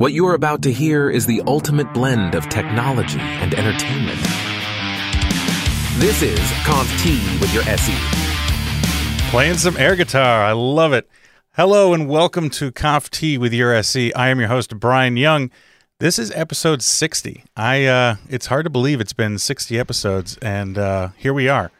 What 0.00 0.12
you 0.12 0.28
are 0.28 0.34
about 0.34 0.62
to 0.62 0.72
hear 0.72 1.10
is 1.10 1.26
the 1.26 1.42
ultimate 1.48 1.92
blend 1.92 2.36
of 2.36 2.48
technology 2.48 3.18
and 3.18 3.52
entertainment. 3.52 4.20
This 5.96 6.22
is 6.22 6.38
Conf 6.64 6.88
T 7.02 7.18
with 7.40 7.52
your 7.52 7.64
SE. 7.64 7.96
Playing 9.30 9.56
some 9.56 9.76
air 9.76 9.96
guitar. 9.96 10.44
I 10.44 10.52
love 10.52 10.92
it. 10.92 11.10
Hello 11.56 11.94
and 11.94 12.08
welcome 12.08 12.48
to 12.50 12.70
Conf 12.70 13.10
T 13.10 13.38
with 13.38 13.52
your 13.52 13.74
SE. 13.74 14.12
I 14.12 14.28
am 14.28 14.38
your 14.38 14.46
host, 14.46 14.78
Bryan 14.78 15.16
Young. 15.16 15.50
This 15.98 16.20
is 16.20 16.30
episode 16.30 16.80
60. 16.80 17.42
I 17.56 17.86
uh, 17.86 18.16
It's 18.28 18.46
hard 18.46 18.66
to 18.66 18.70
believe 18.70 19.00
it's 19.00 19.12
been 19.12 19.36
60 19.36 19.76
episodes, 19.80 20.38
and 20.40 20.78
uh, 20.78 21.08
here 21.16 21.34
we 21.34 21.48
are. 21.48 21.72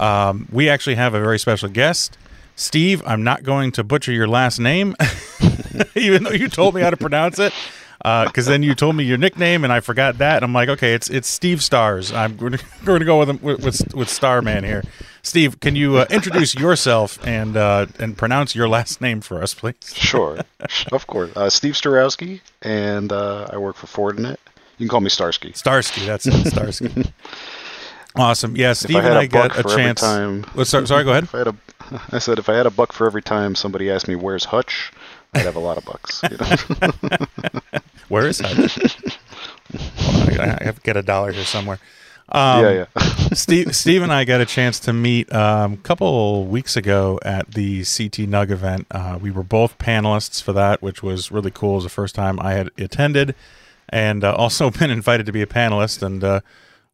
Um, 0.00 0.48
we 0.50 0.70
actually 0.70 0.94
have 0.94 1.12
a 1.12 1.20
very 1.20 1.38
special 1.38 1.68
guest. 1.68 2.16
Steve, 2.56 3.02
I'm 3.06 3.22
not 3.22 3.42
going 3.42 3.72
to 3.72 3.84
butcher 3.84 4.10
your 4.10 4.26
last 4.26 4.58
name, 4.58 4.96
even 5.94 6.24
though 6.24 6.32
you 6.32 6.48
told 6.48 6.74
me 6.74 6.80
how 6.80 6.90
to 6.90 6.96
pronounce 6.96 7.38
it. 7.38 7.52
Because 7.98 8.46
uh, 8.46 8.52
then 8.52 8.62
you 8.62 8.76
told 8.76 8.94
me 8.94 9.02
your 9.02 9.18
nickname, 9.18 9.64
and 9.64 9.72
I 9.72 9.80
forgot 9.80 10.18
that. 10.18 10.36
And 10.36 10.44
I'm 10.44 10.52
like, 10.52 10.68
okay, 10.68 10.94
it's 10.94 11.10
it's 11.10 11.26
Steve 11.26 11.62
Stars. 11.62 12.12
I'm 12.12 12.36
going 12.36 12.52
to, 12.84 13.04
go 13.04 13.18
with, 13.18 13.42
with 13.42 13.64
with 13.64 13.94
with 13.94 14.08
Starman 14.08 14.62
here. 14.62 14.84
Steve, 15.22 15.58
can 15.58 15.74
you 15.74 15.98
uh, 15.98 16.06
introduce 16.08 16.54
yourself 16.54 17.18
and 17.26 17.56
uh, 17.56 17.86
and 17.98 18.16
pronounce 18.16 18.54
your 18.54 18.68
last 18.68 19.00
name 19.00 19.20
for 19.20 19.42
us, 19.42 19.52
please? 19.52 19.74
Sure, 19.92 20.38
of 20.92 21.06
course. 21.08 21.36
Uh, 21.36 21.50
Steve 21.50 21.74
Staurovsky, 21.74 22.40
and 22.62 23.10
uh, 23.10 23.48
I 23.52 23.58
work 23.58 23.74
for 23.74 23.88
Fortinet. 23.88 24.36
You 24.78 24.86
can 24.86 24.88
call 24.88 25.00
me 25.00 25.10
Starsky. 25.10 25.52
Starsky, 25.54 26.06
that's 26.06 26.26
it, 26.26 26.46
Starsky. 26.46 27.12
awesome. 28.16 28.56
Yeah, 28.56 28.74
Steve 28.74 28.96
I 28.96 29.08
and 29.08 29.18
I 29.18 29.26
got 29.26 29.58
a 29.58 29.64
chance. 29.64 30.00
Time, 30.00 30.44
sorry, 30.64 30.86
sorry, 30.86 31.02
go 31.02 31.10
ahead. 31.10 31.24
If 31.24 31.34
I, 31.34 31.38
had 31.38 31.48
a, 31.48 31.56
I 32.12 32.18
said 32.18 32.38
if 32.38 32.48
I 32.48 32.54
had 32.54 32.66
a 32.66 32.70
buck 32.70 32.92
for 32.92 33.06
every 33.06 33.22
time 33.22 33.56
somebody 33.56 33.90
asked 33.90 34.06
me 34.06 34.14
where's 34.14 34.44
Hutch, 34.44 34.92
I'd 35.34 35.42
have 35.42 35.56
a 35.56 35.60
lot 35.60 35.78
of 35.78 35.84
bucks. 35.84 36.22
You 36.22 36.36
know? 36.36 37.80
Where 38.08 38.26
is 38.26 38.40
Hutch? 38.40 38.96
on, 40.38 40.50
I 40.50 40.64
have 40.64 40.76
to 40.76 40.80
get 40.82 40.96
a 40.96 41.02
dollar 41.02 41.32
here 41.32 41.44
somewhere. 41.44 41.78
Um, 42.30 42.62
yeah, 42.62 42.86
yeah. 42.96 43.02
Steve, 43.32 43.74
Steve 43.74 44.02
and 44.02 44.12
I 44.12 44.24
got 44.24 44.40
a 44.40 44.46
chance 44.46 44.78
to 44.80 44.92
meet 44.92 45.32
um, 45.32 45.74
a 45.74 45.76
couple 45.78 46.44
weeks 46.46 46.76
ago 46.76 47.18
at 47.22 47.52
the 47.52 47.84
CT 47.84 48.28
NUG 48.28 48.50
event. 48.50 48.86
Uh, 48.90 49.18
we 49.20 49.30
were 49.30 49.42
both 49.42 49.78
panelists 49.78 50.42
for 50.42 50.52
that, 50.52 50.82
which 50.82 51.02
was 51.02 51.32
really 51.32 51.50
cool. 51.50 51.72
It 51.72 51.76
was 51.76 51.84
the 51.84 51.90
first 51.90 52.14
time 52.14 52.38
I 52.40 52.52
had 52.52 52.70
attended, 52.76 53.34
and 53.88 54.24
uh, 54.24 54.34
also 54.34 54.70
been 54.78 54.90
invited 54.90 55.26
to 55.26 55.32
be 55.32 55.42
a 55.42 55.46
panelist. 55.46 56.02
And 56.02 56.22
uh, 56.22 56.40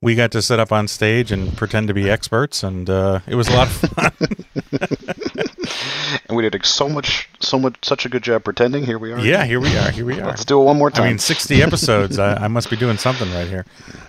we 0.04 0.14
got 0.14 0.30
to 0.32 0.42
sit 0.42 0.60
up 0.60 0.70
on 0.70 0.86
stage 0.86 1.32
and 1.32 1.56
pretend 1.56 1.88
to 1.88 1.94
be 1.94 2.10
experts, 2.10 2.62
and 2.62 2.90
uh, 2.90 3.20
it 3.26 3.36
was 3.36 3.48
a 3.48 3.52
lot 3.52 3.68
of 3.68 3.72
fun. 3.72 4.12
and 6.28 6.36
we 6.36 6.46
did 6.46 6.62
so 6.66 6.90
much, 6.90 7.26
so 7.40 7.58
much, 7.58 7.76
such 7.80 8.04
a 8.04 8.10
good 8.10 8.22
job 8.22 8.44
pretending. 8.44 8.84
Here 8.84 8.98
we 8.98 9.12
are. 9.12 9.18
Yeah, 9.18 9.46
here 9.46 9.60
we 9.60 9.74
are. 9.78 9.90
Here 9.90 10.04
we 10.04 10.20
are. 10.20 10.26
Let's 10.26 10.44
do 10.44 10.60
it 10.60 10.64
one 10.64 10.76
more 10.76 10.90
time. 10.90 11.04
I 11.04 11.08
mean, 11.08 11.18
sixty 11.18 11.62
episodes. 11.68 12.18
I, 12.18 12.34
I, 12.34 12.48
must 12.48 12.68
be 12.68 12.76
doing 12.76 12.98
something 12.98 13.32
right 13.32 13.48
here. 13.48 13.64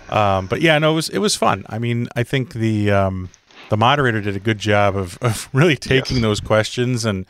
Um, 0.09 0.47
but 0.47 0.59
yeah, 0.59 0.77
no, 0.79 0.91
it 0.91 0.95
was 0.95 1.07
it 1.07 1.19
was 1.19 1.37
fun. 1.37 1.65
I 1.69 1.79
mean, 1.79 2.09
I 2.13 2.23
think 2.23 2.55
the 2.55 2.91
um, 2.91 3.29
the 3.69 3.77
moderator 3.77 4.19
did 4.19 4.35
a 4.35 4.41
good 4.41 4.59
job 4.59 4.97
of, 4.97 5.17
of 5.21 5.47
really 5.53 5.77
taking 5.77 6.17
yes. 6.17 6.23
those 6.23 6.39
questions 6.41 7.05
and 7.05 7.25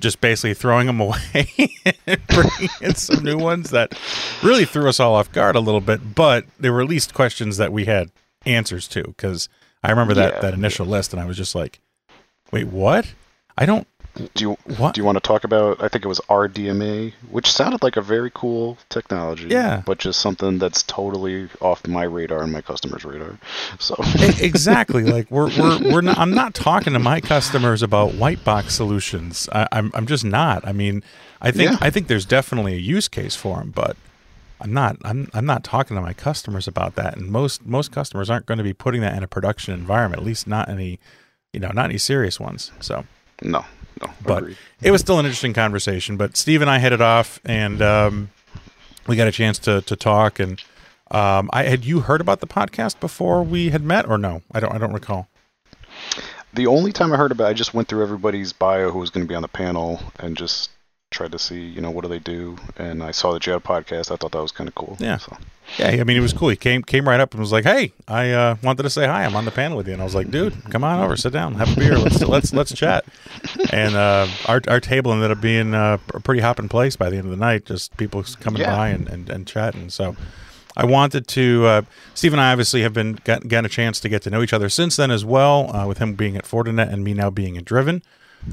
just 0.00 0.20
basically 0.20 0.54
throwing 0.54 0.86
them 0.86 1.00
away 1.00 1.48
and 2.06 2.26
bringing 2.26 2.68
in 2.80 2.94
some 2.94 3.24
new 3.24 3.38
ones 3.38 3.70
that 3.70 3.98
really 4.42 4.64
threw 4.64 4.88
us 4.88 5.00
all 5.00 5.14
off 5.14 5.30
guard 5.32 5.56
a 5.56 5.60
little 5.60 5.80
bit. 5.80 6.14
But 6.14 6.44
they 6.58 6.70
were 6.70 6.82
at 6.82 6.88
least 6.88 7.14
questions 7.14 7.56
that 7.58 7.72
we 7.72 7.84
had 7.84 8.10
answers 8.44 8.88
to 8.88 9.02
because 9.02 9.48
I 9.82 9.90
remember 9.90 10.14
that 10.14 10.34
yeah, 10.34 10.40
that 10.40 10.54
initial 10.54 10.86
list 10.86 11.12
and 11.12 11.22
I 11.22 11.26
was 11.26 11.36
just 11.36 11.54
like, 11.54 11.80
wait, 12.50 12.66
what? 12.68 13.14
I 13.56 13.66
don't 13.66 13.86
do 14.14 14.44
you 14.44 14.56
what? 14.76 14.94
do 14.94 15.00
you 15.00 15.04
want 15.04 15.16
to 15.16 15.20
talk 15.20 15.44
about? 15.44 15.82
I 15.82 15.88
think 15.88 16.04
it 16.04 16.08
was 16.08 16.20
RDMA, 16.28 17.12
which 17.30 17.50
sounded 17.50 17.82
like 17.82 17.96
a 17.96 18.02
very 18.02 18.30
cool 18.32 18.78
technology. 18.88 19.48
Yeah, 19.48 19.82
but 19.84 19.98
just 19.98 20.20
something 20.20 20.58
that's 20.58 20.82
totally 20.84 21.48
off 21.60 21.86
my 21.86 22.04
radar 22.04 22.42
and 22.42 22.52
my 22.52 22.60
customers' 22.60 23.04
radar. 23.04 23.38
So 23.78 23.96
exactly, 24.40 25.04
like 25.04 25.30
we're 25.30 25.48
we're 25.58 25.92
we're 25.92 26.00
not. 26.00 26.18
I'm 26.18 26.32
not 26.32 26.54
talking 26.54 26.92
to 26.92 26.98
my 26.98 27.20
customers 27.20 27.82
about 27.82 28.14
white 28.14 28.44
box 28.44 28.74
solutions. 28.74 29.48
I, 29.52 29.62
am 29.62 29.68
I'm, 29.72 29.90
I'm 29.94 30.06
just 30.06 30.24
not. 30.24 30.66
I 30.66 30.72
mean, 30.72 31.02
I 31.40 31.50
think 31.50 31.72
yeah. 31.72 31.78
I 31.80 31.90
think 31.90 32.06
there's 32.06 32.26
definitely 32.26 32.74
a 32.74 32.80
use 32.80 33.08
case 33.08 33.34
for 33.34 33.58
them, 33.58 33.72
but 33.74 33.96
I'm 34.60 34.72
not. 34.72 34.96
I'm 35.04 35.28
I'm 35.34 35.46
not 35.46 35.64
talking 35.64 35.96
to 35.96 36.00
my 36.00 36.12
customers 36.12 36.68
about 36.68 36.94
that. 36.94 37.16
And 37.16 37.30
most 37.30 37.66
most 37.66 37.90
customers 37.90 38.30
aren't 38.30 38.46
going 38.46 38.58
to 38.58 38.64
be 38.64 38.72
putting 38.72 39.00
that 39.00 39.16
in 39.16 39.24
a 39.24 39.28
production 39.28 39.74
environment. 39.74 40.22
At 40.22 40.26
least 40.26 40.46
not 40.46 40.68
any, 40.68 41.00
you 41.52 41.58
know, 41.58 41.70
not 41.74 41.86
any 41.86 41.98
serious 41.98 42.38
ones. 42.38 42.70
So 42.80 43.04
no, 43.42 43.64
no. 44.00 44.10
But 44.24 44.38
agreed. 44.38 44.56
it 44.82 44.90
was 44.90 45.00
still 45.00 45.18
an 45.18 45.26
interesting 45.26 45.52
conversation. 45.52 46.16
But 46.16 46.36
Steve 46.36 46.60
and 46.60 46.70
I 46.70 46.78
headed 46.78 47.00
off, 47.00 47.40
and 47.44 47.80
um, 47.82 48.30
we 49.06 49.16
got 49.16 49.28
a 49.28 49.32
chance 49.32 49.58
to 49.60 49.82
to 49.82 49.96
talk. 49.96 50.38
And 50.38 50.62
um, 51.10 51.50
I 51.52 51.64
had 51.64 51.84
you 51.84 52.00
heard 52.00 52.20
about 52.20 52.40
the 52.40 52.46
podcast 52.46 53.00
before 53.00 53.42
we 53.42 53.70
had 53.70 53.82
met, 53.82 54.08
or 54.08 54.18
no? 54.18 54.42
I 54.52 54.60
don't. 54.60 54.72
I 54.72 54.78
don't 54.78 54.92
recall. 54.92 55.28
The 56.52 56.66
only 56.66 56.92
time 56.92 57.12
I 57.12 57.16
heard 57.16 57.32
about, 57.32 57.46
it, 57.46 57.50
I 57.50 57.52
just 57.52 57.74
went 57.74 57.88
through 57.88 58.02
everybody's 58.02 58.52
bio 58.52 58.90
who 58.90 59.00
was 59.00 59.10
going 59.10 59.26
to 59.26 59.28
be 59.28 59.34
on 59.34 59.42
the 59.42 59.48
panel, 59.48 60.00
and 60.20 60.36
just 60.36 60.70
tried 61.14 61.32
to 61.32 61.38
see, 61.38 61.60
you 61.60 61.80
know, 61.80 61.90
what 61.90 62.02
do 62.02 62.08
they 62.08 62.18
do? 62.18 62.58
And 62.76 63.02
I 63.02 63.12
saw 63.12 63.32
the 63.32 63.38
Jet 63.38 63.62
podcast. 63.62 64.10
I 64.10 64.16
thought 64.16 64.32
that 64.32 64.42
was 64.42 64.52
kind 64.52 64.68
of 64.68 64.74
cool. 64.74 64.96
Yeah. 65.00 65.16
So. 65.18 65.36
Yeah, 65.78 65.88
I 65.88 66.04
mean, 66.04 66.16
it 66.16 66.20
was 66.20 66.34
cool. 66.34 66.50
He 66.50 66.56
came 66.56 66.82
came 66.82 67.08
right 67.08 67.18
up 67.18 67.32
and 67.32 67.40
was 67.40 67.50
like, 67.50 67.64
"Hey, 67.64 67.92
I 68.06 68.32
uh, 68.32 68.56
wanted 68.62 68.82
to 68.82 68.90
say 68.90 69.06
hi. 69.06 69.24
I'm 69.24 69.34
on 69.34 69.46
the 69.46 69.50
panel 69.50 69.78
with 69.78 69.86
you." 69.86 69.94
And 69.94 70.02
I 70.02 70.04
was 70.04 70.14
like, 70.14 70.30
"Dude, 70.30 70.52
come 70.70 70.84
on 70.84 71.02
over, 71.02 71.16
sit 71.16 71.32
down, 71.32 71.54
have 71.54 71.72
a 71.72 71.80
beer. 71.80 71.96
Let's 71.96 72.20
let's 72.20 72.52
let's 72.52 72.74
chat." 72.74 73.06
And 73.72 73.94
uh, 73.94 74.28
our 74.46 74.60
our 74.68 74.78
table 74.78 75.12
ended 75.12 75.30
up 75.30 75.40
being 75.40 75.74
uh, 75.74 75.98
a 76.12 76.20
pretty 76.20 76.42
hopping 76.42 76.68
place 76.68 76.96
by 76.96 77.08
the 77.08 77.16
end 77.16 77.24
of 77.24 77.30
the 77.30 77.38
night. 77.38 77.64
Just 77.64 77.96
people 77.96 78.22
coming 78.40 78.60
yeah. 78.60 78.76
by 78.76 78.88
and, 78.88 79.08
and, 79.08 79.30
and 79.30 79.46
chatting. 79.46 79.88
So 79.88 80.16
I 80.76 80.84
wanted 80.84 81.26
to. 81.28 81.66
Uh, 81.66 81.82
Steve 82.12 82.34
and 82.34 82.42
I 82.42 82.52
obviously 82.52 82.82
have 82.82 82.92
been 82.92 83.18
got, 83.24 83.48
gotten 83.48 83.64
a 83.64 83.70
chance 83.70 84.00
to 84.00 84.08
get 84.10 84.20
to 84.22 84.30
know 84.30 84.42
each 84.42 84.52
other 84.52 84.68
since 84.68 84.96
then 84.96 85.10
as 85.10 85.24
well. 85.24 85.74
Uh, 85.74 85.86
with 85.86 85.96
him 85.96 86.14
being 86.14 86.36
at 86.36 86.44
Fortinet 86.44 86.92
and 86.92 87.02
me 87.02 87.14
now 87.14 87.30
being 87.30 87.56
at 87.56 87.64
Driven 87.64 88.02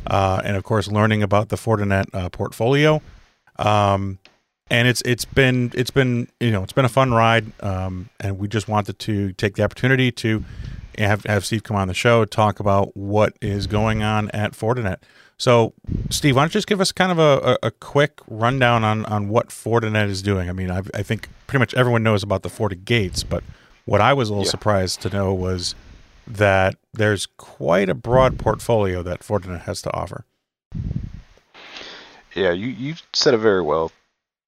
uh, 0.08 0.42
and 0.44 0.56
of 0.58 0.64
course 0.64 0.88
learning 0.88 1.24
about 1.24 1.50
the 1.50 1.56
Fortinet 1.56 2.06
uh, 2.14 2.30
portfolio. 2.30 3.02
Um, 3.58 4.20
and 4.70 4.88
it's 4.88 5.02
it's 5.02 5.26
been 5.26 5.72
it's 5.76 5.92
been 5.92 6.30
you 6.40 6.52
know 6.52 6.64
it's 6.64 6.74
been 6.74 6.86
a 6.86 6.90
fun 6.90 7.14
ride, 7.14 7.52
um, 7.62 8.10
and 8.20 8.40
we 8.40 8.48
just 8.48 8.68
wanted 8.68 8.98
to 9.00 9.34
take 9.34 9.56
the 9.56 9.64
opportunity 9.64 10.12
to 10.14 10.44
have 10.98 11.24
have 11.26 11.46
Steve 11.46 11.64
come 11.64 11.76
on 11.76 11.88
the 11.88 11.94
show 11.94 12.26
talk 12.26 12.60
about 12.60 12.96
what 12.96 13.36
is 13.42 13.68
going 13.68 14.02
on 14.02 14.30
at 14.32 14.54
Fortinet. 14.54 14.98
So, 15.38 15.74
Steve, 16.12 16.36
why 16.36 16.44
don't 16.44 16.50
you 16.50 16.60
just 16.60 16.68
give 16.68 16.80
us 16.80 16.92
kind 16.92 17.12
of 17.12 17.18
a, 17.18 17.58
a, 17.64 17.68
a 17.68 17.72
quick 17.72 18.20
rundown 18.28 18.84
on, 18.84 19.06
on 19.06 19.28
what 19.28 19.50
Fortinet 19.50 20.08
is 20.08 20.22
doing? 20.22 20.50
I 20.50 20.54
mean, 20.54 20.70
i 20.70 20.82
i 20.94 21.02
think 21.02 21.30
pretty 21.48 21.60
much 21.60 21.74
everyone 21.74 22.04
knows 22.04 22.22
about 22.22 22.44
the 22.44 22.50
FortiGates, 22.50 23.26
but 23.28 23.44
what 23.86 24.02
I 24.02 24.14
was 24.14 24.30
a 24.30 24.34
little 24.34 24.46
yeah. 24.46 24.52
surprised 24.52 25.02
to 25.02 25.10
know 25.10 25.34
was 25.34 25.74
that 26.38 26.76
there's 26.94 27.26
quite 27.26 27.90
a 27.90 27.94
broad 27.94 28.40
portfolio 28.40 29.04
that 29.04 29.22
Fortinet 29.22 29.62
has 29.62 29.82
to 29.84 29.94
offer. 29.94 30.26
Yeah, 32.34 32.52
you, 32.52 32.68
you 32.68 32.96
said 33.14 33.34
it 33.34 33.40
very 33.40 33.62
well. 33.62 33.92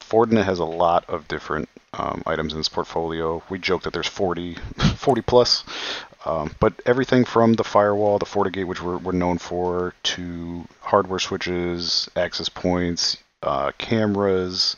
Fortinet 0.01 0.45
has 0.45 0.59
a 0.59 0.65
lot 0.65 1.05
of 1.09 1.27
different 1.27 1.69
um, 1.93 2.23
items 2.25 2.53
in 2.53 2.59
its 2.59 2.69
portfolio. 2.69 3.43
We 3.49 3.59
joke 3.59 3.83
that 3.83 3.93
there's 3.93 4.07
40, 4.07 4.55
40 4.95 5.21
plus, 5.21 5.63
um, 6.25 6.55
but 6.59 6.73
everything 6.85 7.25
from 7.25 7.53
the 7.53 7.63
firewall, 7.63 8.19
the 8.19 8.25
FortiGate, 8.25 8.67
which 8.67 8.81
we're, 8.81 8.97
we're 8.97 9.11
known 9.11 9.37
for, 9.37 9.93
to 10.03 10.65
hardware 10.81 11.19
switches, 11.19 12.09
access 12.15 12.49
points, 12.49 13.17
uh, 13.41 13.71
cameras, 13.77 14.77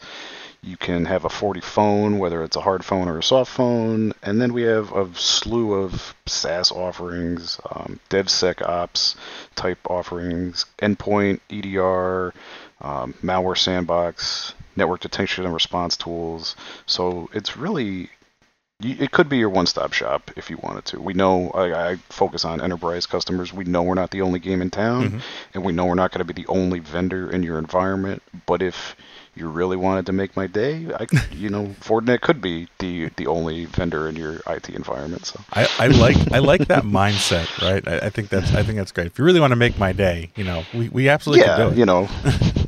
you 0.65 0.77
can 0.77 1.05
have 1.05 1.25
a 1.25 1.29
Forti 1.29 1.61
phone, 1.61 2.17
whether 2.17 2.43
it's 2.43 2.55
a 2.55 2.61
hard 2.61 2.83
phone 2.83 3.07
or 3.07 3.19
a 3.19 3.23
soft 3.23 3.51
phone, 3.51 4.13
and 4.23 4.41
then 4.41 4.51
we 4.51 4.63
have 4.63 4.91
a 4.93 5.07
slew 5.13 5.75
of 5.75 6.15
SaaS 6.25 6.71
offerings, 6.71 7.59
um, 7.71 7.99
DevSecOps 8.09 9.15
type 9.55 9.77
offerings, 9.87 10.65
endpoint, 10.79 11.39
EDR, 11.51 12.33
um, 12.81 13.13
malware 13.23 13.57
sandbox, 13.57 14.53
network 14.75 15.01
detection 15.01 15.45
and 15.45 15.53
response 15.53 15.95
tools. 15.95 16.55
So 16.87 17.29
it's 17.31 17.55
really 17.55 18.09
it 18.81 19.11
could 19.11 19.29
be 19.29 19.37
your 19.37 19.49
one-stop 19.49 19.93
shop 19.93 20.31
if 20.35 20.49
you 20.49 20.57
wanted 20.57 20.83
to. 20.85 20.99
We 20.99 21.13
know 21.13 21.49
I, 21.51 21.91
I, 21.91 21.95
focus 22.09 22.43
on 22.43 22.59
enterprise 22.59 23.05
customers. 23.05 23.53
We 23.53 23.63
know 23.63 23.83
we're 23.83 23.93
not 23.93 24.11
the 24.11 24.21
only 24.21 24.39
game 24.39 24.61
in 24.61 24.69
town, 24.69 25.03
mm-hmm. 25.05 25.19
and 25.53 25.63
we 25.63 25.71
know 25.71 25.85
we're 25.85 25.95
not 25.95 26.11
going 26.11 26.25
to 26.25 26.33
be 26.33 26.41
the 26.41 26.47
only 26.49 26.79
vendor 26.79 27.31
in 27.31 27.41
your 27.41 27.57
environment. 27.57 28.21
But 28.45 28.61
if 28.61 28.97
you 29.35 29.49
really 29.49 29.75
wanted 29.75 30.05
to 30.05 30.13
make 30.13 30.35
my 30.35 30.47
day, 30.47 30.87
I, 30.97 31.07
you 31.31 31.49
know, 31.49 31.65
Fortinet 31.81 32.21
could 32.21 32.41
be 32.41 32.67
the 32.79 33.09
the 33.17 33.27
only 33.27 33.65
vendor 33.65 34.07
in 34.07 34.15
your 34.15 34.39
IT 34.47 34.69
environment. 34.69 35.25
So 35.25 35.39
I, 35.53 35.67
I 35.77 35.87
like 35.87 36.17
I 36.31 36.39
like 36.39 36.67
that 36.67 36.83
mindset, 36.83 37.61
right? 37.61 37.85
I, 37.87 38.07
I, 38.07 38.09
think 38.09 38.29
that's 38.29 38.53
I 38.53 38.63
think 38.63 38.77
that's 38.77 38.91
great. 38.91 39.07
If 39.07 39.19
you 39.19 39.25
really 39.25 39.39
want 39.39 39.51
to 39.51 39.57
make 39.57 39.77
my 39.77 39.91
day, 39.91 40.31
you 40.35 40.43
know, 40.43 40.63
we, 40.73 40.89
we 40.89 41.09
absolutely 41.09 41.45
yeah, 41.45 41.71
you 41.73 41.85
know, 41.85 42.07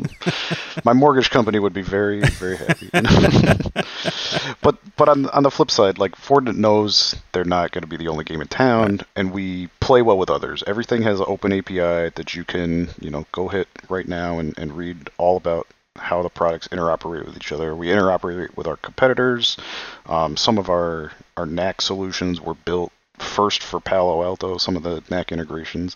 my 0.84 0.94
mortgage 0.94 1.30
company 1.30 1.60
would 1.60 1.74
be 1.74 1.81
very 1.81 2.22
very 2.22 2.58
happy. 2.58 2.90
You 2.94 3.02
know? 3.02 3.81
but 4.62 4.78
but 4.98 5.10
on 5.10 5.28
on 5.30 5.44
the 5.44 5.52
flip 5.52 5.72
side, 5.72 5.98
like 5.98 6.16
Fortinet 6.16 6.58
knows 6.58 7.16
they're 7.31 7.46
not 7.46 7.72
going 7.72 7.84
to 7.84 7.88
be 7.88 7.98
the 7.98 8.10
only 8.10 8.25
game 8.25 8.42
in 8.42 8.48
town, 8.48 8.98
right. 8.98 9.06
and 9.16 9.31
we 9.31 9.68
play 9.80 10.02
well 10.02 10.18
with 10.18 10.30
others. 10.30 10.64
Everything 10.68 11.02
has 11.04 11.19
an 11.19 11.25
open 11.30 11.54
API 11.54 12.12
that 12.16 12.36
you 12.36 12.44
can 12.44 12.90
you 13.00 13.10
know 13.10 13.25
go 13.31 13.48
hit 13.48 13.68
right 13.88 14.08
now 14.08 14.40
and, 14.40 14.58
and 14.58 14.75
read 14.75 15.10
all 15.18 15.38
about 15.38 15.68
how 15.97 16.21
the 16.21 16.29
products 16.29 16.67
interoperate 16.69 17.25
with 17.25 17.35
each 17.35 17.51
other. 17.51 17.75
We 17.75 17.88
interoperate 17.88 18.55
with 18.55 18.67
our 18.67 18.77
competitors. 18.77 19.57
Um, 20.05 20.38
some 20.38 20.57
of 20.57 20.69
our 20.69 21.11
our 21.35 21.45
NAC 21.45 21.81
solutions 21.81 22.41
were 22.41 22.55
built 22.55 22.91
first 23.19 23.63
for 23.63 23.79
Palo 23.79 24.23
Alto. 24.23 24.57
Some 24.57 24.75
of 24.75 24.83
the 24.83 25.03
NAC 25.09 25.31
integrations, 25.31 25.95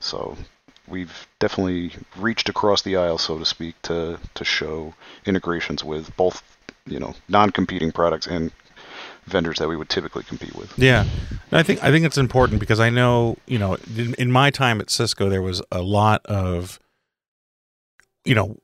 so 0.00 0.36
we've 0.88 1.26
definitely 1.38 1.92
reached 2.16 2.48
across 2.48 2.82
the 2.82 2.96
aisle, 2.96 3.18
so 3.18 3.38
to 3.38 3.44
speak, 3.44 3.80
to 3.82 4.18
to 4.34 4.44
show 4.44 4.94
integrations 5.24 5.84
with 5.84 6.14
both 6.16 6.42
you 6.86 6.98
know 6.98 7.14
non-competing 7.28 7.92
products 7.92 8.26
and 8.26 8.52
vendors 9.26 9.58
that 9.58 9.68
we 9.68 9.76
would 9.76 9.88
typically 9.88 10.24
compete 10.24 10.54
with. 10.54 10.76
Yeah, 10.78 11.06
I 11.52 11.62
think 11.62 11.82
I 11.82 11.90
think 11.90 12.04
it's 12.04 12.18
important 12.18 12.60
because 12.60 12.80
I 12.80 12.90
know 12.90 13.36
you 13.46 13.58
know 13.58 13.76
in, 13.96 14.14
in 14.14 14.30
my 14.30 14.50
time 14.50 14.80
at 14.80 14.90
Cisco 14.90 15.28
there 15.28 15.42
was 15.42 15.62
a 15.70 15.82
lot 15.82 16.24
of 16.26 16.78
you 18.24 18.34
know 18.34 18.58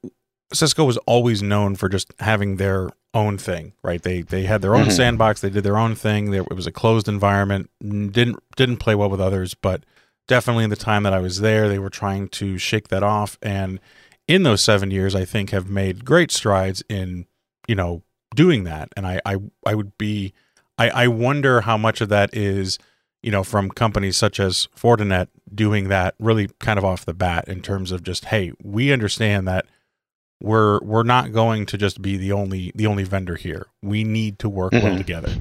Cisco 0.52 0.84
was 0.84 0.96
always 0.98 1.43
known 1.43 1.75
for 1.76 1.88
just 1.88 2.12
having 2.20 2.56
their 2.56 2.90
own 3.14 3.38
thing, 3.38 3.72
right? 3.82 4.02
They 4.02 4.22
they 4.22 4.44
had 4.44 4.62
their 4.62 4.75
own 4.75 4.82
mm-hmm. 4.82 4.90
sandbox, 4.90 5.40
they 5.40 5.50
did 5.50 5.64
their 5.64 5.78
own 5.78 5.94
thing. 5.94 6.31
There, 6.31 6.43
it 6.43 6.54
was 6.54 6.66
a 6.66 6.72
closed 6.72 7.08
environment, 7.08 7.70
didn't 7.81 8.37
didn't 8.56 8.76
play 8.78 8.94
well 8.94 9.10
with 9.10 9.20
others, 9.20 9.54
but 9.54 9.84
definitely 10.28 10.64
in 10.64 10.70
the 10.70 10.76
time 10.76 11.02
that 11.04 11.14
I 11.14 11.20
was 11.20 11.40
there, 11.40 11.69
they 11.69 11.78
were 11.78 11.90
trying 11.90 12.28
to 12.28 12.58
shake 12.58 12.88
that 12.88 13.02
off. 13.02 13.38
And 13.43 13.81
in 14.28 14.43
those 14.43 14.62
seven 14.62 14.90
years, 14.90 15.14
I 15.14 15.25
think 15.25 15.50
have 15.50 15.69
made 15.69 16.04
great 16.04 16.31
strides 16.31 16.82
in 16.88 17.26
you 17.66 17.75
know 17.75 18.02
doing 18.34 18.64
that. 18.64 18.90
And 18.96 19.06
I 19.06 19.20
I, 19.25 19.37
I 19.64 19.75
would 19.75 19.96
be 19.98 20.32
I, 20.78 20.90
I 20.90 21.08
wonder 21.08 21.62
how 21.62 21.76
much 21.76 22.00
of 22.00 22.08
that 22.10 22.34
is, 22.34 22.78
you 23.22 23.31
know, 23.31 23.43
from 23.43 23.70
companies 23.70 24.16
such 24.16 24.38
as 24.38 24.69
Fortinet 24.76 25.28
doing 25.54 25.88
that 25.88 26.14
really 26.19 26.48
kind 26.60 26.78
of 26.78 26.84
off 26.84 27.04
the 27.04 27.14
bat 27.14 27.48
in 27.48 27.62
terms 27.62 27.93
of 27.93 28.02
just, 28.02 28.26
hey, 28.26 28.52
we 28.62 28.93
understand 28.93 29.48
that 29.48 29.66
we're 30.40 30.80
we're 30.80 31.02
not 31.02 31.32
going 31.32 31.66
to 31.66 31.78
just 31.78 32.02
be 32.02 32.16
the 32.16 32.32
only 32.32 32.72
the 32.74 32.86
only 32.86 33.04
vendor 33.04 33.36
here. 33.36 33.66
We 33.82 34.04
need 34.04 34.38
to 34.40 34.48
work 34.48 34.72
mm-hmm. 34.72 34.86
well 34.86 34.96
together. 34.96 35.34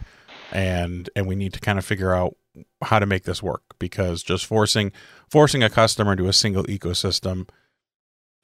And 0.52 1.10
and 1.16 1.28
we 1.28 1.36
need 1.36 1.54
to 1.54 1.60
kind 1.60 1.78
of 1.78 1.86
figure 1.86 2.14
out 2.14 2.36
how 2.84 3.00
to 3.00 3.06
make 3.06 3.24
this 3.24 3.44
work 3.44 3.64
because 3.80 4.24
just 4.24 4.46
forcing 4.46 4.92
forcing 5.30 5.64
a 5.64 5.70
customer 5.70 6.16
to 6.16 6.28
a 6.28 6.34
single 6.34 6.64
ecosystem 6.64 7.48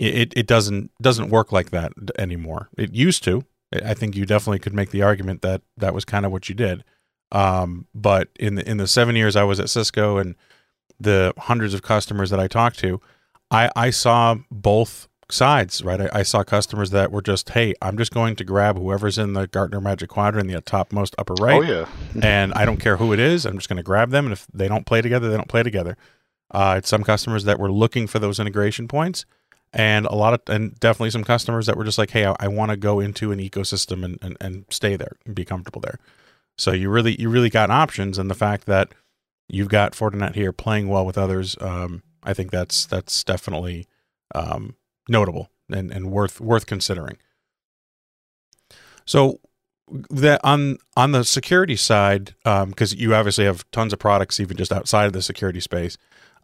it, 0.01 0.33
it 0.35 0.47
doesn't 0.47 0.91
doesn't 0.99 1.29
work 1.29 1.51
like 1.51 1.69
that 1.69 1.93
anymore. 2.17 2.69
It 2.75 2.93
used 2.93 3.23
to, 3.25 3.45
I 3.71 3.93
think 3.93 4.15
you 4.15 4.25
definitely 4.25 4.57
could 4.57 4.73
make 4.73 4.89
the 4.89 5.03
argument 5.03 5.43
that 5.43 5.61
that 5.77 5.93
was 5.93 6.05
kind 6.05 6.25
of 6.25 6.31
what 6.31 6.49
you 6.49 6.55
did. 6.55 6.83
Um, 7.31 7.85
but 7.93 8.29
in 8.39 8.55
the 8.55 8.67
in 8.67 8.77
the 8.77 8.87
seven 8.87 9.15
years 9.15 9.35
I 9.35 9.43
was 9.43 9.59
at 9.59 9.69
Cisco 9.69 10.17
and 10.17 10.35
the 10.99 11.33
hundreds 11.37 11.75
of 11.75 11.83
customers 11.83 12.31
that 12.31 12.39
I 12.39 12.47
talked 12.47 12.79
to, 12.79 12.99
I, 13.51 13.69
I 13.75 13.89
saw 13.91 14.37
both 14.49 15.07
sides. 15.33 15.83
Right, 15.83 16.01
I, 16.01 16.09
I, 16.13 16.23
saw 16.23 16.43
customers 16.43 16.91
that 16.91 17.11
were 17.11 17.21
just, 17.21 17.49
hey, 17.49 17.73
I'm 17.81 17.97
just 17.97 18.13
going 18.13 18.35
to 18.35 18.43
grab 18.43 18.77
whoever's 18.77 19.17
in 19.17 19.33
the 19.33 19.47
Gartner 19.47 19.81
Magic 19.81 20.09
Quadrant 20.09 20.49
in 20.49 20.55
the 20.55 20.61
topmost 20.61 21.15
upper 21.17 21.33
right. 21.35 21.61
Oh 21.61 21.61
yeah, 21.61 21.89
and 22.23 22.53
I 22.53 22.65
don't 22.65 22.77
care 22.77 22.97
who 22.97 23.13
it 23.13 23.19
is. 23.19 23.45
I'm 23.45 23.57
just 23.57 23.69
going 23.69 23.77
to 23.77 23.83
grab 23.83 24.11
them, 24.11 24.25
and 24.25 24.33
if 24.33 24.47
they 24.53 24.67
don't 24.67 24.85
play 24.85 25.01
together, 25.01 25.29
they 25.29 25.37
don't 25.37 25.49
play 25.49 25.63
together. 25.63 25.97
Uh, 26.49 26.75
it's 26.77 26.89
some 26.89 27.03
customers 27.03 27.45
that 27.45 27.59
were 27.59 27.71
looking 27.71 28.07
for 28.07 28.19
those 28.19 28.39
integration 28.39 28.87
points 28.87 29.25
and 29.73 30.05
a 30.05 30.15
lot 30.15 30.33
of 30.33 30.41
and 30.47 30.77
definitely 30.79 31.11
some 31.11 31.23
customers 31.23 31.65
that 31.65 31.77
were 31.77 31.83
just 31.83 31.97
like 31.97 32.11
hey 32.11 32.25
i, 32.25 32.35
I 32.39 32.47
want 32.47 32.71
to 32.71 32.77
go 32.77 32.99
into 32.99 33.31
an 33.31 33.39
ecosystem 33.39 34.03
and, 34.03 34.17
and, 34.21 34.37
and 34.41 34.65
stay 34.69 34.95
there 34.95 35.13
and 35.25 35.33
be 35.33 35.45
comfortable 35.45 35.81
there 35.81 35.99
so 36.57 36.71
you 36.71 36.89
really 36.89 37.19
you 37.19 37.29
really 37.29 37.49
got 37.49 37.69
options 37.69 38.17
and 38.17 38.29
the 38.29 38.35
fact 38.35 38.65
that 38.65 38.93
you've 39.47 39.69
got 39.69 39.93
fortinet 39.93 40.35
here 40.35 40.51
playing 40.51 40.87
well 40.87 41.05
with 41.05 41.17
others 41.17 41.55
um, 41.61 42.03
i 42.23 42.33
think 42.33 42.51
that's 42.51 42.85
that's 42.85 43.23
definitely 43.23 43.87
um, 44.35 44.75
notable 45.07 45.49
and, 45.69 45.91
and 45.91 46.11
worth 46.11 46.39
worth 46.39 46.65
considering 46.65 47.17
so 49.05 49.39
that 50.09 50.39
on 50.43 50.77
on 50.95 51.11
the 51.11 51.23
security 51.23 51.75
side 51.75 52.33
because 52.43 52.93
um, 52.93 52.99
you 52.99 53.13
obviously 53.13 53.45
have 53.45 53.69
tons 53.71 53.91
of 53.91 53.99
products 53.99 54.39
even 54.39 54.55
just 54.55 54.71
outside 54.71 55.05
of 55.05 55.13
the 55.13 55.21
security 55.21 55.59
space 55.59 55.97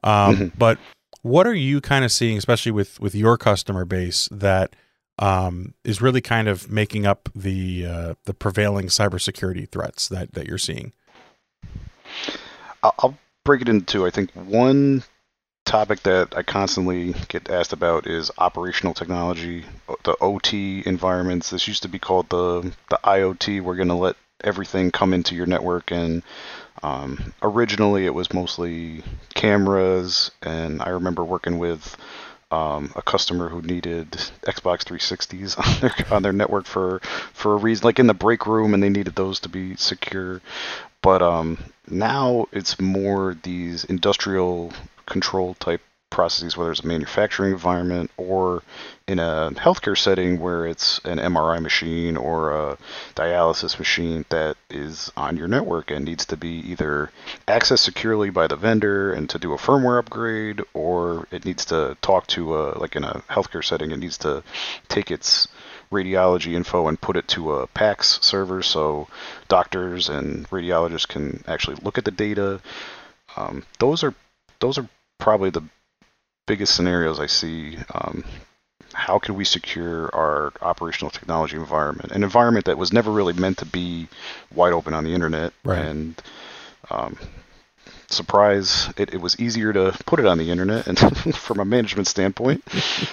um, 0.03 0.35
mm-hmm. 0.35 0.57
but 0.57 0.77
what 1.21 1.47
are 1.47 1.53
you 1.53 1.81
kind 1.81 2.05
of 2.05 2.11
seeing, 2.11 2.37
especially 2.37 2.71
with 2.71 2.99
with 2.99 3.15
your 3.15 3.37
customer 3.37 3.85
base, 3.85 4.29
that 4.31 4.75
um, 5.19 5.73
is 5.83 6.01
really 6.01 6.21
kind 6.21 6.47
of 6.47 6.71
making 6.71 7.05
up 7.05 7.29
the 7.35 7.85
uh, 7.85 8.13
the 8.25 8.33
prevailing 8.33 8.87
cybersecurity 8.87 9.69
threats 9.69 10.07
that 10.09 10.33
that 10.33 10.47
you're 10.47 10.57
seeing? 10.57 10.93
I'll 12.83 13.17
break 13.43 13.61
it 13.61 13.69
into 13.69 13.85
two. 13.85 14.05
I 14.05 14.09
think 14.09 14.31
one 14.31 15.03
topic 15.67 16.01
that 16.03 16.35
I 16.35 16.43
constantly 16.43 17.13
get 17.27 17.49
asked 17.49 17.73
about 17.73 18.07
is 18.07 18.31
operational 18.37 18.93
technology, 18.93 19.65
the 20.03 20.15
OT 20.21 20.81
environments. 20.85 21.49
This 21.49 21.67
used 21.67 21.83
to 21.83 21.89
be 21.89 21.99
called 21.99 22.29
the 22.29 22.73
the 22.89 22.99
IoT. 23.03 23.61
We're 23.61 23.75
going 23.75 23.87
to 23.89 23.93
let 23.93 24.15
everything 24.43 24.91
come 24.91 25.13
into 25.13 25.35
your 25.35 25.45
network 25.45 25.91
and 25.91 26.23
um, 26.83 27.33
originally, 27.41 28.05
it 28.05 28.13
was 28.13 28.33
mostly 28.33 29.03
cameras, 29.33 30.31
and 30.41 30.81
I 30.81 30.89
remember 30.89 31.23
working 31.23 31.57
with 31.57 31.97
um, 32.51 32.91
a 32.95 33.01
customer 33.01 33.49
who 33.49 33.61
needed 33.61 34.11
Xbox 34.43 34.83
360s 34.83 35.57
on 35.65 35.81
their 35.81 36.13
on 36.13 36.23
their 36.23 36.33
network 36.33 36.65
for 36.65 36.99
for 37.33 37.53
a 37.53 37.57
reason, 37.57 37.85
like 37.85 37.99
in 37.99 38.07
the 38.07 38.13
break 38.13 38.45
room, 38.45 38.73
and 38.73 38.81
they 38.81 38.89
needed 38.89 39.15
those 39.15 39.39
to 39.41 39.49
be 39.49 39.75
secure. 39.75 40.41
But 41.01 41.21
um, 41.21 41.57
now 41.89 42.45
it's 42.51 42.79
more 42.79 43.35
these 43.41 43.83
industrial 43.85 44.71
control 45.07 45.55
type 45.55 45.81
processes, 46.09 46.55
whether 46.55 46.71
it's 46.71 46.81
a 46.81 46.87
manufacturing 46.87 47.51
environment 47.51 48.09
or 48.17 48.63
in 49.07 49.19
a 49.19 49.51
healthcare 49.55 49.97
setting 49.97 50.39
where 50.39 50.65
it's 50.65 50.99
an 50.99 51.17
MRI 51.17 51.61
machine 51.61 52.15
or 52.15 52.51
a 52.51 52.77
dialysis 53.15 53.77
machine 53.77 54.25
that 54.29 54.55
is 54.69 55.11
on 55.17 55.37
your 55.37 55.47
network 55.47 55.91
and 55.91 56.05
needs 56.05 56.25
to 56.25 56.37
be 56.37 56.59
either 56.71 57.11
accessed 57.47 57.79
securely 57.79 58.29
by 58.29 58.47
the 58.47 58.55
vendor 58.55 59.11
and 59.11 59.29
to 59.29 59.37
do 59.37 59.53
a 59.53 59.57
firmware 59.57 59.99
upgrade, 59.99 60.61
or 60.73 61.27
it 61.31 61.45
needs 61.45 61.65
to 61.65 61.97
talk 62.01 62.25
to 62.27 62.57
a, 62.57 62.79
like 62.79 62.95
in 62.95 63.03
a 63.03 63.21
healthcare 63.29 63.63
setting, 63.63 63.91
it 63.91 63.99
needs 63.99 64.17
to 64.17 64.43
take 64.87 65.11
its 65.11 65.47
radiology 65.91 66.53
info 66.53 66.87
and 66.87 66.99
put 66.99 67.15
it 67.15 67.27
to 67.27 67.53
a 67.53 67.67
PACS 67.67 68.23
server 68.23 68.61
so 68.61 69.07
doctors 69.47 70.09
and 70.09 70.49
radiologists 70.49 71.07
can 71.07 71.43
actually 71.47 71.77
look 71.81 71.97
at 71.97 72.05
the 72.05 72.11
data. 72.11 72.61
Um, 73.35 73.65
those 73.79 74.03
are 74.03 74.13
those 74.59 74.77
are 74.77 74.89
probably 75.17 75.49
the 75.49 75.63
biggest 76.45 76.75
scenarios 76.75 77.19
I 77.19 77.27
see. 77.27 77.77
Um, 77.93 78.23
how 78.93 79.19
can 79.19 79.35
we 79.35 79.43
secure 79.43 80.09
our 80.15 80.53
operational 80.61 81.11
technology 81.11 81.55
environment, 81.55 82.11
an 82.11 82.23
environment 82.23 82.65
that 82.65 82.77
was 82.77 82.91
never 82.91 83.11
really 83.11 83.33
meant 83.33 83.57
to 83.59 83.65
be 83.65 84.07
wide 84.55 84.73
open 84.73 84.93
on 84.93 85.03
the 85.03 85.13
internet, 85.13 85.53
right. 85.63 85.79
and 85.79 86.21
um, 86.89 87.17
surprise, 88.07 88.89
it, 88.97 89.13
it, 89.13 89.21
was 89.21 89.39
easier 89.39 89.73
to 89.73 89.95
put 90.05 90.19
it 90.19 90.25
on 90.25 90.37
the 90.37 90.49
internet, 90.49 90.87
and 90.87 90.97
from 91.35 91.59
a 91.59 91.65
management 91.65 92.07
standpoint, 92.07 92.63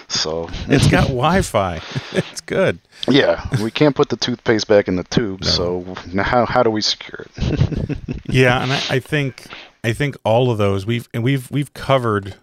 so 0.08 0.48
it's 0.68 0.88
got 0.88 1.04
Wi-Fi. 1.08 1.80
it's 2.12 2.40
good. 2.40 2.78
Yeah, 3.08 3.46
we 3.62 3.70
can't 3.70 3.96
put 3.96 4.08
the 4.08 4.16
toothpaste 4.16 4.68
back 4.68 4.88
in 4.88 4.96
the 4.96 5.04
tube. 5.04 5.42
No. 5.42 5.48
So 5.48 5.96
now, 6.12 6.22
how 6.22 6.46
how 6.46 6.62
do 6.62 6.70
we 6.70 6.80
secure 6.80 7.26
it? 7.36 7.98
yeah, 8.28 8.62
and 8.62 8.72
I, 8.72 8.82
I 8.90 9.00
think 9.00 9.46
I 9.84 9.92
think 9.92 10.16
all 10.24 10.50
of 10.50 10.56
those 10.56 10.86
we've 10.86 11.08
and 11.12 11.22
we've 11.22 11.50
we've 11.50 11.74
covered 11.74 12.36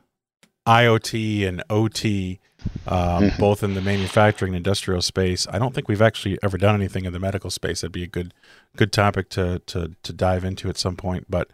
IoT 0.67 1.47
and 1.47 1.63
OT, 1.71 2.39
um, 2.85 3.23
mm-hmm. 3.23 3.39
both 3.39 3.63
in 3.63 3.73
the 3.73 3.81
manufacturing 3.81 4.51
and 4.51 4.57
industrial 4.57 5.01
space. 5.01 5.47
I 5.49 5.57
don't 5.57 5.73
think 5.73 5.87
we've 5.87 6.03
actually 6.03 6.37
ever 6.43 6.59
done 6.59 6.75
anything 6.75 7.05
in 7.05 7.13
the 7.13 7.19
medical 7.19 7.49
space. 7.49 7.81
That'd 7.81 7.93
be 7.93 8.03
a 8.03 8.07
good 8.07 8.35
good 8.77 8.93
topic 8.93 9.29
to 9.29 9.59
to 9.65 9.95
to 10.03 10.13
dive 10.13 10.45
into 10.45 10.69
at 10.69 10.77
some 10.77 10.95
point. 10.95 11.25
But 11.29 11.49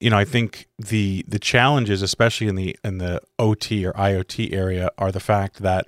you 0.00 0.10
know, 0.10 0.18
I 0.18 0.24
think 0.24 0.66
the 0.78 1.24
the 1.28 1.38
challenges, 1.38 2.02
especially 2.02 2.48
in 2.48 2.56
the 2.56 2.76
in 2.82 2.98
the 2.98 3.22
OT 3.38 3.86
or 3.86 3.92
IoT 3.92 4.52
area, 4.52 4.90
are 4.98 5.12
the 5.12 5.20
fact 5.20 5.62
that 5.62 5.86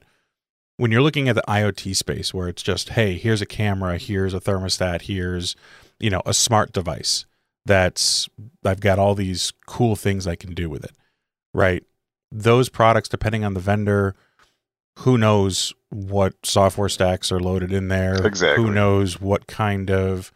when 0.76 0.92
you're 0.92 1.02
looking 1.02 1.28
at 1.28 1.34
the 1.34 1.44
IoT 1.48 1.96
space, 1.96 2.32
where 2.32 2.48
it's 2.48 2.62
just, 2.62 2.90
hey, 2.90 3.16
here's 3.16 3.42
a 3.42 3.46
camera, 3.46 3.98
here's 3.98 4.34
a 4.34 4.40
thermostat, 4.40 5.02
here's 5.02 5.56
you 5.98 6.10
know 6.10 6.22
a 6.24 6.32
smart 6.32 6.72
device 6.72 7.26
that's 7.66 8.28
I've 8.64 8.80
got 8.80 8.98
all 8.98 9.14
these 9.14 9.52
cool 9.66 9.96
things 9.96 10.26
I 10.26 10.36
can 10.36 10.54
do 10.54 10.70
with 10.70 10.84
it, 10.84 10.92
right? 11.52 11.82
those 12.32 12.68
products, 12.68 13.08
depending 13.08 13.44
on 13.44 13.54
the 13.54 13.60
vendor, 13.60 14.14
who 15.00 15.18
knows 15.18 15.72
what 15.90 16.34
software 16.44 16.88
stacks 16.88 17.30
are 17.30 17.40
loaded 17.40 17.72
in 17.72 17.88
there? 17.88 18.26
Exactly. 18.26 18.62
Who 18.62 18.72
knows 18.72 19.20
what 19.20 19.46
kind 19.46 19.90
of 19.90 20.32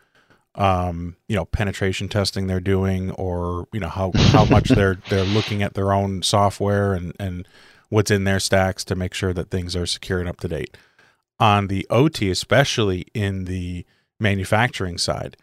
um, 0.55 1.17
you 1.29 1.37
know 1.37 1.45
penetration 1.45 2.09
testing 2.09 2.47
they're 2.47 2.61
doing, 2.61 3.11
or 3.13 3.67
you 3.73 3.81
know 3.81 3.89
how 3.89 4.13
how 4.15 4.45
much 4.45 4.69
they're 4.69 4.99
they're 5.09 5.25
looking 5.25 5.63
at 5.63 5.75
their 5.75 5.93
own 5.93 6.23
software 6.23 6.95
and 6.95 7.15
and 7.19 7.49
what's 7.89 8.11
in 8.11 8.25
their 8.25 8.41
stacks 8.41 8.85
to 8.85 8.95
make 8.95 9.15
sure 9.15 9.33
that 9.33 9.51
things 9.51 9.75
are 9.75 9.87
secure 9.87 10.21
and 10.21 10.29
up 10.29 10.41
to 10.41 10.49
date. 10.49 10.77
On 11.39 11.69
the 11.69 11.87
OT, 11.91 12.31
especially 12.31 13.07
in 13.15 13.47
the 13.47 13.87
manufacturing 14.21 14.99
side, 14.99 15.37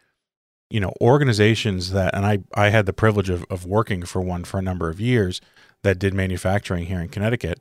you 0.70 0.80
know 0.80 0.94
organizations 1.02 1.92
that 1.92 2.16
and 2.16 2.26
I 2.26 2.40
I 2.54 2.70
had 2.70 2.86
the 2.86 2.94
privilege 2.94 3.30
of 3.30 3.46
of 3.50 3.66
working 3.66 4.04
for 4.04 4.22
one 4.22 4.44
for 4.44 4.60
a 4.60 4.64
number 4.64 4.90
of 4.90 5.00
years 5.00 5.42
that 5.84 6.00
did 6.00 6.14
manufacturing 6.14 6.86
here 6.86 7.00
in 7.00 7.10
Connecticut, 7.10 7.60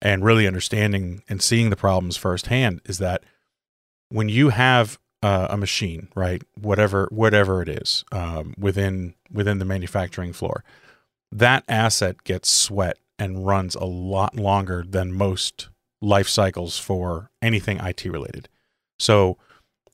and 0.00 0.24
really 0.24 0.46
understanding 0.46 1.22
and 1.28 1.42
seeing 1.42 1.70
the 1.70 1.76
problems 1.76 2.16
firsthand 2.16 2.80
is 2.84 2.98
that 2.98 3.24
when 4.08 4.28
you 4.28 4.50
have 4.50 4.98
uh, 5.22 5.48
a 5.50 5.56
machine, 5.56 6.08
right, 6.14 6.42
whatever 6.60 7.08
whatever 7.10 7.60
it 7.62 7.68
is 7.68 8.04
um, 8.12 8.54
within 8.58 9.14
within 9.30 9.58
the 9.58 9.64
manufacturing 9.64 10.32
floor, 10.32 10.64
that 11.32 11.64
asset 11.68 12.24
gets 12.24 12.50
sweat 12.50 12.98
and 13.18 13.46
runs 13.46 13.74
a 13.74 13.84
lot 13.84 14.36
longer 14.36 14.84
than 14.88 15.12
most 15.12 15.68
life 16.00 16.28
cycles 16.28 16.78
for 16.78 17.30
anything 17.42 17.78
IT 17.78 18.04
related. 18.04 18.48
So 18.98 19.36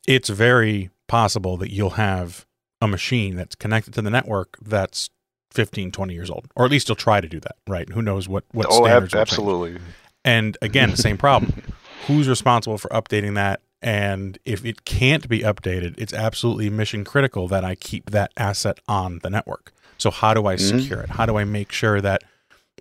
it's 0.06 0.28
very 0.28 0.90
possible 1.06 1.56
that 1.58 1.72
you'll 1.72 1.90
have 1.90 2.46
a 2.80 2.88
machine 2.88 3.36
that's 3.36 3.54
connected 3.54 3.94
to 3.94 4.02
the 4.02 4.10
network 4.10 4.56
that's 4.60 5.10
15, 5.52 5.92
20 5.92 6.14
years 6.14 6.30
old, 6.30 6.46
or 6.56 6.64
at 6.64 6.70
least 6.70 6.88
you'll 6.88 6.96
try 6.96 7.20
to 7.20 7.28
do 7.28 7.40
that, 7.40 7.56
right? 7.68 7.88
Who 7.90 8.02
knows 8.02 8.28
what, 8.28 8.44
what 8.52 8.66
oh, 8.68 8.84
standards 8.84 9.14
ab- 9.14 9.20
absolutely. 9.20 9.80
And 10.24 10.56
again, 10.62 10.90
the 10.90 10.96
same 10.96 11.16
problem. 11.16 11.62
Who's 12.06 12.28
responsible 12.28 12.78
for 12.78 12.88
updating 12.88 13.34
that? 13.36 13.60
And 13.80 14.38
if 14.44 14.64
it 14.64 14.84
can't 14.84 15.28
be 15.28 15.40
updated, 15.40 15.94
it's 15.98 16.12
absolutely 16.12 16.70
mission 16.70 17.04
critical 17.04 17.48
that 17.48 17.64
I 17.64 17.74
keep 17.74 18.10
that 18.10 18.32
asset 18.36 18.78
on 18.88 19.20
the 19.22 19.30
network. 19.30 19.72
So 19.98 20.10
how 20.10 20.34
do 20.34 20.46
I 20.46 20.56
Mhm. 20.56 20.80
secure 20.80 21.00
it? 21.00 21.10
How 21.10 21.26
do 21.26 21.36
I 21.36 21.44
make 21.44 21.70
sure 21.70 22.00
that 22.00 22.22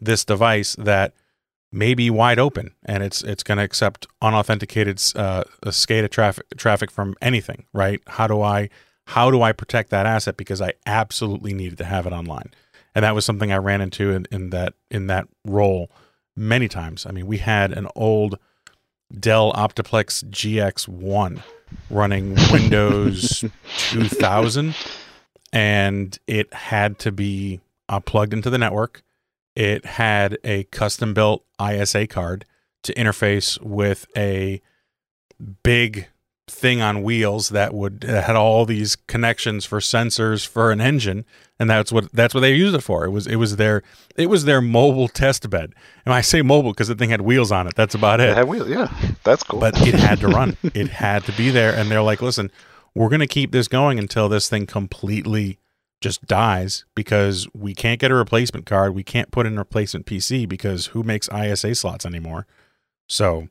this 0.01 0.25
device 0.25 0.75
that 0.79 1.13
may 1.73 1.93
be 1.93 2.09
wide 2.09 2.39
open 2.39 2.73
and 2.85 3.03
it's 3.03 3.23
it's 3.23 3.43
going 3.43 3.57
to 3.57 3.63
accept 3.63 4.05
unauthenticated 4.21 5.01
uh, 5.15 5.43
SCADA 5.65 6.09
traffic 6.09 6.45
traffic 6.55 6.91
from 6.91 7.15
anything, 7.21 7.65
right? 7.73 8.01
How 8.07 8.27
do 8.27 8.41
I 8.41 8.69
how 9.07 9.31
do 9.31 9.41
I 9.41 9.51
protect 9.51 9.89
that 9.89 10.05
asset 10.05 10.37
because 10.37 10.61
I 10.61 10.73
absolutely 10.85 11.53
needed 11.53 11.77
to 11.79 11.85
have 11.85 12.05
it 12.05 12.13
online, 12.13 12.51
and 12.95 13.03
that 13.03 13.15
was 13.15 13.25
something 13.25 13.51
I 13.51 13.57
ran 13.57 13.81
into 13.81 14.11
in, 14.11 14.27
in 14.31 14.51
that 14.51 14.75
in 14.89 15.07
that 15.07 15.27
role 15.45 15.89
many 16.35 16.67
times. 16.67 17.05
I 17.05 17.11
mean, 17.11 17.27
we 17.27 17.37
had 17.37 17.71
an 17.71 17.87
old 17.95 18.37
Dell 19.19 19.51
Optiplex 19.53 20.23
GX1 20.29 21.41
running 21.89 22.35
Windows 22.51 23.43
2000, 23.89 24.75
and 25.51 26.19
it 26.27 26.53
had 26.53 26.99
to 26.99 27.11
be 27.11 27.61
uh, 27.89 27.99
plugged 27.99 28.33
into 28.33 28.49
the 28.49 28.57
network. 28.57 29.03
It 29.55 29.85
had 29.85 30.37
a 30.43 30.63
custom 30.65 31.13
built 31.13 31.43
ISA 31.61 32.07
card 32.07 32.45
to 32.83 32.93
interface 32.95 33.61
with 33.61 34.07
a 34.17 34.61
big 35.63 36.07
thing 36.47 36.81
on 36.81 37.01
wheels 37.03 37.49
that 37.49 37.73
would 37.73 38.03
had 38.03 38.35
all 38.35 38.65
these 38.65 38.95
connections 38.95 39.63
for 39.65 39.79
sensors 39.79 40.45
for 40.45 40.71
an 40.71 40.81
engine. 40.81 41.23
And 41.59 41.69
that's 41.69 41.91
what 41.91 42.11
that's 42.11 42.33
what 42.33 42.41
they 42.41 42.53
used 42.53 42.75
it 42.75 42.81
for. 42.81 43.05
It 43.05 43.11
was 43.11 43.27
it 43.27 43.37
was 43.37 43.55
their 43.55 43.81
it 44.17 44.27
was 44.29 44.45
their 44.45 44.59
mobile 44.61 45.07
test 45.07 45.49
bed. 45.49 45.73
And 46.05 46.13
i 46.13 46.19
say 46.21 46.41
mobile 46.41 46.71
because 46.71 46.89
the 46.89 46.95
thing 46.95 47.09
had 47.11 47.21
wheels 47.21 47.51
on 47.51 47.67
it. 47.67 47.75
That's 47.75 47.95
about 47.95 48.19
It 48.19 48.29
it. 48.29 48.35
had 48.37 48.47
wheels. 48.47 48.67
Yeah, 48.67 48.91
that's 49.23 49.43
cool. 49.43 49.59
but 49.59 49.79
it 49.87 49.95
had 49.95 50.19
to 50.19 50.27
run. 50.27 50.57
It 50.73 50.89
had 50.89 51.23
to 51.25 51.31
be 51.33 51.49
there. 51.49 51.73
And 51.73 51.89
they're 51.89 52.01
like 52.01 52.21
listen 52.21 52.51
we're 52.95 53.09
going 53.09 53.21
to 53.21 53.27
keep 53.27 53.51
this 53.51 53.67
going 53.67 53.97
until 53.97 54.29
this 54.29 54.47
thing 54.49 54.67
completely 54.67 55.57
just 56.03 56.25
dies 56.27 56.85
because 56.93 57.47
we 57.53 57.73
can't 57.73 57.99
get 57.99 58.11
a 58.11 58.15
replacement 58.15 58.65
card. 58.65 58.93
We 58.93 59.03
can't 59.03 59.31
put 59.31 59.45
in 59.45 59.55
a 59.55 59.61
replacement 59.61 60.05
pc 60.05 60.47
because 60.47 60.87
who 60.87 61.01
makes 61.01 61.29
isa 61.33 61.73
slots 61.73 62.05
anymore? 62.05 62.45
So 63.07 63.47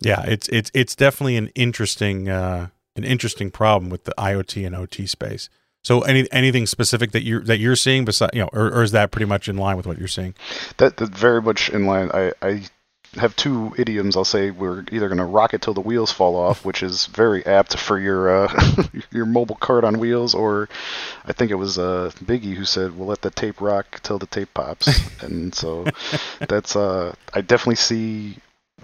yeah 0.00 0.22
it's 0.22 0.48
it's 0.48 0.70
it's 0.72 0.96
definitely 0.96 1.36
an 1.36 1.48
interesting 1.54 2.28
uh 2.28 2.68
an 2.96 3.04
interesting 3.04 3.50
problem 3.50 3.90
with 3.90 4.04
the 4.04 4.14
iot 4.16 4.66
and 4.66 4.76
ot 4.76 5.08
space. 5.08 5.50
So 5.82 6.02
any 6.02 6.30
anything 6.30 6.66
specific 6.66 7.10
that 7.10 7.24
you're 7.24 7.42
that 7.42 7.58
you're 7.58 7.76
seeing 7.76 8.04
besides 8.04 8.30
you 8.34 8.42
know 8.42 8.50
or, 8.52 8.68
or 8.68 8.82
is 8.84 8.92
that 8.92 9.10
pretty 9.10 9.26
much 9.26 9.48
in 9.48 9.56
line 9.56 9.76
with 9.76 9.86
what 9.86 9.98
you're 9.98 10.08
seeing? 10.08 10.34
That 10.76 10.96
that's 10.96 11.18
very 11.18 11.42
much 11.42 11.68
in 11.70 11.86
line. 11.86 12.10
I, 12.14 12.32
I 12.40 12.62
have 13.14 13.36
two 13.36 13.74
idioms. 13.76 14.16
I'll 14.16 14.24
say 14.24 14.50
we're 14.50 14.84
either 14.90 15.08
going 15.08 15.18
to 15.18 15.24
rock 15.24 15.54
it 15.54 15.62
till 15.62 15.74
the 15.74 15.80
wheels 15.80 16.10
fall 16.10 16.36
off, 16.36 16.64
which 16.64 16.82
is 16.82 17.06
very 17.06 17.44
apt 17.44 17.76
for 17.78 17.98
your 17.98 18.44
uh, 18.44 18.72
your 19.10 19.26
mobile 19.26 19.56
cart 19.56 19.84
on 19.84 19.98
wheels, 19.98 20.34
or 20.34 20.68
I 21.24 21.32
think 21.32 21.50
it 21.50 21.56
was 21.56 21.78
uh, 21.78 22.10
Biggie 22.24 22.54
who 22.54 22.64
said 22.64 22.96
we'll 22.96 23.08
let 23.08 23.22
the 23.22 23.30
tape 23.30 23.60
rock 23.60 24.00
till 24.02 24.18
the 24.18 24.26
tape 24.26 24.54
pops, 24.54 24.88
and 25.22 25.54
so 25.54 25.84
that's 26.48 26.74
uh, 26.76 27.14
I 27.34 27.42
definitely 27.42 27.76
see 27.76 28.36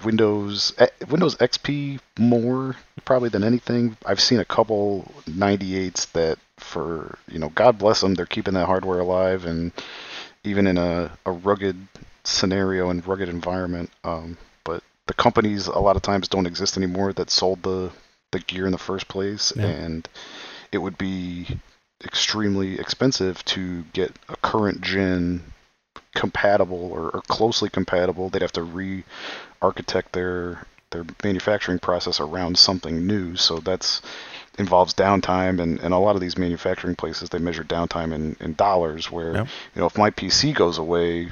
Windows 0.05 0.75
eh, 0.79 0.89
Windows 1.09 1.37
XP 1.37 1.99
more 2.19 2.77
probably 3.05 3.31
than 3.31 3.45
anything. 3.45 3.97
I've 4.05 4.21
seen 4.21 4.41
a 4.41 4.45
couple 4.45 5.11
98s 5.27 6.13
that 6.13 6.39
for 6.59 7.19
you 7.29 7.39
know 7.39 7.49
God 7.51 7.79
bless 7.79 8.01
them, 8.01 8.15
they're 8.15 8.27
keeping 8.27 8.55
that 8.55 8.67
hardware 8.67 9.01
alive 9.01 9.45
and 9.45 9.73
even 10.45 10.67
in 10.67 10.79
a, 10.79 11.11
a 11.27 11.33
rugged 11.33 11.77
scenario 12.29 12.91
and 12.91 13.07
rugged 13.07 13.29
environment. 13.29 13.91
Um, 14.05 14.37
but 14.65 14.83
the 15.07 15.15
companies 15.15 15.67
a 15.67 15.79
lot 15.79 15.97
of 15.97 16.03
times 16.03 16.29
don't 16.29 16.47
exist 16.47 16.77
anymore 16.77 17.13
that 17.15 17.31
sold 17.31 17.63
the 17.63 17.91
the 18.31 18.41
gear 18.41 18.67
in 18.67 18.73
the 18.73 18.79
first 18.79 19.09
place, 19.09 19.53
Yeah. 19.57 19.67
and 19.67 20.09
it 20.71 20.79
would 20.79 20.99
be 20.99 21.59
extremely 22.05 22.79
expensive 22.79 23.43
to 23.47 23.85
get 23.95 24.15
a 24.29 24.37
current 24.37 24.83
gen 24.83 25.43
compatible 26.15 26.91
or, 26.93 27.09
or 27.11 27.23
closely 27.23 27.71
compatible. 27.71 28.29
They'd 28.29 28.43
have 28.43 28.53
to 28.53 28.63
re-architect 28.63 30.13
their 30.13 30.65
their 30.91 31.05
manufacturing 31.23 31.79
process 31.79 32.19
around 32.19 32.59
something 32.59 33.07
new. 33.07 33.37
So 33.37 33.59
that's 33.59 34.01
involves 34.59 34.93
downtime 34.95 35.61
and, 35.61 35.79
and 35.81 35.93
a 35.95 35.99
lot 35.99 36.17
of 36.17 36.21
these 36.21 36.37
manufacturing 36.37 36.97
places 36.97 37.29
they 37.29 37.39
measure 37.39 37.63
downtime 37.63 38.13
in, 38.13 38.37
in 38.41 38.55
dollars 38.55 39.11
where 39.11 39.35
Yep. 39.35 39.47
you 39.75 39.81
know 39.81 39.87
if 39.87 39.97
my 39.97 40.11
PC 40.11 40.55
goes 40.55 40.79
away, 40.79 41.29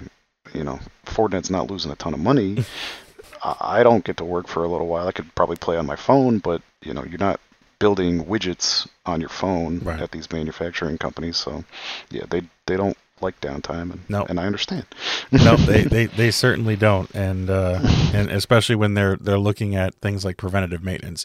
you 0.57 0.65
know, 0.65 0.79
Fortinet's 1.05 1.51
not 1.51 1.71
losing 1.71 1.93
a 1.93 1.97
ton 1.97 2.15
of 2.15 2.21
money. 2.21 2.65
I 3.45 3.57
I 3.81 3.83
don't 3.83 4.05
get 4.05 4.17
to 4.19 4.25
work 4.25 4.49
for 4.49 4.65
a 4.65 4.69
little 4.69 4.87
while. 4.89 5.07
I 5.07 5.13
could 5.13 5.33
probably 5.35 5.57
play 5.57 5.77
on 5.77 5.87
my 5.87 5.97
phone, 5.97 6.39
but 6.39 6.63
you 6.83 6.95
know, 6.95 7.05
you're 7.05 7.19
not 7.19 7.41
building 7.79 8.25
widgets 8.25 8.89
on 9.05 9.21
your 9.21 9.29
phone 9.29 9.81
Right. 9.81 10.01
at 10.01 10.11
these 10.11 10.33
manufacturing 10.33 10.97
companies. 10.99 11.37
So 11.37 11.65
yeah, 12.11 12.25
they 12.31 12.43
they 12.67 12.77
don't 12.77 12.97
like 13.21 13.39
downtime 13.41 13.93
and 13.93 14.01
No. 14.09 14.25
and 14.29 14.39
I 14.41 14.45
understand. 14.47 14.85
no, 15.33 15.57
they, 15.57 15.83
they, 15.95 16.05
they 16.07 16.31
certainly 16.31 16.77
don't, 16.77 17.11
and 17.15 17.49
uh, 17.51 17.81
and 18.15 18.31
especially 18.31 18.77
when 18.77 18.95
they're 18.95 19.17
they're 19.17 19.39
looking 19.39 19.75
at 19.77 19.95
things 19.97 20.25
like 20.25 20.37
preventative 20.39 20.83
maintenance, 20.83 21.25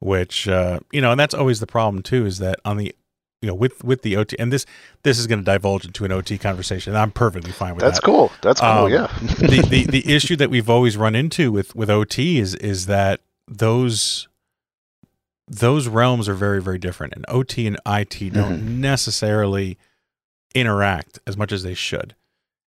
which 0.00 0.46
uh, 0.48 0.78
you 0.92 1.00
know, 1.00 1.10
and 1.10 1.18
that's 1.20 1.34
always 1.34 1.58
the 1.60 1.66
problem 1.66 2.02
too, 2.02 2.26
is 2.26 2.38
that 2.38 2.60
on 2.64 2.76
the 2.76 2.94
you 3.42 3.46
know 3.48 3.54
with 3.54 3.82
with 3.84 4.02
the 4.02 4.16
OT, 4.16 4.36
and 4.38 4.52
this 4.52 4.66
this 5.04 5.18
is 5.18 5.26
going 5.26 5.38
to 5.40 5.44
divulge 5.44 5.84
into 5.84 6.04
an 6.04 6.12
OT 6.12 6.38
conversation. 6.38 6.94
I'm 6.96 7.10
perfectly 7.12 7.52
fine 7.52 7.74
with 7.74 7.80
that. 7.82 7.88
That's 7.88 8.00
that. 8.00 8.04
cool. 8.06 8.32
That's 8.42 8.60
cool. 8.60 8.68
Um, 8.68 8.92
yeah. 8.92 9.06
the, 9.38 9.66
the 9.68 9.84
the 9.86 10.12
issue 10.14 10.36
that 10.36 10.50
we've 10.50 10.68
always 10.70 10.96
run 10.96 11.14
into 11.14 11.52
with 11.52 11.74
with 11.76 11.88
OT 11.90 12.38
is 12.38 12.54
is 12.56 12.86
that 12.86 13.20
those 13.46 14.28
those 15.46 15.88
realms 15.88 16.28
are 16.28 16.34
very 16.34 16.60
very 16.60 16.78
different, 16.78 17.14
and 17.14 17.24
OT 17.28 17.66
and 17.66 17.78
IT 17.86 18.32
don't 18.32 18.80
necessarily 18.80 19.78
interact 20.54 21.18
as 21.26 21.36
much 21.36 21.52
as 21.52 21.62
they 21.62 21.74
should. 21.74 22.14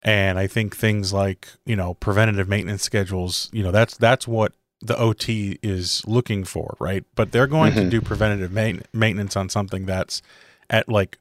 And 0.02 0.38
I 0.38 0.48
think 0.48 0.76
things 0.76 1.14
like 1.14 1.48
you 1.66 1.76
know 1.76 1.94
preventative 1.96 2.48
maintenance 2.50 2.84
schedules, 2.84 3.50
you 3.54 3.64
know 3.64 3.72
that's 3.72 3.96
that's 3.98 4.28
what 4.28 4.54
the 4.82 4.98
OT 4.98 5.60
is 5.64 6.04
looking 6.06 6.44
for, 6.44 6.76
right? 6.80 7.06
But 7.16 7.32
they're 7.32 7.48
going 7.48 7.74
to 7.74 7.82
Mhm. 7.84 7.90
do 7.90 8.02
preventative 8.02 8.52
main- 8.52 8.84
maintenance 8.92 9.38
on 9.38 9.48
something 9.48 9.86
that's 9.86 10.22
at 10.70 10.88
like 10.90 11.20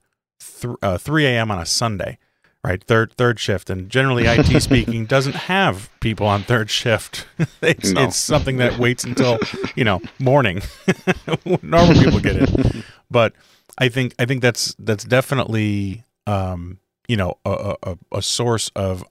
th- 0.61 0.75
uh, 0.83 0.99
3 0.99 1.27
a.m. 1.27 1.51
on 1.51 1.59
a 1.59 1.67
Sunday, 1.67 2.19
right? 2.65 2.83
Third 2.83 3.13
third 3.15 3.39
shift, 3.41 3.71
and 3.71 3.89
generally 3.91 4.25
IT 4.27 4.61
speaking 4.63 5.07
doesn't 5.07 5.35
have 5.35 5.89
people 6.01 6.27
on 6.27 6.43
third 6.43 6.71
shift. 6.71 7.27
it's, 7.63 7.91
No. 7.93 8.05
it's 8.05 8.17
something 8.17 8.57
that 8.59 8.79
waits 8.79 9.05
until 9.05 9.39
you 9.77 9.85
know 9.85 10.01
morning. 10.19 10.63
Normal 11.63 11.95
people 11.95 12.21
get 12.21 12.37
it, 12.37 12.85
but 13.11 13.33
I 13.79 13.89
think 13.89 14.15
I 14.19 14.25
think 14.27 14.43
that's 14.43 14.75
that's 14.79 15.05
definitely 15.05 16.05
um, 16.27 16.79
you 17.09 17.17
know 17.17 17.39
a, 17.45 17.77
a, 17.83 17.99
a 18.13 18.23
source 18.23 18.71
of 18.77 19.03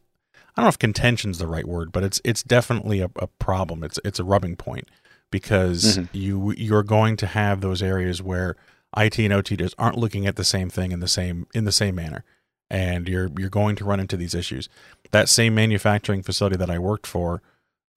I 0.56 0.62
don't 0.62 0.66
know 0.66 0.70
if 0.70 0.80
contention's 0.80 1.38
the 1.38 1.48
right 1.48 1.66
word, 1.68 1.92
but 1.92 2.04
it's 2.04 2.22
it's 2.24 2.44
definitely 2.44 3.00
a, 3.02 3.10
a 3.18 3.28
problem. 3.28 3.84
It's 3.84 4.00
it's 4.06 4.20
a 4.20 4.24
rubbing 4.24 4.56
point 4.56 4.88
because 5.32 5.98
Mhm. 5.98 6.10
you 6.14 6.52
you're 6.58 6.84
going 6.84 7.16
to 7.18 7.28
have 7.28 7.62
those 7.62 7.82
areas 7.82 8.22
where 8.22 8.56
IT 8.98 9.20
and 9.20 9.34
OT 9.34 9.56
just 9.56 9.76
aren't 9.78 9.98
looking 9.98 10.28
at 10.28 10.36
the 10.36 10.44
same 10.44 10.70
thing 10.70 10.92
in 10.92 11.00
the 11.00 11.08
same 11.08 11.48
in 11.54 11.66
the 11.66 11.72
same 11.72 11.96
manner, 11.96 12.24
and 12.70 13.08
you're 13.08 13.30
you're 13.38 13.50
going 13.50 13.76
to 13.78 13.86
run 13.86 14.00
into 14.00 14.18
these 14.18 14.34
issues. 14.36 14.70
That 15.12 15.30
same 15.30 15.56
manufacturing 15.56 16.24
facility 16.24 16.58
that 16.58 16.70
I 16.70 16.80
worked 16.80 17.08
for, 17.08 17.42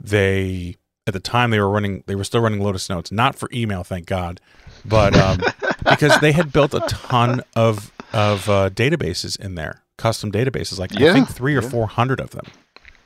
they 0.01 0.77
at 1.07 1.13
the 1.13 1.21
time 1.21 1.51
they 1.51 1.61
were 1.61 1.69
running 1.71 2.05
they 2.07 2.15
were 2.15 2.25
still 2.25 2.41
running 2.41 2.61
Lotus 2.61 2.89
Notes, 2.89 3.11
not 3.13 3.35
for 3.35 3.49
email, 3.53 3.85
thank 3.85 4.07
God, 4.07 4.41
but 4.85 5.17
um, 5.17 5.41
because 5.85 6.19
they 6.21 6.33
had 6.33 6.53
built 6.53 6.75
a 6.75 6.81
ton 6.81 7.43
of 7.57 7.93
of 8.13 8.49
uh, 8.49 8.71
databases 8.71 9.39
in 9.39 9.57
there, 9.57 9.83
custom 9.97 10.31
databases, 10.31 10.79
like 10.79 10.95
I 11.01 11.13
think 11.13 11.29
three 11.29 11.57
or 11.57 11.63
yeah. 11.63 11.69
four 11.69 11.87
hundred 11.89 12.21
of 12.21 12.31
them 12.31 12.47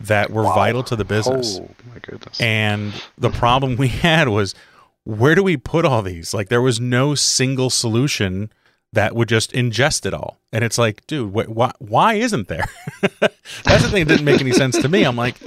that 0.01 0.31
were 0.31 0.45
Wow. 0.45 0.55
vital 0.55 0.83
to 0.85 0.97
the 0.97 1.05
business. 1.05 1.59
Oh 1.61 1.69
my 1.93 1.99
goodness. 2.01 2.41
And 2.41 2.93
the 3.17 3.31
problem 3.31 3.77
we 3.77 3.89
had 3.89 4.29
was 4.29 4.55
where 5.09 5.35
do 5.35 5.43
we 5.43 5.57
put 5.57 5.87
all 5.87 6.03
these? 6.03 6.35
Like 6.35 6.51
there 6.51 6.61
was 6.61 6.79
no 6.79 7.15
single 7.15 7.71
solution 7.71 8.53
that 8.93 9.15
would 9.15 9.27
just 9.29 9.53
ingest 9.53 10.05
it 10.05 10.13
all. 10.13 10.37
And 10.53 10.63
it's 10.63 10.77
like, 10.77 11.07
dude, 11.07 11.31
wh- 11.31 11.49
why, 11.49 11.73
why 11.79 12.15
isn't 12.15 12.49
there? 12.49 12.67
That's 13.21 13.83
the 13.83 13.89
thing 13.91 14.05
that 14.05 14.17
didn't 14.17 14.27
make 14.27 14.43
any 14.43 14.53
sense 14.53 14.77
to 14.77 14.87
me. 14.87 15.05
I'm 15.05 15.17
like, 15.17 15.39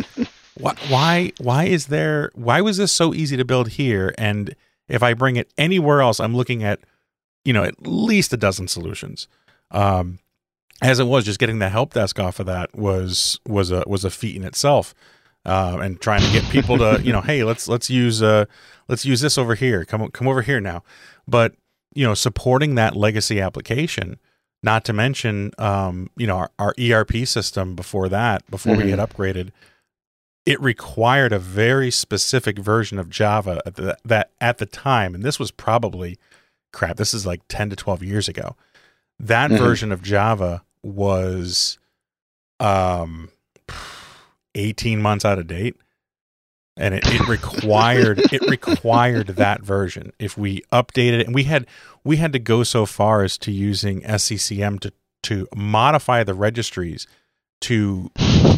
why, 0.55 0.73
why 0.89 1.31
why 1.37 1.63
is 1.65 1.87
there 1.87 2.31
why 2.33 2.61
was 2.61 2.77
this 2.77 2.91
so 2.91 3.13
easy 3.13 3.37
to 3.37 3.45
build 3.45 3.69
here 3.69 4.13
and 4.17 4.53
if 4.89 5.01
i 5.01 5.13
bring 5.13 5.37
it 5.37 5.51
anywhere 5.57 6.01
else 6.01 6.19
i'm 6.19 6.35
looking 6.35 6.61
at 6.61 6.81
you 7.45 7.53
know 7.53 7.63
at 7.63 7.87
least 7.87 8.33
a 8.33 8.37
dozen 8.37 8.67
solutions 8.67 9.27
um 9.71 10.19
as 10.81 10.99
it 10.99 11.05
was 11.05 11.23
just 11.23 11.39
getting 11.39 11.59
the 11.59 11.69
help 11.69 11.93
desk 11.93 12.19
off 12.19 12.39
of 12.39 12.45
that 12.45 12.75
was 12.75 13.39
was 13.47 13.71
a 13.71 13.83
was 13.87 14.03
a 14.03 14.11
feat 14.11 14.35
in 14.35 14.43
itself 14.43 14.93
uh, 15.45 15.79
and 15.81 15.99
trying 15.99 16.21
to 16.21 16.31
get 16.31 16.43
people 16.51 16.77
to 16.77 16.99
you 17.03 17.11
know 17.11 17.21
hey 17.29 17.43
let's 17.43 17.67
let's 17.67 17.89
use 17.89 18.21
uh 18.21 18.45
let's 18.87 19.05
use 19.05 19.21
this 19.21 19.37
over 19.37 19.55
here 19.55 19.85
come 19.85 20.09
come 20.11 20.27
over 20.27 20.41
here 20.41 20.59
now 20.61 20.83
but 21.27 21.55
you 21.93 22.05
know 22.05 22.13
supporting 22.13 22.75
that 22.75 22.95
legacy 22.95 23.39
application 23.41 24.19
not 24.63 24.85
to 24.85 24.93
mention 24.93 25.51
um 25.57 26.09
you 26.17 26.27
know 26.27 26.37
our, 26.37 26.51
our 26.59 26.73
erp 26.79 27.11
system 27.27 27.75
before 27.75 28.07
that 28.09 28.49
before 28.51 28.75
we 28.75 28.83
Mhm. 28.83 28.87
get 28.87 28.99
upgraded 28.99 29.49
it 30.45 30.59
required 30.61 31.31
a 31.33 31.39
very 31.39 31.91
specific 31.91 32.57
version 32.59 32.97
of 32.99 33.09
java 33.09 33.61
at 33.65 33.75
the, 33.75 33.97
that 34.05 34.31
at 34.39 34.57
the 34.59 34.65
time 34.65 35.13
and 35.15 35.23
this 35.23 35.39
was 35.39 35.51
probably 35.51 36.17
crap 36.73 36.97
this 36.97 37.13
is 37.13 37.25
like 37.25 37.41
10 37.49 37.69
to 37.71 37.75
12 37.75 38.03
years 38.03 38.27
ago 38.27 38.55
that 39.19 39.49
Mhm. 39.51 39.57
version 39.57 39.91
of 39.91 40.01
java 40.03 40.63
was 40.83 41.77
um 42.59 43.29
18 44.55 45.01
months 45.01 45.25
out 45.25 45.39
of 45.39 45.47
date 45.47 45.75
and 46.77 46.95
it, 46.95 47.03
it 47.05 47.27
required 47.27 48.19
it 48.31 48.41
required 48.49 49.27
that 49.27 49.61
version 49.61 50.11
if 50.19 50.37
we 50.37 50.61
updated 50.71 51.19
it 51.19 51.25
and 51.25 51.35
we 51.35 51.43
had 51.43 51.65
we 52.03 52.17
had 52.17 52.33
to 52.33 52.39
go 52.39 52.63
so 52.63 52.85
far 52.85 53.23
as 53.23 53.37
to 53.37 53.51
using 53.51 54.01
sccm 54.01 54.79
to 54.79 54.91
to 55.23 55.47
modify 55.55 56.23
the 56.23 56.33
registries 56.33 57.07
to 57.59 58.09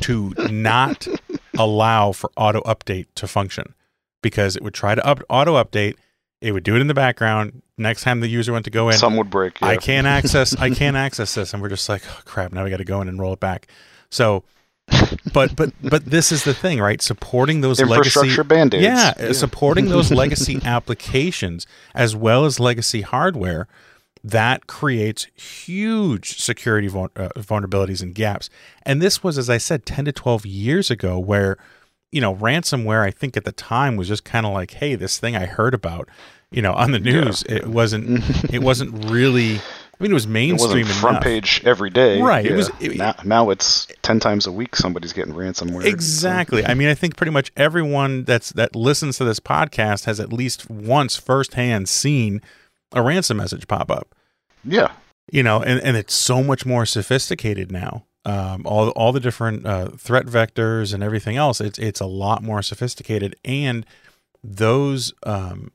to 0.02 0.34
not 0.50 1.08
allow 1.58 2.12
for 2.12 2.32
auto 2.38 2.62
update 2.62 3.08
to 3.16 3.28
function 3.28 3.76
because 4.22 4.56
it 4.56 4.64
would 4.64 4.74
try 4.74 4.96
to 4.96 5.06
up, 5.06 5.22
auto 5.30 5.62
update 5.62 5.96
it 6.42 6.52
would 6.52 6.64
do 6.64 6.76
it 6.76 6.82
in 6.82 6.88
the 6.88 6.94
background 6.94 7.62
next 7.78 8.04
time 8.04 8.20
the 8.20 8.28
user 8.28 8.52
went 8.52 8.66
to 8.66 8.72
go 8.72 8.90
in 8.90 8.98
Some 8.98 9.18
would 9.18 9.30
break. 9.30 9.60
Yeah. 9.62 9.68
I 9.68 9.78
can't 9.78 10.08
access 10.08 10.56
I 10.56 10.70
can't 10.70 10.98
access 11.06 11.36
this 11.36 11.54
and 11.54 11.62
we're 11.62 11.70
just 11.70 11.88
like 11.90 12.04
oh, 12.08 12.22
crap 12.26 12.52
now 12.54 12.64
we 12.64 12.70
got 12.70 12.78
to 12.78 12.86
go 12.86 13.02
in 13.02 13.08
and 13.08 13.20
roll 13.20 13.34
it 13.34 13.40
back. 13.40 13.68
So 14.10 14.44
but 15.34 15.56
but 15.56 15.74
but 15.82 16.06
this 16.06 16.32
is 16.32 16.44
the 16.44 16.54
thing, 16.54 16.80
right? 16.80 17.02
Supporting 17.02 17.62
those 17.62 17.80
legacy 17.80 18.20
Infrastructure 18.20 18.44
band-aids. 18.44 18.84
Yeah, 18.84 19.14
uh, 19.20 19.34
supporting 19.34 19.90
those 19.90 20.12
legacy 20.12 20.60
applications 20.66 21.66
as 21.94 22.16
well 22.16 22.46
as 22.46 22.60
legacy 22.60 23.02
hardware 23.02 23.68
that 24.24 24.68
creates 24.68 25.28
huge 25.36 26.38
security 26.40 26.88
vul- 26.88 27.12
uh, 27.16 27.30
vulnerabilities 27.36 28.02
and 28.02 28.16
gaps. 28.16 28.50
And 28.84 29.02
this 29.02 29.24
was 29.24 29.38
as 29.38 29.50
I 29.50 29.58
said 29.58 29.86
10 29.86 30.06
to 30.06 30.12
12 30.12 30.46
years 30.46 30.90
ago 30.90 31.20
where 31.20 31.58
you 32.14 32.22
know, 32.22 32.36
ransomware 32.36 33.02
I 33.02 33.10
think 33.10 33.36
at 33.36 33.44
the 33.44 33.52
time 33.52 33.96
was 33.98 34.08
just 34.08 34.24
kind 34.24 34.46
of 34.46 34.54
like, 34.54 34.72
hey, 34.72 34.94
this 34.94 35.18
thing 35.18 35.36
I 35.36 35.48
heard 35.48 35.74
about, 35.74 36.08
you 36.52 36.62
know, 36.62 36.74
on 36.74 36.92
the 36.92 37.00
news. 37.00 37.42
It 37.50 37.66
wasn't 37.66 38.24
it 38.54 38.60
wasn't 38.60 39.06
really 39.06 39.60
I 40.04 40.06
mean 40.06 40.12
it 40.12 40.16
was 40.16 40.28
mainstream. 40.28 40.80
It 40.80 40.84
wasn't 40.84 41.00
front 41.00 41.14
enough. 41.16 41.24
page 41.24 41.62
every 41.66 41.90
day. 41.90 42.22
Right, 42.22 42.46
it 42.46 42.54
was- 42.54 42.70
it- 42.82 42.98
now, 42.98 43.16
now 43.24 43.50
it's 43.52 43.88
ten 44.02 44.20
times 44.20 44.46
a 44.46 44.52
week 44.52 44.76
somebody's 44.76 45.14
getting 45.14 45.34
ransomware. 45.34 45.86
Exactly. 45.86 46.66
I 46.66 46.74
mean, 46.74 46.90
I 46.90 46.94
think 46.94 47.16
pretty 47.16 47.32
much 47.32 47.54
everyone 47.56 48.26
that's 48.26 48.50
that 48.52 48.76
listens 48.76 49.18
to 49.20 49.24
this 49.24 49.40
podcast 49.40 50.04
has 50.04 50.20
at 50.20 50.34
least 50.34 50.70
once 50.70 51.16
firsthand 51.16 51.88
seen 51.88 52.42
a 52.92 53.02
ransom 53.02 53.38
message 53.38 53.66
pop 53.68 53.90
up. 53.90 54.14
Yeah. 54.66 54.92
You 55.32 55.42
know, 55.42 55.64
and, 55.64 55.80
and 55.82 55.96
it's 55.96 56.14
so 56.14 56.44
much 56.44 56.66
more 56.66 56.86
sophisticated 56.86 57.72
now. 57.72 58.04
Um, 58.26 58.64
all 58.66 58.90
all 58.90 59.14
the 59.14 59.22
different 59.22 59.66
uh, 59.66 59.92
threat 59.98 60.26
vectors 60.26 60.94
and 60.94 61.02
everything 61.02 61.38
else. 61.38 61.62
It's 61.62 61.80
it's 61.80 62.02
a 62.02 62.06
lot 62.06 62.44
more 62.44 62.62
sophisticated, 62.62 63.36
and 63.46 63.86
those 64.44 65.14
um, 65.24 65.72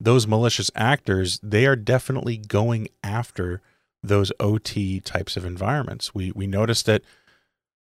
those 0.00 0.26
malicious 0.26 0.70
actors 0.74 1.40
they 1.42 1.66
are 1.66 1.76
definitely 1.76 2.36
going 2.36 2.88
after 3.02 3.60
those 4.02 4.30
OT 4.40 5.00
types 5.00 5.36
of 5.36 5.44
environments. 5.44 6.14
We 6.14 6.32
we 6.34 6.46
noticed 6.46 6.86
that. 6.86 7.02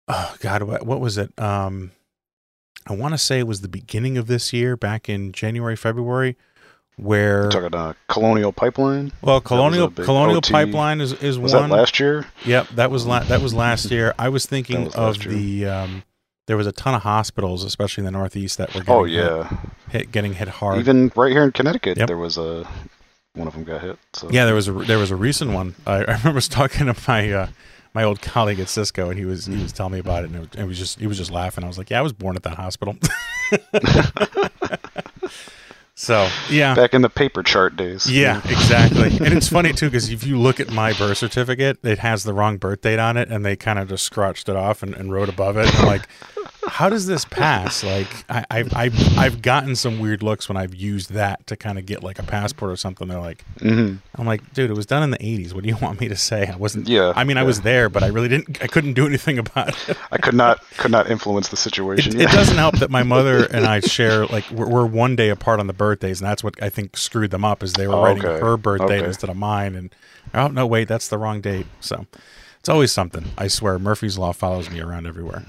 Oh 0.07 0.35
God, 0.41 0.63
what, 0.63 0.85
what 0.85 0.99
was 0.99 1.17
it? 1.17 1.31
Um, 1.39 1.91
I 2.85 2.93
want 2.93 3.13
to 3.13 3.17
say 3.17 3.39
it 3.39 3.47
was 3.47 3.61
the 3.61 3.69
beginning 3.69 4.17
of 4.17 4.27
this 4.27 4.51
year, 4.51 4.75
back 4.75 5.07
in 5.07 5.31
January, 5.31 5.77
February, 5.77 6.35
where 6.97 7.49
Talking 7.49 7.73
uh, 7.73 7.93
Colonial 8.09 8.51
Pipeline. 8.51 9.13
well, 9.21 9.39
Colonial 9.39 9.89
Colonial 9.89 10.37
OT. 10.39 10.51
Pipeline 10.51 10.99
is 10.99 11.13
is 11.13 11.39
Was 11.39 11.53
one. 11.53 11.69
that 11.69 11.75
last 11.77 11.99
year? 12.01 12.25
Yep, 12.45 12.67
that 12.75 12.91
was 12.91 13.05
la- 13.05 13.23
that 13.23 13.41
was 13.41 13.53
last 13.53 13.89
year. 13.91 14.13
I 14.19 14.27
was 14.27 14.45
thinking 14.53 14.85
was 14.85 14.95
of 14.95 15.19
the 15.19 15.65
um, 15.67 16.03
there 16.47 16.57
was 16.57 16.67
a 16.67 16.73
ton 16.73 16.93
of 16.93 17.03
hospitals, 17.03 17.63
especially 17.63 18.01
in 18.01 18.05
the 18.05 18.11
Northeast, 18.11 18.57
that 18.57 18.73
were 18.75 18.81
getting 18.81 18.93
Oh 18.93 19.03
hit, 19.05 19.13
yeah. 19.13 19.57
hit, 19.89 20.11
getting 20.11 20.33
hit 20.33 20.49
hard. 20.49 20.79
Even 20.79 21.13
right 21.15 21.31
here 21.31 21.43
in 21.45 21.53
Connecticut, 21.53 21.97
Yep. 21.97 22.07
there 22.07 22.17
was 22.17 22.37
a 22.37 22.67
one 23.35 23.47
of 23.47 23.53
them 23.53 23.63
got 23.63 23.81
hit. 23.81 23.97
So 24.13 24.29
yeah, 24.31 24.45
there 24.45 24.55
was 24.55 24.67
a 24.67 24.71
there 24.73 24.99
was 24.99 25.11
a 25.11 25.15
recent 25.15 25.51
one. 25.51 25.75
I, 25.87 26.03
I 26.03 26.17
remember 26.17 26.39
talking 26.41 26.85
to 26.87 26.95
my 27.07 27.31
uh, 27.31 27.47
my 27.93 28.03
old 28.03 28.21
colleague 28.21 28.59
at 28.59 28.69
Cisco, 28.69 29.09
and 29.09 29.17
he 29.19 29.25
was 29.25 29.45
he 29.45 29.61
was 29.61 29.71
telling 29.73 29.93
me 29.93 29.99
about 29.99 30.23
it, 30.23 30.27
and 30.31 30.35
it, 30.35 30.39
was- 30.39 30.49
it 30.59 30.63
was 30.65 30.77
just 30.77 30.99
he 30.99 31.07
was 31.07 31.17
just 31.17 31.31
laughing. 31.31 31.63
I 31.63 31.67
was 31.67 31.77
like, 31.77 31.89
"Yeah, 31.89 31.99
I 31.99 32.01
was 32.01 32.13
born 32.13 32.35
at 32.35 32.43
that 32.43 32.55
hospital." 32.55 32.95
so 35.95 36.27
yeah, 36.49 36.73
back 36.75 36.93
in 36.93 37.01
the 37.01 37.09
paper 37.09 37.43
chart 37.43 37.75
days. 37.75 38.09
Yeah, 38.11 38.41
exactly. 38.45 39.07
and 39.25 39.33
it's 39.33 39.47
funny 39.47 39.73
too 39.73 39.87
because 39.87 40.09
if 40.09 40.23
you 40.25 40.37
look 40.39 40.59
at 40.59 40.71
my 40.71 40.93
birth 40.93 41.17
certificate, 41.19 41.77
it 41.83 41.99
has 41.99 42.23
the 42.23 42.33
wrong 42.33 42.57
birth 42.57 42.81
date 42.81 42.99
on 42.99 43.15
it, 43.17 43.29
and 43.29 43.45
they 43.45 43.55
kind 43.55 43.77
of 43.79 43.89
just 43.89 44.03
scratched 44.03 44.49
it 44.49 44.55
off 44.55 44.81
and, 44.83 44.93
and 44.95 45.11
wrote 45.11 45.29
above 45.29 45.57
it. 45.57 45.67
And 45.67 45.75
I'm 45.77 45.85
like, 45.85 46.07
how 46.67 46.89
does 46.89 47.05
this 47.07 47.25
pass? 47.25 47.83
Like, 47.83 48.07
I, 48.29 48.45
I've 48.51 48.73
I've 48.75 49.17
I've 49.17 49.41
gotten 49.41 49.75
some 49.75 49.99
weird 49.99 50.23
looks 50.23 50.47
when 50.47 50.57
I've 50.57 50.73
used 50.75 51.11
that 51.11 51.45
to 51.47 51.55
kind 51.55 51.77
of 51.77 51.85
get 51.85 52.03
like 52.03 52.19
a 52.19 52.23
passport 52.23 52.71
or 52.71 52.75
something. 52.75 53.07
They're 53.07 53.19
like, 53.19 53.43
hmm 53.59 53.95
I'm 54.15 54.25
like, 54.25 54.53
dude, 54.53 54.69
it 54.69 54.75
was 54.75 54.85
done 54.85 55.03
in 55.03 55.11
the 55.11 55.17
'80s. 55.17 55.53
What 55.53 55.63
do 55.63 55.69
you 55.69 55.77
want 55.77 55.99
me 55.99 56.07
to 56.07 56.15
say? 56.15 56.47
I 56.47 56.55
wasn't. 56.55 56.87
Yeah, 56.87 57.13
I 57.15 57.23
mean, 57.23 57.37
I 57.37 57.43
was 57.43 57.61
there, 57.61 57.89
but 57.89 58.03
I 58.03 58.07
really 58.07 58.27
didn't. 58.27 58.61
I 58.61 58.67
couldn't 58.67 58.93
do 58.93 59.05
anything 59.05 59.37
about 59.39 59.69
it. 59.89 59.97
I 60.11 60.17
could 60.17 60.35
not 60.35 60.61
could 60.77 60.91
not 60.91 61.09
influence 61.09 61.49
the 61.49 61.57
situation. 61.57 62.13
It, 62.15 62.19
yeah. 62.21 62.29
it 62.29 62.31
doesn't 62.33 62.57
help 62.57 62.77
that 62.79 62.89
my 62.89 63.03
mother 63.03 63.45
and 63.45 63.65
I 63.65 63.79
share 63.79 64.25
like 64.27 64.49
we're, 64.51 64.67
we're 64.69 64.85
one 64.85 65.15
day 65.15 65.29
apart 65.29 65.59
on 65.59 65.67
the 65.67 65.73
birthdays, 65.73 66.21
and 66.21 66.27
that's 66.29 66.43
what 66.43 66.61
I 66.61 66.69
think 66.69 66.97
screwed 66.97 67.31
them 67.31 67.43
up. 67.45 67.63
Is 67.63 67.73
they 67.73 67.87
were 67.87 67.95
Oh, 67.95 68.03
writing 68.03 68.25
okay. 68.25 68.39
her 68.43 68.57
birthday 68.57 68.97
Okay. 68.99 69.05
instead 69.07 69.29
of 69.29 69.35
mine, 69.37 69.75
and 69.75 69.93
oh 70.33 70.47
no, 70.47 70.65
wait, 70.67 70.87
that's 70.87 71.07
the 71.07 71.17
wrong 71.17 71.41
date. 71.41 71.65
So 71.79 72.05
it's 72.59 72.69
always 72.69 72.91
something. 72.91 73.25
I 73.37 73.47
swear, 73.47 73.77
Murphy's 73.79 74.17
law 74.17 74.31
follows 74.31 74.69
me 74.69 74.79
around 74.79 75.05
everywhere. 75.07 75.43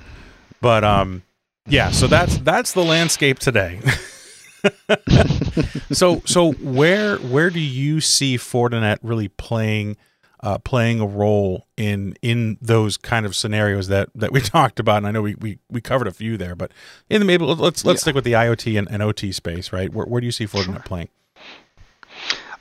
But 0.64 0.82
um, 0.82 1.22
yeah. 1.68 1.90
So 1.90 2.06
that's 2.06 2.38
that's 2.38 2.72
the 2.72 2.82
landscape 2.82 3.38
today. 3.38 3.80
so 5.92 6.22
so 6.24 6.52
where 6.52 7.18
where 7.18 7.50
do 7.50 7.60
you 7.60 8.00
see 8.00 8.38
Fortinet 8.38 8.96
really 9.02 9.28
playing 9.28 9.98
uh, 10.40 10.56
playing 10.56 11.00
a 11.00 11.06
role 11.06 11.66
in 11.76 12.16
in 12.22 12.56
those 12.62 12.96
kind 12.96 13.26
of 13.26 13.36
scenarios 13.36 13.88
that 13.88 14.08
that 14.14 14.32
we 14.32 14.40
talked 14.40 14.80
about? 14.80 14.98
And 14.98 15.06
I 15.06 15.10
know 15.10 15.20
we 15.20 15.34
we, 15.34 15.58
we 15.68 15.82
covered 15.82 16.08
a 16.08 16.12
few 16.12 16.38
there, 16.38 16.54
but 16.54 16.72
in 17.10 17.20
the 17.20 17.26
maybe 17.26 17.44
let's 17.44 17.84
let's 17.84 17.86
Yeah. 17.86 17.94
stick 17.96 18.14
with 18.14 18.24
the 18.24 18.32
IoT 18.32 18.78
and, 18.78 18.90
and 18.90 19.02
OT 19.02 19.32
space, 19.32 19.70
right? 19.70 19.92
Where 19.92 20.06
where 20.06 20.22
do 20.22 20.26
you 20.26 20.32
see 20.32 20.46
Fortinet 20.46 20.86
playing? 20.86 21.08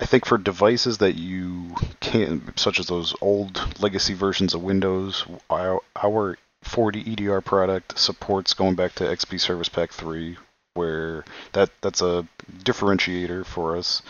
I 0.02 0.06
think 0.06 0.26
for 0.26 0.38
devices 0.38 0.98
that 0.98 1.16
you 1.16 1.74
can't, 2.02 2.60
such 2.60 2.82
as 2.82 2.88
those 2.88 3.16
old 3.22 3.82
legacy 3.82 4.14
versions 4.14 4.54
of 4.54 4.62
Windows, 4.62 5.24
our, 5.50 5.80
our 5.96 6.38
FortiEDR 6.64 7.44
product 7.44 7.98
supports 8.00 8.54
going 8.54 8.76
back 8.76 8.94
to 8.96 9.04
XP 9.04 9.40
Service 9.40 9.70
Pack 9.70 9.92
3, 9.92 10.38
where 10.74 11.24
that 11.54 11.70
that's 11.82 12.02
a 12.02 12.28
differentiator 12.64 13.46
for 13.46 13.78
us. 13.78 14.02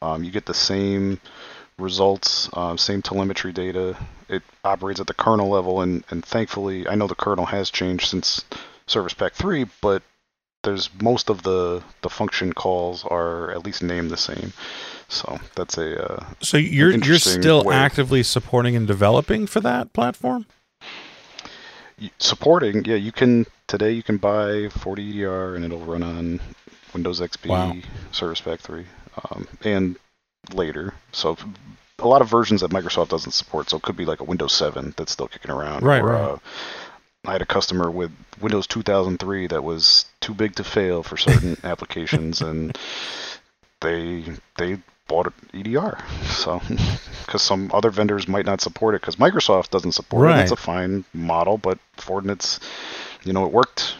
Um, 0.00 0.24
you 0.24 0.30
get 0.30 0.46
the 0.46 0.54
same 0.54 1.20
results, 1.78 2.48
um, 2.54 2.78
same 2.78 3.02
telemetry 3.02 3.52
data. 3.52 3.96
It 4.28 4.42
operates 4.64 5.00
at 5.00 5.06
the 5.06 5.14
kernel 5.14 5.48
level, 5.48 5.80
and, 5.80 6.04
and 6.10 6.24
thankfully, 6.24 6.88
I 6.88 6.94
know 6.94 7.06
the 7.06 7.14
kernel 7.14 7.46
has 7.46 7.70
changed 7.70 8.08
since 8.08 8.44
Service 8.86 9.14
Pack 9.14 9.34
3, 9.34 9.66
but 9.80 10.02
there's 10.62 10.90
most 11.00 11.28
of 11.28 11.42
the 11.42 11.82
the 12.02 12.08
function 12.08 12.52
calls 12.52 13.04
are 13.04 13.50
at 13.50 13.64
least 13.64 13.82
named 13.82 14.10
the 14.10 14.16
same. 14.16 14.52
So 15.08 15.38
that's 15.56 15.76
a 15.76 16.12
uh, 16.12 16.24
So 16.40 16.56
you're 16.56 16.92
you're 16.92 17.18
still 17.18 17.64
way. 17.64 17.74
actively 17.74 18.22
supporting 18.22 18.76
and 18.76 18.86
developing 18.86 19.46
for 19.46 19.60
that 19.60 19.92
platform? 19.92 20.46
Supporting. 22.18 22.84
Yeah, 22.84 22.96
you 22.96 23.12
can 23.12 23.46
today 23.66 23.92
you 23.92 24.02
can 24.02 24.16
buy 24.16 24.68
FortiEDR 24.68 25.56
and 25.56 25.64
it'll 25.64 25.78
run 25.78 26.02
on 26.02 26.40
Windows 26.92 27.20
XP 27.20 27.48
Wow. 27.48 27.74
Service 28.10 28.40
Pack 28.40 28.60
3 28.60 28.84
um, 29.30 29.48
and 29.64 29.96
later. 30.52 30.94
So 31.12 31.36
a 31.98 32.08
lot 32.08 32.22
of 32.22 32.28
versions 32.28 32.60
that 32.60 32.70
Microsoft 32.70 33.08
doesn't 33.08 33.32
support. 33.32 33.70
So 33.70 33.76
it 33.76 33.82
could 33.82 33.96
be 33.96 34.04
like 34.04 34.20
a 34.20 34.24
Windows 34.24 34.52
7 34.52 34.94
that's 34.96 35.12
still 35.12 35.28
kicking 35.28 35.50
around. 35.50 35.84
Right, 35.84 36.02
or, 36.02 36.08
right. 36.08 36.20
Uh, 36.22 36.38
I 37.24 37.32
had 37.32 37.42
a 37.42 37.46
customer 37.46 37.90
with 37.90 38.10
Windows 38.40 38.66
2003 38.66 39.46
that 39.48 39.62
was 39.62 40.06
too 40.20 40.34
big 40.34 40.56
to 40.56 40.64
fail 40.64 41.02
for 41.04 41.16
certain 41.16 41.56
applications, 41.64 42.40
and 42.40 42.76
they 43.80 44.24
they 44.56 44.78
bought 45.12 45.32
EDR. 45.52 45.98
So 46.24 46.60
because 47.26 47.42
some 47.42 47.70
other 47.74 47.90
vendors 47.90 48.26
might 48.26 48.46
not 48.46 48.60
support 48.62 48.94
it, 48.94 49.02
because 49.02 49.16
Microsoft 49.16 49.70
doesn't 49.70 49.92
support 49.92 50.30
it. 50.30 50.40
It's 50.40 50.52
a 50.52 50.56
fine 50.56 51.04
model, 51.12 51.58
but 51.58 51.78
Fortinet's, 51.98 52.60
you 53.24 53.32
know, 53.34 53.44
it 53.44 53.52
worked 53.52 53.96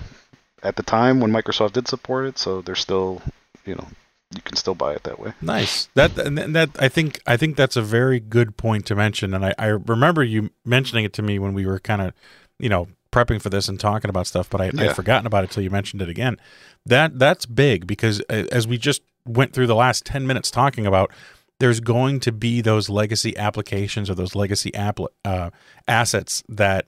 at 0.63 0.77
the 0.77 0.83
time 0.83 1.21
when 1.21 1.31
Microsoft 1.31 1.73
did 1.73 1.87
support 1.87 2.25
it, 2.27 2.39
so 2.39 2.63
they're 2.63 2.75
still, 2.75 3.21
you 3.67 3.75
know, 3.75 3.87
you 4.35 4.41
can 4.41 4.57
still 4.57 4.75
buy 4.75 4.95
it 4.95 5.03
that 5.03 5.19
way. 5.19 5.35
Nice. 5.43 5.89
That 5.95 6.17
and 6.19 6.39
that 6.39 6.71
I 6.79 6.89
think 6.89 7.21
I 7.27 7.37
think 7.37 7.57
that's 7.57 7.77
a 7.77 7.83
very 7.83 8.19
good 8.19 8.57
point 8.57 8.87
to 8.87 8.95
mention, 8.95 9.35
and 9.35 9.45
I, 9.45 9.55
I 9.59 9.67
remember 9.67 10.25
you 10.25 10.51
mentioning 10.65 11.05
it 11.05 11.13
to 11.15 11.23
me 11.23 11.39
when 11.39 11.53
we 11.53 11.67
were 11.67 11.79
kind 11.79 12.01
of, 12.01 12.15
you 12.59 12.71
know, 12.71 12.89
prepping 13.13 13.43
for 13.43 13.51
this 13.51 13.69
and 13.69 13.79
talking 13.79 14.09
about 14.09 14.27
stuff, 14.27 14.49
but 14.49 14.63
I, 14.63 14.71
Yeah. 14.73 14.85
I'd 14.85 14.97
forgotten 14.97 15.27
about 15.27 15.45
it 15.45 15.51
till 15.51 15.63
you 15.63 15.71
mentioned 15.71 16.01
it 16.01 16.09
again. 16.09 16.39
That 16.87 17.19
that's 17.19 17.45
big 17.45 17.87
because 17.87 18.21
as 18.31 18.67
we 18.67 18.79
just 18.79 19.03
went 19.27 19.53
through 19.53 19.67
the 19.67 19.75
last 19.75 20.05
ten 20.05 20.27
minutes 20.27 20.51
talking 20.51 20.87
about, 20.87 21.11
there's 21.61 21.81
going 21.81 22.21
to 22.21 22.33
be 22.33 22.61
those 22.61 22.89
legacy 22.89 23.37
applications 23.37 24.11
or 24.11 24.15
those 24.15 24.35
legacy 24.35 24.75
app 24.75 24.99
uh, 25.25 25.51
assets 25.87 26.43
that 26.49 26.87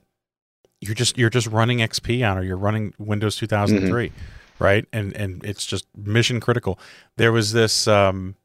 you're 0.81 0.95
just 0.95 1.17
you're 1.17 1.29
just 1.29 1.47
running 1.47 1.79
XP 1.79 2.29
on 2.29 2.37
or 2.37 2.43
you're 2.43 2.57
running 2.57 2.93
Windows 2.97 3.35
2003, 3.37 4.11
right? 4.59 4.85
And 4.91 5.15
and 5.15 5.43
it's 5.45 5.65
just 5.65 5.85
mission 5.95 6.39
critical. 6.39 6.79
There 7.17 7.31
was 7.31 7.53
this 7.53 7.87
um, 7.87 8.35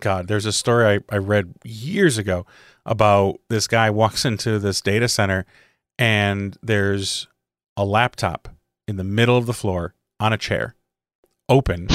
God, 0.00 0.28
there's 0.28 0.46
a 0.46 0.52
story 0.52 1.02
I, 1.10 1.14
I 1.14 1.18
read 1.18 1.52
years 1.64 2.18
ago 2.18 2.46
about 2.84 3.40
this 3.48 3.66
guy 3.66 3.90
walks 3.90 4.24
into 4.24 4.58
this 4.58 4.80
data 4.80 5.08
center 5.08 5.44
and 5.98 6.56
there's 6.62 7.26
a 7.76 7.84
laptop 7.84 8.48
in 8.86 8.96
the 8.96 9.04
middle 9.04 9.36
of 9.36 9.46
the 9.46 9.52
floor 9.52 9.94
on 10.20 10.32
a 10.32 10.38
chair, 10.38 10.74
open, 11.48 11.88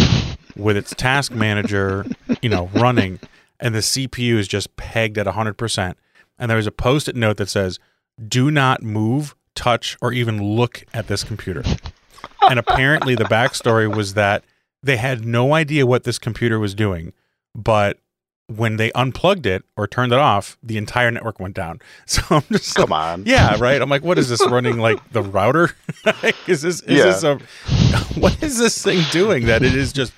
with 0.56 0.78
its 0.78 0.94
task 0.96 1.32
manager, 1.32 2.06
you 2.42 2.50
know, 2.50 2.68
running, 2.74 3.20
and 3.60 3.74
the 3.76 3.80
CPU 3.80 4.36
is 4.36 4.48
just 4.48 4.76
pegged 4.78 5.18
at 5.18 5.26
100%. 5.28 5.94
And 6.40 6.50
there's 6.52 6.68
a 6.68 6.72
post 6.72 7.08
it 7.08 7.16
note 7.16 7.38
that 7.38 7.50
says, 7.50 7.80
Do 8.28 8.50
not 8.52 8.82
move, 8.82 9.36
touch, 9.56 9.98
or 10.02 10.12
even 10.14 10.42
look 10.42 10.84
at 10.94 11.08
this 11.08 11.24
computer. 11.24 11.64
and 12.50 12.58
apparently, 12.60 13.16
the 13.16 13.26
backstory 13.26 13.94
was 13.94 14.14
that 14.16 14.44
they 14.84 14.98
had 14.98 15.24
no 15.26 15.54
idea 15.54 15.86
what 15.86 16.04
this 16.04 16.18
computer 16.18 16.58
was 16.60 16.74
doing, 16.74 17.14
but 17.54 18.00
when 18.48 18.76
they 18.76 18.92
unplugged 18.94 19.46
it 19.46 19.64
or 19.78 19.88
turned 19.88 20.12
it 20.12 20.20
off, 20.20 20.58
the 20.62 20.76
entire 20.78 21.10
network 21.12 21.40
went 21.40 21.54
down. 21.56 21.80
So 22.08 22.22
I'm 22.32 22.42
just 22.52 22.76
Come 22.76 22.90
like, 22.90 23.02
on. 23.14 23.24
yeah, 23.26 23.56
right. 23.60 23.82
I'm 23.82 23.90
like, 23.90 24.04
what 24.04 24.18
is 24.18 24.28
this 24.28 24.46
running 24.48 24.78
like 24.80 25.00
the 25.14 25.22
router? 25.22 25.72
is 26.48 26.62
this 26.64 26.82
is 26.82 26.84
Yeah. 26.88 27.06
this 27.06 27.24
a 27.24 27.36
what 28.20 28.42
is 28.44 28.58
this 28.58 28.84
thing 28.84 29.04
doing 29.12 29.46
that 29.46 29.64
it 29.64 29.74
is 29.74 29.94
just 29.94 30.12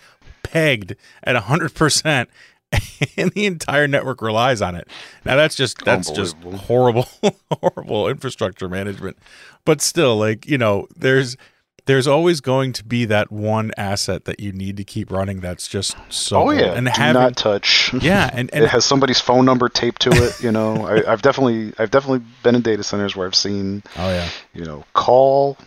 pegged 0.54 0.96
at 1.24 1.36
hundred 1.36 1.74
percent 1.74 2.30
and 3.18 3.32
the 3.32 3.46
entire 3.46 3.88
network 3.88 4.22
relies 4.22 4.62
on 4.62 4.76
it. 4.76 4.88
Now 5.26 5.36
that's 5.36 5.56
just 5.56 5.84
that's 5.84 6.12
just 6.12 6.36
horrible 6.38 7.08
horrible 7.52 8.08
infrastructure 8.08 8.70
management. 8.70 9.18
But 9.66 9.82
still, 9.82 10.18
like, 10.18 10.48
you 10.48 10.58
know, 10.58 10.88
there's 10.96 11.38
there's 11.86 12.08
always 12.08 12.40
going 12.40 12.72
to 12.74 12.84
be 12.84 13.06
that 13.06 13.32
one 13.32 13.72
asset 13.78 14.26
that 14.26 14.40
you 14.40 14.54
need 14.54 14.78
to 14.78 14.84
keep 14.84 15.12
running 15.12 15.42
that's 15.42 15.68
just 15.68 15.98
so 16.10 16.44
Oh 16.44 16.52
yeah, 16.52 16.74
and 16.74 16.88
having 16.88 17.22
not 17.22 17.36
touch. 17.36 17.94
yeah 18.02 18.30
and, 18.32 18.50
and 18.54 18.64
it 18.64 18.70
has 18.70 18.86
somebody's 18.86 19.20
phone 19.20 19.46
number 19.46 19.70
taped 19.70 20.02
to 20.04 20.12
it. 20.12 20.42
You 20.42 20.52
know, 20.52 20.88
I've 20.88 21.22
definitely, 21.22 21.74
I've 21.78 21.92
definitely 21.92 22.26
been 22.42 22.56
in 22.56 22.62
data 22.62 22.84
centers 22.84 23.16
where 23.16 23.28
I've 23.28 23.36
seen, 23.36 23.84
oh 23.98 24.10
yeah 24.10 24.30
you 24.54 24.64
know, 24.66 24.86
call 24.94 25.58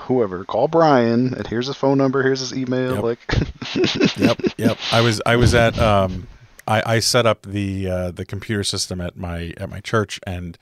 whoever, 0.00 0.44
call 0.44 0.68
Bryan, 0.68 1.34
and 1.34 1.46
here's 1.46 1.66
his 1.66 1.76
phone 1.76 1.98
number, 1.98 2.22
here's 2.22 2.40
his 2.40 2.52
email. 2.52 2.94
Yep. 2.94 3.02
Like, 3.02 4.16
yep, 4.16 4.40
yep. 4.56 4.78
I 4.92 5.00
was 5.00 5.20
I 5.26 5.36
was 5.36 5.54
at 5.54 5.78
um 5.78 6.26
I, 6.66 6.94
I 6.94 6.98
set 7.00 7.26
up 7.26 7.42
the 7.42 7.88
uh, 7.88 8.10
the 8.10 8.24
computer 8.24 8.64
system 8.64 9.00
at 9.00 9.16
my 9.16 9.52
at 9.56 9.68
my 9.68 9.80
church 9.80 10.20
and 10.26 10.58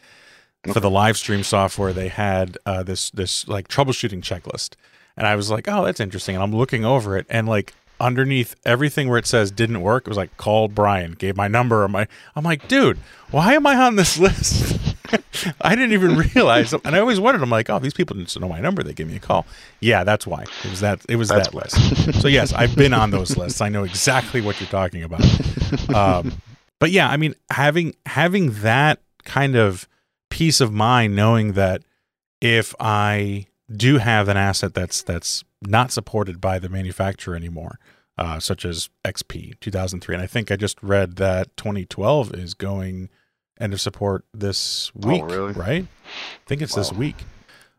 for 0.72 0.80
the 0.80 0.90
live 0.90 1.16
stream 1.16 1.42
software 1.42 1.92
they 1.92 2.08
had 2.08 2.56
uh, 2.66 2.82
this 2.82 3.10
this 3.10 3.46
like 3.48 3.68
troubleshooting 3.68 4.22
checklist 4.22 4.74
and 5.16 5.26
I 5.26 5.34
was 5.34 5.50
like 5.50 5.66
oh 5.68 5.84
that's 5.84 6.00
interesting 6.00 6.36
and 6.36 6.42
I'm 6.42 6.54
looking 6.54 6.84
over 6.84 7.16
it 7.16 7.26
and 7.28 7.48
like 7.48 7.74
underneath 8.00 8.54
everything 8.64 9.08
where 9.08 9.18
it 9.18 9.26
says 9.26 9.50
didn't 9.50 9.80
work 9.80 10.06
it 10.06 10.08
was 10.08 10.16
like 10.16 10.36
called 10.36 10.74
Bryan 10.74 11.12
gave 11.12 11.36
my 11.36 11.48
number 11.48 11.82
or 11.82 11.88
my 11.88 12.06
I'm 12.36 12.44
like 12.44 12.68
dude 12.68 12.98
why 13.30 13.54
am 13.54 13.66
I 13.66 13.76
on 13.76 13.96
this 13.96 14.18
list 14.20 14.91
I 15.60 15.74
didn't 15.74 15.92
even 15.92 16.16
realize 16.16 16.72
and 16.72 16.94
I 16.96 16.98
always 16.98 17.20
wondered 17.20 17.42
I'm 17.42 17.50
like 17.50 17.68
oh 17.70 17.78
these 17.78 17.94
people 17.94 18.16
didn't 18.16 18.38
know 18.40 18.48
my 18.48 18.60
number 18.60 18.82
they 18.82 18.92
gave 18.92 19.08
me 19.08 19.16
a 19.16 19.20
call 19.20 19.46
yeah 19.80 20.04
that's 20.04 20.26
why 20.26 20.42
it 20.42 20.70
was 20.70 20.80
that 20.80 21.00
it 21.08 21.16
was 21.16 21.28
That's 21.28 21.48
that 21.48 21.54
why. 21.54 21.62
list 21.62 22.20
so 22.20 22.28
yes, 22.28 22.52
I've 22.52 22.76
been 22.76 22.94
on 22.94 23.10
those 23.10 23.36
lists. 23.36 23.60
I 23.60 23.68
know 23.68 23.84
exactly 23.84 24.40
what 24.40 24.60
you're 24.60 24.68
talking 24.68 25.02
about. 25.02 25.24
Um, 25.94 26.32
but 26.78 26.90
yeah, 26.90 27.08
I 27.08 27.16
mean, 27.16 27.34
having 27.50 27.94
having 28.06 28.52
that 28.62 29.00
kind 29.24 29.56
of 29.56 29.88
peace 30.30 30.60
of 30.60 30.72
mind, 30.72 31.14
knowing 31.14 31.52
that 31.52 31.82
if 32.40 32.74
I 32.80 33.46
do 33.74 33.98
have 33.98 34.28
an 34.28 34.36
asset 34.36 34.74
that's 34.74 35.02
that's 35.02 35.44
not 35.62 35.90
supported 35.92 36.40
by 36.40 36.58
the 36.58 36.68
manufacturer 36.68 37.36
anymore, 37.36 37.78
uh, 38.18 38.40
such 38.40 38.64
as 38.64 38.90
XP 39.04 39.58
2003, 39.60 40.14
and 40.14 40.22
I 40.22 40.26
think 40.26 40.50
I 40.50 40.56
just 40.56 40.82
read 40.82 41.16
that 41.16 41.56
2012 41.56 42.34
is 42.34 42.54
going 42.54 43.08
end 43.62 43.72
of 43.72 43.80
support 43.80 44.24
this 44.34 44.94
week, 44.94 45.24
really? 45.24 45.52
right? 45.52 45.84
I 46.04 46.46
think 46.46 46.62
it's 46.62 46.74
this 46.74 46.92
week. 46.92 47.16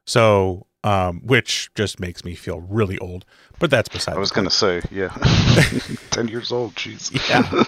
So, 0.06 0.66
um, 0.84 1.22
which 1.24 1.70
just 1.76 2.00
makes 2.00 2.26
me 2.26 2.36
feel 2.36 2.62
really 2.62 2.98
old, 3.00 3.26
but 3.60 3.70
that's 3.70 3.90
beside 3.90 4.16
I 4.16 4.20
was 4.20 4.32
gonna 4.32 4.50
say, 4.50 4.82
yeah, 4.92 5.10
ten 6.10 6.28
years 6.28 6.52
old. 6.52 6.76
Jeez. 6.76 7.12
yeah. 7.30 7.64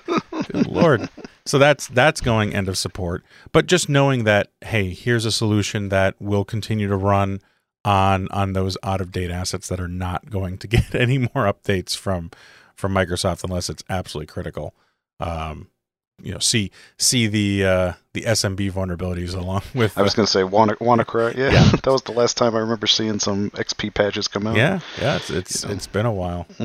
Good 0.52 0.68
lord. 0.68 1.10
So 1.46 1.58
that's 1.58 1.88
that's 1.88 2.22
going 2.22 2.54
end 2.54 2.68
of 2.68 2.78
support. 2.78 3.24
But 3.52 3.68
just 3.68 3.88
knowing 3.88 4.24
that, 4.24 4.50
hey, 4.62 4.90
here's 4.90 5.26
a 5.26 5.32
solution 5.32 5.90
that 5.90 6.16
will 6.20 6.44
continue 6.44 6.88
to 6.88 6.98
run 6.98 7.40
on 7.84 8.28
on 8.32 8.54
those 8.54 8.78
out 8.84 9.00
of 9.00 9.12
date 9.12 9.30
assets 9.30 9.68
that 9.68 9.80
are 9.80 9.88
not 9.88 10.30
going 10.30 10.58
to 10.58 10.68
get 10.76 10.96
any 10.96 11.18
more 11.18 11.46
updates 11.46 11.96
from 11.96 12.32
from 12.76 12.94
Microsoft 12.94 13.44
unless 13.44 13.70
it's 13.70 13.84
absolutely 13.90 14.28
critical. 14.28 14.74
Um, 15.20 15.70
you 16.22 16.32
know, 16.32 16.40
see 16.40 16.72
see 16.98 17.28
the 17.28 17.66
uh, 17.66 17.94
the 18.14 18.22
SMB 18.22 18.72
vulnerabilities 18.72 19.36
along 19.36 19.62
with 19.76 19.98
I 19.98 20.02
was 20.02 20.14
uh, 20.14 20.18
gonna 20.18 20.28
say 20.28 20.44
Wanna 20.44 20.76
WannaCry. 20.78 21.36
Yeah, 21.36 21.52
Yeah. 21.52 21.72
that 21.84 21.88
was 21.92 22.02
the 22.04 22.14
last 22.14 22.38
time 22.38 22.56
I 22.56 22.60
remember 22.60 22.88
seeing 22.88 23.20
some 23.20 23.50
XP 23.52 23.94
patches 23.94 24.28
come 24.28 24.48
out. 24.48 24.56
yeah 24.56 24.80
yeah 25.00 25.18
it's 25.18 25.30
it's, 25.30 25.64
You 25.64 25.70
know. 25.70 25.76
it's 25.76 25.88
been 25.88 26.06
a 26.06 26.14
while. 26.14 26.48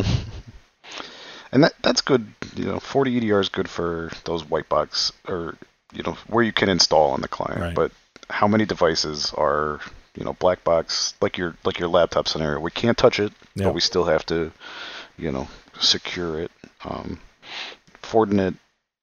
and 1.53 1.65
that 1.65 1.75
that's 1.83 2.01
good. 2.01 2.27
You 2.57 2.67
know, 2.67 2.77
FortiEDR 2.79 3.41
is 3.41 3.49
good 3.49 3.69
for 3.69 4.11
those 4.25 4.49
white 4.49 4.69
box 4.69 5.13
or 5.29 5.57
you 5.93 6.03
know 6.03 6.17
where 6.29 6.45
you 6.45 6.53
can 6.53 6.69
install 6.69 7.11
on 7.11 7.21
the 7.21 7.29
client. 7.29 7.61
Right. 7.61 7.75
But 7.75 7.93
how 8.29 8.47
many 8.47 8.65
devices 8.65 9.33
are 9.37 9.81
you 10.15 10.25
know 10.25 10.35
black 10.35 10.63
box 10.65 11.15
like 11.21 11.37
your 11.37 11.57
like 11.65 11.79
your 11.79 11.89
laptop 11.89 12.29
scenario? 12.29 12.61
We 12.61 12.71
can't 12.71 12.97
touch 12.97 13.19
it, 13.19 13.33
Yeah. 13.55 13.65
but 13.67 13.75
we 13.75 13.81
still 13.81 14.05
have 14.05 14.25
to 14.27 14.53
you 15.19 15.33
know 15.33 15.49
secure 15.81 16.41
it. 16.41 16.51
Um, 16.85 17.19
Fortinet, 18.03 18.55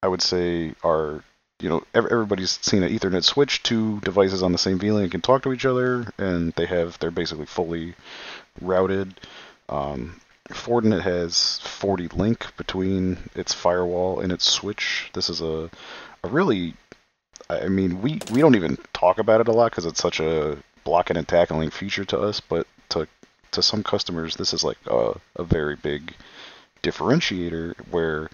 I 0.04 0.08
would 0.08 0.22
say, 0.22 0.74
are 0.84 1.24
you 1.60 1.70
know 1.70 1.84
everybody's 1.94 2.60
seen 2.62 2.84
an 2.84 2.92
Ethernet 2.92 3.24
switch. 3.24 3.64
Two 3.64 4.00
devices 4.02 4.44
on 4.44 4.52
the 4.52 4.58
same 4.58 4.80
VLAN 4.80 5.12
can 5.12 5.22
talk 5.22 5.44
to 5.44 5.54
each 5.54 5.66
other, 5.66 6.12
and 6.18 6.54
they 6.54 6.66
have 6.66 7.00
they're 7.00 7.12
basically 7.12 7.46
fully 7.46 7.96
routed. 8.62 9.20
Um, 9.70 10.22
Fortinet 10.50 11.02
has 11.02 11.60
FortiLink 11.64 12.56
between 12.58 13.18
its 13.36 13.54
firewall 13.54 14.20
and 14.20 14.32
its 14.32 14.50
switch. 14.50 15.10
This 15.14 15.30
is 15.30 15.42
a, 15.42 15.70
a 16.24 16.28
really, 16.30 16.74
I 17.50 17.68
mean, 17.68 18.02
we, 18.02 18.20
we 18.32 18.40
don't 18.40 18.56
even 18.56 18.78
talk 18.94 19.18
about 19.18 19.42
it 19.42 19.50
a 19.50 19.52
lot 19.52 19.72
because 19.72 19.86
it's 19.86 20.02
such 20.02 20.20
a 20.20 20.58
blocking 20.86 21.18
and 21.18 21.28
tackling 21.28 21.70
feature 21.70 22.06
to 22.06 22.20
us, 22.20 22.40
but 22.40 22.66
to 22.90 23.08
to 23.52 23.64
some 23.64 23.84
customers, 23.84 24.36
this 24.36 24.54
is 24.54 24.64
like 24.64 24.78
a, 24.88 25.20
a 25.36 25.44
very 25.44 25.76
big 25.76 26.14
differentiator 26.82 27.76
where, 27.92 28.30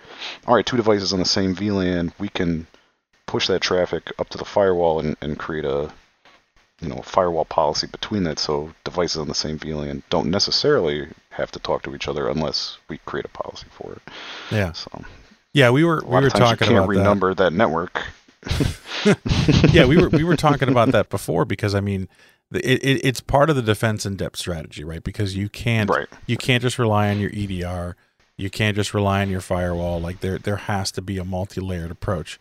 all 0.48 0.56
right, 0.56 0.66
two 0.66 0.78
devices 0.78 1.14
on 1.14 1.20
the 1.20 1.26
same 1.26 1.56
VLAN, 1.56 2.12
we 2.20 2.30
can 2.30 2.68
push 3.26 3.48
that 3.48 3.62
traffic 3.62 4.12
up 4.20 4.30
to 4.30 4.38
the 4.38 4.46
firewall 4.46 5.00
and, 5.00 5.16
and 5.22 5.40
create 5.40 5.66
a, 5.66 5.92
you 6.82 6.90
know, 6.90 7.02
firewall 7.04 7.46
policy 7.46 7.88
between 7.88 8.24
that 8.24 8.38
so 8.40 8.72
devices 8.84 9.18
on 9.18 9.28
the 9.28 9.34
same 9.36 9.58
VLAN 9.58 10.02
don't 10.10 10.30
necessarily 10.30 11.08
have 11.30 11.52
to 11.52 11.60
talk 11.60 11.82
to 11.84 11.96
each 11.96 12.08
other 12.08 12.28
unless 12.28 12.78
we 12.90 12.98
create 13.06 13.26
a 13.26 13.30
policy 13.30 13.68
for 13.72 13.94
it. 13.94 14.02
Yeah, 14.52 14.72
So 14.74 15.04
yeah. 15.54 15.70
We 15.72 15.84
were 15.84 16.02
we 16.06 16.10
were 16.20 16.30
talking 16.30 16.68
you 16.68 16.76
can't 16.76 16.86
about 16.92 17.20
that. 17.20 17.32
renumber 17.32 17.36
that. 17.38 17.54
network. 17.54 18.02
yeah, 19.74 19.86
we 19.86 19.98
were 19.98 20.10
we 20.10 20.24
were 20.24 20.36
talking 20.36 20.70
about 20.70 20.92
that 20.92 21.10
before 21.10 21.46
because 21.46 21.74
I 21.76 21.80
mean, 21.80 22.08
it, 22.54 22.84
it, 22.84 23.02
it's 23.06 23.22
part 23.22 23.50
of 23.50 23.56
the 23.56 23.62
defense 23.62 24.06
in 24.06 24.16
depth 24.16 24.38
strategy, 24.38 24.84
right? 24.84 25.04
Because 25.04 25.36
you 25.36 25.50
can't 25.50 25.90
Right. 25.90 26.08
you 26.28 26.38
can't 26.38 26.62
just 26.62 26.78
rely 26.80 27.10
on 27.10 27.20
your 27.20 27.32
EDR, 27.34 27.96
you 28.44 28.50
can't 28.50 28.76
just 28.76 28.94
rely 28.94 29.22
on 29.22 29.30
your 29.30 29.42
firewall. 29.42 30.00
Like 30.02 30.20
there 30.20 30.38
there 30.38 30.58
has 30.58 30.92
to 30.92 31.02
be 31.02 31.18
a 31.18 31.24
multi 31.26 31.62
layered 31.62 31.92
approach, 31.92 32.38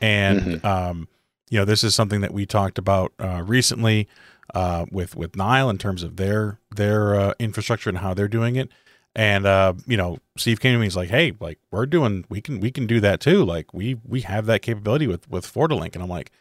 and 0.00 0.40
Mm-hmm. 0.40 0.66
um, 0.66 1.08
you 1.50 1.58
know 1.58 1.64
this 1.64 1.84
is 1.84 1.94
something 1.94 2.20
that 2.20 2.32
we 2.34 2.44
talked 2.46 2.78
about 2.78 3.12
uh, 3.18 3.42
recently 3.46 4.08
uh, 4.54 4.86
with 4.90 5.14
with 5.16 5.36
Nile 5.36 5.70
in 5.70 5.78
terms 5.78 6.02
of 6.02 6.16
their 6.16 6.58
their 6.74 7.14
uh, 7.14 7.34
infrastructure 7.38 7.88
and 7.88 7.98
how 7.98 8.12
they're 8.14 8.28
doing 8.28 8.56
it. 8.56 8.70
And 9.16 9.46
uh, 9.46 9.74
you 9.86 9.96
know, 9.96 10.18
Steve 10.36 10.58
came 10.60 10.74
to 10.74 10.78
me. 10.80 10.86
He's 10.86 10.96
like, 10.96 11.10
"Hey, 11.10 11.32
like 11.38 11.58
we're 11.70 11.86
doing, 11.86 12.24
we 12.28 12.40
can 12.40 12.58
we 12.60 12.70
can 12.72 12.86
do 12.86 12.98
that 13.00 13.20
too. 13.20 13.44
Like 13.44 13.72
we 13.72 13.96
we 14.04 14.22
have 14.22 14.46
that 14.46 14.62
capability 14.62 15.06
with 15.06 15.30
with 15.30 15.46
FortiLink." 15.46 15.94
And 15.94 16.02
I'm 16.02 16.08
like, 16.08 16.32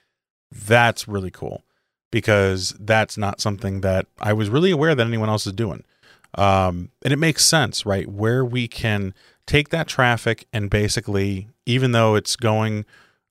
"That's 0.52 1.08
really 1.08 1.30
cool," 1.30 1.64
because 2.12 2.76
that's 2.80 3.16
not 3.18 3.40
something 3.40 3.82
that 3.82 4.08
I 4.20 4.34
was 4.34 4.50
really 4.50 4.72
aware 4.72 4.96
that 4.96 5.06
anyone 5.06 5.30
else 5.30 5.46
is 5.46 5.54
doing. 5.54 5.84
Um, 6.36 6.90
and 7.04 7.14
it 7.14 7.20
makes 7.20 7.46
sense, 7.46 7.86
right? 7.86 8.08
Where 8.08 8.44
we 8.44 8.68
can 8.68 9.14
take 9.46 9.70
that 9.70 9.88
traffic 9.88 10.48
and 10.54 10.70
basically, 10.70 11.48
even 11.66 11.92
though 11.92 12.16
it's 12.16 12.36
going, 12.36 12.86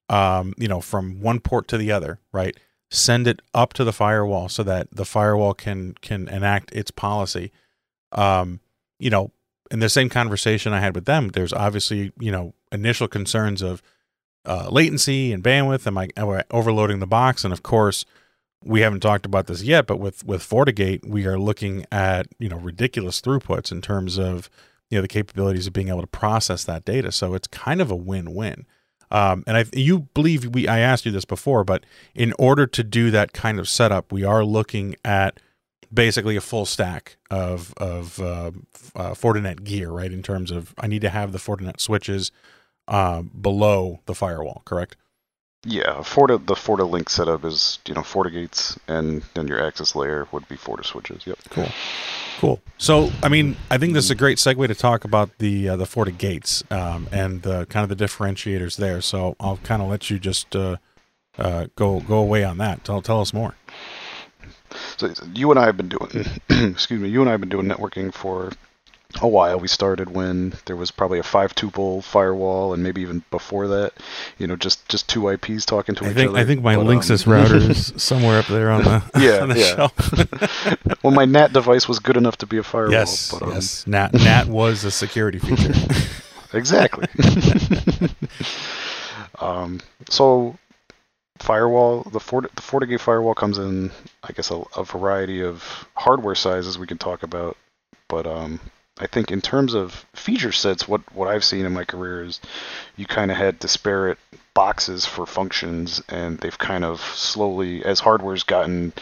um, 0.08 0.54
you 0.56 0.68
know, 0.68 0.80
from 0.80 1.20
one 1.20 1.40
port 1.40 1.68
to 1.68 1.78
the 1.78 1.90
other, 1.90 2.20
right? 2.32 2.56
Send 2.90 3.26
it 3.26 3.40
up 3.54 3.72
to 3.74 3.84
the 3.84 3.92
firewall 3.92 4.48
so 4.48 4.62
that 4.62 4.88
the 4.92 5.06
firewall 5.06 5.54
can 5.54 5.94
can 6.02 6.28
enact 6.28 6.72
its 6.72 6.90
policy. 6.90 7.50
Um, 8.12 8.60
you 8.98 9.08
know, 9.08 9.32
in 9.70 9.80
the 9.80 9.88
same 9.88 10.10
conversation 10.10 10.74
I 10.74 10.80
had 10.80 10.94
with 10.94 11.06
them, 11.06 11.28
there's 11.28 11.54
obviously 11.54 12.12
you 12.20 12.30
know 12.30 12.52
initial 12.70 13.08
concerns 13.08 13.62
of 13.62 13.82
uh, 14.44 14.68
latency 14.70 15.32
and 15.32 15.42
bandwidth. 15.42 15.86
Am 15.86 15.96
I, 15.96 16.08
am 16.16 16.28
I 16.28 16.44
overloading 16.50 16.98
the 16.98 17.06
box? 17.06 17.44
And 17.44 17.52
of 17.52 17.62
course, 17.62 18.04
we 18.64 18.80
haven't 18.80 19.00
talked 19.00 19.26
about 19.26 19.46
this 19.46 19.62
yet, 19.62 19.86
but 19.86 19.98
with 19.98 20.24
with 20.24 20.42
FortiGate, 20.42 21.06
we 21.06 21.26
are 21.26 21.38
looking 21.38 21.86
at 21.90 22.26
you 22.38 22.48
know 22.48 22.58
ridiculous 22.58 23.20
throughputs 23.20 23.72
in 23.72 23.80
terms 23.80 24.18
of 24.18 24.48
you 24.90 24.98
know 24.98 25.02
the 25.02 25.08
capabilities 25.08 25.66
of 25.66 25.72
being 25.72 25.88
able 25.88 26.00
to 26.00 26.06
process 26.06 26.64
that 26.64 26.84
data. 26.84 27.12
So 27.12 27.34
it's 27.34 27.48
kind 27.48 27.80
of 27.80 27.90
a 27.90 27.96
win 27.96 28.34
win. 28.34 28.66
Um, 29.10 29.44
and 29.46 29.56
I 29.56 29.64
you 29.74 30.08
believe 30.14 30.54
we 30.54 30.66
I 30.66 30.78
asked 30.78 31.04
you 31.04 31.12
this 31.12 31.24
before, 31.24 31.64
but 31.64 31.84
in 32.14 32.32
order 32.38 32.66
to 32.66 32.82
do 32.82 33.10
that 33.10 33.32
kind 33.32 33.58
of 33.58 33.68
setup, 33.68 34.12
we 34.12 34.24
are 34.24 34.44
looking 34.44 34.96
at 35.04 35.38
basically 35.92 36.36
a 36.36 36.40
full 36.40 36.64
stack 36.64 37.16
of 37.30 37.74
of 37.76 38.20
uh, 38.20 38.52
uh, 38.94 39.10
Fortinet 39.10 39.64
gear, 39.64 39.90
right? 39.90 40.12
In 40.12 40.22
terms 40.22 40.50
of 40.50 40.74
I 40.78 40.86
need 40.86 41.02
to 41.02 41.10
have 41.10 41.32
the 41.32 41.38
Fortinet 41.38 41.80
switches 41.80 42.32
uh, 42.88 43.22
below 43.22 44.00
the 44.06 44.14
firewall, 44.14 44.62
correct? 44.64 44.96
Yeah, 45.64 46.02
Forti 46.02 46.38
the 46.38 46.54
FortiLink 46.54 47.08
setup 47.08 47.44
is 47.44 47.78
you 47.86 47.94
know 47.94 48.00
FortiGates, 48.00 48.78
and 48.88 49.22
then 49.34 49.46
your 49.46 49.64
access 49.64 49.94
layer 49.94 50.26
would 50.32 50.48
be 50.48 50.56
Forti 50.56 50.82
switches. 50.82 51.24
Yep. 51.24 51.38
Cool. 51.50 51.68
Cool. 52.38 52.60
So, 52.78 53.10
I 53.22 53.28
mean, 53.28 53.56
I 53.70 53.78
think 53.78 53.94
this 53.94 54.04
is 54.04 54.10
a 54.10 54.16
great 54.16 54.38
segue 54.38 54.66
to 54.66 54.74
talk 54.74 55.04
about 55.04 55.38
the 55.38 55.68
uh, 55.68 55.76
the 55.76 55.84
FortiGates 55.84 56.70
um, 56.72 57.08
and 57.12 57.42
the 57.42 57.66
kind 57.66 57.88
of 57.88 57.96
the 57.96 58.04
differentiators 58.04 58.76
there. 58.76 59.00
So, 59.00 59.36
I'll 59.38 59.58
kind 59.58 59.80
of 59.80 59.88
let 59.88 60.10
you 60.10 60.18
just 60.18 60.56
uh, 60.56 60.78
uh, 61.38 61.66
go 61.76 62.00
go 62.00 62.18
away 62.18 62.42
on 62.42 62.58
that. 62.58 62.84
Tell 62.84 63.00
tell 63.00 63.20
us 63.20 63.32
more. 63.32 63.54
So, 64.96 65.12
you 65.32 65.48
and 65.52 65.60
I 65.60 65.66
have 65.66 65.76
been 65.76 65.90
doing, 65.90 66.26
excuse 66.72 67.00
me, 67.00 67.08
you 67.08 67.20
and 67.20 67.28
I 67.28 67.32
have 67.32 67.40
been 67.40 67.50
doing 67.50 67.68
networking 67.68 68.12
for 68.12 68.50
a 69.20 69.28
while. 69.28 69.58
We 69.58 69.68
started 69.68 70.10
when 70.10 70.54
there 70.66 70.76
was 70.76 70.90
probably 70.90 71.18
a 71.18 71.22
five 71.22 71.54
tuple 71.54 72.02
firewall, 72.02 72.72
and 72.72 72.82
maybe 72.82 73.02
even 73.02 73.22
before 73.30 73.68
that, 73.68 73.92
you 74.38 74.46
know, 74.46 74.56
just 74.56 74.88
just 74.88 75.08
two 75.08 75.28
IPs 75.28 75.64
talking 75.66 75.94
to 75.96 76.04
I 76.04 76.08
each 76.10 76.14
think 76.14 76.30
other. 76.30 76.38
I 76.38 76.44
think 76.44 76.62
my 76.62 76.76
But, 76.76 76.86
Linksys 76.86 77.26
um, 77.26 77.32
router 77.32 77.56
is 77.56 77.92
somewhere 77.96 78.38
up 78.38 78.46
there 78.46 78.70
on 78.70 78.84
the 78.84 79.02
Yeah, 79.18 79.42
on 79.42 79.48
the 79.50 79.58
yeah. 79.58 79.74
shelf. 79.74 81.02
well, 81.02 81.12
my 81.12 81.24
NAT 81.24 81.52
device 81.52 81.88
was 81.88 81.98
good 81.98 82.16
enough 82.16 82.38
to 82.38 82.46
be 82.46 82.58
a 82.58 82.62
firewall. 82.62 82.92
yes, 82.92 83.30
but, 83.32 83.42
um, 83.42 83.50
yes. 83.52 83.86
Nat 83.86 84.12
Nat 84.14 84.46
was 84.48 84.84
a 84.84 84.90
security 84.90 85.38
feature. 85.38 85.74
Exactly. 86.54 87.06
um, 89.40 89.80
so 90.08 90.56
firewall, 91.38 92.02
the 92.12 92.20
Fort, 92.20 92.44
the 92.54 92.62
FortiGate 92.62 93.00
firewall 93.00 93.34
comes 93.34 93.58
in, 93.58 93.90
I 94.22 94.32
guess, 94.32 94.50
a, 94.50 94.62
a 94.76 94.84
variety 94.84 95.42
of 95.42 95.62
hardware 95.94 96.34
sizes 96.34 96.78
we 96.78 96.86
can 96.86 96.98
talk 96.98 97.22
about. 97.22 97.56
But 98.08 98.26
um, 98.26 98.60
I 98.98 99.06
think 99.06 99.30
in 99.30 99.40
terms 99.40 99.74
of 99.74 100.04
feature 100.14 100.52
sets, 100.52 100.86
what 100.86 101.00
what 101.14 101.28
I've 101.28 101.44
seen 101.44 101.64
in 101.64 101.72
my 101.72 101.84
career 101.84 102.24
is 102.24 102.40
you 102.96 103.06
kind 103.06 103.30
of 103.30 103.36
had 103.36 103.58
disparate 103.58 104.18
boxes 104.54 105.06
for 105.06 105.24
functions, 105.24 106.02
and 106.08 106.38
they've 106.38 106.58
kind 106.58 106.84
of 106.84 107.00
slowly, 107.00 107.84
as 107.84 108.00
hardware's 108.00 108.42
gotten, 108.42 108.92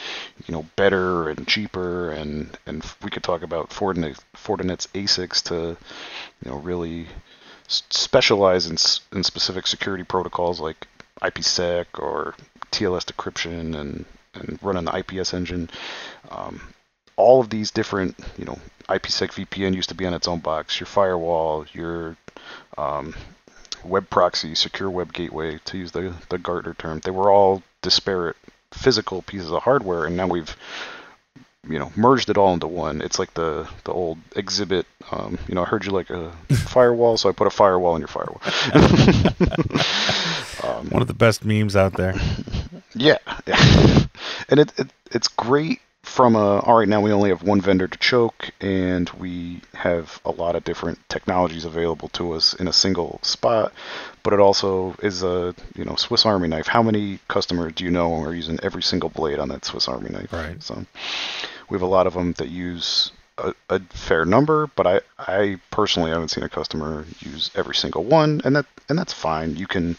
you 0.46 0.52
know, 0.52 0.64
better 0.76 1.28
and 1.28 1.46
cheaper, 1.46 2.10
and 2.10 2.56
and 2.66 2.84
we 3.02 3.10
could 3.10 3.24
talk 3.24 3.42
about 3.42 3.70
Fortinet, 3.70 4.18
Fortinet's 4.34 4.86
ASICs 4.94 5.42
to, 5.44 5.76
you 6.44 6.50
know, 6.50 6.56
really 6.58 7.06
specialize 7.66 8.66
in, 8.66 8.76
in 9.16 9.22
specific 9.24 9.66
security 9.66 10.04
protocols 10.04 10.60
like 10.60 10.86
IPsec 11.22 11.86
or 11.94 12.34
TLS 12.72 13.04
decryption 13.04 13.78
and, 13.78 14.04
and 14.34 14.58
running 14.62 14.84
the 14.84 14.96
IPS 14.96 15.34
engine. 15.34 15.70
Um, 16.30 16.60
all 17.20 17.40
of 17.40 17.50
these 17.50 17.70
different, 17.70 18.18
you 18.38 18.44
know, 18.44 18.58
IPsec 18.88 19.32
VPN 19.32 19.74
used 19.74 19.90
to 19.90 19.94
be 19.94 20.06
on 20.06 20.14
its 20.14 20.26
own 20.28 20.40
box. 20.40 20.80
Your 20.80 20.86
firewall, 20.86 21.66
your 21.72 22.16
um, 22.76 23.14
web 23.84 24.10
proxy, 24.10 24.54
secure 24.54 24.90
web 24.90 25.12
gateway, 25.12 25.58
to 25.66 25.78
use 25.78 25.92
the, 25.92 26.14
the 26.28 26.38
Gartner 26.38 26.74
term, 26.74 27.00
they 27.00 27.10
were 27.10 27.30
all 27.30 27.62
disparate 27.82 28.36
physical 28.72 29.22
pieces 29.22 29.50
of 29.50 29.62
hardware, 29.62 30.04
and 30.06 30.16
now 30.16 30.26
we've 30.26 30.56
you 31.68 31.78
know 31.78 31.92
merged 31.94 32.30
it 32.30 32.38
all 32.38 32.54
into 32.54 32.66
one 32.66 33.02
it's 33.02 33.18
like 33.18 33.34
the 33.34 33.68
the 33.84 33.92
old 33.92 34.16
Xzibit 34.30 34.86
um, 35.12 35.38
you 35.46 35.54
know 35.54 35.60
i 35.60 35.66
heard 35.66 35.84
you 35.84 35.90
like 35.90 36.08
a 36.08 36.32
firewall 36.54 37.18
so 37.18 37.28
i 37.28 37.32
put 37.32 37.46
a 37.46 37.50
firewall 37.50 37.94
in 37.96 38.00
your 38.00 38.08
firewall 38.08 38.40
um, 40.64 40.88
One 40.88 41.02
of 41.02 41.08
the 41.08 41.14
best 41.14 41.44
memes 41.44 41.76
out 41.76 41.94
there. 41.94 42.14
yeah, 42.94 43.18
yeah. 43.46 44.06
and 44.48 44.60
it, 44.60 44.72
it 44.78 44.88
it's 45.10 45.28
great 45.28 45.80
from 46.10 46.34
a 46.34 46.58
all 46.58 46.76
right 46.76 46.88
now 46.88 47.00
we 47.00 47.12
only 47.12 47.30
have 47.30 47.44
one 47.44 47.60
vendor 47.60 47.86
to 47.86 47.96
choke 47.98 48.50
and 48.60 49.08
we 49.10 49.60
have 49.74 50.20
a 50.24 50.30
lot 50.32 50.56
of 50.56 50.64
different 50.64 50.98
technologies 51.08 51.64
available 51.64 52.08
to 52.08 52.32
us 52.32 52.52
in 52.54 52.66
a 52.66 52.72
single 52.72 53.20
spot 53.22 53.72
but 54.24 54.32
it 54.32 54.40
also 54.40 54.96
is 55.04 55.22
a 55.22 55.54
you 55.76 55.84
know 55.84 55.94
swiss 55.94 56.26
army 56.26 56.48
knife. 56.48 56.66
How 56.66 56.82
many 56.82 57.20
customers 57.28 57.74
do 57.74 57.84
you 57.84 57.92
know 57.92 58.12
are 58.24 58.34
using 58.34 58.58
every 58.62 58.82
single 58.82 59.08
blade 59.08 59.38
on 59.38 59.48
that 59.50 59.64
swiss 59.64 59.86
army 59.86 60.10
knife? 60.10 60.32
Right. 60.32 60.60
so 60.60 60.84
we 61.68 61.76
have 61.76 61.82
a 61.82 61.86
lot 61.86 62.08
of 62.08 62.14
them 62.14 62.32
that 62.34 62.48
use 62.48 63.12
a, 63.38 63.54
a 63.68 63.78
fair 63.78 64.24
number 64.24 64.66
but 64.74 64.86
i 64.88 65.00
i 65.16 65.60
personally 65.70 66.10
haven't 66.10 66.28
seen 66.28 66.42
a 66.42 66.48
customer 66.48 67.06
use 67.20 67.52
every 67.54 67.76
single 67.76 68.02
one 68.02 68.42
and 68.44 68.56
that 68.56 68.66
and 68.88 68.98
that's 68.98 69.12
fine. 69.12 69.54
You 69.54 69.68
can 69.68 69.90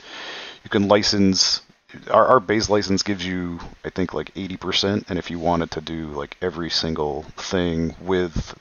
you 0.63 0.69
can 0.69 0.89
license 0.89 1.61
our, 2.09 2.25
our 2.27 2.39
base 2.39 2.69
license 2.69 3.03
gives 3.03 3.25
you 3.25 3.59
i 3.85 3.89
think 3.89 4.13
like 4.13 4.33
80% 4.33 5.09
and 5.09 5.19
if 5.19 5.29
you 5.29 5.39
wanted 5.39 5.71
to 5.71 5.81
do 5.81 6.07
like 6.07 6.37
every 6.41 6.69
single 6.69 7.23
thing 7.37 7.95
with 8.01 8.57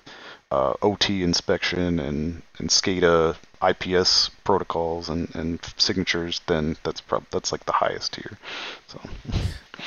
uh, 0.50 0.74
ot 0.82 1.08
inspection 1.22 2.00
and 2.00 2.42
and 2.58 2.70
scada 2.70 3.36
ips 3.62 4.30
protocols 4.44 5.08
and 5.08 5.32
and 5.34 5.60
signatures 5.76 6.40
then 6.46 6.76
that's 6.82 7.00
prob- 7.00 7.26
that's 7.30 7.52
like 7.52 7.64
the 7.66 7.72
highest 7.72 8.14
tier 8.14 8.38
so 8.88 9.00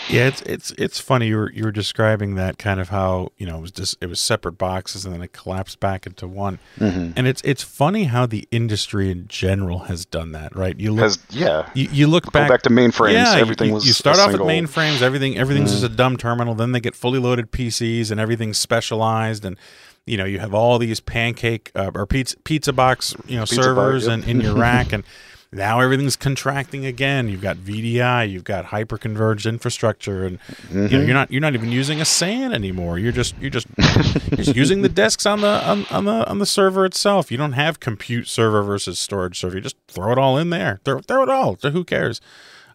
Yeah, 0.10 0.28
it's 0.28 0.42
it's 0.44 0.72
it's 0.72 1.00
funny 1.00 1.28
you 1.28 1.38
were 1.38 1.52
you 1.52 1.64
were 1.64 1.72
describing 1.72 2.36
that 2.36 2.58
kind 2.58 2.80
of 2.80 2.90
how 2.90 3.32
you 3.38 3.46
know 3.46 3.58
it 3.58 3.62
was 3.62 3.72
just 3.72 3.98
it 4.02 4.08
was 4.08 4.20
separate 4.20 4.54
boxes 4.54 5.06
and 5.06 5.14
then 5.14 5.22
it 5.22 5.34
collapsed 5.34 5.80
back 5.80 6.06
into 6.06 6.28
one, 6.28 6.60
mhm. 6.80 7.14
and 7.16 7.28
it's 7.28 7.42
it's 7.44 7.64
funny 7.64 8.06
how 8.06 8.26
the 8.26 8.48
industry 8.52 9.10
in 9.12 9.28
general 9.28 9.80
has 9.80 10.06
done 10.06 10.32
that, 10.34 10.56
right? 10.56 10.80
You 10.80 10.92
look 10.92 11.04
has 11.04 11.20
yeah 11.30 11.70
you, 11.74 11.88
you 11.92 12.08
look 12.08 12.32
back, 12.32 12.50
back, 12.50 12.62
to 12.64 12.70
mainframes 12.70 13.14
yeah, 13.14 13.36
everything 13.36 13.70
you, 13.70 13.74
was 13.76 13.86
you 13.86 13.94
start 13.94 14.18
off 14.20 14.32
single, 14.32 14.50
at 14.50 14.56
mainframes, 14.56 15.02
everything 15.02 15.38
everything's 15.38 15.72
Mm. 15.72 15.74
just 15.82 15.84
a 15.84 15.90
dumb 15.96 16.18
terminal, 16.18 16.56
then 16.56 16.72
they 16.72 16.80
get 16.80 16.96
fully 16.96 17.20
loaded 17.20 17.52
PCs 17.52 18.12
and 18.12 18.20
everything's 18.20 18.58
specialized 18.58 19.46
and. 19.46 19.58
You 20.06 20.18
know, 20.18 20.26
you 20.26 20.40
have 20.40 20.54
all 20.54 20.80
these 20.80 21.00
pancake 21.00 21.72
uh, 21.76 21.92
or 21.96 22.06
pizza 22.06 22.36
pizza 22.44 22.74
box, 22.74 23.16
you 23.26 23.38
know, 23.38 23.44
Pizza 23.44 23.64
servers 23.64 24.04
yep. 24.04 24.16
and 24.16 24.28
in 24.28 24.42
your 24.42 24.54
rack, 24.54 24.92
and 24.92 25.06
now 25.54 25.80
everything's 25.80 26.16
contracting 26.16 26.86
again. 26.86 27.28
You've 27.30 27.42
got 27.42 27.58
VDI, 27.58 28.30
you've 28.30 28.44
got 28.44 28.66
hyper-converged 28.66 29.46
infrastructure, 29.46 30.26
and 30.26 30.40
you 30.72 30.80
know, 30.82 30.88
Mhm. 30.88 31.06
you're 31.06 31.14
not 31.14 31.32
you're 31.32 31.42
not 31.42 31.54
even 31.54 31.72
using 31.72 32.02
a 32.02 32.06
SAN 32.06 32.54
anymore. 32.54 32.98
You're 33.00 33.12
just 33.12 33.36
you're 33.40 33.50
just 33.50 33.68
you're 33.78 34.38
just 34.38 34.56
using 34.56 34.82
the 34.82 34.90
disks 34.90 35.26
on 35.26 35.42
the 35.42 35.48
on, 35.68 35.86
on 35.92 36.06
the 36.06 36.28
on 36.30 36.40
the 36.40 36.46
server 36.46 36.86
itself. 36.86 37.32
You 37.32 37.38
don't 37.38 37.54
have 37.54 37.80
compute 37.80 38.28
server 38.28 38.64
versus 38.64 39.00
storage 39.00 39.40
server. 39.40 39.56
You 39.56 39.62
just 39.62 39.78
throw 39.88 40.12
it 40.12 40.18
all 40.18 40.38
in 40.38 40.50
there. 40.50 40.80
Throw, 40.86 41.00
throw 41.02 41.24
it 41.24 41.30
all. 41.30 41.56
Who 41.62 41.84
cares? 41.84 42.20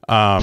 Um, 0.08 0.42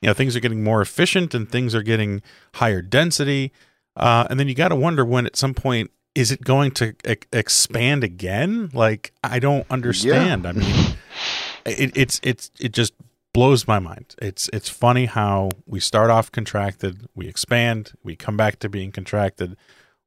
you 0.00 0.08
know, 0.08 0.14
things 0.14 0.34
are 0.36 0.40
getting 0.40 0.64
more 0.64 0.80
efficient 0.82 1.34
and 1.34 1.48
things 1.50 1.74
are 1.74 1.82
getting 1.82 2.22
higher 2.54 2.82
density. 2.82 3.52
Uh, 3.96 4.26
and 4.30 4.40
then 4.40 4.48
you 4.48 4.54
got 4.54 4.68
to 4.68 4.76
wonder 4.76 5.04
when 5.04 5.26
at 5.26 5.36
some 5.36 5.54
point 5.54 5.90
is 6.14 6.30
it 6.30 6.42
going 6.44 6.70
to 6.72 6.94
e- 7.08 7.16
expand 7.32 8.02
again? 8.04 8.70
Like 8.72 9.12
I 9.22 9.38
don't 9.38 9.66
understand. 9.70 10.46
I 10.46 10.52
mean, 10.52 10.96
it, 11.66 11.92
it's 11.96 12.20
it's 12.22 12.50
it 12.60 12.72
just 12.72 12.92
blows 13.34 13.66
my 13.66 13.78
mind. 13.78 14.14
It's 14.20 14.48
it's 14.52 14.68
funny 14.68 15.06
how 15.06 15.50
we 15.66 15.80
start 15.80 16.10
off 16.10 16.30
contracted, 16.32 17.08
we 17.14 17.26
expand, 17.28 17.92
we 18.02 18.16
come 18.16 18.36
back 18.36 18.58
to 18.60 18.68
being 18.68 18.92
contracted. 18.92 19.56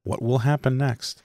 What 0.03 0.21
will 0.21 0.39
happen 0.39 0.77
next? 0.77 1.21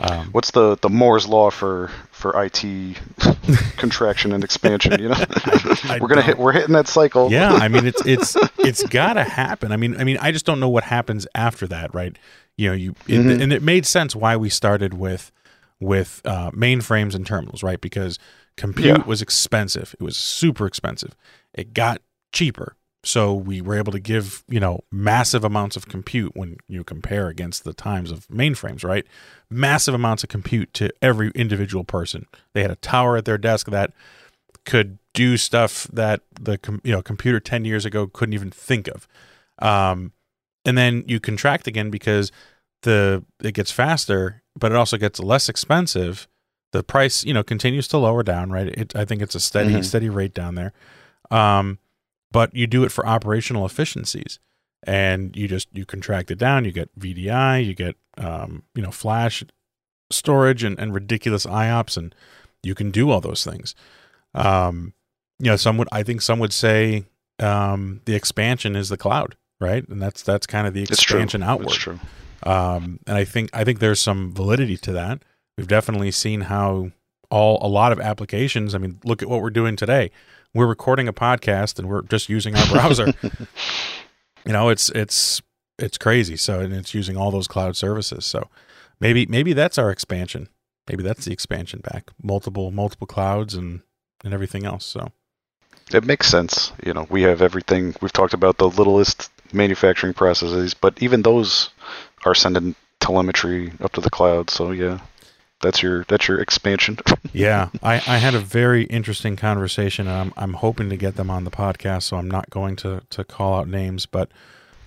Um, 0.00 0.28
what's 0.32 0.52
the 0.52 0.76
the 0.80 0.88
moore's 0.88 1.26
law 1.26 1.50
for 1.50 1.90
for 2.12 2.36
it 2.36 2.94
contraction 3.76 4.32
and 4.32 4.44
expansion 4.44 4.98
you 5.00 5.08
know 5.08 5.14
I 5.84 5.98
we're 6.00 6.08
gonna 6.08 6.22
hit 6.22 6.36
don't- 6.36 6.44
we're 6.44 6.52
hitting 6.52 6.74
that 6.74 6.86
cycle 6.88 7.30
yeah, 7.32 7.52
I 7.54 7.68
mean 7.68 7.84
it's 7.86 8.04
it's 8.06 8.36
it's 8.58 8.82
got 8.84 9.14
to 9.14 9.24
happen. 9.24 9.72
I 9.72 9.76
mean 9.76 9.96
I 10.00 10.04
mean 10.04 10.18
I 10.20 10.30
just 10.30 10.46
don't 10.46 10.60
know 10.60 10.68
what 10.68 10.84
happens 10.84 11.26
after 11.34 11.66
that, 11.68 11.94
right? 11.94 12.16
You 12.56 12.68
know, 12.68 12.74
you 12.74 12.90
it, 13.08 13.18
Mhm. 13.20 13.42
and 13.42 13.52
it 13.52 13.62
made 13.62 13.86
sense 13.86 14.14
why 14.14 14.36
we 14.36 14.48
started 14.48 14.94
with 14.94 15.32
with 15.80 16.20
uh, 16.24 16.50
mainframes 16.52 17.14
and 17.14 17.26
terminals, 17.26 17.62
right? 17.62 17.80
Because 17.80 18.18
compute 18.58 18.98
Yeah. 18.98 19.04
was 19.04 19.22
expensive. 19.22 19.94
It 19.98 20.04
was 20.04 20.16
super 20.16 20.66
expensive. 20.66 21.16
It 21.54 21.72
got 21.72 22.02
cheaper. 22.32 22.74
So 23.04 23.32
we 23.32 23.60
were 23.62 23.76
able 23.78 23.92
to 23.92 24.00
give, 24.00 24.42
you 24.48 24.60
know, 24.60 24.80
massive 24.92 25.44
amounts 25.44 25.76
of 25.76 25.86
compute 25.88 26.32
when 26.36 26.56
you 26.66 26.82
compare 26.84 27.28
against 27.28 27.64
the 27.64 27.72
times 27.72 28.10
of 28.10 28.26
mainframes, 28.28 28.84
right? 28.84 29.06
Massive 29.48 29.94
amounts 29.94 30.24
of 30.24 30.28
compute 30.28 30.74
to 30.74 30.90
every 31.00 31.30
individual 31.34 31.84
person. 31.84 32.26
They 32.52 32.62
had 32.62 32.72
a 32.72 32.76
tower 32.76 33.16
at 33.16 33.24
their 33.24 33.38
desk 33.38 33.68
that 33.70 33.92
could 34.66 34.98
do 35.14 35.36
stuff 35.36 35.88
that 35.92 36.20
the 36.38 36.58
you 36.84 36.92
know 36.92 37.00
computer 37.00 37.40
10 37.40 37.64
years 37.64 37.84
ago 37.86 38.08
couldn't 38.08 38.34
even 38.34 38.50
think 38.50 38.88
of. 38.88 39.06
Um, 39.60 40.12
and 40.64 40.76
then 40.76 41.04
you 41.06 41.20
contract 41.20 41.66
again 41.66 41.90
because 41.90 42.30
the 42.82 43.24
it 43.42 43.54
gets 43.54 43.70
faster, 43.70 44.42
but 44.56 44.72
it 44.72 44.76
also 44.76 44.96
gets 44.98 45.20
less 45.20 45.48
expensive. 45.48 46.28
The 46.72 46.82
price, 46.82 47.24
you 47.24 47.32
know, 47.32 47.42
continues 47.42 47.88
to 47.88 47.98
lower 47.98 48.22
down, 48.22 48.50
right? 48.50 48.66
It, 48.68 48.94
I 48.96 49.04
think 49.04 49.22
it's 49.22 49.34
a 49.34 49.40
steady 49.40 49.74
Mhm. 49.76 49.84
steady 49.84 50.08
rate 50.10 50.34
down 50.34 50.54
there. 50.54 50.72
Um, 51.30 51.78
but 52.30 52.54
you 52.54 52.66
do 52.66 52.84
it 52.84 52.92
for 52.92 53.06
operational 53.06 53.64
efficiencies 53.66 54.38
and 54.84 55.34
you 55.36 55.48
just 55.48 55.68
you 55.72 55.84
contract 55.84 56.30
it 56.30 56.38
down 56.38 56.64
you 56.64 56.70
get 56.70 56.88
vdi 56.98 57.64
you 57.66 57.74
get 57.74 57.96
um, 58.16 58.62
you 58.76 58.82
know 58.82 58.92
flash 58.92 59.42
storage 60.10 60.62
and, 60.62 60.78
and 60.78 60.94
ridiculous 60.94 61.44
iops 61.46 61.96
and 61.96 62.14
you 62.62 62.74
can 62.76 62.90
do 62.92 63.10
all 63.10 63.20
those 63.20 63.42
things 63.44 63.74
um, 64.34 64.92
you 65.40 65.50
know 65.50 65.56
some 65.56 65.76
would 65.78 65.88
i 65.90 66.02
think 66.02 66.22
some 66.22 66.38
would 66.38 66.52
say 66.52 67.04
um, 67.40 68.00
the 68.04 68.14
expansion 68.14 68.76
is 68.76 68.88
the 68.88 68.96
cloud 68.96 69.36
right 69.60 69.86
and 69.88 70.00
that's 70.00 70.22
that's 70.22 70.46
kind 70.46 70.66
of 70.66 70.74
the 70.74 70.82
It's 70.82 71.02
true. 71.02 71.16
expansion 71.18 71.42
outward 71.42 71.68
It's 71.74 71.76
true. 71.78 71.98
um, 72.44 73.00
and 73.06 73.16
I 73.16 73.24
think 73.24 73.50
I 73.52 73.64
think 73.64 73.80
there's 73.80 74.00
some 74.00 74.32
validity 74.32 74.76
to 74.78 74.92
that. 74.92 75.22
We've 75.58 75.66
definitely 75.66 76.12
seen 76.12 76.42
how 76.42 76.92
all 77.30 77.58
a 77.60 77.66
lot 77.66 77.90
of 77.90 77.98
applications. 77.98 78.76
I 78.76 78.78
mean, 78.78 79.00
look 79.04 79.24
at 79.24 79.28
what 79.28 79.42
we're 79.42 79.50
doing 79.50 79.74
today. 79.74 80.12
We're 80.54 80.68
recording 80.68 81.08
a 81.08 81.12
podcast 81.12 81.80
and 81.80 81.88
we're 81.88 82.02
just 82.02 82.28
using 82.28 82.54
our 82.54 82.66
browser. 82.68 83.12
you 84.46 84.52
know, 84.52 84.68
it's 84.68 84.88
it's 84.90 85.42
it's 85.76 85.98
crazy. 85.98 86.36
So 86.36 86.60
and 86.60 86.72
it's 86.72 86.94
using 86.94 87.16
all 87.16 87.32
those 87.32 87.48
cloud 87.48 87.76
services. 87.76 88.24
So 88.24 88.48
maybe 89.00 89.26
maybe 89.26 89.52
that's 89.52 89.78
our 89.78 89.90
expansion. 89.90 90.48
Maybe 90.88 91.02
that's 91.02 91.24
the 91.24 91.32
expansion 91.32 91.80
back. 91.80 92.12
Multiple 92.22 92.70
multiple 92.70 93.08
clouds 93.08 93.54
and 93.54 93.80
and 94.24 94.32
everything 94.32 94.64
else. 94.64 94.84
So 94.84 95.10
It 95.92 96.04
makes 96.04 96.28
sense. 96.28 96.70
You 96.86 96.94
know, 96.94 97.08
we 97.10 97.22
have 97.22 97.42
everything. 97.42 97.96
We've 98.00 98.12
talked 98.12 98.32
about 98.32 98.58
the 98.58 98.68
littlest 98.68 99.28
manufacturing 99.52 100.14
processes, 100.14 100.72
but 100.72 101.02
even 101.02 101.22
those 101.22 101.70
are 102.24 102.36
sending 102.36 102.76
telemetry 103.00 103.72
up 103.80 103.90
to 103.94 104.00
the 104.00 104.10
cloud. 104.10 104.50
So 104.50 104.70
yeah, 104.70 105.00
that's 105.60 105.82
your 105.82 106.04
that's 106.04 106.28
your 106.28 106.38
expansion. 106.40 106.98
yeah, 107.32 107.68
I, 107.82 107.94
I 107.94 108.18
had 108.18 108.34
a 108.34 108.40
very 108.40 108.84
interesting 108.84 109.36
conversation. 109.36 110.06
And 110.06 110.16
I'm 110.16 110.32
I'm 110.36 110.52
hoping 110.54 110.88
to 110.90 110.96
get 110.96 111.16
them 111.16 111.30
on 111.30 111.44
the 111.44 111.50
podcast, 111.50 112.04
so 112.04 112.16
I'm 112.16 112.30
not 112.30 112.50
going 112.50 112.76
to 112.76 113.02
to 113.10 113.24
call 113.24 113.58
out 113.60 113.68
names. 113.68 114.06
But 114.06 114.30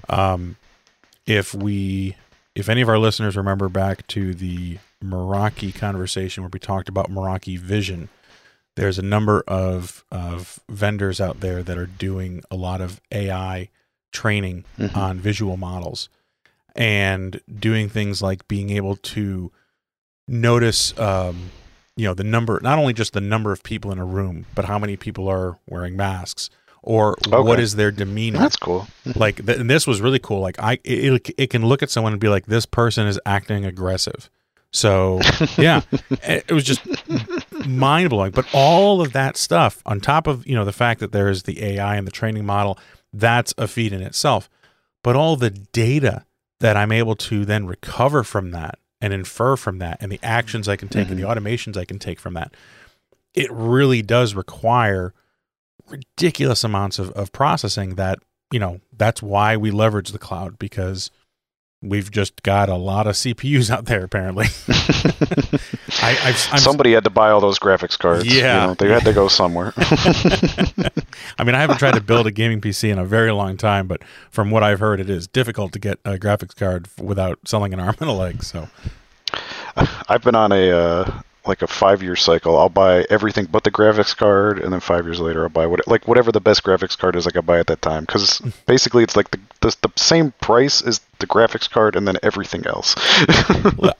um, 0.10 0.56
if 1.26 1.54
we 1.54 2.16
if 2.56 2.70
any 2.70 2.82
of 2.82 2.90
our 2.90 3.00
listeners 3.00 3.36
remember 3.38 3.70
back 3.70 4.06
to 4.08 4.34
the 4.34 4.78
Meraki 5.04 5.74
conversation 5.74 6.44
where 6.44 6.50
we 6.52 6.60
talked 6.60 6.90
about 6.90 7.10
Meraki 7.10 7.58
Vision, 7.58 8.10
there's 8.76 9.00
a 9.00 9.04
number 9.04 9.44
of 9.48 10.04
of 10.12 10.60
vendors 10.70 11.20
out 11.20 11.40
there 11.40 11.64
that 11.64 11.78
are 11.78 11.86
doing 11.88 12.44
a 12.52 12.56
lot 12.56 12.82
of 12.82 13.02
AI 13.12 13.70
training 14.12 14.66
Mhm. 14.78 14.96
on 14.96 15.20
visual 15.20 15.56
models 15.58 16.10
and 16.76 17.40
doing 17.60 17.88
things 17.90 18.22
like 18.22 18.48
being 18.48 18.70
able 18.70 18.96
to 18.98 19.52
notice 20.32 20.98
um, 21.00 21.52
you 21.96 22.06
know 22.08 22.14
the 22.14 22.24
number 22.24 22.60
not 22.64 22.80
only 22.80 22.94
just 22.94 23.14
the 23.14 23.22
number 23.22 23.52
of 23.52 23.62
people 23.64 23.92
in 23.92 24.00
a 24.00 24.06
room 24.06 24.46
but 24.56 24.66
how 24.66 24.80
many 24.80 24.96
people 24.98 25.28
are 25.28 25.60
wearing 25.68 25.96
masks 25.96 26.50
or 26.84 27.16
what 27.28 27.34
Okay. 27.54 27.62
is 27.62 27.76
their 27.76 27.92
demeanor. 27.92 28.40
That's 28.40 28.56
cool. 28.56 28.88
like 29.16 29.46
th- 29.46 29.60
and 29.60 29.70
this 29.70 29.86
was 29.86 30.02
really 30.02 30.18
cool. 30.18 30.40
Like 30.40 30.58
i 30.60 30.80
it, 30.84 31.30
it 31.38 31.48
can 31.52 31.64
look 31.66 31.84
at 31.84 31.92
someone 31.92 32.14
and 32.14 32.20
be 32.20 32.28
like 32.30 32.48
this 32.48 32.66
person 32.66 33.06
is 33.06 33.20
acting 33.26 33.66
aggressive. 33.66 34.30
So 34.72 35.20
yeah 35.58 35.82
it 36.24 36.46
it 36.48 36.52
was 36.54 36.64
just 36.64 36.82
mind-blowing. 37.68 38.32
But 38.32 38.48
all 38.54 39.02
of 39.02 39.14
that 39.14 39.38
stuff 39.38 39.82
on 39.86 40.00
top 40.00 40.28
of 40.28 40.46
you 40.48 40.56
know 40.56 40.66
the 40.66 40.72
fact 40.74 41.00
that 41.02 41.12
there 41.12 41.30
is 41.30 41.44
the 41.44 41.64
ai 41.64 41.96
and 41.98 42.08
the 42.08 42.12
training 42.12 42.46
model 42.46 42.80
that's 43.14 43.54
a 43.58 43.68
feat 43.68 43.94
in 43.94 44.02
itself. 44.02 44.50
But 45.04 45.16
all 45.16 45.36
the 45.36 45.50
data 45.50 46.26
that 46.62 46.78
i'm 46.78 46.92
able 46.92 47.16
to 47.16 47.44
then 47.44 47.66
recover 47.66 48.24
from 48.24 48.52
that 48.52 48.78
and 49.02 49.14
infer 49.14 49.56
from 49.56 49.80
that 49.80 49.98
and 50.02 50.12
the 50.12 50.18
mm-hmm. 50.18 50.26
actions 50.26 50.68
i 50.68 50.76
can 50.76 50.88
take 50.88 51.10
and 51.10 51.18
the 51.18 51.24
mm-hmm. 51.24 51.46
automations 51.46 51.78
i 51.78 51.86
can 51.86 52.00
take 52.00 52.20
from 52.20 52.34
that 52.34 52.54
it 53.34 53.52
really 53.52 54.02
does 54.02 54.36
require 54.36 55.14
ridiculous 55.88 56.64
amounts 56.64 57.00
of, 57.00 57.12
of 57.12 57.32
processing 57.32 57.96
that 57.96 58.20
you 58.52 58.60
know 58.60 58.80
that's 58.96 59.22
why 59.22 59.58
we 59.58 59.72
leverage 59.72 60.12
the 60.12 60.20
cloud 60.20 60.60
because 60.60 61.12
we've 61.84 62.12
just 62.12 62.44
got 62.44 62.70
a 62.70 62.76
lot 62.76 63.08
of 63.08 63.16
CPUs 63.16 63.70
out 63.70 63.86
there 63.86 64.04
apparently. 64.04 64.46
I, 66.04 66.32
Somebody 66.34 66.94
had 66.94 67.04
to 67.06 67.10
buy 67.10 67.32
all 67.32 67.42
those 67.42 67.60
graphics 67.60 67.98
cards. 67.98 68.26
you 68.26 68.40
Yeah. 68.40 68.68
know, 68.68 68.74
they 68.76 68.88
had 68.90 69.04
to 69.06 69.14
go 69.14 69.28
somewhere. 69.28 69.74
I 69.78 71.44
mean, 71.44 71.56
I 71.56 71.60
haven't 71.62 71.78
tried 71.78 71.96
to 71.96 72.02
build 72.02 72.28
a 72.28 72.32
gaming 72.32 72.62
PC 72.62 72.92
in 72.92 73.00
a 73.00 73.06
very 73.06 73.32
long 73.32 73.58
time, 73.58 73.88
but 73.88 74.02
from 74.30 74.52
what 74.52 74.64
I've 74.64 74.80
heard, 74.80 75.00
it 75.00 75.10
is 75.10 75.28
difficult 75.28 75.74
to 75.74 75.80
get 75.80 76.00
a 76.06 76.18
graphics 76.18 76.56
card 76.56 76.88
without 77.00 77.40
selling 77.46 77.74
an 77.74 77.80
arm 77.80 77.96
and 78.00 78.10
a 78.10 78.14
leg. 78.14 78.44
So, 78.44 78.68
I've 80.08 80.24
been 80.24 80.36
on 80.36 80.52
a 80.52 80.72
uh, 80.72 81.22
like 81.46 81.62
a 81.62 81.68
five 81.68 82.04
year 82.04 82.16
cycle. 82.16 82.58
I'll 82.58 82.70
buy 82.70 83.06
everything 83.10 83.46
but 83.46 83.64
the 83.64 83.72
graphics 83.72 84.16
card, 84.16 84.60
and 84.60 84.72
then 84.74 84.80
five 84.80 85.06
years 85.06 85.20
later, 85.20 85.44
I'll 85.44 85.50
buy 85.50 85.66
what 85.66 85.88
like 85.88 86.08
whatever 86.08 86.32
the 86.32 86.42
best 86.42 86.64
graphics 86.64 86.98
card 86.98 87.16
is. 87.16 87.26
Like 87.26 87.38
I 87.38 87.42
buy 87.42 87.60
at 87.60 87.68
that 87.68 87.82
time 87.82 88.06
because 88.06 88.40
basically 88.66 89.04
it's 89.04 89.16
like 89.16 89.32
the, 89.32 89.40
the 89.62 89.76
the 89.82 89.92
same 89.96 90.34
price 90.42 90.82
as 90.82 91.00
the 91.22 91.28
graphics 91.28 91.70
card, 91.70 91.96
and 91.96 92.08
then 92.08 92.18
everything 92.24 92.66
else. 92.68 92.96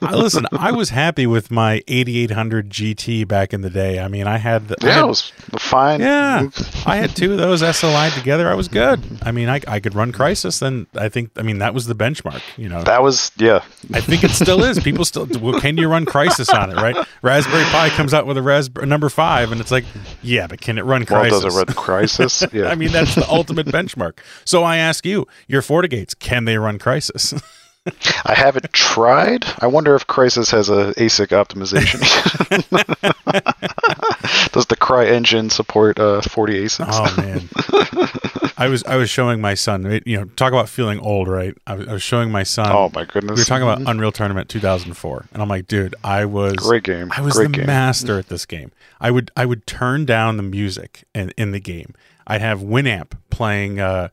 Listen, 0.02 0.46
I 0.52 0.72
was 0.72 0.90
happy 0.90 1.26
with 1.26 1.50
my 1.50 1.82
8800 1.88 2.70
GT 2.70 3.26
back 3.26 3.52
in 3.52 3.62
the 3.62 3.70
day. 3.70 4.00
I 4.00 4.08
mean, 4.08 4.26
I 4.26 4.38
had 4.38 4.68
the, 4.68 4.76
yeah, 4.82 4.92
had- 4.94 5.04
it 5.04 5.06
was 5.08 5.32
fine. 5.58 6.00
Yeah, 6.00 6.42
mm-hmm. 6.42 6.88
I 6.88 6.96
had 6.96 7.14
two 7.16 7.32
of 7.32 7.38
those 7.38 7.62
SLI 7.62 8.14
together. 8.14 8.48
I 8.50 8.54
was 8.54 8.68
good. 8.68 9.00
I 9.22 9.32
mean, 9.32 9.48
I, 9.48 9.60
I 9.66 9.80
could 9.80 9.94
run 9.94 10.12
Crysis. 10.12 10.60
Then 10.60 10.86
I 10.94 11.08
think, 11.08 11.30
I 11.36 11.42
mean, 11.42 11.58
that 11.58 11.72
was 11.74 11.86
the 11.86 11.94
benchmark. 11.94 12.42
You 12.56 12.68
know, 12.68 12.82
That 12.82 13.02
was 13.02 13.30
yeah. 13.38 13.62
I 13.94 14.00
think 14.00 14.24
it 14.24 14.30
still 14.30 14.62
is. 14.64 14.78
People 14.80 15.04
still, 15.04 15.26
well, 15.40 15.60
can 15.60 15.76
you 15.76 15.88
run 15.88 16.04
Crysis 16.06 16.52
on 16.52 16.70
it? 16.70 16.76
Right? 16.76 16.96
Raspberry 17.22 17.64
Pi 17.64 17.88
comes 17.90 18.12
out 18.12 18.26
with 18.26 18.36
a 18.36 18.42
Raspberry 18.42 18.86
number 18.86 19.08
five, 19.08 19.52
and 19.52 19.60
it's 19.60 19.70
like, 19.70 19.84
yeah, 20.22 20.46
but 20.46 20.60
can 20.60 20.78
it 20.78 20.84
run 20.84 21.04
Well, 21.08 21.24
Crysis? 21.24 21.30
does 21.42 21.44
it 21.44 21.56
run 21.56 21.66
Crysis? 21.66 22.42
Yeah. 22.52 22.66
I 22.68 22.74
mean, 22.74 22.90
that's 22.92 23.14
the 23.14 23.26
ultimate 23.30 23.66
benchmark. 23.66 24.18
So 24.44 24.62
I 24.62 24.76
ask 24.76 25.06
you, 25.06 25.26
your 25.46 25.62
FortiGates, 25.62 26.18
can 26.18 26.44
they 26.44 26.58
run 26.58 26.78
Crysis? 26.78 27.11
I 28.24 28.34
haven't 28.34 28.72
tried. 28.72 29.44
I 29.58 29.66
wonder 29.66 29.96
if 29.96 30.06
Crysis 30.06 30.52
has 30.52 30.68
a 30.68 30.94
ASIC 30.94 31.28
optimization. 31.28 32.00
Does 34.52 34.66
the 34.66 34.76
CryEngine 34.76 35.50
support 35.50 35.98
uh, 35.98 36.20
FortiASICs? 36.20 36.86
Oh 36.88 37.16
man, 37.20 38.52
I 38.56 38.68
was 38.68 38.84
I 38.84 38.96
was 38.96 39.10
showing 39.10 39.40
my 39.40 39.54
son. 39.54 40.00
You 40.06 40.18
know, 40.18 40.24
talk 40.36 40.52
about 40.52 40.68
feeling 40.68 41.00
old, 41.00 41.26
right? 41.26 41.56
I 41.66 41.74
was, 41.74 41.88
I 41.88 41.92
was 41.94 42.02
showing 42.02 42.30
my 42.30 42.44
son. 42.44 42.68
Oh, 42.70 42.90
my 42.94 43.04
goodness. 43.04 43.36
we 43.36 43.40
were 43.40 43.44
talking 43.44 43.66
about 43.66 43.80
Unreal 43.90 44.12
Tournament 44.12 44.48
2004, 44.48 45.26
and 45.32 45.42
I'm 45.42 45.48
like, 45.48 45.66
dude, 45.66 45.96
I 46.04 46.24
was 46.24 46.54
Great 46.54 46.84
game. 46.84 47.10
I 47.16 47.20
was 47.20 47.34
Great 47.34 47.50
the 47.50 47.58
game. 47.58 47.66
master 47.66 48.18
at 48.18 48.28
this 48.28 48.46
game. 48.46 48.70
I 49.00 49.10
would 49.10 49.32
I 49.36 49.44
would 49.46 49.66
turn 49.66 50.04
down 50.04 50.36
the 50.36 50.42
music 50.44 51.02
in, 51.14 51.32
in 51.36 51.50
the 51.50 51.60
game. 51.60 51.94
I'd 52.32 52.40
have 52.40 52.60
Winamp 52.60 53.12
playing 53.30 53.78
uh, 53.80 54.08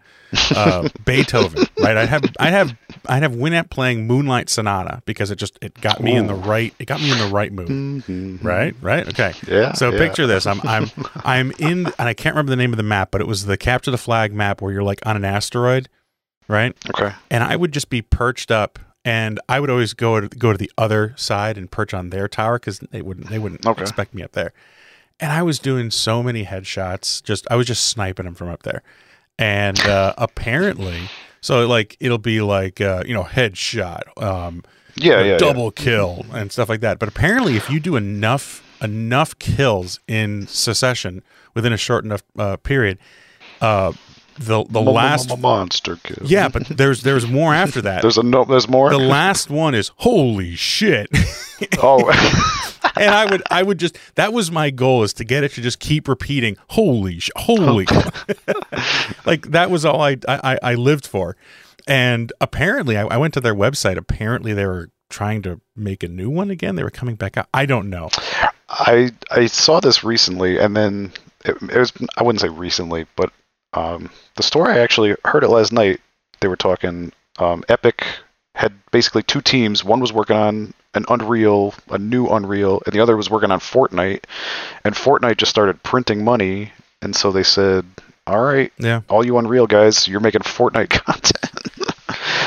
uh, 0.56 0.90
Beethoven, 1.06 1.64
right? 1.80 1.96
I'd 1.98 2.10
have 2.10 2.24
I'd 2.40 2.54
have 2.54 2.76
I'd 3.08 3.24
have 3.24 3.32
Winamp 3.34 3.70
playing 3.70 4.08
Moonlight 4.08 4.50
Sonata 4.50 5.02
because 5.06 5.32
it 5.32 5.38
just 5.38 5.58
it 5.62 5.80
got 5.80 6.02
me 6.02 6.16
in 6.16 6.28
the 6.28 6.34
right 6.36 6.74
it 6.80 6.86
got 6.86 7.00
me 7.02 7.12
in 7.12 7.18
the 7.18 7.28
right 7.34 7.52
mood, 7.52 7.68
Mhm. 7.70 8.44
right? 8.44 8.76
Right? 8.82 9.08
Okay. 9.08 9.34
Yeah. 9.48 9.74
So 9.74 9.92
yeah. 9.92 9.98
picture 9.98 10.28
this. 10.28 10.46
I'm 10.46 10.60
I'm 10.64 10.90
I'm 11.24 11.52
in 11.60 11.86
and 11.86 12.08
I 12.10 12.14
can't 12.14 12.36
remember 12.36 12.50
the 12.50 12.56
name 12.58 12.74
of 12.74 12.78
the 12.78 12.84
map, 12.84 13.10
but 13.12 13.22
it 13.22 13.28
was 13.28 13.46
the 13.46 13.58
capture 13.58 13.92
the 13.92 13.98
flag 13.98 14.34
map 14.34 14.62
where 14.62 14.72
you're 14.74 14.84
like 14.84 15.00
on 15.06 15.16
an 15.16 15.24
asteroid, 15.26 15.88
right? 16.48 16.76
Okay. 16.94 17.14
and 17.32 17.44
I 17.44 17.56
would 17.56 17.72
just 17.72 17.90
be 17.90 18.02
perched 18.02 18.52
up, 18.52 18.80
and 19.06 19.40
I 19.48 19.60
would 19.62 19.70
always 19.70 19.94
go 19.94 20.20
to 20.20 20.28
go 20.28 20.52
to 20.52 20.58
the 20.58 20.72
other 20.78 21.14
side 21.16 21.58
and 21.58 21.72
perch 21.72 21.94
on 21.94 22.10
their 22.10 22.28
tower 22.28 22.60
because 22.60 22.80
they 22.80 23.02
wouldn't 23.02 23.30
they 23.30 23.40
wouldn't 23.40 23.66
Okay. 23.66 23.82
expect 23.82 24.14
me 24.14 24.24
up 24.24 24.34
there. 24.34 24.52
And 25.20 25.32
I 25.32 25.44
was 25.44 25.60
doing 25.60 25.92
so 25.92 26.24
many 26.24 26.46
headshots, 26.46 27.22
just 27.24 27.46
I 27.52 27.56
was 27.56 27.68
just 27.68 27.88
sniping 27.88 28.26
them 28.26 28.36
from 28.36 28.48
up 28.50 28.64
there, 28.64 28.82
and 29.38 29.80
uh, 29.82 30.14
apparently, 30.18 31.10
so 31.42 31.68
like 31.68 31.98
it'll 32.00 32.18
be 32.18 32.40
like 32.42 32.80
uh, 32.80 33.04
you 33.06 33.14
know 33.14 33.24
headshot, 33.24 34.04
um, 34.22 34.64
Yeah, 34.96 35.22
yeah. 35.22 35.38
double 35.38 35.72
kill 35.72 36.26
and 36.32 36.52
stuff 36.52 36.70
like 36.70 36.80
that. 36.82 37.00
But 37.00 37.10
apparently, 37.10 37.58
if 37.58 37.70
you 37.70 37.80
do 37.82 37.98
enough 37.98 38.64
enough 38.82 39.38
kills 39.40 40.00
in 40.08 40.48
succession 40.48 41.22
within 41.54 41.74
a 41.74 41.78
short 41.78 42.06
enough 42.06 42.24
uh, 42.38 42.56
period, 42.58 42.98
uh, 43.60 43.92
the 44.40 44.64
the 44.66 44.82
last 44.82 45.38
monster 45.38 45.98
kill. 45.98 46.26
yeah, 46.26 46.48
but 46.48 46.66
there's 46.68 47.04
there's 47.04 47.28
more 47.28 47.54
after 47.54 47.82
that. 47.82 48.02
There's 48.02 48.18
a 48.18 48.24
no. 48.24 48.46
There's 48.46 48.68
more. 48.68 48.90
the 48.90 48.98
last 48.98 49.50
one 49.50 49.76
is 49.76 49.92
holy 49.98 50.56
shit. 50.56 51.10
oh, 51.84 52.10
and 52.96 53.12
I 53.12 53.26
would 53.30 53.44
I 53.52 53.64
would 53.64 53.78
just 53.78 53.98
that 54.16 54.34
was 54.34 54.52
my 54.52 54.70
goal 54.70 55.04
is 55.04 55.14
to 55.14 55.24
get 55.24 55.44
it 55.44 55.52
to 55.54 55.62
just 55.62 55.80
keep 55.80 56.08
repeating 56.08 56.58
holy 56.70 57.20
sh- 57.20 57.32
holy 57.36 57.86
oh, 57.92 58.12
like 59.26 59.48
that 59.52 59.70
was 59.70 59.86
all 59.86 60.02
I, 60.02 60.18
I 60.28 60.58
I 60.62 60.76
lived 60.76 61.06
for 61.06 61.36
and 61.88 62.32
apparently 62.40 62.98
I, 62.98 63.06
I 63.06 63.18
went 63.18 63.34
to 63.36 63.42
their 63.42 63.56
website 63.56 63.98
apparently 63.98 64.54
they 64.54 64.66
were 64.66 64.90
trying 65.10 65.42
to 65.42 65.60
make 65.76 66.04
a 66.04 66.08
new 66.08 66.30
one 66.30 66.50
again 66.50 66.76
they 66.76 66.84
were 66.84 66.90
coming 66.90 67.16
back 67.16 67.38
out 67.38 67.48
I 67.54 67.66
don't 67.66 67.90
know 67.90 68.10
I 68.70 69.12
I 69.32 69.48
saw 69.48 69.80
this 69.80 70.04
recently, 70.04 70.60
and 70.60 70.76
then 70.76 71.12
it, 71.44 71.58
it 71.62 71.78
was 71.78 71.92
I 72.18 72.24
wouldn't 72.24 72.42
say 72.42 72.50
recently, 72.50 73.06
but 73.16 73.32
um, 73.74 74.10
the 74.36 74.44
story 74.44 74.74
I 74.74 74.80
actually 74.80 75.16
heard 75.26 75.44
it 75.44 75.50
last 75.50 75.72
night. 75.72 76.02
They 76.40 76.48
were 76.48 76.56
talking. 76.56 77.12
Um, 77.38 77.64
Epic 77.70 78.06
had 78.56 78.74
basically 78.92 79.24
two 79.24 79.42
teams. 79.42 79.84
One 79.84 80.00
was 80.00 80.12
working 80.12 80.36
on 80.36 80.74
an 80.94 81.06
Unreal, 81.08 81.74
a 81.90 81.98
new 81.98 82.28
Unreal, 82.28 82.82
and 82.86 82.94
the 82.94 83.00
other 83.00 83.16
was 83.16 83.30
working 83.30 83.52
on 83.52 83.60
Fortnite. 83.60 84.24
And 84.84 84.96
Fortnite 84.96 85.38
just 85.38 85.52
started 85.52 85.82
printing 85.84 86.24
money, 86.24 86.72
and 87.02 87.16
so 87.16 87.32
they 87.32 87.44
said, 87.44 87.86
"All 88.28 88.42
right, 88.42 88.72
yeah 88.78 89.02
all 89.10 89.26
you 89.26 89.38
Unreal 89.38 89.68
guys, 89.68 90.08
you're 90.08 90.20
making 90.20 90.42
Fortnite 90.42 90.90
content." 91.06 91.46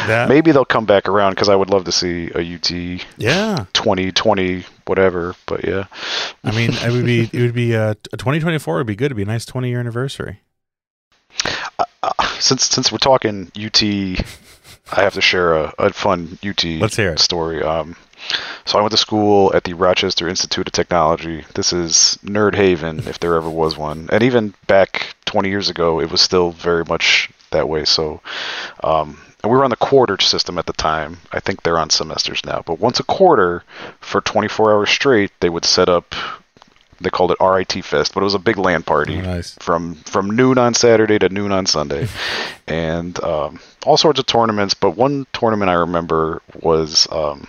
that 0.07 0.29
Maybe 0.29 0.51
they'll 0.53 0.65
come 0.65 0.85
back 0.85 1.09
around 1.09 1.33
because 1.33 1.49
I 1.49 1.55
would 1.55 1.71
love 1.71 1.85
to 1.85 1.93
see 1.93 2.31
a 2.35 2.41
UT 2.41 2.71
yeah 3.17 3.67
2020 3.73 4.65
whatever. 4.87 5.35
But 5.47 5.65
yeah, 5.65 5.85
I 6.43 6.51
mean 6.51 6.73
it 6.73 6.91
would 6.91 7.05
be 7.05 7.31
it 7.33 7.41
would 7.41 7.55
be 7.55 7.77
uh 7.77 7.95
2024 8.11 8.79
would 8.79 8.87
be 8.87 8.97
good 8.97 9.07
it'd 9.07 9.17
be 9.17 9.23
a 9.23 9.27
nice 9.27 9.45
20 9.45 9.69
year 9.69 9.81
anniversary 9.81 10.41
since 12.43 12.65
since 12.65 12.91
we're 12.93 12.99
talking 12.99 13.51
UT, 13.57 13.83
I 13.83 15.03
have 15.03 15.15
to 15.15 15.21
share 15.21 15.55
a, 15.55 15.75
a 15.79 15.93
fun 15.93 16.39
UT 16.45 16.65
Let's 16.65 16.97
hear 16.97 17.13
it. 17.13 17.21
story. 17.21 17.63
Um, 17.63 17.97
so 18.65 18.79
I 18.79 18.83
went 18.83 18.93
to 18.93 18.97
school 18.99 19.53
at 19.55 19.65
the 19.65 19.75
Rochester 19.75 20.29
Institute 20.29 20.69
of 20.69 20.73
Technology. 20.73 21.45
This 21.55 21.73
is 21.73 22.19
nerd 22.25 22.55
haven, 22.55 23.01
if 23.09 23.19
there 23.19 23.35
ever 23.35 23.51
was 23.51 23.77
one. 23.77 24.09
And 24.13 24.23
even 24.23 24.55
back 24.67 25.15
20 25.25 25.49
years 25.49 25.69
ago, 25.69 26.01
it 26.01 26.11
was 26.11 26.21
still 26.21 26.53
very 26.53 26.85
much 26.85 27.31
that 27.51 27.69
way. 27.69 27.85
So, 27.85 28.21
um, 28.85 29.19
and 29.43 29.51
we 29.51 29.59
were 29.59 29.65
on 29.65 29.71
the 29.71 29.77
quarter 29.77 30.21
system 30.21 30.57
at 30.57 30.67
the 30.67 30.73
time. 30.73 31.19
I 31.33 31.41
think 31.41 31.63
they're 31.63 31.79
on 31.79 31.91
semesters 31.91 32.45
now. 32.45 32.63
But 32.65 32.79
once 32.79 33.01
a 33.01 33.05
quarter, 33.05 33.65
for 34.01 34.21
24 34.21 34.73
hours 34.73 34.91
straight, 34.91 35.33
they 35.41 35.49
would 35.49 35.65
set 35.65 35.89
up. 35.89 36.15
They 37.03 37.11
called 37.11 37.31
it 37.33 37.39
RIT 37.41 37.85
Fest, 37.85 38.15
but 38.15 38.21
it 38.21 38.25
was 38.25 38.35
a 38.35 38.39
big 38.39 38.57
LAN 38.59 38.83
party 38.83 39.19
Oh, 39.19 39.23
nice 39.23 39.55
from 39.61 39.95
from 39.95 40.31
noon 40.35 40.59
on 40.59 40.75
Saturday 40.75 41.19
to 41.19 41.29
noon 41.29 41.53
on 41.53 41.67
Sunday, 41.67 42.09
and 42.67 43.23
um, 43.23 43.61
all 43.87 43.97
sorts 43.97 44.19
of 44.19 44.27
tournaments. 44.27 44.75
But 44.75 44.93
one 44.97 45.27
tournament 45.33 45.71
I 45.71 45.75
remember 45.75 46.43
was 46.61 47.07
um, 47.11 47.47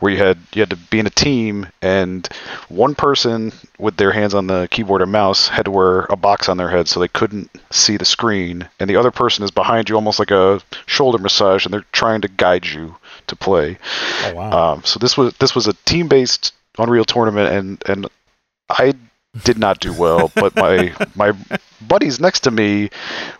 where 0.00 0.12
you 0.12 0.18
had 0.18 0.38
you 0.52 0.60
had 0.62 0.70
to 0.70 0.76
be 0.76 0.98
in 0.98 1.06
a 1.06 1.10
team, 1.10 1.68
and 1.80 2.26
one 2.68 2.94
person 2.94 3.52
with 3.78 3.96
their 3.96 4.12
hands 4.12 4.34
on 4.34 4.46
the 4.46 4.68
keyboard 4.70 5.02
and 5.02 5.10
mouse 5.12 5.48
had 5.48 5.64
to 5.66 5.70
wear 5.70 6.00
a 6.10 6.16
box 6.16 6.48
on 6.48 6.56
their 6.56 6.68
head 6.70 6.88
so 6.88 7.00
they 7.00 7.08
couldn't 7.08 7.50
see 7.70 7.96
the 7.96 8.04
screen, 8.04 8.68
and 8.80 8.90
the 8.90 8.96
other 8.96 9.10
person 9.10 9.44
is 9.44 9.50
behind 9.50 9.88
you, 9.88 9.94
almost 9.94 10.18
like 10.18 10.30
a 10.30 10.60
shoulder 10.86 11.18
massage, 11.18 11.64
and 11.64 11.72
they're 11.72 11.84
trying 11.92 12.20
to 12.22 12.28
guide 12.28 12.66
you 12.66 12.96
to 13.28 13.36
play. 13.36 13.78
oh 14.24 14.34
wow 14.34 14.72
Um, 14.72 14.82
so 14.84 14.98
this 14.98 15.16
was 15.16 15.32
this 15.34 15.54
was 15.54 15.66
a 15.66 15.72
team 15.84 16.08
based 16.08 16.52
Unreal 16.78 17.06
tournament, 17.06 17.48
and 17.54 17.82
and 17.88 18.06
I 18.68 18.94
did 19.44 19.58
not 19.58 19.80
do 19.80 19.92
well. 19.92 20.30
but 20.34 20.54
my 20.56 20.94
my 21.14 21.32
buddies 21.86 22.20
next 22.20 22.40
to 22.40 22.50
me, 22.50 22.90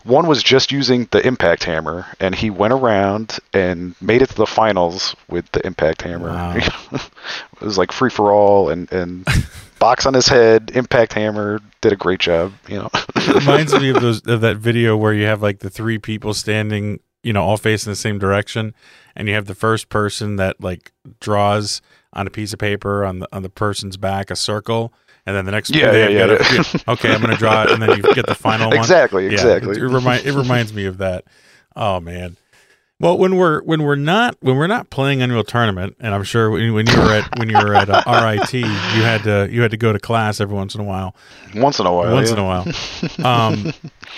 one 0.05 0.27
was 0.27 0.43
just 0.43 0.73
using 0.73 1.09
the 1.11 1.27
impact 1.27 1.65
hammer, 1.65 2.07
and 2.21 2.35
he 2.35 2.51
went 2.51 2.73
around 2.73 3.39
and 3.53 3.95
made 4.01 4.23
it 4.23 4.31
to 4.31 4.37
the 4.37 4.47
finals 4.47 5.17
with 5.29 5.51
the 5.53 5.65
impact 5.67 6.03
hammer. 6.03 6.29
Wow. 6.29 6.57
it 6.93 7.61
was 7.61 7.79
like 7.79 7.93
free 7.93 8.11
for 8.11 8.33
all, 8.33 8.69
and 8.69 8.91
and 8.93 9.27
box 9.79 10.07
on 10.07 10.15
his 10.15 10.29
head, 10.29 10.71
impact 10.75 11.13
hammer, 11.13 11.61
did 11.81 11.93
a 11.93 11.97
great 11.97 12.21
job. 12.21 12.53
You 12.69 12.79
know. 12.79 12.91
reminds 13.35 13.73
me 13.75 13.91
of 13.91 14.01
those 14.01 14.27
of 14.27 14.41
that 14.41 14.57
video 14.59 14.97
where 14.97 15.13
you 15.13 15.27
have 15.27 15.43
like 15.43 15.61
the 15.61 15.71
three 15.71 15.99
people 15.99 16.35
standing, 16.35 17.01
you 17.23 17.33
know, 17.33 17.43
all 17.43 17.57
facing 17.57 17.91
the 17.91 17.97
same 17.97 18.19
direction, 18.19 18.75
and 19.15 19.29
you 19.29 19.35
have 19.35 19.47
the 19.47 19.55
first 19.55 19.89
person 19.89 20.37
that 20.37 20.61
like 20.61 20.93
draws 21.21 21.81
on 22.13 22.27
a 22.27 22.31
piece 22.31 22.53
of 22.53 22.59
paper 22.59 23.05
on 23.05 23.19
the 23.21 23.29
on 23.33 23.43
the 23.43 23.51
person's 23.51 23.97
back 23.97 24.31
a 24.31 24.37
circle, 24.37 24.93
and 25.27 25.37
then 25.37 25.45
the 25.45 25.51
next 25.53 25.75
Yeah, 25.75 25.91
they've 25.91 26.11
yeah, 26.11 26.27
yeah. 26.27 26.63
a- 26.87 26.93
okay, 26.93 27.13
I'm 27.13 27.21
gonna 27.21 27.37
draw 27.37 27.65
it, 27.65 27.71
and 27.71 27.83
then 27.83 27.91
you 27.91 28.03
get 28.15 28.27
the 28.27 28.35
final 28.49 28.69
one. 28.69 28.79
exactly. 28.79 29.25
Yeah, 29.27 29.33
Exactly. 29.33 29.77
It, 29.77 29.83
it, 29.83 29.89
remind, 29.89 30.25
it 30.27 30.35
reminds 30.35 30.73
me 30.73 30.87
of 30.87 30.99
that. 30.99 31.25
Oh 31.75 32.01
man. 32.01 32.37
Well, 32.99 33.19
when 33.19 33.37
we're 33.37 33.61
when 33.63 33.83
we're 33.83 33.95
not 33.95 34.39
when 34.41 34.57
we're 34.57 34.67
not 34.67 34.89
playing 34.89 35.21
Unreal 35.21 35.45
Tournament, 35.45 35.97
and 36.01 36.15
I'm 36.15 36.25
sure 36.25 36.51
when, 36.51 36.73
when 36.73 36.87
you 36.87 36.97
were 36.97 37.13
at 37.13 37.39
when 37.39 37.51
you 37.51 37.59
were 37.59 37.75
at 37.75 37.91
uh, 37.91 38.03
RIT, 38.07 38.55
you 38.55 38.63
had 39.03 39.23
to 39.25 39.49
you 39.51 39.61
had 39.61 39.73
to 39.73 39.77
go 39.77 39.93
to 39.93 39.99
class 39.99 40.41
every 40.41 40.57
once 40.57 40.75
in 40.75 40.81
a 40.81 40.85
while. 40.85 41.15
Once 41.55 41.79
in 41.79 41.85
a 41.85 41.93
while. 41.93 42.15
once 42.15 42.31
yeah. 42.31 42.37
in 42.37 42.41
a 42.41 42.45
while. 42.45 42.67
Um, 43.23 43.73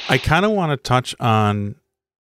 I 0.08 0.18
kind 0.18 0.44
of 0.44 0.52
want 0.52 0.70
to 0.70 0.76
touch 0.76 1.14
on 1.18 1.74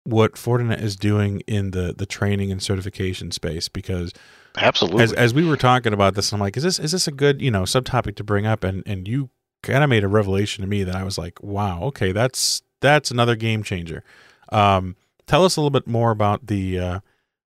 what 0.06 0.34
Fortinet 0.34 0.82
is 0.82 0.96
doing 0.96 1.42
in 1.42 1.70
the 1.70 1.94
the 1.96 2.08
training 2.08 2.52
and 2.52 2.64
certification 2.64 3.30
space 3.30 3.70
because 3.70 4.12
Absolutely. 4.58 5.04
as 5.04 5.14
as 5.14 5.34
we 5.34 5.46
were 5.46 5.58
talking 5.58 5.94
about 5.94 6.16
this, 6.16 6.32
I'm 6.32 6.40
like, 6.40 6.58
is 6.58 6.64
this 6.64 6.80
is 6.80 6.92
this 6.92 7.08
a 7.08 7.12
good 7.12 7.42
you 7.42 7.52
know 7.52 7.64
subtopic 7.64 8.16
to 8.16 8.24
bring 8.24 8.46
up? 8.46 8.64
And 8.64 8.84
and 8.86 9.08
you 9.08 9.30
kind 9.62 9.84
of 9.84 9.90
made 9.90 10.04
a 10.04 10.08
revelation 10.08 10.62
to 10.64 10.68
me 10.68 10.84
that 10.84 10.96
I 10.96 11.04
was 11.04 11.18
like, 11.18 11.42
wow, 11.42 11.82
okay, 11.84 12.12
that's 12.12 12.62
that's 12.82 13.12
another 13.12 13.36
game 13.36 13.64
changer. 13.64 14.04
Um, 14.52 14.96
tell 15.28 15.46
us 15.46 15.58
a 15.58 15.62
little 15.62 15.70
bit 15.70 15.88
more 15.88 16.12
about 16.12 16.48
the 16.48 16.80
uh, 16.80 17.00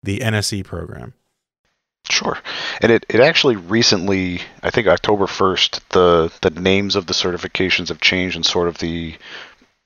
the 0.02 0.18
NSE 0.18 0.64
program. 0.64 1.14
Sure. 2.08 2.38
And 2.80 2.90
it, 2.90 3.06
it 3.08 3.20
actually 3.20 3.56
recently, 3.56 4.40
I 4.62 4.70
think 4.70 4.86
October 4.88 5.26
1st, 5.26 5.80
the, 5.90 6.32
the 6.40 6.60
names 6.60 6.96
of 6.96 7.06
the 7.06 7.12
certifications 7.12 7.88
have 7.88 8.00
changed 8.00 8.36
and 8.36 8.44
sort 8.44 8.68
of 8.68 8.78
the 8.78 9.14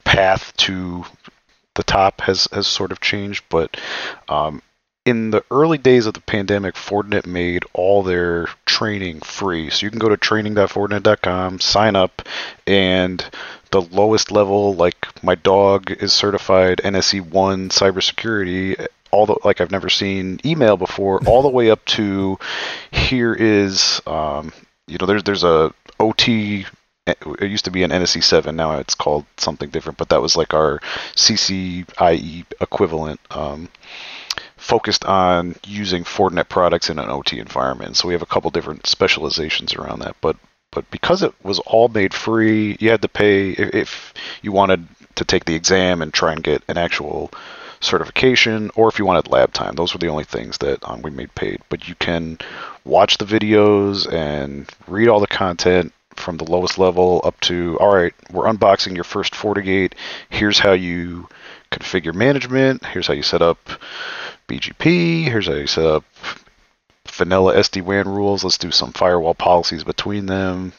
path 0.04 0.56
to 0.58 1.04
the 1.74 1.82
top 1.82 2.20
has, 2.22 2.48
has 2.52 2.66
sort 2.66 2.92
of 2.92 3.00
changed. 3.00 3.44
But 3.48 3.76
um, 4.28 4.62
in 5.04 5.30
the 5.30 5.44
early 5.50 5.78
days 5.78 6.06
of 6.06 6.14
the 6.14 6.20
pandemic, 6.20 6.74
Fortinet 6.74 7.26
made 7.26 7.64
all 7.74 8.02
their 8.02 8.48
training 8.64 9.20
free. 9.20 9.70
So 9.70 9.84
you 9.84 9.90
can 9.90 9.98
go 9.98 10.08
to 10.08 10.16
training.fortinet.com, 10.16 11.60
sign 11.60 11.94
up, 11.94 12.22
and 12.66 13.24
the 13.70 13.82
lowest 13.82 14.30
level, 14.30 14.74
like 14.74 15.22
my 15.22 15.34
dog 15.34 15.90
is 15.90 16.12
certified 16.12 16.80
NSE 16.84 17.20
1 17.20 17.68
cybersecurity, 17.68 18.86
all 19.10 19.26
the 19.26 19.36
like 19.44 19.60
I've 19.60 19.70
never 19.70 19.88
seen 19.88 20.40
email 20.44 20.76
before, 20.76 21.20
all 21.26 21.42
the 21.42 21.48
way 21.48 21.70
up 21.70 21.84
to 21.86 22.38
here 22.90 23.34
is 23.34 24.00
um, 24.06 24.52
you 24.86 24.96
know 24.98 25.06
there's 25.06 25.24
there's 25.24 25.44
a 25.44 25.72
OT. 26.00 26.66
It 27.06 27.18
used 27.42 27.66
to 27.66 27.70
be 27.70 27.82
an 27.82 27.90
NSE 27.90 28.24
7, 28.24 28.56
now 28.56 28.78
it's 28.78 28.94
called 28.94 29.26
something 29.36 29.68
different, 29.68 29.98
but 29.98 30.08
that 30.08 30.22
was 30.22 30.36
like 30.36 30.54
our 30.54 30.80
CCIE 31.16 32.46
equivalent. 32.62 33.20
Um, 33.30 33.68
focused 34.64 35.04
on 35.04 35.54
using 35.66 36.04
Fortinet 36.04 36.48
products 36.48 36.88
in 36.88 36.98
an 36.98 37.10
OT 37.10 37.38
environment. 37.38 37.96
So 37.96 38.08
we 38.08 38.14
have 38.14 38.22
a 38.22 38.26
couple 38.26 38.50
different 38.50 38.86
specializations 38.86 39.74
around 39.74 40.00
that. 40.00 40.16
But 40.22 40.36
but 40.70 40.90
because 40.90 41.22
it 41.22 41.32
was 41.44 41.60
all 41.60 41.88
made 41.88 42.12
free, 42.12 42.76
you 42.80 42.90
had 42.90 43.02
to 43.02 43.08
pay 43.08 43.50
if, 43.50 44.12
you 44.42 44.50
wanted 44.50 44.88
to 45.14 45.24
take 45.24 45.44
the 45.44 45.54
exam 45.54 46.02
and 46.02 46.12
try 46.12 46.32
and 46.32 46.42
get 46.42 46.64
an 46.66 46.76
actual 46.76 47.30
certification, 47.80 48.70
or 48.74 48.88
if 48.88 48.98
you 48.98 49.04
wanted 49.04 49.30
lab 49.30 49.52
time. 49.52 49.76
Those 49.76 49.92
were 49.92 50.00
the 50.00 50.08
only 50.08 50.24
things 50.24 50.58
that 50.58 50.78
um, 50.88 51.02
we 51.02 51.10
made 51.10 51.32
paid. 51.36 51.60
But 51.68 51.86
you 51.86 51.94
can 51.94 52.38
watch 52.84 53.18
the 53.18 53.24
videos 53.24 54.12
and 54.12 54.68
read 54.88 55.08
all 55.08 55.20
the 55.20 55.28
content 55.28 55.92
from 56.16 56.38
the 56.38 56.50
lowest 56.50 56.78
level 56.78 57.20
up 57.22 57.38
to 57.40 57.76
all 57.78 57.94
right, 57.94 58.14
we're 58.32 58.46
unboxing 58.46 58.94
your 58.94 59.04
first 59.04 59.34
FortiGate. 59.34 59.92
Here's 60.30 60.58
how 60.58 60.72
you 60.72 61.28
configure 61.70 62.14
management. 62.14 62.84
Here's 62.86 63.06
how 63.06 63.14
you 63.14 63.22
set 63.22 63.42
up 63.42 63.58
BGP. 64.48 65.24
Here's 65.24 65.48
a 65.48 65.66
set 65.66 65.86
up 65.86 66.04
vanilla 67.08 67.54
SD-WAN 67.54 68.08
rules. 68.08 68.44
Let's 68.44 68.58
do 68.58 68.70
some 68.70 68.92
firewall 68.92 69.34
policies 69.34 69.84
between 69.84 70.26
them. 70.26 70.72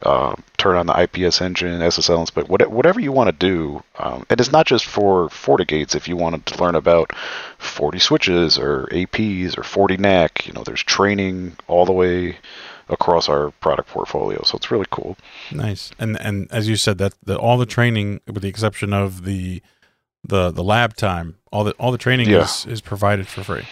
Uh, 0.00 0.36
turn 0.56 0.76
on 0.76 0.86
the 0.86 1.02
IPS 1.02 1.40
engine, 1.40 1.80
SSL 1.80 2.20
inspect, 2.20 2.48
what, 2.48 2.64
whatever 2.70 3.00
you 3.00 3.10
want 3.10 3.28
to 3.28 3.32
do. 3.32 3.82
Um, 3.98 4.24
and 4.30 4.38
it's 4.38 4.52
not 4.52 4.64
just 4.64 4.86
for 4.86 5.28
FortiGates. 5.28 5.96
If 5.96 6.06
you 6.06 6.16
wanted 6.16 6.46
to 6.46 6.62
learn 6.62 6.76
about 6.76 7.10
FortiSwitches 7.58 8.60
or 8.60 8.86
APs 8.92 9.58
or 9.58 9.62
FortiNAC, 9.62 10.46
you 10.46 10.52
know, 10.52 10.62
there's 10.62 10.84
training 10.84 11.56
all 11.66 11.84
the 11.84 11.92
way 11.92 12.36
across 12.88 13.28
our 13.28 13.50
product 13.60 13.88
portfolio. 13.88 14.40
So 14.44 14.56
it's 14.56 14.70
really 14.70 14.86
cool. 14.90 15.16
Nice. 15.50 15.90
And 15.98 16.18
and 16.20 16.50
as 16.52 16.68
you 16.68 16.76
said 16.76 16.98
that 16.98 17.14
the, 17.24 17.36
all 17.36 17.58
the 17.58 17.66
training 17.66 18.20
with 18.26 18.42
the 18.42 18.48
exception 18.48 18.92
of 18.92 19.24
the 19.24 19.60
the 20.24 20.50
the 20.50 20.62
lab 20.64 20.94
time, 20.96 21.36
all 21.52 21.64
the 21.64 21.72
all 21.72 21.92
the 21.92 21.98
training 21.98 22.28
Yeah. 22.28 22.42
is 22.44 22.66
is 22.66 22.80
provided 22.80 23.26
for 23.28 23.42
free. 23.44 23.64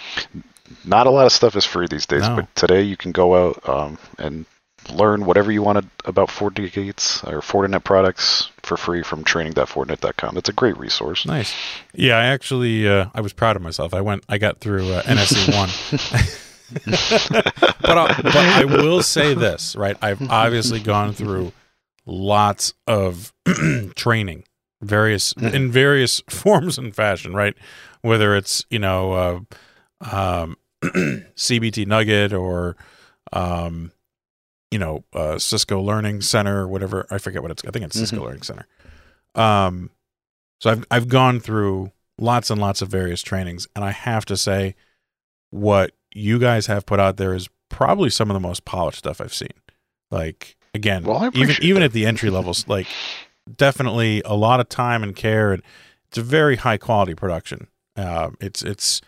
Not 0.85 1.07
a 1.07 1.11
lot 1.11 1.27
of 1.27 1.33
stuff 1.33 1.55
is 1.57 1.65
free 1.65 1.87
these 1.89 2.07
days, 2.07 2.23
No. 2.23 2.37
but 2.37 2.55
today 2.57 2.83
you 2.83 2.97
can 2.97 3.13
go 3.13 3.49
out 3.51 3.69
um, 3.69 3.99
and 4.19 4.47
learn 4.93 5.25
whatever 5.25 5.51
you 5.53 5.63
want 5.63 5.85
about 6.05 6.29
FortiGates 6.29 7.27
or 7.27 7.41
Fortinet 7.41 7.83
products 7.85 8.51
for 8.63 8.77
free 8.77 9.03
from 9.03 9.25
training.fortinet.com. 9.25 10.35
That's 10.35 10.49
a 10.49 10.53
great 10.53 10.77
resource. 10.77 11.25
Nice. 11.27 11.55
Yeah, 11.95 12.17
I 12.17 12.25
actually 12.27 12.89
uh, 12.89 13.07
I 13.15 13.21
was 13.21 13.33
proud 13.33 13.57
of 13.57 13.63
myself. 13.63 13.95
I 13.95 14.01
went 14.01 14.25
I 14.29 14.39
got 14.39 14.59
through 14.61 14.93
uh, 14.93 15.03
NSE 15.03 15.57
one. 15.57 15.71
but, 17.81 17.99
I, 17.99 18.21
but 18.23 18.37
I 18.37 18.65
will 18.65 19.03
say 19.03 19.35
this, 19.35 19.77
right? 19.77 19.97
I've 20.03 20.29
obviously 20.31 20.81
gone 20.81 21.13
through 21.13 21.53
lots 22.07 22.73
of 22.87 23.33
training, 23.95 24.45
various 24.83 25.33
in 25.35 25.71
various 25.71 26.21
forms 26.31 26.79
and 26.79 26.95
fashion, 26.95 27.35
right? 27.35 27.55
Whether 28.03 28.37
it's 28.37 28.65
you 28.71 28.79
know 28.79 29.47
uh, 30.03 30.11
um, 30.15 30.57
CBT 30.83 31.87
Nugget 31.87 32.33
or 32.33 32.77
um, 33.33 33.93
you 34.71 34.79
know 34.79 35.05
uh, 35.13 35.39
Cisco 35.39 35.81
Learning 35.81 36.21
Center 36.21 36.61
or 36.61 36.69
whatever. 36.69 37.07
I 37.11 37.19
forget 37.19 37.43
what 37.43 37.51
it's. 37.51 37.65
I 37.67 37.71
think 37.71 37.85
it's 37.85 37.99
Cisco 37.99 38.25
Learning 38.25 38.43
Center. 38.43 38.67
Um, 39.35 39.91
so 40.61 40.71
I've 40.71 40.85
I've 40.91 41.09
gone 41.09 41.41
through 41.41 41.93
lots 42.19 42.51
and 42.51 42.61
lots 42.61 42.83
of 42.83 42.89
various 42.89 43.23
trainings, 43.23 43.67
and 43.77 43.85
I 43.85 43.91
have 43.91 44.25
to 44.27 44.37
say, 44.37 44.75
what 45.51 45.93
you 46.15 46.39
guys 46.39 46.67
have 46.67 46.87
put 46.87 46.99
out 47.01 47.17
there 47.19 47.35
is 47.35 47.49
probably 47.69 48.09
some 48.11 48.31
of 48.31 48.35
the 48.35 48.41
most 48.41 48.65
polished 48.65 48.99
stuff 48.99 49.21
I've 49.21 49.35
seen. 49.35 49.49
Like 50.11 50.57
again, 50.73 51.05
Well, 51.05 51.31
even 51.35 51.57
even 51.61 51.81
that. 51.81 51.87
at 51.87 51.93
the 51.93 52.07
entry 52.07 52.31
levels, 52.31 52.67
like 52.69 52.87
definitely 53.55 54.23
a 54.25 54.35
lot 54.35 54.61
of 54.61 54.69
time 54.69 55.03
and 55.03 55.15
care, 55.15 55.53
and 55.53 55.63
it's 56.09 56.19
a 56.19 56.23
very 56.23 56.57
high 56.57 56.77
quality 56.77 57.15
production. 57.15 57.69
Uh, 57.97 58.31
it's 58.41 58.63
it's 58.63 59.01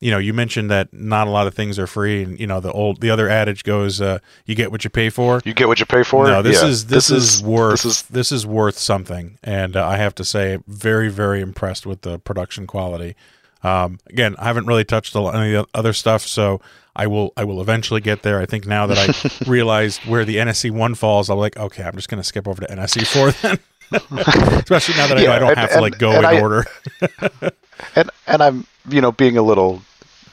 you 0.00 0.10
know 0.10 0.18
you 0.18 0.32
mentioned 0.32 0.70
that 0.70 0.92
not 0.92 1.26
a 1.26 1.30
lot 1.30 1.46
of 1.46 1.54
things 1.54 1.78
are 1.78 1.86
free, 1.86 2.22
and 2.22 2.38
you 2.38 2.46
know 2.46 2.60
the 2.60 2.72
old 2.72 3.00
the 3.00 3.10
other 3.10 3.28
adage 3.28 3.64
goes, 3.64 4.00
uh, 4.00 4.18
"You 4.46 4.54
get 4.54 4.70
what 4.70 4.84
you 4.84 4.90
pay 4.90 5.10
for." 5.10 5.40
You 5.44 5.54
get 5.54 5.68
what 5.68 5.80
you 5.80 5.86
pay 5.86 6.02
for. 6.02 6.26
No, 6.26 6.42
this 6.42 6.62
Yeah. 6.62 6.68
is 6.68 6.86
this, 6.86 7.10
is, 7.10 7.42
worth 7.42 7.82
This 7.82 7.84
is, 7.84 8.02
this 8.02 8.32
is 8.32 8.40
is 8.40 8.46
worth 8.46 8.78
something, 8.78 9.38
and 9.42 9.76
uh, 9.76 9.86
I 9.86 9.96
have 9.96 10.14
to 10.16 10.24
say, 10.24 10.58
very 10.66 11.08
very 11.08 11.40
impressed 11.40 11.86
with 11.86 12.02
the 12.02 12.18
production 12.18 12.66
quality. 12.66 13.16
Um, 13.64 13.98
again, 14.08 14.36
I 14.38 14.44
haven't 14.44 14.66
really 14.66 14.84
touched 14.84 15.14
a 15.16 15.20
lot 15.20 15.34
any 15.34 15.54
of 15.54 15.66
the 15.66 15.78
other 15.78 15.92
stuff, 15.92 16.22
so 16.22 16.60
I 16.98 17.06
will 17.06 17.32
I 17.36 17.44
will 17.44 17.60
eventually 17.62 18.00
get 18.02 18.22
there. 18.22 18.40
I 18.40 18.46
think 18.46 18.66
now 18.66 18.86
that 18.88 18.98
I 18.98 19.44
realized 19.50 20.00
where 20.04 20.24
the 20.24 20.36
NSE 20.36 20.70
one 20.72 20.94
falls, 20.94 21.30
I'm 21.30 21.38
like, 21.38 21.56
okay, 21.56 21.84
I'm 21.84 21.94
just 21.94 22.08
going 22.08 22.20
to 22.20 22.26
skip 22.26 22.46
over 22.48 22.60
to 22.60 22.66
NSE 22.74 23.06
four 23.06 23.30
then. 23.30 23.58
Especially 24.60 24.96
now 24.96 25.06
that 25.06 25.16
I 25.18 25.22
know 25.24 25.32
I 25.32 25.38
don't 25.38 25.48
and- 25.50 25.58
have 25.58 25.68
to 25.70 25.74
and- 25.76 25.82
like 25.82 25.98
go 25.98 26.12
in 26.18 26.24
I- 26.24 26.40
order. 26.40 26.64
and 27.94 28.10
and 28.26 28.42
I'm 28.42 28.66
you 28.88 29.00
know 29.00 29.12
being 29.12 29.36
a 29.38 29.42
little 29.42 29.80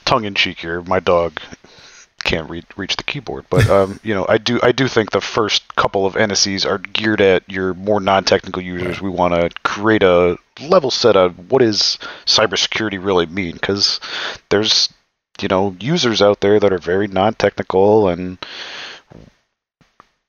tongue 0.05 0.25
in 0.25 0.33
cheek 0.35 0.59
here. 0.59 0.81
My 0.81 0.99
dog 0.99 1.39
can't 2.23 2.49
re- 2.49 2.63
reach 2.75 2.95
the 2.95 3.03
keyboard, 3.03 3.45
but 3.51 3.69
um, 3.69 3.99
you 4.03 4.13
know 4.15 4.25
I 4.27 4.37
do 4.39 4.59
I 4.63 4.71
do 4.71 4.87
think 4.87 5.11
the 5.11 5.21
first 5.21 5.75
couple 5.75 6.05
of 6.05 6.15
NSEs 6.15 6.65
are 6.65 6.79
geared 6.79 7.21
at 7.21 7.47
your 7.49 7.73
more 7.75 7.99
non-technical 8.01 8.61
users. 8.63 8.99
We 9.01 9.09
want 9.11 9.35
to 9.35 9.49
create 9.63 10.01
a 10.03 10.37
level 10.61 10.89
set 10.89 11.15
of 11.15 11.51
what 11.51 11.61
is 11.61 11.99
cybersecurity 12.25 13.03
really 13.03 13.25
mean 13.27 13.53
because 13.53 13.99
there's 14.49 14.89
you 15.41 15.47
know 15.47 15.75
users 15.79 16.21
out 16.21 16.39
there 16.41 16.59
that 16.59 16.71
are 16.73 16.77
very 16.77 17.07
non-technical 17.07 18.07
and 18.09 18.37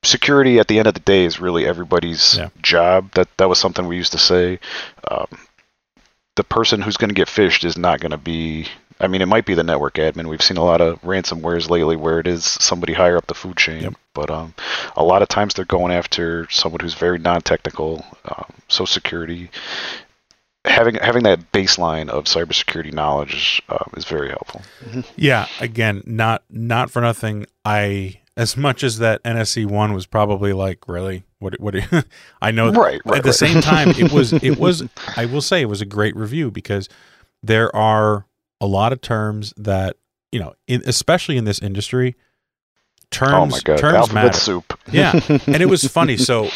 security 0.03 0.59
at 0.59 0.69
the 0.69 0.79
end 0.79 0.87
of 0.87 0.95
the 0.95 1.01
day 1.01 1.25
is 1.25 1.41
really 1.41 1.67
everybody's 1.67 2.37
Yeah. 2.37 2.49
job 2.63 3.13
that 3.13 3.29
that 3.39 3.49
was 3.49 3.59
something 3.59 3.87
we 3.87 3.97
used 3.97 4.13
to 4.13 4.19
say 4.19 4.61
um, 5.11 5.27
the 6.37 6.45
person 6.45 6.81
who's 6.83 6.97
going 6.97 7.09
to 7.09 7.15
get 7.15 7.29
phished 7.29 7.65
is 7.65 7.77
not 7.77 8.01
going 8.01 8.13
to 8.13 8.19
be 8.19 8.69
I 8.99 9.09
mean, 9.09 9.21
it 9.21 9.27
might 9.27 9.45
be 9.45 9.53
the 9.53 9.63
network 9.63 9.97
admin. 9.97 10.27
We've 10.27 10.41
seen 10.41 10.57
a 10.57 10.65
lot 10.65 10.81
of 10.81 10.99
ransomwares 11.03 11.69
lately 11.69 11.97
where 11.97 12.19
it 12.19 12.27
is 12.27 12.47
somebody 12.47 12.95
higher 12.95 13.19
up 13.19 13.27
the 13.27 13.35
food 13.35 13.59
chain. 13.59 13.83
Yep. 13.83 13.95
But 14.15 14.31
um, 14.31 14.55
a 14.97 15.05
lot 15.05 15.21
of 15.21 15.29
times 15.29 15.53
they're 15.53 15.67
going 15.67 15.93
after 15.93 16.49
someone 16.49 16.81
who's 16.81 16.95
very 16.95 17.19
non-technical. 17.19 18.03
Um, 18.25 18.47
so 18.69 18.87
security, 18.87 19.51
having 20.67 20.97
having 20.97 21.23
that 21.25 21.53
baseline 21.53 22.09
of 22.09 22.25
cybersecurity 22.25 22.93
knowledge 22.93 23.63
uh, 23.69 23.85
is 23.97 24.05
very 24.05 24.29
helpful. 24.29 24.63
Yeah, 25.17 25.47
again, 25.61 26.03
not 26.07 26.43
not 26.51 26.91
for 26.91 27.01
nothing. 27.01 27.47
I 27.65 28.21
as 28.37 28.57
much 28.57 28.85
as 28.85 28.99
that 28.99 29.23
NSE 29.25 29.67
one 29.67 29.95
was 29.95 30.07
probably 30.07 30.53
like 30.53 30.87
really 30.89 31.25
what 31.39 31.59
what 31.61 31.75
I 32.43 32.51
know 32.51 32.71
Right, 32.73 33.01
right, 33.05 33.19
at 33.19 33.23
the 33.23 33.29
right. 33.31 33.35
same 33.35 33.61
time 33.61 33.91
it 33.91 34.13
was 34.13 34.33
it 34.43 34.59
was 34.59 34.83
I 35.17 35.25
will 35.27 35.41
say 35.43 35.63
it 35.63 35.69
was 35.69 35.81
a 35.81 35.87
great 35.87 36.15
review 36.17 36.51
because 36.51 36.89
there 37.43 37.75
are 37.75 38.27
a 38.61 38.67
lot 38.67 38.93
of 38.93 39.01
terms 39.01 39.55
that 39.57 39.97
you 40.33 40.41
know 40.41 40.55
in, 40.67 40.83
especially 40.87 41.37
in 41.37 41.45
this 41.45 41.61
industry 41.61 42.15
terms 43.11 43.33
oh 43.35 43.47
my 43.47 43.61
god, 43.65 43.79
terms 43.79 43.95
alphabet 43.95 44.25
matter. 44.25 44.39
soup. 44.39 44.79
Yeah, 44.91 45.13
and 45.47 45.63
it 45.63 45.69
was 45.69 45.85
funny. 45.87 46.17
So, 46.27 46.51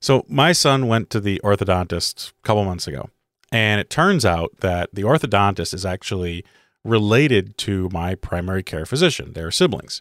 so 0.00 0.24
my 0.28 0.52
son 0.52 0.86
went 0.86 1.10
to 1.10 1.20
the 1.20 1.40
orthodontist 1.44 2.30
a 2.30 2.42
couple 2.46 2.64
months 2.64 2.86
ago, 2.86 3.10
and 3.52 3.80
it 3.80 3.90
turns 3.90 4.24
out 4.24 4.50
that 4.60 4.90
the 4.92 5.02
orthodontist 5.02 5.74
is 5.74 5.84
actually 5.86 6.44
related 6.84 7.56
to 7.58 7.88
my 7.92 8.14
primary 8.14 8.62
care 8.62 8.86
physician. 8.86 9.32
They're 9.32 9.50
siblings. 9.50 10.00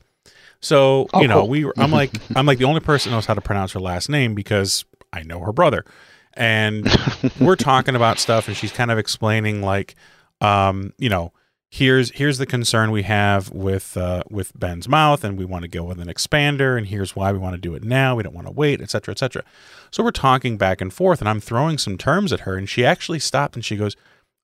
So 0.61 1.07
Oh, 1.13 1.21
you 1.21 1.27
know, 1.27 1.41
cool. 1.41 1.49
we 1.49 1.65
were, 1.65 1.73
I'm 1.77 1.91
like 2.01 2.11
I'm 2.35 2.45
like 2.45 2.57
the 2.57 2.65
only 2.65 2.79
person 2.81 3.11
who 3.11 3.17
knows 3.17 3.25
how 3.25 3.33
to 3.33 3.41
pronounce 3.41 3.71
her 3.73 3.79
last 3.79 4.09
name 4.09 4.35
because 4.35 4.85
I 5.13 5.23
know 5.23 5.39
her 5.41 5.53
brother, 5.53 5.85
and 6.33 6.87
we're 7.39 7.55
talking 7.55 7.95
about 7.95 8.19
stuff, 8.19 8.47
and 8.47 8.55
she's 8.57 8.71
kind 8.71 8.91
of 8.91 8.97
explaining 8.97 9.61
like, 9.61 9.95
um, 10.41 10.93
you 10.97 11.09
know, 11.09 11.31
here's 11.70 12.11
here's 12.11 12.38
the 12.38 12.45
concern 12.45 12.91
we 12.91 13.03
have 13.03 13.51
with 13.51 13.97
uh, 13.97 14.24
with 14.30 14.57
Ben's 14.57 14.88
mouth, 14.88 15.24
and 15.24 15.38
we 15.38 15.45
want 15.45 15.63
to 15.63 15.68
go 15.68 15.84
with 15.84 15.99
an 15.99 16.07
expander, 16.07 16.78
and 16.78 16.88
here's 16.88 17.15
why 17.15 17.32
we 17.32 17.38
want 17.38 17.55
to 17.55 17.61
do 17.61 17.76
it 17.76 17.84
now. 17.84 18.15
We 18.15 18.24
don't 18.24 18.36
want 18.36 18.47
to 18.47 18.53
wait, 18.53 18.82
etc., 18.82 18.89
cetera, 18.89 19.11
et 19.11 19.20
cetera. 19.20 19.43
So 19.91 20.03
we're 20.03 20.11
talking 20.11 20.57
back 20.57 20.82
and 20.82 20.93
forth, 20.93 21.20
and 21.20 21.30
I'm 21.30 21.39
throwing 21.39 21.78
some 21.78 21.97
terms 21.97 22.32
at 22.34 22.41
her, 22.41 22.55
and 22.55 22.68
she 22.70 22.86
actually 22.86 23.20
stopped 23.20 23.55
and 23.55 23.63
she 23.63 23.76
goes, 23.76 23.95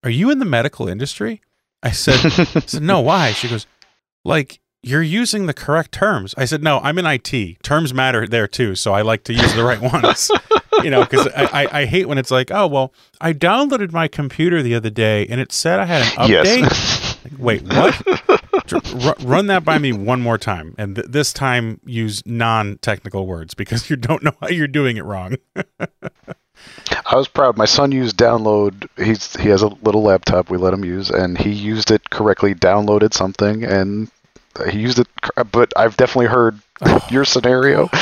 "Are 0.04 0.10
you 0.10 0.30
in 0.30 0.40
the 0.40 0.46
medical 0.46 0.88
industry?" 0.88 1.42
I 1.82 1.92
said, 1.92 2.20
I 2.56 2.60
said 2.62 2.84
"No, 2.84 3.02
why?" 3.02 3.32
She 3.32 3.48
goes, 3.48 3.66
"Like." 4.24 4.60
You're 4.86 5.02
using 5.02 5.46
the 5.46 5.54
correct 5.54 5.94
terms. 5.94 6.36
I 6.38 6.44
said, 6.44 6.62
no, 6.62 6.80
I'm 6.80 6.98
in 6.98 7.06
IT. 7.06 7.64
Terms 7.64 7.94
matter 7.94 8.28
there 8.28 8.50
too, 8.50 8.76
so 8.76 8.94
I 8.94 9.02
like 9.02 9.24
to 9.24 9.34
use 9.34 9.56
the 9.56 9.64
right 9.64 9.80
ones. 9.94 10.30
you 10.84 10.90
know, 10.90 11.06
because 11.06 11.26
I, 11.28 11.44
I, 11.64 11.80
I 11.80 11.86
hate 11.86 12.10
when 12.10 12.18
it's 12.18 12.32
like, 12.32 12.52
oh, 12.52 12.68
well, 12.68 12.94
I 13.22 13.32
downloaded 13.32 13.94
my 13.94 14.10
computer 14.10 14.62
the 14.62 14.76
other 14.76 14.90
day 14.90 15.26
and 15.28 15.40
it 15.40 15.54
said 15.54 15.80
I 15.80 15.86
had 15.86 16.02
an 16.02 16.08
update. 16.28 16.60
Yes. 16.64 17.13
Like, 17.24 17.34
Wait, 17.40 17.64
what? 17.64 19.24
Run 19.24 19.48
that 19.48 19.64
by 19.64 19.78
me 19.78 19.94
one 19.94 20.22
more 20.22 20.38
time, 20.38 20.76
and 20.78 20.96
th- 20.96 21.08
this 21.10 21.34
time 21.34 21.80
use 21.86 22.22
non-technical 22.26 23.26
words 23.26 23.54
because 23.54 23.90
you 23.90 23.96
don't 23.96 24.24
know 24.24 24.34
how 24.42 24.50
you're 24.50 24.68
doing 24.68 24.98
it 24.98 25.04
wrong. 25.04 25.36
I 27.06 27.16
was 27.16 27.28
proud. 27.28 27.58
My 27.58 27.66
son 27.66 27.92
used 27.92 28.18
download. 28.18 28.88
He's 28.98 29.36
he 29.36 29.50
has 29.50 29.62
a 29.62 29.68
little 29.68 30.04
laptop 30.04 30.50
we 30.50 30.58
let 30.58 30.74
him 30.74 30.86
use, 30.86 31.10
and 31.10 31.38
he 31.38 31.52
used 31.52 31.92
it 31.92 32.10
correctly. 32.10 32.56
Downloaded 32.56 33.14
something, 33.14 33.64
and 33.64 34.10
he 34.70 34.80
used 34.80 35.00
it. 35.00 35.08
But 35.52 35.74
I've 35.76 35.98
definitely 35.98 36.28
heard 36.28 36.60
your 37.10 37.26
scenario. 37.26 37.90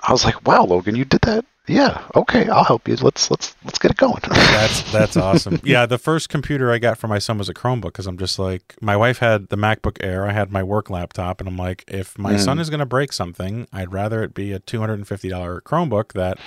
I 0.00 0.10
was 0.10 0.24
like, 0.24 0.46
"Wow, 0.46 0.64
Logan, 0.64 0.96
you 0.96 1.04
did 1.04 1.20
that? 1.22 1.44
Yeah, 1.68 2.02
okay, 2.16 2.48
I'll 2.48 2.64
help 2.64 2.88
you. 2.88 2.96
Let's 2.96 3.30
let's 3.30 3.54
let's 3.64 3.78
get 3.78 3.90
it 3.90 3.96
going." 3.96 4.20
That's 4.28 4.90
that's 4.92 5.16
awesome. 5.16 5.60
Yeah, 5.64 5.86
the 5.86 5.98
first 5.98 6.28
computer 6.28 6.72
I 6.72 6.78
got 6.78 6.96
for 6.98 7.08
my 7.08 7.18
son 7.18 7.36
was 7.38 7.48
a 7.48 7.54
Chromebook 7.54 7.82
because 7.92 8.06
I'm 8.06 8.16
just 8.18 8.38
like, 8.38 8.74
my 8.80 8.96
wife 8.96 9.18
had 9.18 9.48
the 9.48 9.56
MacBook 9.56 9.98
Air, 10.00 10.26
I 10.26 10.32
had 10.32 10.50
my 10.50 10.62
work 10.62 10.88
laptop, 10.90 11.40
and 11.40 11.48
I'm 11.48 11.56
like, 11.58 11.84
if 11.88 12.16
my 12.18 12.34
Mm. 12.34 12.40
son 12.44 12.58
is 12.58 12.70
going 12.70 12.80
to 12.80 12.86
break 12.86 13.12
something, 13.12 13.66
I'd 13.72 13.92
rather 13.92 14.22
it 14.22 14.32
be 14.34 14.52
a 14.52 14.60
$250 14.60 15.60
Chromebook 15.62 16.12
that 16.14 16.38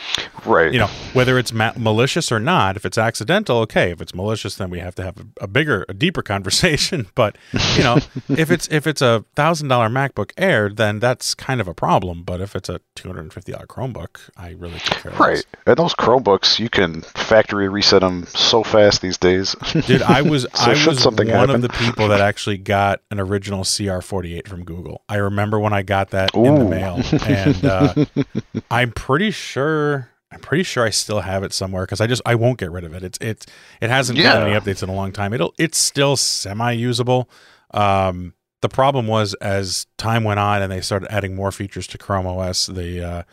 right. 0.45 0.71
you 0.73 0.79
know 0.79 0.87
whether 1.13 1.37
it's 1.37 1.53
ma- 1.53 1.73
malicious 1.77 2.31
or 2.31 2.39
not 2.39 2.75
if 2.75 2.85
it's 2.85 2.97
accidental 2.97 3.57
okay 3.59 3.91
if 3.91 4.01
it's 4.01 4.13
malicious 4.15 4.55
then 4.55 4.69
we 4.69 4.79
have 4.79 4.95
to 4.95 5.03
have 5.03 5.17
a, 5.17 5.25
a 5.41 5.47
bigger 5.47 5.85
a 5.89 5.93
deeper 5.93 6.21
conversation 6.33 7.07
but 7.15 7.37
you 7.75 7.83
know 7.83 7.97
if 8.29 8.49
it's 8.51 8.67
if 8.71 8.87
it's 8.87 9.01
a 9.01 9.23
thousand 9.35 9.67
dollar 9.67 9.89
macbook 9.89 10.31
air 10.37 10.69
then 10.69 10.99
that's 10.99 11.33
kind 11.35 11.59
of 11.61 11.67
a 11.67 11.73
problem 11.73 12.23
but 12.23 12.41
if 12.41 12.55
it's 12.55 12.69
a 12.69 12.79
$250 12.95 13.67
chromebook 13.67 14.29
i 14.37 14.49
really 14.51 14.79
care 14.79 15.10
less. 15.11 15.19
Right. 15.19 15.45
And 15.65 15.77
those 15.77 15.93
Chromebooks, 15.93 16.59
you 16.59 16.69
can 16.69 17.01
factory 17.01 17.69
reset 17.69 18.01
them 18.01 18.25
so 18.27 18.63
fast 18.63 19.01
these 19.01 19.17
days. 19.17 19.55
dude 19.87 20.01
i 20.01 20.21
was 20.21 20.43
So 20.53 20.71
i 20.71 20.87
was 20.87 21.01
something 21.01 21.27
one 21.27 21.37
happen- 21.49 21.55
of 21.55 21.61
the 21.61 21.69
people 21.69 22.07
that 22.09 22.19
actually 22.21 22.57
got 22.57 23.01
an 23.09 23.19
original 23.19 23.63
cr48 23.63 24.47
from 24.47 24.63
google 24.63 25.03
i 25.07 25.15
remember 25.15 25.59
when 25.59 25.73
i 25.73 25.81
got 25.81 26.09
that 26.11 26.33
in 26.35 26.55
the 26.55 26.65
mail 26.65 27.01
and 27.25 27.65
uh, 27.65 28.05
i'm 28.71 28.91
pretty 28.91 29.31
sure 29.31 30.09
I'm 30.33 30.39
pretty 30.39 30.63
sure 30.63 30.85
I 30.85 30.91
still 30.91 31.19
have 31.19 31.43
it 31.43 31.51
somewhere 31.51 31.83
because 31.83 31.99
I 31.99 32.07
just 32.07 32.21
I 32.25 32.35
won't 32.35 32.57
get 32.57 32.71
rid 32.71 32.85
of 32.85 32.93
it. 32.93 33.03
It's 33.03 33.17
it's 33.19 33.45
it 33.81 33.89
hasn't 33.89 34.17
gotten 34.17 34.47
any 34.47 34.57
updates 34.57 34.81
in 34.81 34.87
a 34.87 34.93
long 34.93 35.11
time. 35.11 35.33
It'll 35.33 35.53
it's 35.59 35.77
still 35.77 36.15
semi 36.15 36.71
usable. 36.71 37.29
Um, 37.73 38.33
the 38.61 38.69
problem 38.69 39.07
was 39.07 39.33
as 39.35 39.87
time 39.97 40.23
went 40.23 40.39
on 40.39 40.61
and 40.61 40.71
they 40.71 40.79
started 40.79 41.11
adding 41.11 41.35
more 41.35 41.51
features 41.51 41.85
to 41.87 41.97
Chrome 41.97 42.25
OS, 42.27 42.67
the 42.67 43.03
uh, 43.05 43.23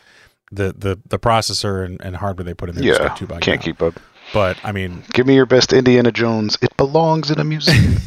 the 0.50 0.74
the 0.76 0.98
the 1.08 1.18
processor 1.18 1.84
and, 1.84 2.00
and 2.00 2.16
hardware 2.16 2.44
they 2.44 2.54
put 2.54 2.68
in 2.68 2.76
there 2.76 2.84
yeah, 2.84 3.08
too 3.14 3.26
can't 3.26 3.44
down. 3.44 3.58
keep 3.58 3.82
up. 3.82 3.94
But 4.32 4.58
I 4.62 4.72
mean, 4.72 5.04
Give 5.14 5.26
me 5.26 5.34
your 5.34 5.46
best 5.46 5.72
Indiana 5.72 6.12
Jones. 6.12 6.58
It 6.60 6.76
belongs 6.76 7.30
in 7.30 7.38
a 7.38 7.44
museum. 7.44 7.94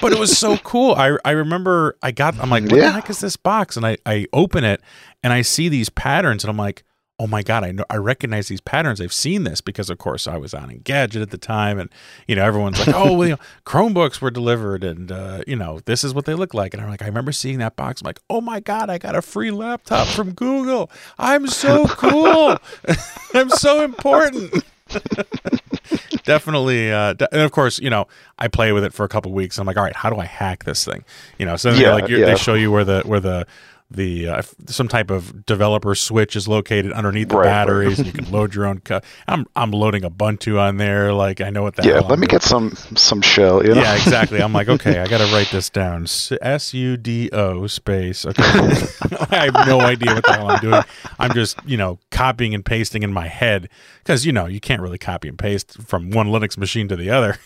but 0.00 0.12
it 0.12 0.18
was 0.18 0.36
so 0.36 0.58
cool. 0.58 0.94
I 0.94 1.16
I 1.24 1.30
remember 1.30 1.96
I 2.02 2.10
got 2.10 2.38
I'm 2.38 2.50
like, 2.50 2.64
what 2.64 2.72
the 2.72 2.90
heck 2.90 3.08
is 3.10 3.20
this 3.20 3.36
box? 3.36 3.76
And 3.76 3.86
I 3.86 3.96
I 4.04 4.26
open 4.32 4.64
it 4.64 4.82
and 5.22 5.32
I 5.32 5.42
see 5.42 5.68
these 5.68 5.88
patterns 5.88 6.44
and 6.44 6.50
I'm 6.50 6.58
like, 6.58 6.82
oh 7.20 7.26
my 7.26 7.42
god, 7.42 7.62
I 7.64 7.70
know 7.70 7.84
I 7.90 7.96
recognize 7.96 8.48
these 8.48 8.62
patterns. 8.62 8.98
I've 8.98 9.12
seen 9.12 9.44
this 9.44 9.60
because 9.60 9.90
of 9.90 9.98
course 9.98 10.26
I 10.26 10.38
was 10.38 10.54
on 10.54 10.70
Engadget 10.70 11.20
at 11.20 11.30
the 11.30 11.36
time, 11.38 11.78
and 11.78 11.90
you 12.26 12.34
know 12.34 12.42
everyone's 12.42 12.78
like, 12.84 12.96
oh, 12.96 13.12
well, 13.12 13.28
you 13.28 13.34
know, 13.34 13.40
Chromebooks 13.66 14.22
were 14.22 14.30
delivered, 14.30 14.82
and 14.82 15.12
uh, 15.12 15.42
you 15.46 15.54
know 15.54 15.80
this 15.84 16.02
is 16.02 16.14
what 16.14 16.24
they 16.24 16.34
look 16.34 16.54
like. 16.54 16.72
And 16.72 16.82
I'm 16.82 16.88
like, 16.88 17.02
I 17.02 17.06
remember 17.06 17.30
seeing 17.32 17.58
that 17.58 17.76
box. 17.76 18.00
I'm 18.00 18.06
like, 18.06 18.20
oh 18.30 18.40
my 18.40 18.58
god, 18.58 18.88
I 18.88 18.96
got 18.96 19.14
a 19.14 19.22
free 19.22 19.50
laptop 19.50 20.08
from 20.08 20.32
Google. 20.32 20.90
I'm 21.18 21.46
so 21.46 21.86
cool. 21.86 22.56
I'm 23.34 23.50
so 23.50 23.84
important. 23.84 24.64
definitely 26.24 26.92
uh 26.92 27.12
de- 27.14 27.32
and 27.32 27.42
of 27.42 27.52
course 27.52 27.78
you 27.78 27.88
know 27.90 28.06
i 28.38 28.46
play 28.48 28.72
with 28.72 28.84
it 28.84 28.92
for 28.92 29.04
a 29.04 29.08
couple 29.08 29.32
weeks 29.32 29.58
i'm 29.58 29.66
like 29.66 29.76
all 29.76 29.82
right 29.84 29.96
how 29.96 30.10
do 30.10 30.16
i 30.16 30.24
hack 30.24 30.64
this 30.64 30.84
thing 30.84 31.04
you 31.38 31.46
know 31.46 31.56
so 31.56 31.70
Yeah, 31.72 31.94
like 31.94 32.08
you're, 32.08 32.20
yeah. 32.20 32.26
they 32.26 32.36
show 32.36 32.54
you 32.54 32.70
where 32.70 32.84
the 32.84 33.02
where 33.02 33.20
the 33.20 33.46
the 33.90 34.28
uh, 34.28 34.42
some 34.66 34.86
type 34.88 35.10
of 35.10 35.44
developer 35.46 35.94
switch 35.94 36.36
is 36.36 36.46
located 36.46 36.92
underneath 36.92 37.28
the 37.28 37.36
Right, 37.36 37.44
batteries 37.44 37.98
you 37.98 38.12
can 38.12 38.30
load 38.32 38.54
your 38.54 38.66
own 38.66 38.80
co- 38.80 39.00
i'm 39.26 39.46
i'm 39.56 39.72
loading 39.72 40.02
ubuntu 40.02 40.60
on 40.60 40.76
there 40.76 41.12
like 41.12 41.40
i 41.40 41.50
know 41.50 41.62
what 41.62 41.76
that 41.76 41.86
yeah, 41.86 41.98
let 42.00 42.18
me 42.18 42.26
get 42.26 42.42
some 42.42 42.70
some 42.96 43.20
shell. 43.22 43.64
You 43.64 43.74
know? 43.74 43.80
yeah, 43.80 43.94
exactly. 43.94 44.40
I'm 44.40 44.52
like, 44.52 44.68
okay, 44.68 44.98
I 45.00 45.06
got 45.06 45.18
to 45.18 45.32
write 45.34 45.48
this 45.50 45.70
down. 45.70 46.06
S 46.40 46.74
U 46.74 46.96
D 46.96 47.30
O 47.32 47.66
space. 47.66 48.24
Okay, 48.24 48.42
I 49.30 49.50
have 49.50 49.66
no 49.66 49.80
idea 49.80 50.14
what 50.14 50.24
the 50.24 50.32
hell 50.32 50.50
I'm 50.50 50.60
doing. 50.60 50.82
I'm 51.18 51.32
just, 51.32 51.58
you 51.66 51.76
know, 51.76 51.98
copying 52.10 52.54
and 52.54 52.64
pasting 52.64 53.02
in 53.02 53.12
my 53.12 53.26
head 53.28 53.68
because 53.98 54.24
you 54.26 54.32
know 54.32 54.46
you 54.46 54.60
can't 54.60 54.82
really 54.82 54.98
copy 54.98 55.28
and 55.28 55.38
paste 55.38 55.80
from 55.82 56.10
one 56.10 56.28
Linux 56.28 56.56
machine 56.56 56.88
to 56.88 56.96
the 56.96 57.10
other. 57.10 57.38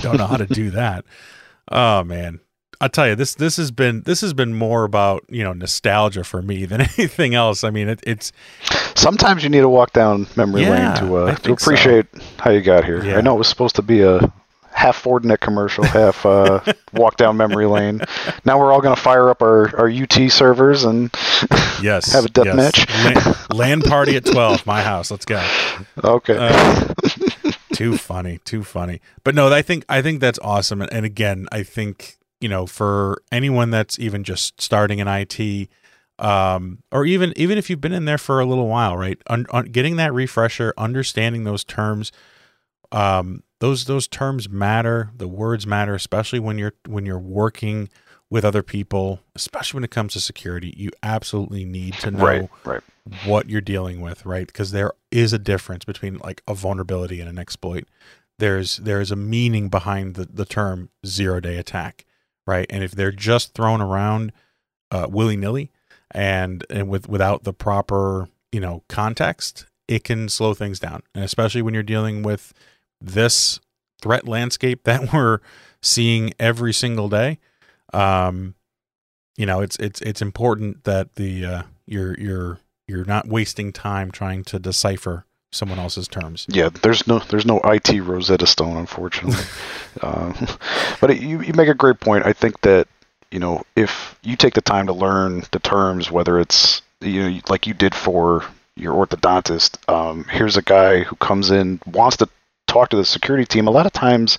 Don't 0.00 0.18
know 0.18 0.26
how 0.26 0.36
to 0.36 0.46
do 0.46 0.70
that. 0.70 1.04
Oh 1.70 2.04
man, 2.04 2.40
I'll 2.80 2.88
tell 2.88 3.06
you 3.08 3.14
this. 3.14 3.34
This 3.34 3.56
has 3.58 3.70
been 3.70 4.02
this 4.02 4.20
has 4.22 4.32
been 4.32 4.54
more 4.54 4.84
about 4.84 5.24
you 5.28 5.42
know 5.44 5.52
nostalgia 5.52 6.24
for 6.24 6.40
me 6.42 6.64
than 6.64 6.80
anything 6.98 7.34
else. 7.34 7.62
I 7.64 7.70
mean, 7.70 7.88
it, 7.88 8.00
it's 8.06 8.32
Sometimes 8.94 9.42
you 9.42 9.48
need 9.50 9.60
to 9.60 9.68
walk 9.68 9.92
down 9.92 10.26
memory 10.36 10.62
Yeah, 10.62 10.70
lane 10.98 11.08
to 11.08 11.16
uh, 11.16 11.30
to 11.34 11.36
think 11.40 11.60
so. 11.60 11.64
appreciate 11.64 12.06
how 12.38 12.50
you 12.50 12.60
got 12.60 12.84
here. 12.84 13.04
Yeah. 13.04 13.18
I 13.18 13.20
know 13.20 13.34
it 13.34 13.38
was 13.38 13.48
supposed 13.48 13.76
to 13.76 13.82
be 13.82 14.02
a 14.02 14.32
half 14.72 15.02
Fortinet 15.02 15.40
commercial, 15.40 15.84
half 15.84 16.24
uh, 16.24 16.60
walk 16.94 17.16
down 17.16 17.36
memory 17.36 17.66
lane. 17.66 18.00
Now 18.44 18.58
we're 18.58 18.72
all 18.72 18.80
going 18.80 18.94
to 18.94 19.00
fire 19.00 19.28
up 19.28 19.42
our, 19.42 19.76
our 19.76 19.88
UT 19.90 20.30
servers 20.30 20.84
and 20.84 21.10
yes, 21.82 22.12
Have 22.12 22.24
a 22.24 22.28
death 22.28 22.46
yes. 22.46 22.56
match. 22.56 23.04
Lan- 23.04 23.34
LAN 23.52 23.82
party 23.82 24.16
at 24.16 24.24
twelve. 24.24 24.64
My 24.66 24.80
house. 24.82 25.10
Let's 25.10 25.24
go. 25.26 25.42
okay. 26.02 26.36
Uh, 26.38 26.94
too 27.74 27.96
funny, 27.96 28.38
too 28.44 28.62
funny. 28.64 29.00
But 29.24 29.34
no, 29.34 29.52
I 29.52 29.62
think 29.62 29.84
I 29.88 30.02
think 30.02 30.20
that's 30.20 30.38
awesome. 30.40 30.80
And, 30.82 30.92
and 30.92 31.04
again, 31.06 31.46
I 31.52 31.62
think 31.62 32.16
you 32.40 32.48
know 32.48 32.66
for 32.66 33.22
anyone 33.30 33.70
that's 33.70 33.98
even 33.98 34.24
just 34.24 34.60
starting 34.60 34.98
in 34.98 35.08
IT, 35.08 35.68
um, 36.18 36.82
or 36.92 37.04
even 37.04 37.32
even 37.36 37.58
if 37.58 37.70
you've 37.70 37.80
been 37.80 37.92
in 37.92 38.04
there 38.04 38.18
for 38.18 38.40
a 38.40 38.46
little 38.46 38.68
while, 38.68 38.96
right? 38.96 39.20
Un, 39.28 39.46
un, 39.50 39.66
getting 39.66 39.96
that 39.96 40.12
refresher, 40.12 40.74
understanding 40.76 41.44
those 41.44 41.64
terms, 41.64 42.12
um, 42.92 43.42
those 43.60 43.84
those 43.86 44.06
terms 44.06 44.48
matter. 44.48 45.10
The 45.16 45.28
words 45.28 45.66
matter, 45.66 45.94
especially 45.94 46.38
when 46.38 46.58
you're 46.58 46.74
when 46.86 47.06
you're 47.06 47.18
working 47.18 47.88
with 48.30 48.44
other 48.44 48.62
people, 48.62 49.20
especially 49.34 49.78
when 49.78 49.84
it 49.84 49.90
comes 49.90 50.12
to 50.12 50.20
security. 50.20 50.72
You 50.76 50.90
absolutely 51.02 51.64
need 51.64 51.94
to 51.94 52.12
know 52.12 52.24
right, 52.24 52.50
right. 52.64 52.82
what 53.24 53.50
you're 53.50 53.60
dealing 53.60 54.00
with, 54.00 54.24
right? 54.24 54.46
Because 54.46 54.70
there 54.70 54.92
is 55.10 55.32
a 55.32 55.38
difference 55.38 55.84
between 55.84 56.18
like 56.18 56.42
a 56.46 56.54
vulnerability 56.54 57.20
and 57.20 57.28
an 57.28 57.38
exploit. 57.38 57.88
There's 58.38 58.78
there's 58.78 59.10
a 59.10 59.16
meaning 59.16 59.68
behind 59.68 60.14
the, 60.14 60.26
the 60.26 60.44
term 60.44 60.90
zero 61.04 61.40
day 61.40 61.58
attack, 61.58 62.06
right? 62.50 62.66
And 62.68 62.82
if 62.82 62.90
they're 62.90 63.12
just 63.12 63.54
thrown 63.54 63.80
around 63.80 64.32
uh, 64.90 65.06
willy 65.08 65.36
nilly 65.36 65.70
and 66.10 66.66
and 66.68 66.88
with 66.88 67.08
without 67.08 67.44
the 67.44 67.52
proper 67.52 68.28
you 68.50 68.60
know 68.60 68.82
context, 68.88 69.66
it 69.86 70.02
can 70.02 70.28
slow 70.28 70.52
things 70.52 70.80
down, 70.80 71.02
and 71.14 71.22
especially 71.22 71.62
when 71.62 71.74
you're 71.74 71.82
dealing 71.84 72.22
with 72.22 72.52
this 73.00 73.60
threat 74.02 74.26
landscape 74.26 74.82
that 74.84 75.12
we're 75.12 75.38
seeing 75.80 76.34
every 76.38 76.72
single 76.72 77.08
day. 77.08 77.38
Um, 77.92 78.56
you 79.36 79.46
know, 79.46 79.60
it's 79.60 79.76
it's 79.76 80.00
it's 80.02 80.20
important 80.20 80.82
that 80.84 81.14
the 81.14 81.46
uh, 81.46 81.62
you're 81.86 82.18
you're 82.18 82.58
you're 82.88 83.04
not 83.04 83.28
wasting 83.28 83.72
time 83.72 84.10
trying 84.10 84.42
to 84.44 84.58
decipher 84.58 85.24
someone 85.50 85.78
else's 85.78 86.08
terms. 86.08 86.46
Yeah, 86.48 86.68
there's 86.68 87.06
no 87.06 87.18
there's 87.18 87.46
no 87.46 87.60
IT 87.64 87.90
Rosetta 88.02 88.46
Stone, 88.46 88.76
unfortunately. 88.76 89.44
uh, 90.00 90.32
but 91.00 91.10
it, 91.10 91.20
you 91.20 91.40
you 91.42 91.52
make 91.54 91.68
a 91.68 91.74
great 91.74 92.00
point. 92.00 92.26
I 92.26 92.32
think 92.32 92.60
that 92.62 92.88
you 93.30 93.38
know 93.38 93.62
if 93.76 94.18
you 94.22 94.36
take 94.36 94.54
the 94.54 94.60
time 94.60 94.86
to 94.86 94.92
learn 94.92 95.44
the 95.52 95.58
terms, 95.58 96.10
whether 96.10 96.38
it's 96.38 96.82
you 97.00 97.30
know 97.30 97.40
like 97.48 97.66
you 97.66 97.74
did 97.74 97.94
for 97.94 98.44
your 98.76 98.94
orthodontist, 98.94 99.76
um, 99.92 100.24
here's 100.24 100.56
a 100.56 100.62
guy 100.62 101.02
who 101.02 101.16
comes 101.16 101.50
in 101.50 101.80
wants 101.86 102.16
to 102.18 102.28
talk 102.66 102.88
to 102.90 102.96
the 102.96 103.04
security 103.04 103.44
team. 103.44 103.66
A 103.66 103.70
lot 103.70 103.86
of 103.86 103.92
times, 103.92 104.38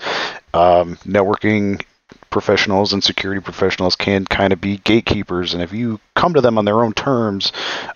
um, 0.54 0.96
networking 1.06 1.84
professionals 2.32 2.94
and 2.94 3.04
security 3.04 3.40
professionals 3.42 3.96
can 3.96 4.26
kind 4.26 4.52
of 4.54 4.60
be 4.60 4.78
gatekeepers 4.78 5.54
and 5.54 5.62
if 5.62 5.72
you 5.72 6.00
come 6.16 6.34
to 6.34 6.42
them 6.42 6.58
on 6.58 6.66
their 6.66 6.84
own 6.84 6.94
terms 6.94 7.52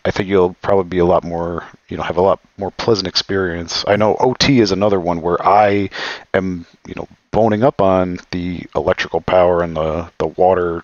i 0.05 0.11
think 0.11 0.29
you'll 0.29 0.53
probably 0.61 0.83
be 0.83 0.99
a 0.99 1.05
lot 1.05 1.23
more 1.23 1.63
you 1.89 1.97
know 1.97 2.03
have 2.03 2.17
a 2.17 2.21
lot 2.21 2.39
more 2.57 2.69
pleasant 2.71 3.07
experience. 3.07 3.83
I 3.87 3.95
know 3.95 4.15
ot 4.19 4.49
is 4.49 4.71
another 4.71 4.99
one 4.99 5.21
where 5.21 5.43
i 5.45 5.89
am 6.33 6.65
you 6.85 6.93
know 6.95 7.07
boning 7.31 7.63
up 7.63 7.81
on 7.81 8.19
the 8.31 8.63
electrical 8.75 9.21
power 9.21 9.61
and 9.63 9.75
the 9.75 10.09
the 10.19 10.27
water 10.27 10.83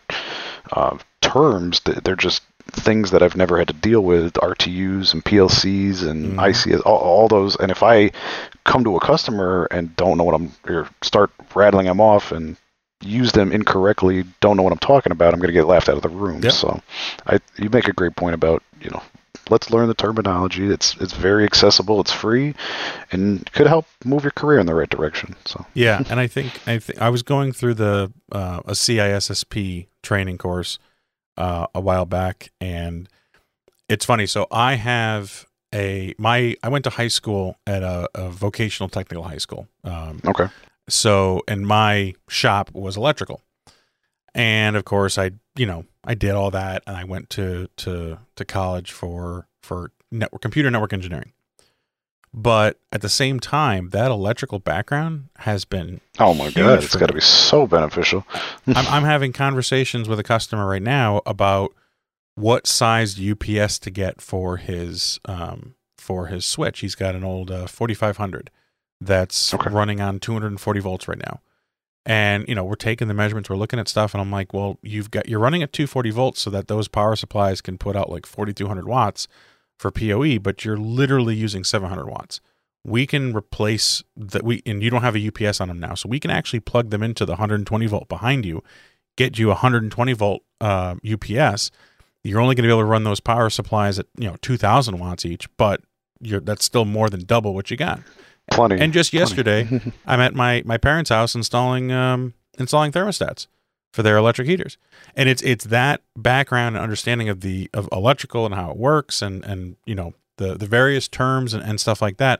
uh, 0.73 0.97
terms. 1.21 1.79
They're 1.81 2.15
just 2.15 2.43
things 2.71 3.11
that 3.11 3.23
I've 3.23 3.35
never 3.37 3.57
had 3.57 3.67
to 3.69 3.73
deal 3.73 4.01
with 4.01 4.33
RTUs 4.33 5.13
and 5.13 5.23
PLCs 5.23 6.03
and 6.07 6.37
Mhm. 6.37 6.49
ICS 6.49 6.81
all, 6.85 6.97
all 6.97 7.27
those. 7.27 7.55
And 7.55 7.71
if 7.71 7.83
I 7.83 8.11
come 8.65 8.83
to 8.83 8.95
a 8.95 8.99
customer 8.99 9.67
and 9.71 9.95
don't 9.95 10.17
know 10.17 10.23
what 10.23 10.35
I'm 10.35 10.51
or 10.67 10.87
start 11.01 11.31
rattling 11.55 11.87
them 11.87 11.99
off 12.01 12.31
and 12.31 12.57
use 13.01 13.31
them 13.31 13.51
incorrectly 13.51 14.23
don't 14.39 14.57
know 14.57 14.63
what 14.63 14.73
I'm 14.73 14.79
talking 14.79 15.11
about 15.11 15.33
I'm 15.33 15.39
going 15.39 15.47
to 15.49 15.53
get 15.53 15.67
laughed 15.67 15.89
out 15.89 15.95
of 15.95 16.01
the 16.03 16.09
room 16.09 16.41
Yep. 16.43 16.53
so 16.53 16.81
I 17.27 17.39
you 17.57 17.69
make 17.69 17.87
a 17.87 17.93
great 17.93 18.15
point 18.15 18.35
about 18.35 18.63
you 18.81 18.89
know 18.89 19.01
let's 19.49 19.71
learn 19.71 19.87
the 19.87 19.93
terminology 19.93 20.71
it's 20.71 20.95
it's 20.99 21.13
very 21.13 21.43
accessible 21.43 21.99
it's 21.99 22.11
free 22.11 22.53
and 23.11 23.51
could 23.53 23.67
help 23.67 23.85
move 24.05 24.23
your 24.23 24.31
career 24.31 24.59
in 24.59 24.65
the 24.65 24.75
right 24.75 24.89
direction 24.89 25.35
so 25.45 25.65
Yeah, 25.73 26.03
and 26.09 26.19
I 26.19 26.27
think 26.27 26.59
I 26.67 26.79
think 26.79 27.01
I 27.01 27.09
was 27.09 27.23
going 27.23 27.51
through 27.51 27.75
the 27.75 28.11
uh, 28.31 28.61
a 28.65 28.71
CISSP 28.71 29.87
training 30.03 30.37
course 30.37 30.79
uh, 31.37 31.67
a 31.73 31.79
while 31.81 32.05
back, 32.05 32.51
and 32.59 33.07
it's 33.89 34.05
funny. 34.05 34.25
So 34.27 34.47
I 34.51 34.75
have 34.75 35.47
a 35.73 36.13
my 36.17 36.55
I 36.61 36.69
went 36.69 36.83
to 36.83 36.89
high 36.91 37.07
school 37.07 37.57
at 37.65 37.83
a, 37.83 38.07
a 38.13 38.29
vocational 38.29 38.89
technical 38.89 39.23
high 39.23 39.37
school. 39.37 39.67
Um, 39.83 40.21
okay 40.25 40.47
so 40.91 41.41
and 41.47 41.65
my 41.65 42.13
shop 42.27 42.71
was 42.73 42.97
electrical. 42.97 43.41
And 44.33 44.75
of 44.75 44.85
course 44.85 45.17
i 45.17 45.31
you 45.55 45.65
know 45.65 45.85
i 46.03 46.13
did 46.13 46.31
all 46.31 46.51
that 46.51 46.83
and 46.87 46.95
i 46.95 47.03
went 47.03 47.29
to 47.31 47.67
to 47.77 48.17
to 48.35 48.45
college 48.45 48.91
for 48.91 49.47
for 49.61 49.91
network 50.11 50.41
computer 50.41 50.69
network 50.69 50.93
engineering. 50.93 51.33
But 52.33 52.79
at 52.93 53.01
the 53.01 53.09
same 53.09 53.41
time 53.41 53.89
that 53.89 54.09
electrical 54.09 54.59
background 54.59 55.29
has 55.39 55.65
been 55.65 55.99
oh 56.19 56.33
my 56.33 56.49
god 56.51 56.83
it's 56.83 56.95
got 56.95 57.07
to 57.07 57.13
be 57.13 57.21
so 57.21 57.67
beneficial. 57.67 58.25
I'm, 58.67 58.87
I'm 58.87 59.03
having 59.03 59.33
conversations 59.33 60.07
with 60.07 60.19
a 60.19 60.23
customer 60.23 60.65
right 60.65 60.81
now 60.81 61.21
about 61.25 61.73
what 62.35 62.67
size 62.67 63.19
UPS 63.19 63.79
to 63.79 63.91
get 63.91 64.21
for 64.21 64.57
his 64.57 65.19
um, 65.25 65.75
for 65.97 66.27
his 66.27 66.45
switch. 66.45 66.79
He's 66.79 66.95
got 66.95 67.15
an 67.15 67.23
old 67.23 67.51
uh, 67.51 67.67
4500 67.67 68.49
that's 69.01 69.53
Okay. 69.53 69.69
running 69.69 69.99
on 69.99 70.19
240 70.19 70.79
volts 70.79 71.07
right 71.07 71.17
now. 71.17 71.41
And 72.05 72.45
you 72.47 72.55
know, 72.55 72.63
we're 72.63 72.75
taking 72.75 73.07
the 73.07 73.13
measurements, 73.13 73.49
we're 73.49 73.57
looking 73.57 73.79
at 73.79 73.87
stuff, 73.87 74.13
and 74.13 74.21
I'm 74.21 74.31
like, 74.31 74.53
well, 74.53 74.79
you've 74.81 75.11
got 75.11 75.27
you're 75.27 75.39
running 75.39 75.61
at 75.61 75.73
240 75.73 76.09
volts 76.11 76.41
so 76.41 76.49
that 76.49 76.67
those 76.67 76.87
power 76.87 77.15
supplies 77.15 77.61
can 77.61 77.77
put 77.77 77.95
out 77.95 78.09
like 78.09 78.25
4200 78.25 78.87
watts 78.87 79.27
for 79.77 79.91
PoE, 79.91 80.39
but 80.39 80.63
you're 80.65 80.77
literally 80.77 81.35
using 81.35 81.63
700 81.63 82.07
watts. 82.07 82.39
We 82.83 83.05
can 83.05 83.35
replace 83.35 84.03
that 84.17 84.43
we 84.43 84.63
and 84.65 84.81
you 84.81 84.89
don't 84.89 85.03
have 85.03 85.15
a 85.15 85.27
UPS 85.27 85.61
on 85.61 85.67
them 85.67 85.79
now, 85.79 85.93
so 85.93 86.09
we 86.09 86.19
can 86.19 86.31
actually 86.31 86.59
plug 86.61 86.89
them 86.89 87.03
into 87.03 87.23
the 87.25 87.33
120 87.33 87.85
volt 87.85 88.07
behind 88.09 88.45
you, 88.45 88.63
get 89.15 89.37
you 89.37 89.47
a 89.47 89.53
120 89.53 90.13
volt 90.13 90.41
uh, 90.59 90.95
UPS. 91.07 91.69
You're 92.23 92.39
only 92.39 92.55
going 92.55 92.63
to 92.63 92.67
be 92.67 92.71
able 92.71 92.81
to 92.81 92.85
run 92.85 93.03
those 93.03 93.19
power 93.19 93.51
supplies 93.51 93.99
at 93.99 94.07
you 94.17 94.27
know 94.27 94.37
2,000 94.41 94.97
watts 94.97 95.23
each, 95.23 95.47
but 95.57 95.81
you're 96.19 96.39
that's 96.39 96.65
still 96.65 96.85
more 96.85 97.09
than 97.09 97.25
double 97.25 97.53
what 97.53 97.69
you 97.69 97.77
got. 97.77 97.99
Plenty 98.51 98.79
And 98.79 98.93
just 98.93 99.11
Plenty. 99.11 99.21
yesterday, 99.21 99.81
I'm 100.05 100.19
at 100.19 100.35
my 100.35 100.61
my 100.65 100.77
parents' 100.77 101.09
house 101.09 101.35
installing 101.35 101.91
um, 101.91 102.33
installing 102.59 102.91
thermostats 102.91 103.47
for 103.93 104.03
their 104.03 104.17
electric 104.17 104.47
heaters, 104.47 104.77
and 105.15 105.27
it's 105.27 105.41
it's 105.41 105.65
that 105.65 106.01
background 106.15 106.75
and 106.75 106.83
understanding 106.83 107.27
of 107.29 107.41
the 107.41 107.69
of 107.73 107.89
electrical 107.91 108.45
and 108.45 108.55
how 108.55 108.71
it 108.71 108.77
works, 108.77 109.21
and 109.21 109.43
and 109.45 109.75
you 109.85 109.95
know 109.95 110.13
the 110.37 110.55
the 110.55 110.65
various 110.67 111.07
terms 111.07 111.53
and, 111.53 111.63
and 111.63 111.79
stuff 111.79 112.01
like 112.01 112.17
that 112.17 112.39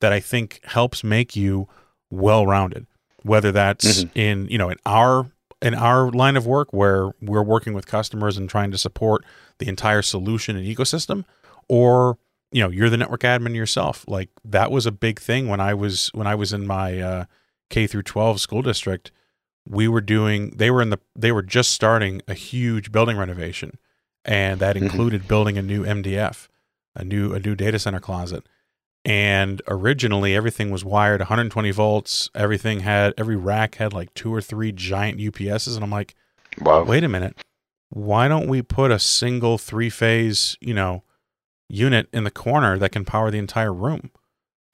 that 0.00 0.12
I 0.12 0.20
think 0.20 0.60
helps 0.64 1.02
make 1.02 1.34
you 1.36 1.68
well 2.10 2.46
rounded. 2.46 2.86
Whether 3.24 3.52
that's 3.52 4.02
Mhm. 4.04 4.10
in 4.14 4.48
you 4.48 4.58
know 4.58 4.68
in 4.70 4.76
our 4.86 5.30
in 5.60 5.74
our 5.74 6.10
line 6.10 6.36
of 6.36 6.44
work 6.46 6.72
where 6.72 7.12
we're 7.20 7.42
working 7.42 7.72
with 7.72 7.86
customers 7.86 8.36
and 8.36 8.50
trying 8.50 8.72
to 8.72 8.78
support 8.78 9.24
the 9.58 9.68
entire 9.68 10.02
solution 10.02 10.56
and 10.56 10.66
ecosystem, 10.66 11.24
or 11.68 12.18
you 12.52 12.62
know 12.62 12.68
you're 12.70 12.90
the 12.90 12.96
network 12.96 13.22
admin 13.22 13.54
yourself. 13.54 14.04
Like 14.06 14.28
that 14.44 14.70
was 14.70 14.86
a 14.86 14.92
big 14.92 15.18
thing 15.20 15.48
when 15.48 15.60
I 15.60 15.74
was 15.74 16.10
when 16.14 16.26
I 16.26 16.34
was 16.34 16.52
in 16.52 16.66
my 16.66 17.00
uh, 17.00 17.24
K 17.70 17.86
through 17.86 18.02
12 18.04 18.40
school 18.40 18.62
district. 18.62 19.10
We 19.68 19.88
were 19.88 20.00
doing 20.00 20.50
they 20.56 20.70
were 20.70 20.82
in 20.82 20.90
the 20.90 20.98
they 21.16 21.32
were 21.32 21.42
just 21.42 21.70
starting 21.70 22.20
a 22.28 22.34
huge 22.34 22.92
building 22.92 23.16
renovation, 23.16 23.78
and 24.24 24.60
that 24.60 24.76
Mhm. 24.76 24.82
included 24.82 25.28
building 25.28 25.56
a 25.56 25.62
new 25.62 25.84
MDF, 25.84 26.48
a 26.94 27.04
new 27.04 27.32
a 27.32 27.38
new 27.40 27.54
data 27.54 27.78
center 27.78 28.00
closet. 28.00 28.44
And 29.04 29.60
originally 29.66 30.36
everything 30.36 30.70
was 30.70 30.84
wired 30.84 31.20
120 31.20 31.70
volts. 31.72 32.30
Everything 32.36 32.80
had 32.80 33.14
every 33.18 33.34
rack 33.36 33.76
had 33.76 33.92
like 33.92 34.14
two 34.14 34.32
or 34.32 34.40
three 34.40 34.70
giant 34.70 35.18
UPSs, 35.18 35.74
and 35.74 35.82
I'm 35.82 35.90
like, 35.90 36.14
Wow. 36.60 36.84
wait 36.84 37.02
a 37.02 37.08
minute, 37.08 37.36
why 37.88 38.28
don't 38.28 38.46
we 38.48 38.62
put 38.62 38.90
a 38.92 38.98
single 39.00 39.58
three 39.58 39.90
phase, 39.90 40.56
you 40.60 40.72
know, 40.74 41.02
unit 41.72 42.08
in 42.12 42.24
the 42.24 42.30
corner 42.30 42.78
that 42.78 42.92
can 42.92 43.04
power 43.04 43.30
the 43.30 43.38
entire 43.38 43.72
room 43.72 44.10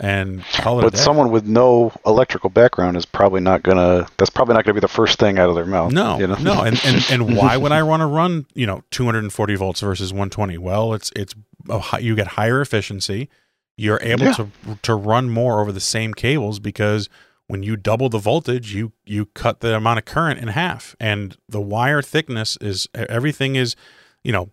and 0.01 0.45
call 0.53 0.79
it 0.79 0.85
a 0.85 0.91
But 0.91 0.99
someone 0.99 1.31
with 1.31 1.47
no 1.47 1.93
electrical 2.05 2.51
background 2.51 2.97
is 2.97 3.05
probably 3.05 3.41
not 3.41 3.63
gonna. 3.63 4.07
That's 4.17 4.31
probably 4.31 4.55
not 4.55 4.65
gonna 4.65 4.75
be 4.75 4.81
the 4.81 4.89
first 4.89 5.19
thing 5.19 5.39
out 5.39 5.49
of 5.49 5.55
their 5.55 5.67
mouth. 5.67 5.93
No, 5.93 6.19
you 6.19 6.27
know? 6.27 6.37
no, 6.37 6.63
and, 6.63 6.81
and 6.85 7.05
and 7.11 7.37
why 7.37 7.57
would 7.57 7.73
I 7.73 7.83
want 7.83 8.01
to 8.03 8.07
run 8.07 8.47
you 8.55 8.67
know 8.67 8.83
240 8.91 9.55
volts 9.57 9.81
versus 9.81 10.13
120? 10.13 10.59
Well, 10.59 10.95
it's 10.95 11.11
it's 11.17 11.35
a, 11.69 12.01
you 12.01 12.15
get 12.15 12.29
higher 12.29 12.61
efficiency. 12.61 13.29
You're 13.77 14.01
able 14.03 14.25
Yeah. 14.27 14.33
to 14.35 14.49
to 14.83 14.95
run 14.95 15.31
more 15.31 15.61
over 15.61 15.73
the 15.73 15.81
same 15.81 16.15
cables 16.15 16.59
because 16.61 17.09
when 17.49 17.63
you 17.63 17.77
double 17.77 18.09
the 18.09 18.19
voltage, 18.19 18.75
you 18.75 18.93
you 19.05 19.27
cut 19.27 19.61
the 19.61 19.75
amount 19.75 19.99
of 19.99 20.05
current 20.05 20.39
in 20.39 20.49
half, 20.49 20.95
and 21.01 21.37
the 21.49 21.61
wire 21.61 22.03
thickness 22.03 22.57
is 22.61 22.87
everything 22.95 23.57
is 23.57 23.75
you 24.23 24.31
know 24.33 24.51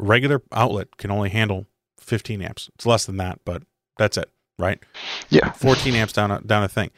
regular 0.00 0.42
outlet 0.52 0.96
can 0.96 1.10
only 1.10 1.30
handle 1.30 1.66
15 1.98 2.42
amps. 2.42 2.70
It's 2.74 2.86
less 2.86 3.04
than 3.04 3.16
that, 3.18 3.40
but 3.44 3.62
that's 3.98 4.16
it, 4.16 4.30
right? 4.58 4.82
yeah, 5.28 5.52
14 5.52 5.94
amps 5.94 6.12
down 6.12 6.30
a, 6.30 6.40
down 6.40 6.62
a 6.64 6.68
thing. 6.68 6.90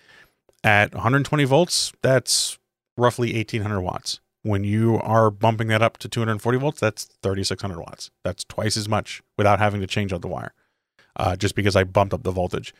At 0.65 0.95
120 0.95 1.45
volts, 1.45 1.93
that's 2.03 2.59
roughly 2.97 3.35
1800 3.35 3.81
watts. 3.81 4.21
When 4.45 4.65
you 4.65 4.99
are 4.99 5.31
bumping 5.31 5.69
that 5.69 5.83
up 5.83 5.99
to 5.99 6.09
240 6.09 6.59
volts, 6.59 6.81
that's 6.81 7.05
3600 7.23 7.79
watts. 7.79 8.11
That's 8.25 8.45
twice 8.45 8.77
as 8.77 8.89
much 8.89 9.23
without 9.39 9.59
having 9.61 9.81
to 9.81 9.87
change 9.87 10.13
out 10.13 10.21
the 10.21 10.29
wire, 10.29 10.53
uh, 11.17 11.37
just 11.37 11.55
because 11.55 11.77
I 11.77 11.85
bumped 11.85 12.13
up 12.13 12.25
the 12.25 12.33
voltage. 12.33 12.75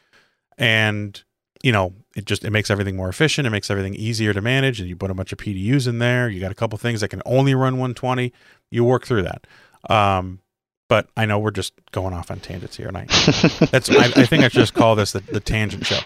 And 0.59 1.23
you 1.63 1.71
know, 1.71 1.95
it 2.17 2.25
just 2.25 2.45
it 2.45 2.51
makes 2.51 2.71
everything 2.71 2.97
more 2.97 3.09
efficient. 3.09 3.47
It 3.47 3.51
makes 3.51 3.71
everything 3.71 3.95
easier 3.95 4.35
to 4.35 4.43
manage. 4.43 4.81
And 4.81 4.89
you 4.89 4.97
put 4.97 5.11
a 5.11 5.15
bunch 5.15 5.33
of 5.33 5.39
PDUs 5.39 5.87
in 5.87 5.99
there. 5.99 6.29
You 6.29 6.41
got 6.41 6.51
a 6.51 6.57
couple 6.57 6.77
things 6.79 7.01
that 7.01 7.09
can 7.09 7.23
only 7.25 7.55
run 7.55 7.75
120. 7.75 8.33
You 8.71 8.85
work 8.85 9.07
through 9.07 9.23
that. 9.23 9.47
Um, 9.89 10.41
but 10.89 11.09
I 11.17 11.25
know 11.27 11.39
we're 11.39 11.51
just 11.53 11.73
going 11.93 12.13
off 12.13 12.31
on 12.31 12.41
tangents 12.41 12.77
here, 12.77 12.89
and 12.89 12.97
I 12.99 13.05
that's 13.71 13.89
I, 13.91 14.05
I 14.17 14.27
think 14.27 14.45
I 14.45 14.49
should 14.49 14.61
just 14.61 14.75
call 14.75 14.95
this 14.95 15.13
the, 15.13 15.21
the 15.21 15.41
tangent 15.41 15.87
show. 15.87 15.99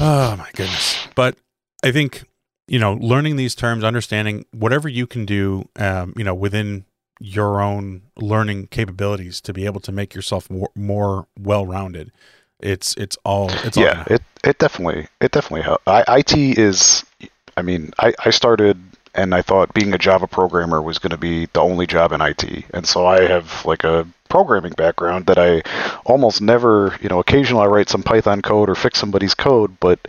Oh 0.00 0.36
my 0.36 0.48
goodness! 0.54 0.96
But 1.14 1.36
I 1.82 1.92
think 1.92 2.24
you 2.66 2.78
know, 2.78 2.94
learning 2.94 3.36
these 3.36 3.54
terms, 3.54 3.84
understanding 3.84 4.46
whatever 4.52 4.88
you 4.88 5.06
can 5.06 5.26
do, 5.26 5.68
um, 5.76 6.14
you 6.16 6.24
know, 6.24 6.34
within 6.34 6.84
your 7.20 7.60
own 7.60 8.02
learning 8.16 8.66
capabilities 8.68 9.40
to 9.42 9.52
be 9.52 9.66
able 9.66 9.80
to 9.80 9.92
make 9.92 10.14
yourself 10.14 10.48
more, 10.50 10.70
more 10.74 11.26
well-rounded. 11.38 12.10
It's 12.60 12.94
it's 12.96 13.18
all 13.24 13.50
it's 13.64 13.76
yeah. 13.76 13.92
gonna- 14.04 14.06
It 14.10 14.22
it 14.44 14.58
definitely 14.58 15.08
it 15.20 15.32
definitely 15.32 15.62
helps. 15.62 15.82
I, 15.86 16.04
IT 16.18 16.32
is. 16.58 17.04
I 17.56 17.62
mean, 17.62 17.92
I 17.98 18.14
I 18.24 18.30
started 18.30 18.78
and 19.14 19.34
I 19.34 19.42
thought 19.42 19.74
being 19.74 19.92
a 19.94 19.98
Java 19.98 20.26
programmer 20.26 20.82
was 20.82 20.98
going 20.98 21.10
to 21.10 21.16
be 21.16 21.46
the 21.52 21.60
only 21.60 21.86
job 21.86 22.12
in 22.12 22.20
IT, 22.20 22.64
and 22.72 22.86
so 22.86 23.06
I 23.06 23.22
have 23.22 23.64
like 23.64 23.84
a 23.84 24.06
programming 24.28 24.72
background 24.72 25.26
that 25.26 25.38
I 25.38 25.62
almost 26.04 26.40
never, 26.40 26.96
you 27.00 27.08
know, 27.08 27.20
occasionally 27.20 27.62
I 27.64 27.68
write 27.68 27.88
some 27.88 28.02
Python 28.02 28.42
code 28.42 28.68
or 28.68 28.74
fix 28.74 28.98
somebody's 28.98 29.34
code, 29.34 29.78
but 29.78 30.00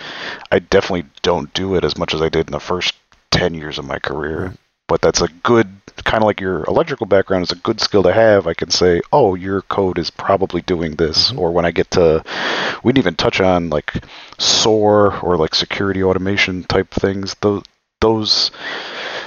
I 0.51 0.59
definitely 0.59 1.05
don't 1.21 1.53
do 1.53 1.75
it 1.75 1.83
as 1.85 1.97
much 1.97 2.13
as 2.13 2.21
I 2.21 2.29
did 2.29 2.47
in 2.47 2.51
the 2.51 2.59
first 2.59 2.95
10 3.31 3.53
years 3.53 3.77
of 3.77 3.85
my 3.85 3.99
career. 3.99 4.53
But 4.87 5.01
that's 5.01 5.21
a 5.21 5.27
good, 5.27 5.67
kind 6.03 6.23
of 6.23 6.27
like 6.27 6.39
your 6.39 6.63
electrical 6.65 7.07
background 7.07 7.43
is 7.43 7.51
a 7.51 7.55
good 7.55 7.81
skill 7.81 8.03
to 8.03 8.13
have. 8.13 8.45
I 8.47 8.53
can 8.53 8.69
say, 8.69 9.01
oh, 9.11 9.33
your 9.35 9.61
code 9.63 9.97
is 9.97 10.11
probably 10.11 10.61
doing 10.61 10.95
this. 10.95 11.31
Mhm. 11.31 11.39
Or 11.39 11.51
when 11.51 11.65
I 11.65 11.71
get 11.71 11.89
to, 11.91 12.23
we 12.83 12.91
didn't 12.91 13.03
even 13.03 13.15
touch 13.15 13.41
on 13.41 13.69
like 13.69 13.93
SOAR 14.37 15.19
or 15.21 15.37
like 15.37 15.55
security 15.55 16.03
automation 16.03 16.63
type 16.63 16.91
things. 16.91 17.35
Those, 17.41 17.63
those 18.05 18.51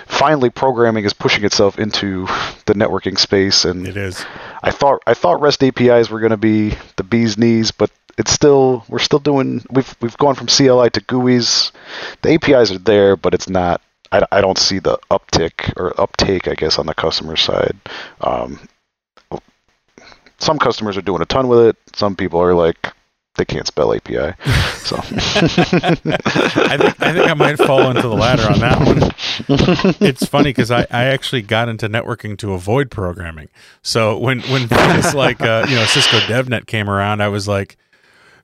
finally 0.07 0.51
programming 0.51 1.05
is 1.05 1.13
pushing 1.13 1.45
itself 1.45 1.79
into 1.79 2.27
the 2.67 2.75
networking 2.75 3.19
space 3.19 3.65
and 3.65 3.87
it 3.87 3.97
is. 3.97 4.25
I 4.63 4.71
thought 4.71 5.03
I 5.07 5.15
thought 5.15 5.41
REST 5.41 5.65
APIs 5.65 6.11
were 6.11 6.21
going 6.21 6.31
to 6.31 6.37
be 6.37 6.75
the 6.97 7.03
bee's 7.03 7.37
knees, 7.37 7.73
but 7.73 7.91
it's 8.17 8.33
still 8.33 8.85
we're 8.89 9.01
still 9.01 9.19
doing 9.19 9.65
we've 9.71 9.95
we've 10.01 10.17
gone 10.17 10.37
from 10.37 10.47
CLI 10.47 10.91
to 10.91 11.01
GUIs. 11.01 11.73
The 12.23 12.35
APIs 12.35 12.71
are 12.71 12.79
there, 12.79 13.17
but 13.17 13.35
it's 13.35 13.49
not. 13.49 13.81
I, 14.11 14.25
I 14.33 14.41
don't 14.41 14.59
see 14.59 14.79
the 14.79 14.99
uptick 15.11 15.75
or 15.77 16.01
uptake, 16.01 16.49
I 16.49 16.55
guess, 16.55 16.79
on 16.79 16.87
the 16.87 16.95
customer 16.95 17.37
side. 17.37 17.77
Um, 18.23 18.59
some 20.39 20.59
customers 20.59 20.97
are 20.97 21.03
doing 21.03 21.21
a 21.21 21.27
ton 21.27 21.49
with 21.49 21.61
it. 21.67 21.77
Some 21.95 22.17
people 22.17 22.41
are 22.41 22.55
like 22.55 22.95
they 23.39 23.45
can't 23.45 23.67
spell 23.67 23.95
API. 23.95 24.35
So 24.79 24.97
I 25.01 26.77
think 26.77 27.03
I 27.03 27.13
think 27.13 27.31
I 27.31 27.35
might 27.35 27.57
fall 27.57 27.91
into 27.91 28.03
the 28.03 28.15
latter 28.15 28.43
on 28.51 28.61
that 28.61 28.79
one. 28.81 29.97
It's 30.01 30.27
funny 30.27 30.51
because 30.51 30.71
I, 30.71 30.83
I 30.91 31.05
actually 31.05 31.43
got 31.43 31.69
into 31.69 31.89
networking 31.89 32.37
to 32.39 32.53
avoid 32.53 32.91
programming. 32.91 33.49
So 33.83 34.19
when 34.19 34.41
when 34.43 34.69
things 34.69 35.15
like 35.15 35.41
uh, 35.41 35.67
you 35.69 35.77
know 35.77 35.85
Cisco 35.87 36.19
DevNet 36.21 36.67
came 36.67 36.91
around, 36.91 37.23
I 37.23 37.29
was 37.29 37.49
like, 37.49 37.77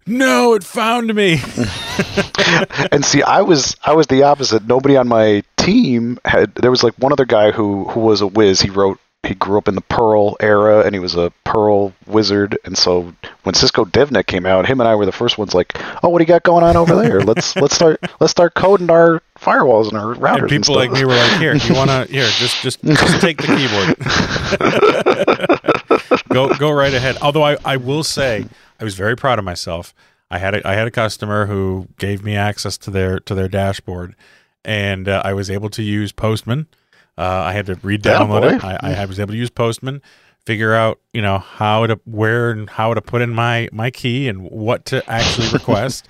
no, 0.07 0.55
it 0.55 0.65
found 0.65 1.15
me. 1.15 1.33
and 2.93 3.05
see, 3.05 3.23
I 3.23 3.43
was 3.43 3.77
I 3.85 3.95
was 3.95 4.07
the 4.07 4.23
opposite. 4.23 4.67
Nobody 4.67 4.97
on 4.97 5.09
my 5.09 5.43
team 5.57 6.19
had. 6.25 6.55
There 6.55 6.71
was 6.71 6.83
like 6.83 6.95
one 6.99 7.13
other 7.13 7.25
guy 7.25 7.53
who 7.53 7.85
who 7.85 8.01
was 8.01 8.21
a 8.21 8.27
whiz. 8.27 8.61
He 8.61 8.71
wrote. 8.71 8.99
He 9.25 9.35
grew 9.35 9.59
up 9.59 9.69
in 9.69 9.75
the 9.75 9.81
Perl 9.81 10.37
era, 10.41 10.81
and 10.85 10.95
he 10.95 10.99
was 10.99 11.15
a 11.15 11.33
Perl 11.45 11.93
wizard. 12.07 12.59
And 12.65 12.77
so 12.77 13.15
when 13.45 13.55
Cisco 13.55 13.85
DevNet 13.85 14.27
came 14.27 14.47
out, 14.47 14.67
him 14.67 14.81
and 14.81 14.89
I 14.89 14.95
were 14.95 15.07
the 15.07 15.13
first 15.13 15.39
ones. 15.39 15.55
Like, 15.55 15.73
oh, 16.03 16.09
what 16.09 16.19
do 16.19 16.23
you 16.23 16.29
got 16.29 16.43
going 16.43 16.63
on 16.65 16.77
over 16.77 16.95
there? 16.97 17.21
Let's 17.21 17.57
let's 17.65 17.75
start 17.75 18.01
let's 18.21 18.31
start 18.31 18.55
coding 18.55 18.91
our 18.91 19.23
firewalls 19.39 19.89
and 19.89 19.97
our 19.97 20.15
routers. 20.15 20.41
And 20.41 20.49
people 20.51 20.75
stuff. 20.75 20.77
like 20.77 20.93
me 20.93 21.05
were 21.05 21.15
like, 21.15 21.41
here, 21.41 21.55
you 21.55 21.75
want 21.75 21.91
to 21.91 22.05
here, 22.11 22.27
just 22.27 22.61
just 22.63 22.83
just 22.85 23.21
take 23.21 23.39
the 23.39 23.49
keyboard. 23.57 23.97
go 26.29 26.55
go 26.55 26.71
right 26.71 26.95
ahead. 26.95 27.17
Although 27.23 27.45
I, 27.45 27.57
I 27.65 27.77
will 27.77 28.05
say 28.05 28.47
I 28.81 28.85
was 28.85 28.95
very 28.95 29.17
proud 29.17 29.39
of 29.39 29.45
myself. 29.45 29.95
I 30.31 30.39
had 30.39 30.55
a, 30.55 30.67
I 30.67 30.75
had 30.75 30.87
a 30.87 30.91
customer 30.91 31.47
who 31.47 31.89
gave 31.99 32.25
me 32.25 32.37
access 32.37 32.77
to 32.79 32.91
their 32.91 33.21
to 33.21 33.35
their 33.35 33.49
dashboard, 33.49 34.15
and 34.65 35.09
uh, 35.09 35.23
I 35.25 35.33
was 35.33 35.51
able 35.51 35.71
to 35.71 35.83
use 35.83 36.13
Postman. 36.13 36.67
Uh, 37.17 37.23
I 37.47 37.53
had 37.53 37.67
to 37.67 37.77
re-download 37.83 38.57
it. 38.57 38.65
I, 38.65 39.03
I 39.03 39.05
was 39.05 39.21
able 39.21 39.33
to 39.33 39.39
use 39.39 39.51
Postman, 39.51 40.03
figure 40.45 40.75
out 40.75 41.01
you 41.13 41.23
know 41.23 41.39
how 41.39 41.87
to 41.87 42.01
where 42.05 42.51
and 42.51 42.69
how 42.69 42.93
to 42.95 43.01
put 43.01 43.23
in 43.23 43.31
my 43.31 43.69
my 43.73 43.91
key 43.91 44.29
and 44.29 44.43
what 44.51 44.85
to 44.87 45.09
actually 45.11 45.49
request, 45.53 46.09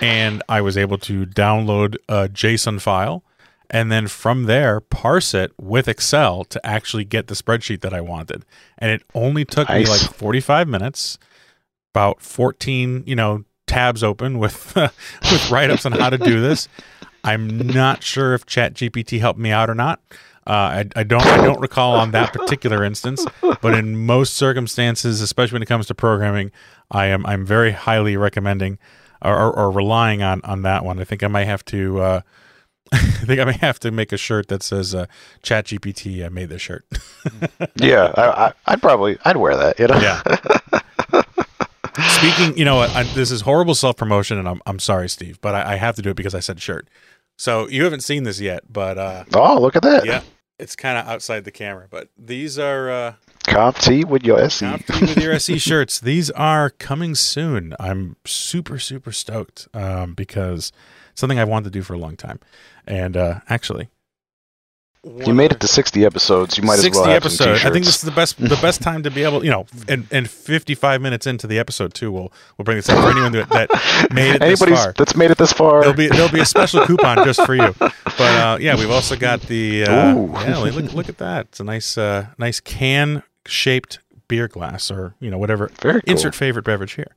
and 0.00 0.42
I 0.48 0.60
was 0.60 0.76
able 0.76 0.98
to 0.98 1.26
download 1.26 1.96
a 2.08 2.28
JSON 2.28 2.80
file 2.80 3.22
and 3.70 3.90
then 3.90 4.08
from 4.08 4.44
there 4.44 4.80
parse 4.80 5.32
it 5.32 5.52
with 5.58 5.86
Excel 5.86 6.44
to 6.44 6.66
actually 6.66 7.04
get 7.04 7.28
the 7.28 7.34
spreadsheet 7.34 7.80
that 7.82 7.94
I 7.94 8.00
wanted. 8.00 8.44
And 8.76 8.90
it 8.90 9.02
only 9.14 9.44
took 9.44 9.68
me 9.68 9.86
like 9.86 10.00
45 10.00 10.66
minutes, 10.66 11.18
about 11.94 12.20
14, 12.20 13.04
you 13.06 13.14
know, 13.14 13.44
tabs 13.68 14.02
open 14.02 14.40
with 14.40 14.74
with 14.76 15.50
write-ups 15.50 15.86
on 15.86 15.92
how 15.92 16.10
to 16.10 16.18
do 16.18 16.40
this. 16.40 16.68
I'm 17.22 17.58
not 17.58 18.02
sure 18.02 18.34
if 18.34 18.44
ChatGPT 18.44 19.20
helped 19.20 19.38
me 19.38 19.50
out 19.52 19.70
or 19.70 19.74
not. 19.74 20.00
Uh, 20.46 20.50
I, 20.50 20.88
I 20.96 21.02
don't 21.02 21.24
I 21.26 21.44
don't 21.44 21.60
recall 21.60 21.94
on 21.94 22.12
that 22.12 22.32
particular 22.32 22.82
instance, 22.82 23.26
but 23.60 23.74
in 23.74 24.06
most 24.06 24.34
circumstances, 24.34 25.20
especially 25.20 25.56
when 25.56 25.62
it 25.62 25.66
comes 25.66 25.86
to 25.88 25.94
programming, 25.94 26.50
I 26.90 27.06
am 27.06 27.26
I'm 27.26 27.44
very 27.44 27.72
highly 27.72 28.16
recommending 28.16 28.78
or, 29.22 29.34
or, 29.36 29.52
or 29.52 29.70
relying 29.70 30.22
on 30.22 30.40
on 30.44 30.62
that 30.62 30.84
one. 30.84 30.98
I 30.98 31.04
think 31.04 31.22
I 31.22 31.28
might 31.28 31.44
have 31.44 31.64
to. 31.66 32.00
Uh, 32.00 32.20
I 32.92 32.98
think 32.98 33.38
I 33.38 33.44
may 33.44 33.56
have 33.58 33.78
to 33.80 33.90
make 33.90 34.12
a 34.12 34.16
shirt 34.16 34.48
that 34.48 34.62
says 34.62 34.94
uh, 34.94 35.06
ChatGPT 35.42 36.24
I 36.24 36.28
made 36.28 36.48
this 36.48 36.62
shirt. 36.62 36.84
yeah, 37.76 38.12
I, 38.16 38.46
I, 38.46 38.52
I'd 38.66 38.82
probably 38.82 39.18
I'd 39.24 39.36
wear 39.36 39.56
that. 39.56 39.78
You 39.78 39.88
know. 39.88 39.98
yeah. 40.00 40.22
Speaking, 42.08 42.56
you 42.56 42.64
know, 42.64 42.80
I, 42.80 43.02
this 43.14 43.30
is 43.30 43.42
horrible 43.42 43.74
self 43.74 43.96
promotion, 43.96 44.38
and 44.38 44.48
I'm 44.48 44.62
I'm 44.66 44.78
sorry, 44.78 45.08
Steve, 45.08 45.40
but 45.40 45.54
I, 45.54 45.74
I 45.74 45.76
have 45.76 45.96
to 45.96 46.02
do 46.02 46.10
it 46.10 46.16
because 46.16 46.34
I 46.34 46.40
said 46.40 46.60
shirt. 46.60 46.88
So 47.40 47.68
you 47.68 47.84
haven't 47.84 48.02
seen 48.02 48.24
this 48.24 48.38
yet, 48.38 48.70
but 48.70 48.98
uh, 48.98 49.24
Oh, 49.32 49.58
look 49.58 49.74
at 49.74 49.80
that. 49.80 50.04
yeah, 50.04 50.20
it's 50.58 50.76
kind 50.76 50.98
of 50.98 51.06
outside 51.06 51.44
the 51.44 51.50
camera. 51.50 51.86
But 51.90 52.10
these 52.18 52.58
are 52.58 52.90
uh, 52.90 53.14
Conf 53.46 53.78
T 53.78 54.04
with 54.04 54.24
your 54.24 54.38
SE. 54.40 54.66
With 55.00 55.16
your 55.16 55.32
SE 55.32 55.56
shirts. 55.56 55.98
These 56.12 56.30
are 56.32 56.68
coming 56.68 57.14
soon. 57.14 57.74
I'm 57.80 58.16
super, 58.26 58.78
super 58.78 59.10
stoked 59.10 59.68
um, 59.72 60.12
because 60.12 60.70
something 61.14 61.38
I've 61.38 61.48
wanted 61.48 61.72
to 61.72 61.78
do 61.78 61.82
for 61.82 61.94
a 61.94 61.98
long 61.98 62.14
time. 62.14 62.40
And 62.86 63.16
uh, 63.16 63.40
actually, 63.48 63.88
you 65.02 65.32
made 65.32 65.50
it 65.50 65.60
to 65.60 65.66
60 65.66 66.04
episodes. 66.04 66.58
You 66.58 66.64
might 66.64 66.78
as 66.78 66.90
well 66.90 67.04
have 67.04 67.16
episodes. 67.16 67.64
I 67.64 67.70
think 67.70 67.86
this 67.86 67.96
is 67.96 68.02
the 68.02 68.10
best 68.10 68.38
the 68.38 68.58
best 68.60 68.82
time 68.88 69.02
to 69.04 69.10
be 69.10 69.24
able, 69.24 69.44
you 69.44 69.50
know, 69.50 69.66
and, 69.88 70.06
and 70.10 70.28
55 70.28 71.00
minutes 71.00 71.26
into 71.26 71.46
the 71.46 71.58
episode 71.58 71.94
too. 71.94 72.12
We'll 72.12 72.32
we'll 72.58 72.64
bring 72.64 72.76
this 72.76 72.88
up 72.88 73.02
for 73.02 73.10
anyone 73.10 73.32
that, 73.32 73.48
that 73.48 74.10
made 74.12 74.34
it 74.34 74.42
Anybody's 74.42 74.76
this 74.76 74.84
far. 74.84 74.92
that's 74.92 75.16
made 75.16 75.30
it 75.30 75.38
this 75.38 75.52
far. 75.52 75.80
There'll 75.80 75.96
be 75.96 76.08
there'll 76.08 76.28
be 76.30 76.40
a 76.40 76.46
special 76.46 76.84
coupon 76.86 77.24
just 77.24 77.44
for 77.46 77.54
you. 77.54 77.74
But 77.78 78.20
uh, 78.20 78.58
yeah, 78.60 78.76
we've 78.76 78.90
also 78.90 79.16
got 79.16 79.40
the 79.42 79.84
uh, 79.84 80.14
yeah. 80.14 80.58
Look 80.58 80.92
look 80.92 81.08
at 81.08 81.18
that. 81.18 81.46
It's 81.46 81.60
a 81.60 81.64
nice 81.64 81.96
uh, 81.96 82.26
nice 82.36 82.60
can 82.60 83.22
shaped 83.46 84.00
beer 84.28 84.48
glass 84.48 84.90
or 84.90 85.14
you 85.18 85.30
know 85.30 85.38
whatever. 85.38 85.68
Very 85.80 86.02
cool. 86.02 86.12
Insert 86.12 86.34
favorite 86.34 86.64
beverage 86.64 86.92
here. 86.92 87.16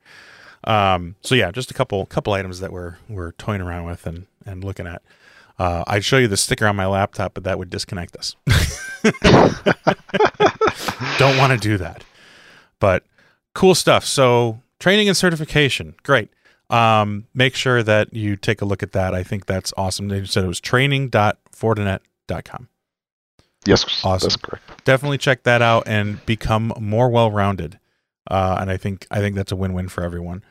Um, 0.63 1.15
so 1.21 1.35
yeah, 1.35 1.51
just 1.51 1.69
a 1.69 1.73
couple 1.73 2.05
couple 2.05 2.31
items 2.31 2.61
that 2.61 2.71
we're 2.71 2.95
we're 3.09 3.33
toying 3.33 3.59
around 3.61 3.85
with 3.85 4.07
and 4.07 4.27
and 4.45 4.63
looking 4.63 4.87
at. 4.87 5.01
Uh, 5.59 5.83
I'd 5.87 6.03
show 6.03 6.17
you 6.17 6.27
the 6.27 6.37
sticker 6.37 6.67
on 6.67 6.75
my 6.75 6.87
laptop, 6.87 7.33
but 7.33 7.43
that 7.43 7.59
would 7.59 7.69
disconnect 7.69 8.15
us. 8.15 8.35
Don't 11.17 11.37
want 11.37 11.53
to 11.53 11.59
do 11.59 11.77
that. 11.77 12.03
But 12.79 13.03
cool 13.53 13.75
stuff. 13.75 14.05
So 14.05 14.61
training 14.79 15.07
and 15.07 15.15
certification, 15.15 15.95
great. 16.03 16.29
Um, 16.69 17.27
make 17.33 17.55
sure 17.55 17.83
that 17.83 18.13
you 18.13 18.35
take 18.35 18.61
a 18.61 18.65
look 18.65 18.81
at 18.81 18.93
that. 18.93 19.13
I 19.13 19.21
think 19.23 19.45
that's 19.45 19.73
awesome. 19.77 20.07
They 20.07 20.25
said 20.25 20.43
it 20.43 20.47
was 20.47 20.59
training.fortinet.com. 20.59 22.67
Yes, 23.65 24.03
awesome. 24.03 24.27
That's 24.27 24.35
correct. 24.37 24.83
Definitely 24.83 25.19
check 25.19 25.43
that 25.43 25.61
out 25.61 25.83
and 25.87 26.25
become 26.25 26.73
more 26.79 27.09
well-rounded. 27.09 27.79
Uh, 28.29 28.57
and 28.59 28.71
I 28.71 28.77
think 28.77 29.05
I 29.11 29.19
think 29.19 29.35
that's 29.35 29.51
a 29.51 29.55
win-win 29.55 29.89
for 29.89 30.03
everyone. 30.03 30.43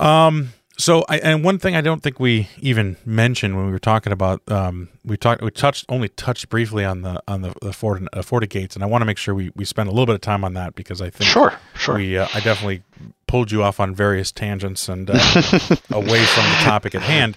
Um, 0.00 0.52
so, 0.82 1.04
I, 1.08 1.18
and 1.18 1.44
one 1.44 1.60
thing 1.60 1.76
I 1.76 1.80
don't 1.80 2.02
think 2.02 2.18
we 2.18 2.48
even 2.58 2.96
mentioned 3.06 3.56
when 3.56 3.66
we 3.66 3.70
were 3.70 3.78
talking 3.78 4.12
about 4.12 4.42
um, 4.48 4.88
we 5.04 5.16
talked 5.16 5.40
we 5.40 5.52
touched 5.52 5.84
only 5.88 6.08
touched 6.08 6.48
briefly 6.48 6.84
on 6.84 7.02
the 7.02 7.22
on 7.28 7.42
the 7.42 7.54
the 7.62 7.72
Ford 7.72 8.08
uh, 8.12 8.18
FortiGates, 8.18 8.74
and 8.74 8.82
I 8.82 8.86
want 8.86 9.02
to 9.02 9.06
make 9.06 9.16
sure 9.16 9.32
we 9.32 9.52
we 9.54 9.64
spend 9.64 9.88
a 9.88 9.92
little 9.92 10.06
bit 10.06 10.16
of 10.16 10.20
time 10.20 10.44
on 10.44 10.54
that 10.54 10.74
because 10.74 11.00
I 11.00 11.08
think 11.08 11.30
sure 11.30 11.54
sure 11.74 11.94
we 11.94 12.18
uh, 12.18 12.26
I 12.34 12.40
definitely 12.40 12.82
pulled 13.28 13.52
you 13.52 13.62
off 13.62 13.78
on 13.78 13.94
various 13.94 14.32
tangents 14.32 14.88
and 14.88 15.08
uh, 15.08 15.12
away 15.92 16.24
from 16.24 16.44
the 16.44 16.58
topic 16.64 16.96
at 16.96 17.02
hand. 17.02 17.36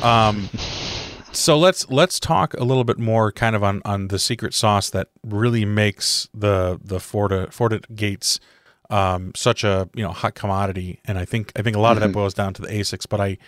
Um, 0.00 0.48
so 1.32 1.58
let's 1.58 1.90
let's 1.90 2.20
talk 2.20 2.54
a 2.54 2.62
little 2.62 2.84
bit 2.84 3.00
more 3.00 3.32
kind 3.32 3.56
of 3.56 3.64
on 3.64 3.82
on 3.84 4.06
the 4.06 4.20
secret 4.20 4.54
sauce 4.54 4.88
that 4.90 5.08
really 5.24 5.64
makes 5.64 6.28
the 6.32 6.78
the 6.80 7.00
Forti 7.00 7.46
FortiGates 7.46 8.38
um, 8.90 9.32
such 9.34 9.64
a 9.64 9.88
you 9.94 10.02
know 10.02 10.10
hot 10.10 10.34
commodity, 10.34 11.00
and 11.04 11.18
I 11.18 11.24
think 11.24 11.52
I 11.56 11.62
think 11.62 11.76
a 11.76 11.80
lot 11.80 11.90
mm-hmm. 11.90 11.96
of 11.96 12.00
that 12.00 12.06
mm-hmm. 12.08 12.20
boils 12.20 12.34
down 12.34 12.54
to 12.54 12.62
the 12.62 12.68
ASICs. 12.68 13.08
But 13.08 13.20
I 13.20 13.38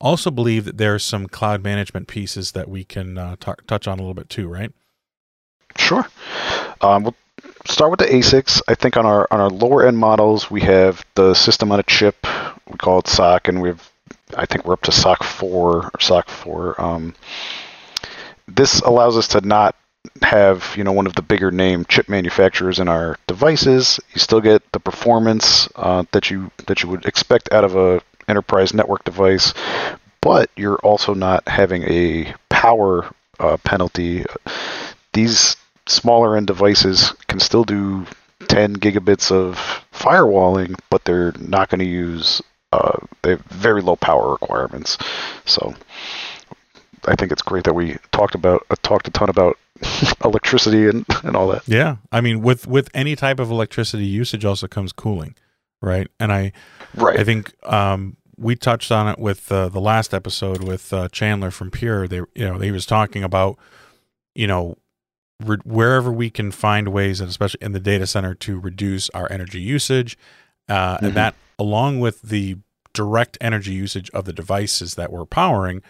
also 0.00 0.30
believe 0.30 0.64
that 0.64 0.78
there's 0.78 1.04
some 1.04 1.26
cloud 1.26 1.62
management 1.62 2.08
pieces 2.08 2.52
that 2.52 2.68
we 2.68 2.84
can 2.84 3.18
uh, 3.18 3.36
t- 3.36 3.52
touch 3.66 3.86
on 3.86 3.98
a 3.98 4.02
little 4.02 4.14
bit 4.14 4.28
too, 4.28 4.48
right? 4.48 4.72
Sure. 5.76 6.06
Um, 6.80 7.04
we'll 7.04 7.16
start 7.66 7.90
with 7.90 8.00
the 8.00 8.06
ASICs. 8.06 8.60
I 8.68 8.74
think 8.74 8.96
on 8.96 9.06
our 9.06 9.26
on 9.30 9.40
our 9.40 9.50
lower 9.50 9.86
end 9.86 9.98
models, 9.98 10.50
we 10.50 10.60
have 10.62 11.04
the 11.14 11.34
system 11.34 11.72
on 11.72 11.80
a 11.80 11.84
chip. 11.84 12.26
We 12.68 12.76
call 12.76 12.98
it 12.98 13.08
SOC, 13.08 13.48
and 13.48 13.62
we've 13.62 13.90
I 14.36 14.46
think 14.46 14.64
we're 14.64 14.74
up 14.74 14.82
to 14.82 14.92
SOC 14.92 15.22
four 15.22 15.90
or 15.92 16.00
SOC 16.00 16.28
four. 16.28 16.80
Um, 16.80 17.14
this 18.48 18.80
allows 18.80 19.16
us 19.16 19.28
to 19.28 19.40
not 19.40 19.76
have 20.22 20.74
you 20.76 20.84
know 20.84 20.92
one 20.92 21.06
of 21.06 21.14
the 21.14 21.22
bigger 21.22 21.50
name 21.50 21.84
chip 21.84 22.08
manufacturers 22.08 22.78
in 22.78 22.88
our 22.88 23.16
devices. 23.26 24.00
You 24.12 24.20
still 24.20 24.40
get 24.40 24.62
the 24.72 24.80
performance 24.80 25.68
uh, 25.76 26.04
that 26.12 26.30
you 26.30 26.50
that 26.66 26.82
you 26.82 26.88
would 26.88 27.06
expect 27.06 27.52
out 27.52 27.64
of 27.64 27.76
a 27.76 28.02
enterprise 28.28 28.74
network 28.74 29.04
device, 29.04 29.54
but 30.20 30.50
you're 30.56 30.78
also 30.78 31.14
not 31.14 31.46
having 31.48 31.82
a 31.84 32.34
power 32.48 33.12
uh, 33.38 33.56
penalty. 33.58 34.24
These 35.12 35.56
smaller 35.86 36.36
end 36.36 36.46
devices 36.46 37.12
can 37.26 37.40
still 37.40 37.64
do 37.64 38.06
10 38.48 38.76
gigabits 38.76 39.30
of 39.30 39.84
firewalling, 39.92 40.78
but 40.90 41.04
they're 41.04 41.32
not 41.38 41.68
going 41.68 41.80
to 41.80 41.84
use 41.84 42.40
uh, 42.72 42.98
they 43.22 43.30
have 43.30 43.42
very 43.42 43.82
low 43.82 43.96
power 43.96 44.32
requirements. 44.32 44.96
So 45.44 45.74
I 47.06 47.16
think 47.16 47.32
it's 47.32 47.42
great 47.42 47.64
that 47.64 47.74
we 47.74 47.96
talked 48.12 48.34
about 48.34 48.64
uh, 48.70 48.76
talked 48.82 49.08
a 49.08 49.10
ton 49.10 49.28
about 49.28 49.58
electricity 50.24 50.86
and, 50.86 51.04
and 51.24 51.36
all 51.36 51.48
that. 51.48 51.66
Yeah, 51.66 51.96
I 52.10 52.20
mean, 52.20 52.42
with 52.42 52.66
with 52.66 52.88
any 52.94 53.16
type 53.16 53.40
of 53.40 53.50
electricity 53.50 54.04
usage, 54.04 54.44
also 54.44 54.68
comes 54.68 54.92
cooling, 54.92 55.34
right? 55.80 56.08
And 56.20 56.32
I, 56.32 56.52
right, 56.94 57.18
I 57.18 57.24
think 57.24 57.54
um, 57.64 58.16
we 58.36 58.56
touched 58.56 58.90
on 58.90 59.08
it 59.08 59.18
with 59.18 59.50
uh, 59.50 59.68
the 59.68 59.80
last 59.80 60.14
episode 60.14 60.62
with 60.62 60.92
uh, 60.92 61.08
Chandler 61.08 61.50
from 61.50 61.70
Pure. 61.70 62.08
They, 62.08 62.16
you 62.16 62.46
know, 62.46 62.58
he 62.58 62.70
was 62.70 62.86
talking 62.86 63.24
about, 63.24 63.58
you 64.34 64.46
know, 64.46 64.76
re- 65.44 65.58
wherever 65.64 66.12
we 66.12 66.30
can 66.30 66.50
find 66.50 66.88
ways, 66.88 67.20
and 67.20 67.28
especially 67.28 67.60
in 67.62 67.72
the 67.72 67.80
data 67.80 68.06
center, 68.06 68.34
to 68.34 68.58
reduce 68.58 69.10
our 69.10 69.30
energy 69.30 69.60
usage, 69.60 70.16
uh, 70.68 70.96
mm-hmm. 70.96 71.06
and 71.06 71.14
that 71.14 71.34
along 71.58 72.00
with 72.00 72.22
the 72.22 72.56
direct 72.92 73.38
energy 73.40 73.72
usage 73.72 74.10
of 74.10 74.24
the 74.24 74.32
devices 74.32 74.94
that 74.96 75.10
we're 75.12 75.24
powering, 75.24 75.82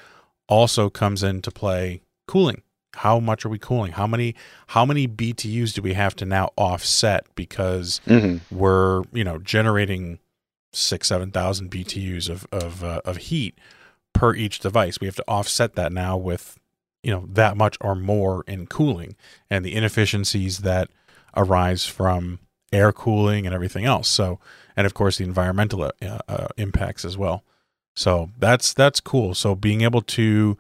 also 0.49 0.91
comes 0.91 1.23
into 1.23 1.51
play 1.51 2.03
cooling. 2.27 2.63
How 2.97 3.19
much 3.19 3.47
are 3.47 3.49
we 3.49 3.59
cooling? 3.59 3.93
How 3.93 4.07
many 4.07 4.35
how 4.69 4.85
many 4.85 5.09
btus 5.09 5.73
do 5.73 5.81
we 5.81 5.95
have 5.95 6.15
to 6.17 6.27
now 6.27 6.51
offset 6.57 7.27
because 7.35 8.01
mm-hmm. 8.07 8.55
we're 8.55 9.03
you 9.13 9.25
know 9.25 9.39
generating 9.39 10.19
six 10.73 11.09
seven 11.09 11.31
thousand 11.31 11.71
btus 11.71 12.29
of 12.29 12.47
of, 12.53 12.85
uh, 12.85 13.01
of 13.05 13.17
heat 13.17 13.59
per 14.13 14.35
each 14.35 14.59
device? 14.59 15.01
We 15.01 15.07
have 15.07 15.17
to 15.17 15.25
offset 15.27 15.75
that 15.75 15.91
now 15.91 16.19
with 16.19 16.59
you 17.03 17.11
know 17.11 17.25
that 17.31 17.57
much 17.57 17.79
or 17.81 17.95
more 17.95 18.45
in 18.47 18.67
cooling 18.67 19.17
and 19.49 19.65
the 19.65 19.75
inefficiencies 19.75 20.59
that 20.59 20.91
arise 21.35 21.87
from 21.87 22.41
air 22.73 22.93
cooling 22.93 23.47
and 23.47 23.55
everything 23.55 23.87
else. 23.87 24.09
So 24.09 24.39
and 24.77 24.87
of 24.87 24.93
course 24.93 25.17
the 25.17 25.25
environmental 25.25 25.83
uh, 25.83 26.19
uh, 26.29 26.49
impacts 26.59 27.07
as 27.07 27.17
well 27.17 27.43
so 27.95 28.31
that's 28.39 28.73
that's 28.73 29.01
cool 29.01 29.35
so 29.35 29.55
being 29.55 29.83
able 29.83 30.03
to 30.03 30.57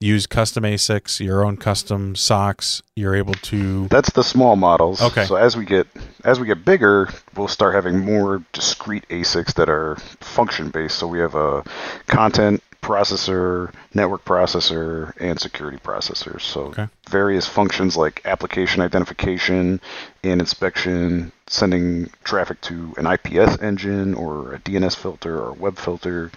use 0.00 0.26
custom 0.26 0.64
ASICs, 0.64 1.20
your 1.20 1.44
own 1.44 1.56
custom 1.56 2.14
SoCs, 2.14 2.82
You're 2.96 3.14
able 3.14 3.34
to. 3.34 3.86
That's 3.88 4.10
the 4.10 4.24
small 4.24 4.56
models. 4.56 5.02
Okay. 5.02 5.24
So 5.26 5.36
as 5.36 5.56
we 5.56 5.64
get 5.64 5.86
as 6.24 6.40
we 6.40 6.46
get 6.46 6.64
bigger, 6.64 7.08
we'll 7.36 7.48
start 7.48 7.74
having 7.74 8.00
more 8.00 8.42
discrete 8.52 9.06
ASICs 9.08 9.54
that 9.54 9.68
are 9.68 9.96
function 10.20 10.70
based. 10.70 10.98
So 10.98 11.06
we 11.06 11.18
have 11.18 11.34
a 11.34 11.62
content 12.06 12.62
processor, 12.80 13.72
network 13.94 14.24
processor, 14.24 15.12
and 15.18 15.40
security 15.40 15.78
processors. 15.78 16.42
So 16.42 16.66
okay. 16.66 16.88
various 17.08 17.46
functions 17.46 17.96
like 17.96 18.22
application 18.24 18.82
identification 18.82 19.80
and 20.22 20.40
inspection, 20.40 21.32
sending 21.46 22.10
traffic 22.24 22.60
to 22.62 22.94
an 22.96 23.06
IPS 23.06 23.60
engine 23.62 24.14
or 24.14 24.54
a 24.54 24.58
DNS 24.60 24.96
filter 24.96 25.38
or 25.38 25.50
a 25.50 25.54
web 25.54 25.78
filter. 25.78 26.30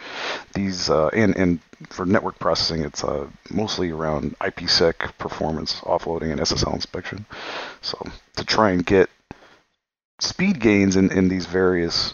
These 0.53 0.89
uh, 0.89 1.07
and 1.07 1.35
and 1.35 1.59
for 1.89 2.05
network 2.05 2.39
processing, 2.39 2.83
it's 2.83 3.03
uh, 3.03 3.27
mostly 3.49 3.91
around 3.91 4.37
IPsec 4.39 5.17
performance 5.17 5.81
offloading 5.81 6.31
and 6.31 6.41
SSL 6.41 6.73
inspection. 6.73 7.25
So 7.81 7.97
to 8.35 8.45
try 8.45 8.71
and 8.71 8.85
get 8.85 9.09
speed 10.19 10.59
gains 10.59 10.95
in, 10.95 11.11
in 11.11 11.27
these 11.27 11.45
various 11.45 12.13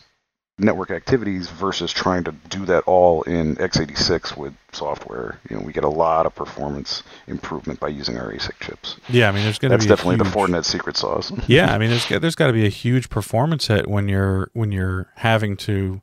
network 0.60 0.92
activities 0.92 1.50
versus 1.50 1.92
trying 1.92 2.24
to 2.24 2.32
do 2.50 2.66
that 2.66 2.84
all 2.86 3.22
in 3.24 3.56
x86 3.58 4.38
with 4.38 4.54
software. 4.72 5.40
You 5.50 5.58
know, 5.58 5.64
we 5.64 5.74
get 5.74 5.84
a 5.84 5.90
lot 5.90 6.26
of 6.26 6.36
performance 6.36 7.04
improvement 7.28 7.80
by 7.80 7.90
using 7.90 8.18
our 8.18 8.32
ASIC 8.32 8.60
chips. 8.60 8.98
Yeah, 9.08 9.30
I 9.30 9.32
mean, 9.32 9.44
there's 9.44 9.60
going 9.60 9.72
to 9.72 9.78
be 9.78 9.86
that's 9.86 10.02
definitely 10.02 10.24
huge... 10.24 10.34
the 10.34 10.40
Fortinet 10.40 10.66
secret 10.66 10.98
sauce. 10.98 11.32
yeah, 11.48 11.74
I 11.74 11.78
mean, 11.78 11.90
there's 11.90 12.08
there's 12.08 12.36
got 12.36 12.48
to 12.48 12.54
be 12.54 12.66
a 12.66 12.70
huge 12.70 13.10
performance 13.10 13.68
hit 13.68 13.88
when 13.88 14.08
you're 14.08 14.50
when 14.54 14.72
you're 14.72 15.12
having 15.16 15.58
to 15.58 16.02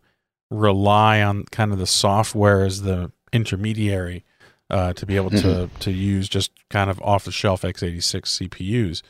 rely 0.51 1.23
on 1.23 1.45
kind 1.45 1.73
of 1.73 1.79
the 1.79 1.87
software 1.87 2.65
as 2.65 2.83
the 2.83 3.11
intermediary 3.33 4.25
uh, 4.71 4.93
to 4.95 5.07
be 5.07 5.17
able 5.17 5.31
to 5.31 5.37
mm-hmm. 5.37 5.79
to 5.79 5.91
use 5.91 6.29
just 6.29 6.53
kind 6.71 6.91
of 6.91 7.01
off 7.03 7.25
the 7.25 7.33
shelf 7.33 7.63
x86 7.63 8.49
CPUs. 8.49 9.03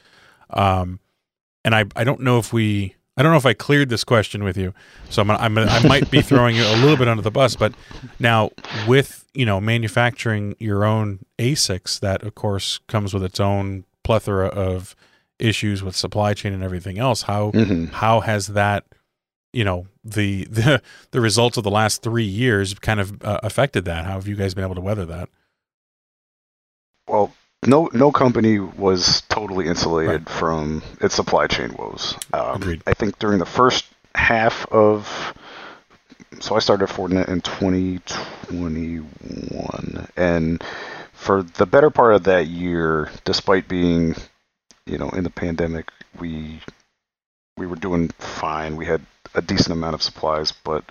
Um, 0.50 1.00
and 1.64 1.74
I 1.74 1.84
I 1.94 2.04
don't 2.04 2.20
know 2.20 2.38
if 2.38 2.52
we 2.52 2.96
I 3.16 3.22
don't 3.22 3.32
know 3.32 3.38
if 3.38 3.46
I 3.46 3.54
cleared 3.54 3.88
this 3.88 4.04
question 4.04 4.44
with 4.44 4.58
you, 4.58 4.74
so 5.08 5.22
I'm, 5.22 5.30
I'm 5.30 5.56
I 5.56 5.86
might 5.86 6.10
be 6.10 6.20
throwing 6.20 6.54
you 6.54 6.64
a 6.64 6.76
little 6.76 6.98
bit 6.98 7.08
under 7.08 7.22
the 7.22 7.30
bus. 7.30 7.56
But 7.56 7.72
now, 8.18 8.50
with 8.86 9.24
you 9.32 9.46
know 9.46 9.60
manufacturing 9.60 10.54
your 10.58 10.84
own 10.84 11.24
ASICs, 11.38 12.00
that 12.00 12.22
of 12.22 12.34
course 12.34 12.78
comes 12.88 13.14
with 13.14 13.24
its 13.24 13.40
own 13.40 13.84
plethora 14.04 14.48
of 14.48 14.94
issues 15.38 15.82
with 15.82 15.96
supply 15.96 16.34
chain 16.34 16.52
and 16.52 16.62
everything 16.62 16.98
else. 16.98 17.22
How 17.22 17.52
mm-hmm. 17.52 17.86
how 17.86 18.20
has 18.20 18.48
that 18.48 18.84
you 19.52 19.64
know 19.64 19.86
the 20.04 20.44
the 20.50 20.82
the 21.12 21.20
results 21.20 21.56
of 21.56 21.64
the 21.64 21.70
last 21.70 22.02
three 22.02 22.24
years 22.24 22.74
kind 22.74 23.00
of 23.00 23.22
uh, 23.22 23.40
affected 23.42 23.86
that? 23.86 24.04
How 24.04 24.12
have 24.12 24.28
you 24.28 24.36
guys 24.36 24.52
been 24.52 24.64
able 24.64 24.74
to 24.74 24.80
weather 24.82 25.06
that? 25.06 25.30
Well, 27.08 27.32
no 27.66 27.90
no 27.92 28.12
company 28.12 28.58
was 28.58 29.22
totally 29.22 29.66
insulated 29.66 30.28
from 30.28 30.82
its 31.00 31.14
supply 31.14 31.46
chain 31.46 31.74
woes. 31.78 32.16
Um, 32.32 32.56
Agreed. 32.56 32.82
I 32.86 32.94
think 32.94 33.18
during 33.18 33.38
the 33.38 33.46
first 33.46 33.86
half 34.14 34.66
of 34.72 35.34
so 36.40 36.56
I 36.56 36.58
started 36.58 36.88
Fortinet 36.88 37.28
in 37.28 37.40
2021, 37.40 40.08
and 40.16 40.62
for 41.12 41.42
the 41.42 41.66
better 41.66 41.90
part 41.90 42.14
of 42.14 42.24
that 42.24 42.46
year, 42.46 43.10
despite 43.24 43.68
being 43.68 44.14
you 44.86 44.98
know 44.98 45.10
in 45.10 45.24
the 45.24 45.30
pandemic, 45.30 45.90
we 46.18 46.60
we 47.56 47.66
were 47.66 47.76
doing 47.76 48.08
fine. 48.18 48.76
We 48.76 48.86
had 48.86 49.02
a 49.34 49.42
decent 49.42 49.72
amount 49.72 49.94
of 49.94 50.02
supplies, 50.02 50.52
but 50.52 50.84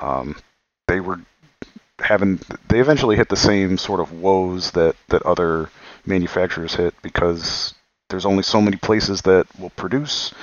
um, 0.00 0.36
they 0.88 1.00
were 1.00 1.20
having 1.98 2.40
they 2.68 2.80
eventually 2.80 3.16
hit 3.16 3.28
the 3.28 3.36
same 3.36 3.78
sort 3.78 4.00
of 4.00 4.12
woes 4.12 4.72
that 4.72 4.96
that 5.08 5.22
other 5.22 5.70
manufacturers 6.06 6.74
hit 6.74 6.94
because 7.02 7.74
there's 8.08 8.26
only 8.26 8.42
so 8.42 8.60
many 8.60 8.76
places 8.76 9.22
that 9.22 9.46
will 9.58 9.70
produce 9.70 10.34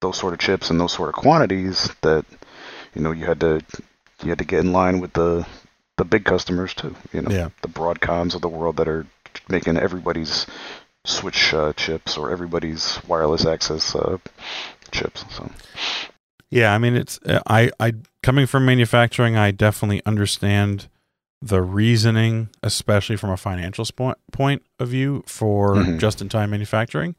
those 0.00 0.18
sort 0.18 0.32
of 0.34 0.38
chips 0.38 0.70
and 0.70 0.78
those 0.80 0.92
sort 0.92 1.08
of 1.08 1.14
quantities 1.14 1.90
that 2.02 2.24
you 2.94 3.00
know 3.02 3.12
you 3.12 3.24
had 3.24 3.40
to 3.40 3.60
you 4.22 4.28
had 4.28 4.38
to 4.38 4.44
get 4.44 4.60
in 4.60 4.72
line 4.72 5.00
with 5.00 5.12
the 5.14 5.46
the 5.96 6.04
big 6.04 6.24
customers 6.24 6.74
too 6.74 6.94
you 7.12 7.22
know 7.22 7.30
Yeah. 7.30 7.48
the 7.62 7.68
broadcoms 7.68 8.34
of 8.34 8.42
the 8.42 8.48
world 8.48 8.76
that 8.76 8.88
are 8.88 9.06
making 9.48 9.76
everybody's 9.78 10.46
switch 11.04 11.54
uh, 11.54 11.72
chips 11.74 12.18
or 12.18 12.30
everybody's 12.30 12.98
wireless 13.06 13.46
access 13.46 13.94
uh, 13.94 14.18
chips 14.90 15.24
so 15.30 15.50
Yeah, 16.50 16.74
I 16.74 16.78
mean 16.78 16.96
it's 16.96 17.18
uh, 17.24 17.40
I 17.46 17.70
I 17.80 17.94
coming 18.22 18.46
from 18.46 18.64
manufacturing, 18.66 19.36
I 19.36 19.50
definitely 19.50 20.02
understand 20.04 20.88
the 21.42 21.60
reasoning, 21.62 22.48
especially 22.62 23.16
from 23.16 23.30
a 23.30 23.36
financial 23.36 23.84
spo- 23.84 24.14
point 24.32 24.62
of 24.78 24.88
view 24.88 25.22
for 25.26 25.74
Mhm. 25.76 25.98
just-in-time 26.00 26.50
manufacturing. 26.50 27.14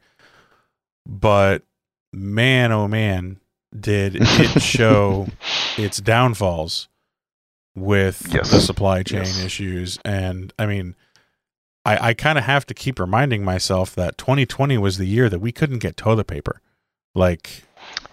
But 1.06 1.62
man, 2.12 2.72
oh 2.72 2.88
man, 2.88 3.38
did 3.78 4.16
it 4.16 4.62
show 4.62 5.28
its 5.76 5.98
downfalls 5.98 6.88
with 7.74 8.26
Yes. 8.32 8.50
the 8.50 8.60
supply 8.60 9.02
chain 9.02 9.20
Yes. 9.20 9.44
issues 9.44 9.98
and 10.04 10.52
I 10.58 10.66
mean 10.66 10.96
I, 11.84 12.08
I 12.08 12.14
kind 12.14 12.36
of 12.38 12.44
have 12.44 12.66
to 12.66 12.74
keep 12.74 12.98
reminding 12.98 13.44
myself 13.44 13.94
that 13.94 14.18
2020 14.18 14.76
was 14.78 14.98
the 14.98 15.06
year 15.06 15.28
that 15.28 15.38
we 15.38 15.52
couldn't 15.52 15.78
get 15.78 15.96
toilet 15.96 16.26
paper. 16.26 16.60
Like 17.14 17.64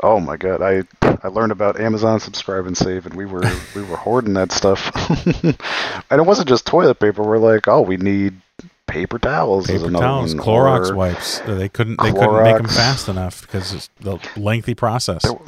Oh 0.02 0.20
my 0.20 0.38
god, 0.38 0.62
I 0.62 0.84
I 1.24 1.30
learned 1.30 1.52
about 1.52 1.80
Amazon 1.80 2.20
Subscribe 2.20 2.66
and 2.68 2.78
Save, 2.78 3.06
and 3.06 3.16
we 3.16 3.26
were 3.26 3.42
we 3.76 3.84
were 3.84 3.98
hoarding 3.98 4.34
that 4.34 4.52
stuff. 4.52 4.92
and 5.44 6.22
it 6.22 6.26
wasn't 6.26 6.48
just 6.50 6.66
toilet 6.66 7.00
paper. 7.00 7.24
We're 7.24 7.38
like, 7.38 7.68
oh, 7.68 7.82
we 7.82 7.98
need 7.98 8.42
paper 8.88 9.18
towels. 9.18 9.68
paper 9.68 9.90
towels, 9.92 10.36
one, 10.36 10.46
Clorox 10.46 10.92
or 10.92 10.96
wipes. 10.96 11.40
They 11.40 11.70
couldn't. 11.70 12.00
They 12.02 12.12
couldn't 12.12 12.44
make 12.44 12.58
them 12.58 12.68
fast 12.68 13.08
enough 13.10 13.42
because 13.42 13.74
it's 13.74 13.90
the 14.02 14.20
lengthy 14.38 14.76
process. 14.76 15.24
There- 15.24 15.40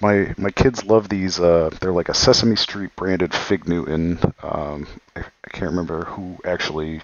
My 0.00 0.34
my 0.38 0.50
kids 0.50 0.84
love 0.84 1.08
these. 1.08 1.38
Uh, 1.38 1.70
they're 1.80 1.92
like 1.92 2.08
a 2.08 2.14
Sesame 2.14 2.56
Street 2.56 2.94
branded 2.96 3.34
Fig 3.34 3.68
Newton. 3.68 4.18
Um, 4.42 4.86
I, 5.16 5.20
I 5.20 5.48
can't 5.50 5.70
remember 5.70 6.04
who 6.04 6.38
actually 6.44 7.00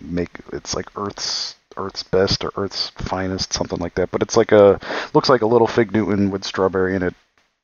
make. 0.00 0.30
It's 0.52 0.74
like 0.74 0.86
Earth's 0.96 1.56
Earth's 1.76 2.02
Best 2.02 2.44
or 2.44 2.52
Earth's 2.56 2.90
Finest, 2.90 3.52
something 3.52 3.78
like 3.78 3.94
that. 3.94 4.10
But 4.10 4.22
it's 4.22 4.36
like 4.36 4.52
a 4.52 4.80
looks 5.12 5.28
like 5.28 5.42
a 5.42 5.46
little 5.46 5.66
Fig 5.66 5.92
Newton 5.92 6.30
with 6.30 6.44
strawberry 6.44 6.94
in 6.94 7.02
it, 7.02 7.14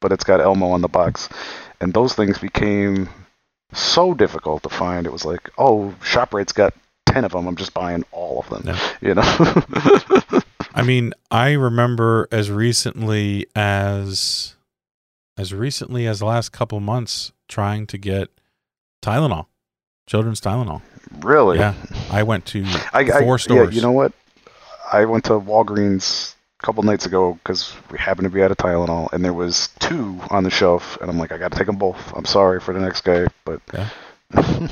but 0.00 0.12
it's 0.12 0.24
got 0.24 0.40
Elmo 0.40 0.70
on 0.70 0.80
the 0.80 0.88
box. 0.88 1.28
And 1.80 1.92
those 1.92 2.14
things 2.14 2.38
became 2.38 3.08
so 3.72 4.14
difficult 4.14 4.62
to 4.64 4.68
find. 4.68 5.06
It 5.06 5.12
was 5.12 5.24
like, 5.24 5.50
oh, 5.58 5.94
Shoprite's 6.00 6.52
got 6.52 6.74
ten 7.06 7.24
of 7.24 7.32
them. 7.32 7.46
I'm 7.46 7.56
just 7.56 7.74
buying 7.74 8.04
all 8.12 8.40
of 8.40 8.48
them. 8.48 8.62
Yeah. 8.66 8.90
You 9.00 9.14
know. 9.14 10.42
I 10.74 10.82
mean, 10.82 11.12
I 11.30 11.52
remember 11.52 12.28
as 12.30 12.50
recently 12.50 13.46
as 13.56 14.54
as 15.36 15.54
recently 15.54 16.06
as 16.06 16.18
the 16.18 16.26
last 16.26 16.52
couple 16.52 16.80
months 16.80 17.32
trying 17.48 17.86
to 17.88 17.98
get 17.98 18.28
Tylenol, 19.02 19.46
children's 20.06 20.40
Tylenol. 20.40 20.82
Really. 21.20 21.58
Yeah, 21.58 21.74
I 22.10 22.22
went 22.22 22.46
to 22.46 22.64
I, 22.92 23.04
four 23.04 23.34
I, 23.34 23.38
stores. 23.38 23.68
Yeah, 23.70 23.74
you 23.74 23.82
know 23.82 23.92
what? 23.92 24.12
I 24.92 25.04
went 25.04 25.24
to 25.24 25.32
Walgreens 25.32 26.34
a 26.60 26.66
couple 26.66 26.82
nights 26.82 27.06
ago 27.06 27.34
because 27.34 27.74
we 27.90 27.98
happened 27.98 28.26
to 28.26 28.30
be 28.30 28.42
out 28.42 28.50
of 28.50 28.56
Tylenol, 28.56 29.12
and 29.12 29.24
there 29.24 29.32
was 29.32 29.68
two 29.78 30.20
on 30.30 30.44
the 30.44 30.50
shelf, 30.50 30.98
and 31.00 31.10
I'm 31.10 31.18
like, 31.18 31.32
I 31.32 31.38
got 31.38 31.52
to 31.52 31.58
take 31.58 31.66
them 31.66 31.76
both. 31.76 32.12
I'm 32.14 32.24
sorry 32.24 32.60
for 32.60 32.74
the 32.74 32.80
next 32.80 33.02
guy, 33.02 33.26
but 33.44 33.60
Yeah. 33.72 33.88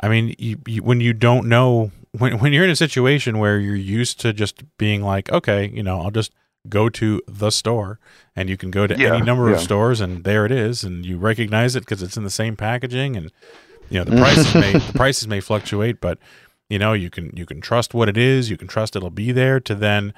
I 0.00 0.08
mean, 0.08 0.34
you, 0.38 0.58
you, 0.66 0.82
when 0.82 1.00
you 1.00 1.12
don't 1.12 1.48
know, 1.48 1.90
when 2.12 2.38
when 2.38 2.52
you're 2.52 2.64
in 2.64 2.70
a 2.70 2.76
situation 2.76 3.38
where 3.38 3.58
you're 3.58 3.74
used 3.74 4.20
to 4.20 4.32
just 4.32 4.62
being 4.78 5.02
like, 5.02 5.30
okay, 5.32 5.68
you 5.74 5.82
know, 5.82 6.00
I'll 6.00 6.12
just 6.12 6.32
go 6.68 6.88
to 6.88 7.20
the 7.26 7.50
store, 7.50 7.98
and 8.36 8.48
you 8.48 8.56
can 8.56 8.70
go 8.70 8.86
to 8.86 8.96
Yeah, 8.96 9.14
any 9.14 9.22
number 9.24 9.50
of 9.50 9.60
stores, 9.60 10.00
and 10.00 10.24
there 10.24 10.44
it 10.44 10.52
is, 10.52 10.84
and 10.84 11.04
you 11.04 11.18
recognize 11.18 11.74
it 11.74 11.80
because 11.80 12.02
it's 12.02 12.16
in 12.16 12.24
the 12.24 12.30
same 12.30 12.56
packaging, 12.56 13.16
and 13.16 13.32
you 13.90 13.98
know 13.98 14.04
the 14.04 14.16
prices 14.16 14.54
may 14.54 14.72
the 14.78 14.92
prices 14.92 15.28
may 15.28 15.40
fluctuate, 15.40 16.00
but 16.00 16.18
you 16.68 16.78
know 16.78 16.92
you 16.92 17.10
can 17.10 17.30
you 17.34 17.46
can 17.46 17.60
trust 17.60 17.94
what 17.94 18.08
it 18.08 18.16
is, 18.16 18.50
you 18.50 18.56
can 18.56 18.68
trust 18.68 18.96
it'll 18.96 19.10
be 19.10 19.32
there. 19.32 19.60
To 19.60 19.74
then, 19.74 20.14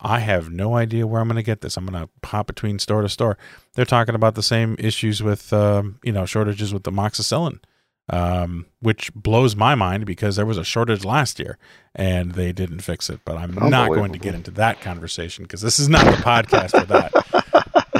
I 0.00 0.20
have 0.20 0.50
no 0.50 0.76
idea 0.76 1.06
where 1.06 1.20
I'm 1.20 1.28
going 1.28 1.36
to 1.36 1.42
get 1.42 1.60
this. 1.60 1.76
I'm 1.76 1.86
going 1.86 2.06
to 2.06 2.28
hop 2.28 2.46
between 2.46 2.78
store 2.78 3.02
to 3.02 3.08
store. 3.08 3.38
They're 3.74 3.84
talking 3.84 4.14
about 4.14 4.34
the 4.34 4.42
same 4.42 4.76
issues 4.78 5.22
with 5.22 5.52
um, 5.52 5.98
you 6.02 6.12
know 6.12 6.26
shortages 6.26 6.72
with 6.72 6.84
the 6.84 6.92
amoxicillin 6.92 7.60
um, 8.08 8.66
which 8.80 9.12
blows 9.14 9.54
my 9.56 9.74
mind 9.74 10.06
because 10.06 10.36
there 10.36 10.46
was 10.46 10.58
a 10.58 10.64
shortage 10.64 11.04
last 11.04 11.38
year 11.38 11.58
and 11.94 12.32
they 12.32 12.52
didn't 12.52 12.80
fix 12.80 13.08
it. 13.08 13.20
But 13.24 13.36
I'm 13.36 13.54
not 13.54 13.88
going 13.88 14.12
to 14.12 14.18
get 14.18 14.34
into 14.34 14.50
that 14.52 14.80
conversation 14.80 15.44
because 15.44 15.62
this 15.62 15.78
is 15.78 15.88
not 15.88 16.04
the 16.04 16.22
podcast 16.22 16.78
for 16.78 16.86
that. 16.86 17.41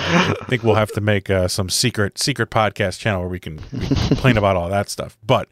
I 0.05 0.45
think 0.47 0.63
we'll 0.63 0.75
have 0.75 0.93
to 0.93 1.01
make 1.01 1.31
uh, 1.31 1.49
some 1.49 1.69
secret 1.69 2.19
secret 2.19 2.51
podcast 2.51 2.99
channel 2.99 3.21
where 3.21 3.31
we 3.31 3.41
can, 3.41 3.61
we 3.73 3.87
can 3.87 4.09
complain 4.09 4.37
about 4.37 4.57
all 4.57 4.69
that 4.69 4.89
stuff. 4.89 5.17
But 5.25 5.49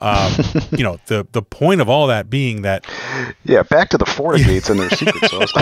um, 0.00 0.32
you 0.72 0.82
know, 0.82 0.98
the 1.06 1.26
the 1.32 1.42
point 1.42 1.80
of 1.80 1.88
all 1.88 2.06
that 2.06 2.30
being 2.30 2.62
that 2.62 2.86
yeah, 3.44 3.62
back 3.62 3.90
to 3.90 3.98
the 3.98 4.06
FortiGates 4.06 4.70
and 4.70 4.80
their 4.80 4.90
secret 4.90 5.30
sauce. 5.30 5.52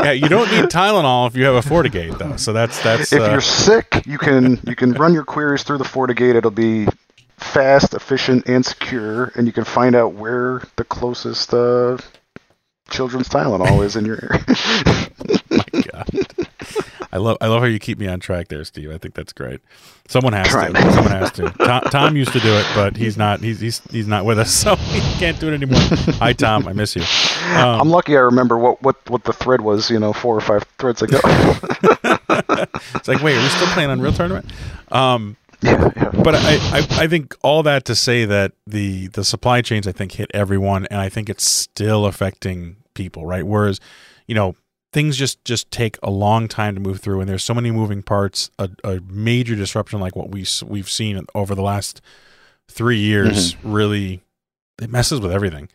yeah, 0.00 0.12
you 0.12 0.28
don't 0.28 0.50
need 0.52 0.66
Tylenol 0.66 1.26
if 1.26 1.36
you 1.36 1.44
have 1.44 1.54
a 1.54 1.68
FortiGate 1.68 2.18
though. 2.18 2.36
So 2.36 2.52
that's 2.52 2.80
that's 2.82 3.12
if 3.12 3.20
uh, 3.20 3.30
you're 3.30 3.40
sick, 3.40 4.02
you 4.06 4.18
can 4.18 4.60
you 4.66 4.76
can 4.76 4.92
run 4.92 5.12
your 5.12 5.24
queries 5.24 5.64
through 5.64 5.78
the 5.78 5.84
FortiGate. 5.84 6.36
It'll 6.36 6.52
be 6.52 6.86
fast, 7.38 7.92
efficient, 7.92 8.48
and 8.48 8.64
secure, 8.64 9.32
and 9.34 9.46
you 9.46 9.52
can 9.52 9.64
find 9.64 9.96
out 9.96 10.14
where 10.14 10.62
the 10.76 10.84
closest 10.84 11.52
uh, 11.52 11.98
children's 12.88 13.28
Tylenol 13.28 13.84
is 13.84 13.96
in 13.96 14.04
your 14.04 14.18
area. 14.22 14.44
I 17.14 17.18
love 17.18 17.36
I 17.42 17.48
love 17.48 17.60
how 17.60 17.66
you 17.66 17.78
keep 17.78 17.98
me 17.98 18.08
on 18.08 18.20
track 18.20 18.48
there, 18.48 18.64
Steve. 18.64 18.90
I 18.90 18.96
think 18.96 19.14
that's 19.14 19.34
great. 19.34 19.60
Someone 20.08 20.32
has 20.32 20.48
Trying. 20.48 20.72
to. 20.72 20.92
Someone 20.92 21.12
has 21.12 21.30
to. 21.32 21.50
Tom, 21.64 21.82
Tom 21.90 22.16
used 22.16 22.32
to 22.32 22.40
do 22.40 22.54
it, 22.54 22.66
but 22.74 22.96
he's 22.96 23.18
not. 23.18 23.40
He's 23.40 23.60
he's 23.60 23.82
he's 23.90 24.06
not 24.06 24.24
with 24.24 24.38
us, 24.38 24.50
so 24.62 24.76
he 24.76 25.00
can't 25.18 25.38
do 25.38 25.48
it 25.48 25.54
anymore. 25.54 25.78
Hi, 26.18 26.32
Tom. 26.32 26.66
I 26.66 26.72
miss 26.72 26.96
you. 26.96 27.02
Um, 27.54 27.82
I'm 27.82 27.90
lucky 27.90 28.16
I 28.16 28.20
remember 28.20 28.56
what, 28.56 28.80
what, 28.82 28.96
what 29.10 29.24
the 29.24 29.32
thread 29.32 29.60
was, 29.60 29.90
you 29.90 29.98
know, 29.98 30.12
four 30.14 30.36
or 30.36 30.40
five 30.40 30.64
threads 30.78 31.02
ago. 31.02 31.20
it's 31.24 33.08
like, 33.08 33.22
wait, 33.22 33.36
are 33.36 33.42
we 33.42 33.48
still 33.48 33.66
playing 33.68 33.90
Unreal 33.90 34.12
Tournament? 34.12 34.46
Um, 34.90 35.36
yeah, 35.60 35.90
yeah. 35.94 36.10
but 36.24 36.34
I, 36.34 36.54
I 36.56 36.86
I 37.02 37.06
think 37.08 37.36
all 37.42 37.62
that 37.64 37.84
to 37.84 37.94
say 37.94 38.24
that 38.24 38.52
the 38.66 39.08
the 39.08 39.22
supply 39.22 39.60
chains 39.60 39.86
I 39.86 39.92
think 39.92 40.12
hit 40.12 40.30
everyone, 40.32 40.86
and 40.86 40.98
I 40.98 41.10
think 41.10 41.28
it's 41.28 41.44
still 41.44 42.06
affecting 42.06 42.76
people, 42.94 43.26
right? 43.26 43.46
Whereas, 43.46 43.80
you 44.26 44.34
know, 44.34 44.56
things 44.92 45.16
just 45.16 45.44
just 45.44 45.70
take 45.70 45.98
a 46.02 46.10
long 46.10 46.48
time 46.48 46.74
to 46.74 46.80
move 46.80 47.00
through, 47.00 47.20
and 47.20 47.28
there's 47.28 47.44
so 47.44 47.54
many 47.54 47.70
moving 47.70 48.02
parts. 48.02 48.50
A, 48.58 48.68
a 48.84 49.00
major 49.08 49.54
disruption 49.56 50.00
like 50.00 50.14
what 50.16 50.30
we 50.30 50.44
we've 50.64 50.90
seen 50.90 51.24
over 51.34 51.54
the 51.54 51.62
last 51.62 52.00
three 52.68 52.98
years 52.98 53.56
really 53.62 54.22
it 54.80 54.90
messes 54.90 55.20
with 55.20 55.32
everything, 55.32 55.68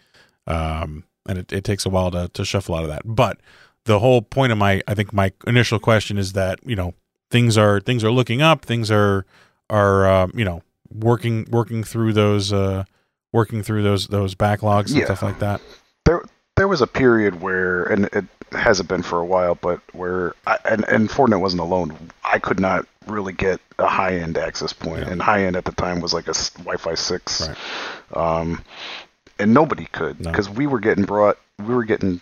um, 0.48 1.04
and 1.28 1.38
it, 1.40 1.52
it 1.52 1.64
takes 1.64 1.86
a 1.86 1.90
while 1.90 2.12
to 2.12 2.30
to 2.34 2.46
shuffle 2.46 2.76
out 2.76 2.84
of 2.84 2.90
that. 2.90 3.02
But 3.06 3.40
the 3.86 4.00
whole 4.00 4.22
point 4.22 4.52
of 4.52 4.58
my 4.58 4.82
I 4.88 4.94
think 4.94 5.14
my 5.14 5.32
initial 5.46 5.80
question 5.80 6.18
is 6.18 6.34
that 6.34 6.60
you 6.66 6.76
know 6.76 6.94
things 7.32 7.58
are 7.58 7.80
things 7.80 8.04
are 8.04 8.12
looking 8.12 8.42
up, 8.42 8.66
things 8.66 8.92
are 8.92 9.26
are 9.70 10.08
um, 10.08 10.32
you 10.36 10.46
know 10.46 10.62
working 10.94 11.46
working 11.52 11.84
through 11.84 12.14
those 12.14 12.54
uh, 12.54 12.84
working 13.34 13.64
through 13.64 13.84
those 13.84 14.08
those 14.08 14.36
backlogs 14.36 14.88
and 14.92 14.98
Yeah. 15.00 15.06
stuff 15.06 15.24
like 15.24 15.40
that. 15.40 15.62
There 16.68 16.72
was 16.72 16.82
a 16.82 16.88
period 16.88 17.40
where, 17.42 17.84
and 17.86 18.06
it 18.12 18.26
hasn't 18.52 18.90
been 18.90 19.02
for 19.02 19.20
a 19.22 19.26
while, 19.26 19.56
but 19.56 19.80
where, 19.94 20.34
I, 20.46 20.58
and 20.66 20.84
and 20.90 21.10
Fortinet 21.10 21.40
wasn't 21.40 21.62
alone. 21.62 21.98
I 22.26 22.40
could 22.40 22.60
not 22.60 22.86
really 23.06 23.32
get 23.32 23.62
a 23.80 23.88
high 23.88 24.16
end 24.18 24.38
access 24.38 24.74
point, 24.74 25.06
Yeah. 25.06 25.12
and 25.14 25.22
high 25.22 25.46
end 25.46 25.56
at 25.56 25.64
the 25.64 25.72
time 25.72 26.02
was 26.02 26.14
like 26.14 26.28
a 26.28 26.34
Wi-Fi 26.58 26.96
six, 26.96 27.48
Right. 27.48 27.58
um, 28.42 28.62
and 29.40 29.54
nobody 29.54 29.86
could 29.86 30.20
No. 30.20 30.30
because 30.30 30.50
we 30.50 30.68
were 30.68 30.82
getting 30.82 31.06
brought, 31.06 31.38
we 31.66 31.74
were 31.74 31.86
getting 31.86 32.20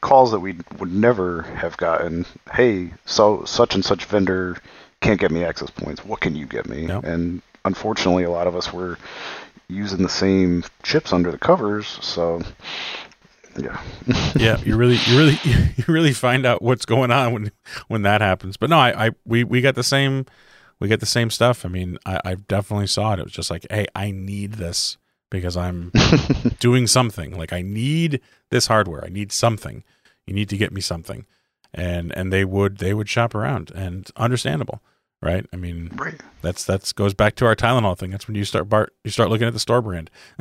calls 0.00 0.30
that 0.30 0.40
we 0.40 0.56
would 0.78 0.90
never 0.94 1.42
have 1.42 1.76
gotten. 1.76 2.24
Hey, 2.54 2.94
so 3.04 3.44
such 3.44 3.74
and 3.74 3.84
such 3.84 4.06
vendor 4.06 4.56
can't 5.02 5.20
get 5.20 5.30
me 5.30 5.44
access 5.44 5.68
points. 5.68 6.02
What 6.02 6.20
can 6.20 6.34
you 6.34 6.46
get 6.46 6.66
me? 6.66 6.86
And 6.88 7.42
unfortunately, 7.66 8.24
a 8.24 8.30
lot 8.30 8.46
of 8.46 8.56
us 8.56 8.72
were 8.72 8.96
using 9.68 10.02
the 10.02 10.08
same 10.08 10.64
chips 10.82 11.12
under 11.12 11.30
the 11.30 11.36
covers, 11.38 11.98
so 12.00 12.40
yeah. 13.56 13.82
yeah, 14.36 14.58
you 14.60 14.76
really, 14.76 14.98
you 15.06 15.18
really, 15.18 15.38
you 15.44 15.84
really 15.88 16.12
find 16.12 16.46
out 16.46 16.62
what's 16.62 16.84
going 16.84 17.10
on 17.10 17.32
when 17.32 17.52
when 17.88 18.02
that 18.02 18.20
happens. 18.20 18.56
But 18.56 18.70
no, 18.70 18.78
I, 18.78 19.06
I 19.06 19.10
we 19.24 19.44
we 19.44 19.60
got 19.60 19.74
the 19.74 19.82
same, 19.82 20.26
we 20.80 20.88
get 20.88 21.00
the 21.00 21.06
same 21.06 21.30
stuff. 21.30 21.64
I 21.64 21.68
mean, 21.68 21.98
I, 22.06 22.20
I 22.24 22.34
definitely 22.34 22.86
saw 22.86 23.12
it. 23.12 23.18
It 23.18 23.24
was 23.24 23.32
just 23.32 23.50
like, 23.50 23.66
hey, 23.70 23.86
I 23.94 24.10
need 24.10 24.54
this 24.54 24.96
because 25.30 25.56
I'm 25.56 25.90
doing 26.60 26.86
something. 26.86 27.36
Like 27.36 27.52
I 27.52 27.62
need 27.62 28.20
this 28.50 28.66
hardware. 28.66 29.04
I 29.04 29.08
need 29.08 29.32
something. 29.32 29.82
You 30.26 30.34
need 30.34 30.48
to 30.50 30.56
get 30.56 30.72
me 30.72 30.80
something. 30.80 31.26
And 31.74 32.16
and 32.16 32.32
they 32.32 32.44
would 32.44 32.78
they 32.78 32.94
would 32.94 33.08
shop 33.08 33.34
around 33.34 33.70
and 33.74 34.10
understandable 34.16 34.82
right? 35.22 35.46
I 35.52 35.56
mean, 35.56 35.90
right. 35.94 36.20
that's 36.42 36.64
that's 36.64 36.92
goes 36.92 37.14
back 37.14 37.36
to 37.36 37.46
our 37.46 37.56
Tylenol 37.56 37.96
thing. 37.96 38.10
That's 38.10 38.26
when 38.26 38.34
you 38.34 38.44
start 38.44 38.68
Bart, 38.68 38.92
you 39.04 39.10
start 39.10 39.30
looking 39.30 39.46
at 39.46 39.52
the 39.52 39.60
store 39.60 39.80
brand. 39.80 40.10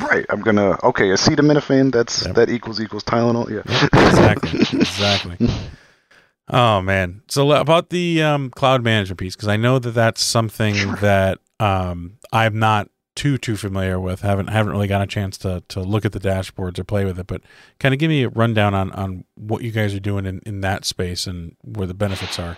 right. 0.00 0.26
I'm 0.28 0.42
gonna 0.42 0.76
okay, 0.82 1.08
acetaminophen. 1.08 1.92
That's 1.92 2.26
yep. 2.26 2.34
that 2.34 2.50
equals 2.50 2.80
equals 2.80 3.04
Tylenol. 3.04 3.48
Yeah. 3.48 3.62
Yep, 3.82 3.90
exactly. 3.94 4.60
exactly. 4.80 5.48
Oh 6.48 6.80
man. 6.80 7.22
So 7.28 7.50
about 7.50 7.90
the 7.90 8.22
um, 8.22 8.50
cloud 8.50 8.84
management 8.84 9.18
piece, 9.18 9.34
because 9.34 9.48
I 9.48 9.56
know 9.56 9.80
that 9.80 9.90
that's 9.90 10.22
something 10.22 10.74
sure. 10.74 10.94
that 10.96 11.40
um, 11.58 12.18
I'm 12.32 12.58
not 12.58 12.88
too 13.16 13.38
too 13.38 13.56
familiar 13.56 13.98
with. 13.98 14.20
haven't 14.20 14.48
haven't 14.48 14.72
really 14.72 14.86
got 14.86 15.02
a 15.02 15.06
chance 15.06 15.36
to 15.38 15.64
to 15.68 15.80
look 15.80 16.04
at 16.04 16.12
the 16.12 16.20
dashboards 16.20 16.78
or 16.78 16.84
play 16.84 17.04
with 17.04 17.18
it. 17.18 17.26
But 17.26 17.42
kind 17.80 17.92
of 17.92 17.98
give 17.98 18.10
me 18.10 18.22
a 18.22 18.28
rundown 18.28 18.74
on 18.74 18.92
on 18.92 19.24
what 19.34 19.62
you 19.62 19.72
guys 19.72 19.92
are 19.94 20.00
doing 20.00 20.24
in 20.24 20.40
in 20.46 20.60
that 20.60 20.84
space 20.84 21.26
and 21.26 21.56
where 21.64 21.88
the 21.88 21.94
benefits 21.94 22.38
are. 22.38 22.56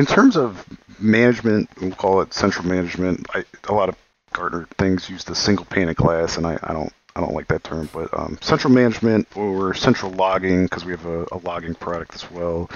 In 0.00 0.06
terms 0.06 0.34
of 0.34 0.66
management, 0.98 1.68
we'll 1.78 1.90
call 1.90 2.22
it 2.22 2.32
central 2.32 2.66
management. 2.66 3.26
I, 3.34 3.44
a 3.64 3.74
lot 3.74 3.90
of 3.90 3.96
Gartner 4.32 4.66
things 4.78 5.10
use 5.10 5.24
the 5.24 5.34
single 5.34 5.66
pane 5.66 5.90
of 5.90 5.96
glass, 5.96 6.38
and 6.38 6.46
I, 6.46 6.58
I 6.62 6.72
don't 6.72 6.90
I 7.14 7.20
don't 7.20 7.34
like 7.34 7.48
that 7.48 7.64
term, 7.64 7.90
but 7.92 8.08
um, 8.18 8.38
central 8.40 8.72
management 8.72 9.28
or 9.36 9.74
central 9.74 10.10
logging, 10.12 10.64
because 10.64 10.86
we 10.86 10.92
have 10.92 11.04
a, 11.04 11.26
a, 11.32 11.36
logging 11.44 11.74
product 11.74 12.14
as 12.14 12.30
well, 12.30 12.70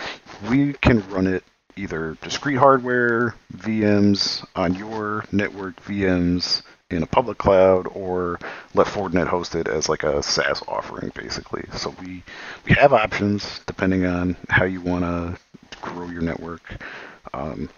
we 0.51 0.75
can 0.75 1.01
run 1.09 1.27
it 1.27 1.43
either 1.77 2.19
discrete 2.21 2.59
hardware, 2.59 3.35
VMs 3.57 4.47
on 4.55 4.75
your 4.75 5.25
network 5.33 5.83
VMs 5.83 6.61
in 6.91 7.03
a 7.03 7.07
public 7.07 7.39
cloud, 7.39 7.87
or 7.95 8.39
let 8.75 8.87
Fortinet 8.87 9.29
host 9.29 9.55
it 9.55 9.67
as 9.67 9.89
like 9.89 10.03
a 10.03 10.23
SaaS 10.23 10.63
offering, 10.69 11.11
basically. 11.15 11.65
So 11.73 11.95
we 12.03 12.23
we 12.67 12.75
have 12.75 12.93
options 12.93 13.63
depending 13.65 14.05
on 14.05 14.37
how 14.51 14.67
you 14.67 14.83
want 14.83 15.05
to 15.05 15.39
grow 15.81 16.09
your 16.09 16.23
network. 16.23 16.63
Um, 17.33 17.69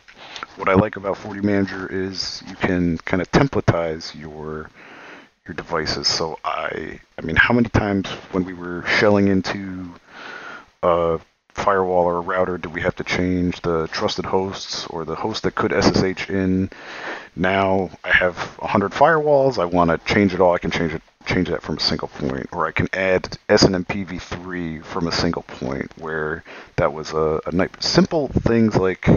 what 0.56 0.68
I 0.68 0.74
like 0.74 0.96
about 0.96 1.16
FortiManager 1.16 1.90
is 1.90 2.42
you 2.48 2.56
can 2.56 2.98
kind 2.98 3.20
of 3.20 3.30
templatize 3.30 4.18
your 4.18 4.70
your 5.46 5.54
devices. 5.54 6.08
So 6.08 6.38
I, 6.44 6.98
I 7.18 7.22
mean, 7.22 7.36
how 7.36 7.54
many 7.54 7.68
times 7.68 8.08
when 8.32 8.44
we 8.44 8.52
were 8.52 8.84
shelling 8.98 9.28
into 9.28 9.94
a 10.82 11.20
firewall 11.54 12.04
or 12.04 12.16
a 12.16 12.20
router 12.20 12.58
did 12.58 12.74
we 12.74 12.80
have 12.82 12.96
to 12.96 13.04
change 13.04 13.60
the 13.60 13.86
trusted 13.88 14.24
hosts 14.24 14.86
or 14.88 15.04
the 15.04 15.14
host 15.14 15.44
that 15.44 15.54
could 15.54 15.72
SSH 15.72 16.30
in? 16.30 16.70
Now 17.36 17.90
I 18.02 18.10
have 18.10 18.36
100 18.58 18.92
firewalls. 18.92 19.58
I 19.58 19.66
want 19.66 19.90
to 19.90 20.12
change 20.12 20.34
it 20.34 20.40
all. 20.40 20.54
I 20.54 20.58
can 20.58 20.70
change 20.70 20.92
it 20.92 21.02
change 21.26 21.48
that 21.48 21.60
from 21.60 21.76
a 21.76 21.80
single 21.80 22.08
point, 22.08 22.48
or 22.52 22.66
I 22.66 22.70
can 22.70 22.88
add 22.92 23.36
SNMP 23.48 24.06
v3 24.06 24.84
from 24.84 25.08
a 25.08 25.12
single 25.12 25.42
point, 25.42 25.90
where 25.98 26.44
that 26.76 26.92
was 26.92 27.12
a, 27.12 27.40
a 27.46 27.52
night. 27.52 27.82
Simple 27.82 28.28
things 28.28 28.76
like 28.76 29.08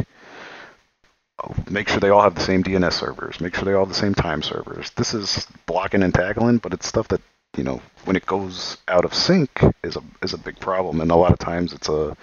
make 1.70 1.88
sure 1.90 2.00
they 2.00 2.10
all 2.10 2.22
have 2.22 2.36
the 2.36 2.42
same 2.42 2.64
DNS 2.64 2.94
servers, 2.94 3.40
make 3.42 3.56
sure 3.56 3.66
they 3.66 3.74
all 3.74 3.86
have 3.86 3.90
the 3.90 3.96
same 3.96 4.14
time 4.16 4.42
servers. 4.42 4.92
This 4.92 5.14
is 5.14 5.48
blocking 5.66 6.04
and 6.04 6.14
tackling, 6.14 6.58
but 6.58 6.74
it's 6.74 6.88
stuff 6.88 7.08
that 7.10 7.22
you 7.58 7.64
know 7.64 7.82
when 8.06 8.16
it 8.16 8.26
goes 8.26 8.78
out 8.88 9.06
of 9.06 9.14
sync 9.14 9.50
is 9.84 9.96
a 9.96 10.04
is 10.22 10.34
a 10.34 10.38
big 10.38 10.60
problem, 10.60 11.02
and 11.02 11.12
a 11.12 11.16
lot 11.16 11.32
of 11.32 11.40
times 11.40 11.74
it's 11.74 11.90
a 11.90 12.16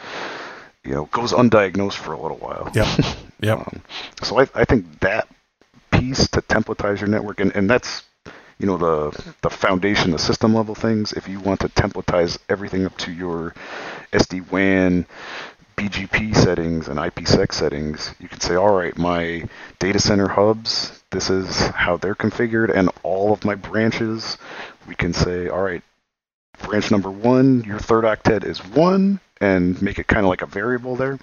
you 0.84 0.92
know 0.92 1.06
goes 1.06 1.32
undiagnosed 1.32 1.94
for 1.94 2.12
a 2.12 2.20
little 2.20 2.38
while. 2.38 2.70
Yeah, 2.74 2.96
Yep. 3.40 3.58
um, 3.58 3.82
so 4.22 4.38
I, 4.40 4.46
I 4.54 4.64
think 4.64 5.00
that 5.00 5.28
piece 5.90 6.28
to 6.28 6.42
templatize 6.42 7.00
your 7.00 7.08
network, 7.08 7.40
and, 7.40 7.54
and 7.56 7.68
that's 7.68 8.02
you 8.58 8.66
know 8.66 8.76
the 8.78 9.34
the 9.42 9.50
foundation, 9.50 10.10
the 10.12 10.18
system 10.18 10.54
level 10.54 10.74
things. 10.74 11.12
If 11.12 11.28
you 11.28 11.40
want 11.40 11.60
to 11.60 11.68
templatize 11.68 12.38
everything 12.48 12.86
up 12.86 12.96
to 12.98 13.12
your 13.12 13.54
SD 14.12 14.50
WAN, 14.50 15.06
BGP 15.77 16.35
settings, 16.35 16.89
and 16.89 16.99
IPsec 16.99 17.53
settings, 17.53 18.14
you 18.18 18.29
can 18.29 18.41
say, 18.41 18.55
all 18.55 18.74
right, 18.74 18.97
my 18.97 19.47
data 19.79 19.99
center 19.99 20.29
hubs, 20.29 21.03
this 21.11 21.29
is 21.29 21.55
how 21.68 21.97
they're 21.97 22.14
configured, 22.14 22.74
and 22.74 22.91
all 23.03 23.33
of 23.33 23.45
my 23.45 23.55
branches, 23.55 24.39
we 24.89 24.95
can 24.95 25.12
say, 25.12 25.49
all 25.49 25.62
right, 25.62 25.83
branch 26.62 26.91
number 26.91 27.11
one, 27.11 27.62
your 27.64 27.79
third 27.79 28.05
octet 28.05 28.45
is 28.45 28.64
one, 28.64 29.20
and 29.41 29.81
make 29.83 29.99
it 29.99 30.07
kind 30.07 30.24
of 30.24 30.31
like 30.31 30.43
a 30.43 30.47
variable 30.47 30.97
there. 30.97 31.18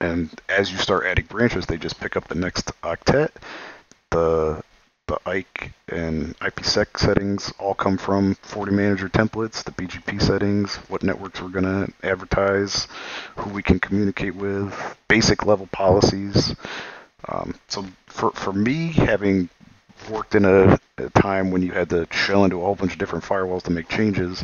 And 0.00 0.28
as 0.48 0.72
you 0.72 0.78
start 0.78 1.06
adding 1.06 1.26
branches, 1.26 1.66
they 1.66 1.76
just 1.76 2.00
pick 2.00 2.16
up 2.16 2.26
the 2.26 2.34
next 2.34 2.72
octet. 2.82 3.30
The 4.10 4.62
the 5.12 5.30
IKE 5.30 5.72
and 5.88 6.38
IPsec 6.38 6.98
settings 6.98 7.52
all 7.58 7.74
come 7.74 7.98
from 7.98 8.34
FortiManager 8.36 9.10
templates, 9.10 9.62
the 9.62 9.72
BGP 9.72 10.22
settings, 10.22 10.76
what 10.88 11.02
networks 11.02 11.42
we're 11.42 11.48
going 11.48 11.64
to 11.64 11.92
advertise, 12.02 12.88
who 13.36 13.50
we 13.50 13.62
can 13.62 13.78
communicate 13.78 14.34
with, 14.34 14.72
basic 15.08 15.44
level 15.44 15.68
policies. 15.70 16.54
Um, 17.28 17.54
so 17.68 17.84
for, 18.06 18.30
for 18.30 18.54
me, 18.54 18.88
having 18.92 19.50
worked 20.10 20.34
in 20.34 20.46
a, 20.46 20.78
a, 20.96 21.10
time 21.10 21.50
when 21.50 21.62
you 21.62 21.72
had 21.72 21.90
to 21.90 22.06
shell 22.10 22.44
into 22.44 22.56
a 22.56 22.64
whole 22.64 22.74
bunch 22.74 22.92
of 22.92 22.98
different 22.98 23.24
firewalls 23.24 23.64
to 23.64 23.70
make 23.70 23.88
changes, 23.88 24.42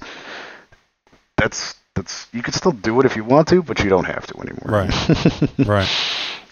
that's 1.36 1.76
that's 1.94 2.28
you 2.32 2.42
can 2.42 2.52
still 2.52 2.72
do 2.72 3.00
it 3.00 3.06
if 3.06 3.16
you 3.16 3.24
want 3.24 3.48
to, 3.48 3.62
but 3.62 3.80
you 3.80 3.88
don't 3.88 4.04
have 4.04 4.26
to 4.26 4.38
anymore. 4.40 4.86
Right. 4.86 5.58
right. 5.66 5.88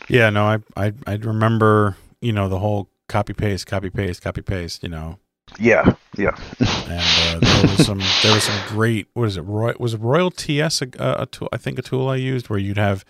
Yeah. 0.08 0.30
No, 0.30 0.44
I 0.44 0.58
I 0.76 0.92
I 1.06 1.14
remember 1.16 1.96
you 2.20 2.32
know 2.32 2.48
the 2.48 2.58
whole 2.58 2.88
copy 3.08 3.32
paste, 3.32 3.66
copy 3.66 3.90
paste, 3.90 4.22
copy 4.22 4.42
paste. 4.42 4.82
You 4.82 4.88
know. 4.88 5.18
Yeah, 5.60 5.94
yeah. 6.16 6.36
and 6.58 6.66
uh, 6.90 7.38
there 7.40 7.62
was 7.62 7.86
some 7.86 8.00
there 8.22 8.34
was 8.34 8.44
some 8.44 8.68
great 8.68 9.08
what 9.14 9.28
is 9.28 9.36
it? 9.36 9.42
Roy 9.42 9.74
was 9.78 9.94
it 9.94 10.00
Royal 10.00 10.30
TS 10.30 10.82
a, 10.82 10.88
a, 10.98 11.26
tool? 11.26 11.48
I 11.52 11.56
think 11.56 11.78
a 11.78 11.82
tool 11.82 12.08
I 12.08 12.16
used 12.16 12.48
where 12.48 12.58
you'd 12.58 12.78
have 12.78 13.04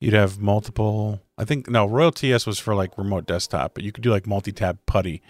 you'd 0.00 0.14
have 0.14 0.40
multiple. 0.40 1.20
I 1.36 1.44
think 1.44 1.68
no 1.68 1.84
Royal 1.86 2.10
TS 2.10 2.46
was 2.46 2.58
for 2.58 2.74
like 2.74 2.96
remote 2.96 3.26
desktop, 3.26 3.74
but 3.74 3.84
you 3.84 3.92
could 3.92 4.02
do 4.02 4.10
like 4.10 4.26
multi 4.26 4.52
tab 4.52 4.78
PuTTY 4.86 5.20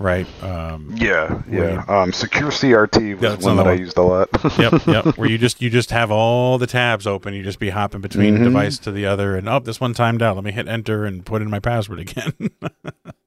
right? 0.00 0.26
Um, 0.42 0.94
yeah, 0.96 1.42
yeah. 1.48 1.84
Um, 1.86 2.12
Secure 2.12 2.50
CRT 2.50 3.20
was 3.20 3.44
one 3.44 3.56
that 3.58 3.68
I 3.68 3.74
used 3.74 3.98
a 3.98 4.02
lot. 4.02 4.28
yep, 4.58 4.84
yep. 4.86 5.16
Where 5.16 5.28
you 5.28 5.38
just 5.38 5.62
you 5.62 5.70
just 5.70 5.90
have 5.90 6.10
all 6.10 6.58
the 6.58 6.66
tabs 6.66 7.06
open, 7.06 7.34
you 7.34 7.44
just 7.44 7.60
be 7.60 7.70
hopping 7.70 8.00
between 8.00 8.34
mm-hmm. 8.34 8.44
device 8.44 8.78
to 8.78 8.90
the 8.90 9.06
other, 9.06 9.36
and 9.36 9.48
oh, 9.48 9.60
this 9.60 9.80
one 9.80 9.94
timed 9.94 10.22
out. 10.22 10.34
Let 10.34 10.44
me 10.44 10.50
hit 10.50 10.66
enter 10.66 11.04
and 11.04 11.24
put 11.24 11.42
in 11.42 11.50
my 11.50 11.60
password 11.60 12.00
again. 12.00 12.32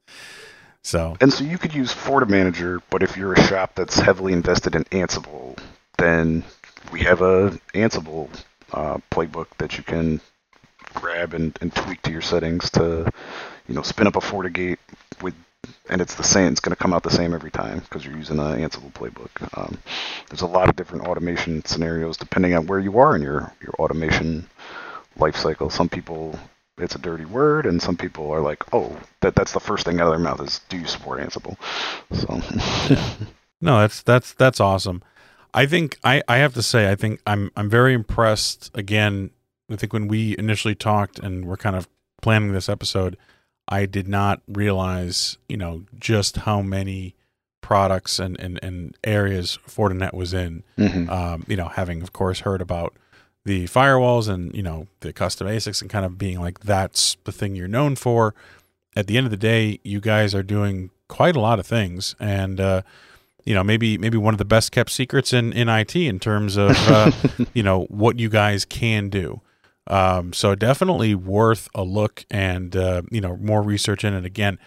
So 0.84 1.18
and 1.22 1.32
so 1.32 1.44
you 1.44 1.58
could 1.58 1.74
use 1.74 1.94
FortiManager, 1.94 2.82
but 2.90 3.04
if 3.04 3.18
you're 3.18 3.34
a 3.34 3.48
shop 3.48 3.74
that's 3.76 3.98
heavily 4.00 4.34
invested 4.34 4.76
in 4.76 4.84
Ansible, 4.86 5.58
then 5.98 6.44
we 6.92 7.02
have 7.02 7.22
a 7.22 7.52
Ansible 7.74 8.30
uh, 8.74 8.98
playbook 9.12 9.48
that 9.60 9.78
you 9.78 9.84
can 9.84 10.20
grab 10.94 11.34
and, 11.34 11.58
and 11.62 11.74
tweak 11.74 12.02
to 12.04 12.12
your 12.12 12.22
settings 12.22 12.70
to, 12.72 13.10
you 13.68 13.76
know, 13.76 13.82
spin 13.82 14.08
up 14.08 14.16
a 14.16 14.20
FortiGate 14.20 14.78
with, 15.22 15.34
and 15.90 16.02
it's 16.02 16.16
the 16.16 16.24
same. 16.24 16.52
It's 16.52 16.60
going 16.60 16.76
to 16.76 16.82
come 16.82 16.94
out 16.94 17.04
the 17.04 17.10
same 17.12 17.34
every 17.34 17.52
time 17.52 17.80
because 17.80 18.06
you're 18.06 18.18
using 18.18 18.40
an 18.40 18.60
Ansible 18.60 18.92
playbook. 18.94 19.58
Um, 19.58 19.78
there's 20.30 20.42
a 20.42 20.48
lot 20.48 20.70
of 20.70 20.76
different 20.76 21.08
automation 21.08 21.64
scenarios 21.66 22.18
depending 22.18 22.56
on 22.56 22.68
where 22.68 22.80
you 22.80 23.00
are 23.00 23.16
in 23.16 23.22
your 23.22 23.54
your 23.62 23.74
automation 23.80 24.48
lifecycle. 25.18 25.72
Some 25.72 25.90
people 25.90 26.38
it's 26.78 26.96
a 26.96 27.00
dirty 27.00 27.26
word, 27.26 27.66
and 27.66 27.82
some 27.82 27.96
people 27.98 28.32
are 28.32 28.42
like, 28.42 28.64
"Oh, 28.74 28.98
that 29.22 29.36
that's 29.36 29.54
the 29.54 29.60
first 29.60 29.86
thing 29.86 30.00
out 30.00 30.08
of 30.08 30.14
their 30.14 30.20
mouth 30.20 30.42
is, 30.42 30.60
do 30.70 30.78
you 30.78 30.88
support 30.88 31.20
Ansible?" 31.20 31.58
So, 32.12 33.26
no, 33.62 33.80
that's 33.80 34.02
that's 34.02 34.34
that's 34.34 34.60
awesome. 34.60 35.04
I 35.54 35.66
think 35.66 36.00
I 36.04 36.24
I 36.28 36.38
have 36.38 36.54
to 36.56 36.64
say 36.64 36.90
I 36.90 36.96
think 36.96 37.22
I'm 37.28 37.52
I'm 37.56 37.70
very 37.70 37.94
impressed. 37.94 38.72
Again, 38.74 39.32
I 39.72 39.76
think 39.76 39.94
when 39.94 40.08
we 40.08 40.36
initially 40.38 40.76
talked 40.76 41.20
and 41.20 41.46
we're 41.46 41.58
kind 41.58 41.76
of 41.76 41.88
planning 42.22 42.54
this 42.54 42.70
episode, 42.70 43.18
I 43.68 43.86
did 43.86 44.08
not 44.08 44.42
realize 44.48 45.38
you 45.48 45.58
know 45.58 45.84
just 46.00 46.38
how 46.38 46.62
many 46.62 47.16
products 47.62 48.20
and 48.20 48.40
and, 48.40 48.60
and 48.64 48.98
areas 49.04 49.60
Fortinet 49.68 50.14
was 50.14 50.34
in. 50.34 50.64
Mm-hmm. 50.78 51.10
Um, 51.10 51.46
you 51.48 51.56
know, 51.56 51.68
having 51.68 52.02
of 52.02 52.14
course 52.14 52.40
heard 52.40 52.62
about 52.62 52.98
the 53.46 53.66
firewalls 53.66 54.30
and 54.30 54.54
you 54.56 54.64
know 54.64 54.88
the 55.02 55.14
custom 55.14 55.48
ASICs 55.48 55.82
and 55.82 55.90
kind 55.90 56.06
of 56.06 56.18
being 56.18 56.40
like 56.40 56.60
that's 56.62 57.18
the 57.24 57.32
thing 57.32 57.56
you're 57.56 57.68
known 57.68 57.96
for. 57.96 58.34
At 58.96 59.08
the 59.08 59.18
end 59.18 59.26
of 59.26 59.32
the 59.32 59.38
day, 59.38 59.80
you 59.84 60.00
guys 60.00 60.36
are 60.36 60.44
doing 60.44 60.92
quite 61.08 61.36
a 61.36 61.40
lot 61.40 61.60
of 61.60 61.66
things, 61.66 62.16
and 62.20 62.60
uh, 62.60 62.82
you 63.44 63.54
know 63.54 63.64
maybe 63.64 63.98
maybe 63.98 64.18
one 64.18 64.34
of 64.34 64.38
the 64.38 64.46
best 64.46 64.72
kept 64.72 64.92
secrets 64.92 65.34
in 65.34 65.52
in 65.54 65.68
IT 65.68 65.96
in 65.96 66.20
terms 66.20 66.58
of 66.58 66.72
uh, 66.90 67.12
you 67.54 67.64
know 67.64 67.84
what 67.86 68.20
you 68.20 68.30
guys 68.30 68.66
can 68.66 69.10
do. 69.10 69.42
Um, 69.88 70.32
so 70.32 70.56
definitely 70.56 71.14
worth 71.14 71.68
a 71.76 71.84
look 71.84 72.26
and 72.32 72.76
uh, 72.76 73.02
you 73.12 73.20
know 73.20 73.38
more 73.38 73.62
research 73.62 74.04
in 74.04 74.14
it. 74.14 74.26
Again, 74.26 74.60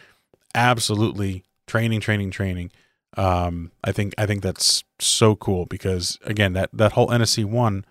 absolutely 0.55 1.45
training, 1.67 2.01
training, 2.01 2.31
training. 2.31 2.71
Um, 3.17 3.73
I 3.83 3.93
think 3.93 4.15
I 4.19 4.27
think 4.27 4.43
that's 4.43 4.85
so 4.99 5.35
cool 5.37 5.67
because 5.67 6.19
again 6.25 6.53
that 6.53 6.71
that 6.73 6.93
whole 6.93 7.09
NSE 7.09 7.45
one, 7.45 7.85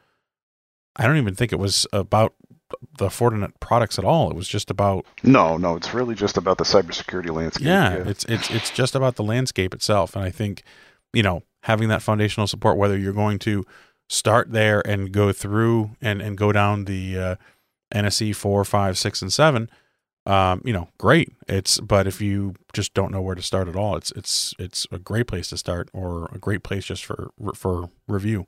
I 0.96 1.08
don't 1.08 1.18
even 1.18 1.36
think 1.36 1.52
it 1.52 1.60
was 1.60 1.86
about 1.94 2.34
the 2.98 3.08
Fortinet 3.08 3.52
products 3.60 4.00
at 4.00 4.06
all. 4.06 4.30
It 4.30 4.36
was 4.36 4.48
just 4.48 4.72
about 4.72 5.06
No, 5.24 5.58
no, 5.58 5.76
it's 5.76 5.94
really 5.94 6.16
just 6.16 6.38
about 6.38 6.58
the 6.58 6.64
cybersecurity 6.64 7.30
landscape. 7.32 7.68
yeah, 7.68 7.94
it's 7.94 8.26
it's 8.26 8.50
it's 8.50 8.72
just 8.72 8.96
about 8.96 9.16
the 9.16 9.24
landscape 9.24 9.74
itself. 9.74 10.16
And 10.16 10.24
I 10.26 10.30
think 10.32 10.64
you 11.14 11.24
know 11.24 11.44
having 11.64 11.90
that 11.90 12.02
foundational 12.02 12.48
support, 12.48 12.78
whether 12.78 12.98
you're 12.98 13.14
going 13.14 13.40
to 13.40 13.66
start 14.08 14.52
there 14.52 14.88
and 14.88 15.12
go 15.12 15.32
through 15.32 15.92
and 16.02 16.22
and 16.22 16.38
go 16.38 16.52
down 16.52 16.86
the 16.86 17.18
uh, 17.18 17.36
NSE 17.94 18.36
four, 18.36 18.64
five, 18.66 18.98
six, 18.98 19.22
and 19.22 19.32
seven. 19.32 19.70
Um, 20.28 20.62
you 20.66 20.74
know, 20.74 20.90
great. 20.98 21.32
It's 21.48 21.80
but 21.80 22.08
if 22.08 22.20
you 22.20 22.56
just 22.74 22.96
don't 22.96 23.12
know 23.12 23.22
where 23.22 23.36
to 23.36 23.44
start 23.44 23.68
at 23.68 23.76
all, 23.76 23.96
it's 23.96 24.12
it's 24.14 24.56
it's 24.58 24.88
a 24.92 24.98
great 24.98 25.28
place 25.28 25.50
to 25.50 25.58
start, 25.58 25.90
or 25.94 26.30
a 26.34 26.40
great 26.40 26.64
place 26.64 26.86
just 26.86 27.06
for 27.06 27.30
for 27.54 27.92
review. 28.08 28.48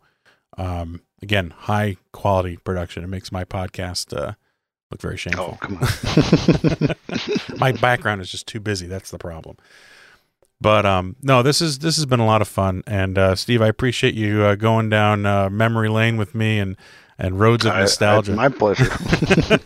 Um, 0.57 1.01
again, 1.21 1.53
high 1.55 1.97
quality 2.11 2.57
production. 2.57 3.03
It 3.03 3.07
makes 3.07 3.31
my 3.31 3.43
podcast 3.45 4.15
uh, 4.15 4.33
look 4.91 5.01
very 5.01 5.17
shameful. 5.17 5.57
Oh, 5.61 5.65
come 5.65 5.77
on. 5.77 6.95
my 7.59 7.71
background 7.71 8.21
is 8.21 8.29
just 8.31 8.47
too 8.47 8.59
busy. 8.59 8.87
That's 8.87 9.11
the 9.11 9.17
problem. 9.17 9.57
But 10.59 10.85
um, 10.87 11.15
no, 11.21 11.43
this 11.43 11.61
is 11.61 11.79
this 11.79 11.97
has 11.97 12.05
been 12.07 12.19
a 12.19 12.25
lot 12.25 12.41
of 12.41 12.47
fun, 12.47 12.83
and 12.87 13.17
uh, 13.17 13.35
Steve, 13.35 13.61
I 13.61 13.67
appreciate 13.67 14.15
you 14.15 14.41
uh, 14.43 14.55
going 14.55 14.89
down 14.89 15.25
uh, 15.25 15.49
memory 15.51 15.87
lane 15.89 16.17
with 16.17 16.33
me 16.33 16.57
and 16.57 16.75
and 17.19 17.39
roads 17.39 17.65
of 17.65 17.73
I- 17.73 17.77
I- 17.77 17.81
nostalgia. 17.81 18.31
my 18.33 18.49
pleasure. 18.49 18.89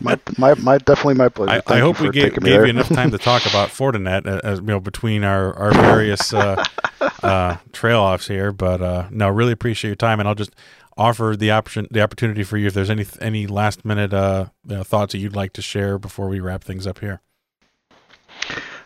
my, 0.00 0.18
my, 0.38 0.54
my, 0.54 0.78
definitely 0.78 1.14
my 1.14 1.28
pleasure. 1.28 1.50
I, 1.52 1.60
Thank 1.60 1.70
I 1.70 1.80
hope 1.80 2.00
we 2.00 2.10
gave, 2.10 2.34
gave 2.40 2.60
you 2.62 2.64
enough 2.66 2.88
time 2.88 3.10
to 3.10 3.18
talk 3.18 3.44
about 3.46 3.68
Fortinet, 3.70 4.26
uh, 4.26 4.40
as 4.44 4.60
you 4.60 4.66
know, 4.66 4.80
between 4.80 5.24
our 5.24 5.54
our 5.56 5.72
various 5.72 6.34
uh, 6.34 6.62
uh, 7.22 7.56
trail 7.72 8.00
offs 8.00 8.28
here. 8.28 8.52
But 8.52 8.82
uh, 8.82 9.08
no, 9.10 9.28
really 9.30 9.52
appreciate 9.52 9.88
your 9.88 9.96
time, 9.96 10.20
and 10.20 10.28
I'll 10.28 10.34
just 10.34 10.54
offer 10.96 11.34
the 11.36 11.50
option 11.50 11.86
the 11.90 12.02
opportunity 12.02 12.42
for 12.42 12.56
you 12.56 12.66
if 12.66 12.74
there's 12.74 12.90
any 12.90 13.06
any 13.20 13.46
last 13.46 13.84
minute 13.84 14.12
uh, 14.12 14.46
you 14.66 14.76
know, 14.76 14.84
thoughts 14.84 15.12
that 15.12 15.18
you'd 15.18 15.36
like 15.36 15.52
to 15.54 15.62
share 15.62 15.98
before 15.98 16.28
we 16.28 16.40
wrap 16.40 16.64
things 16.64 16.86
up 16.86 16.98
here. 16.98 17.20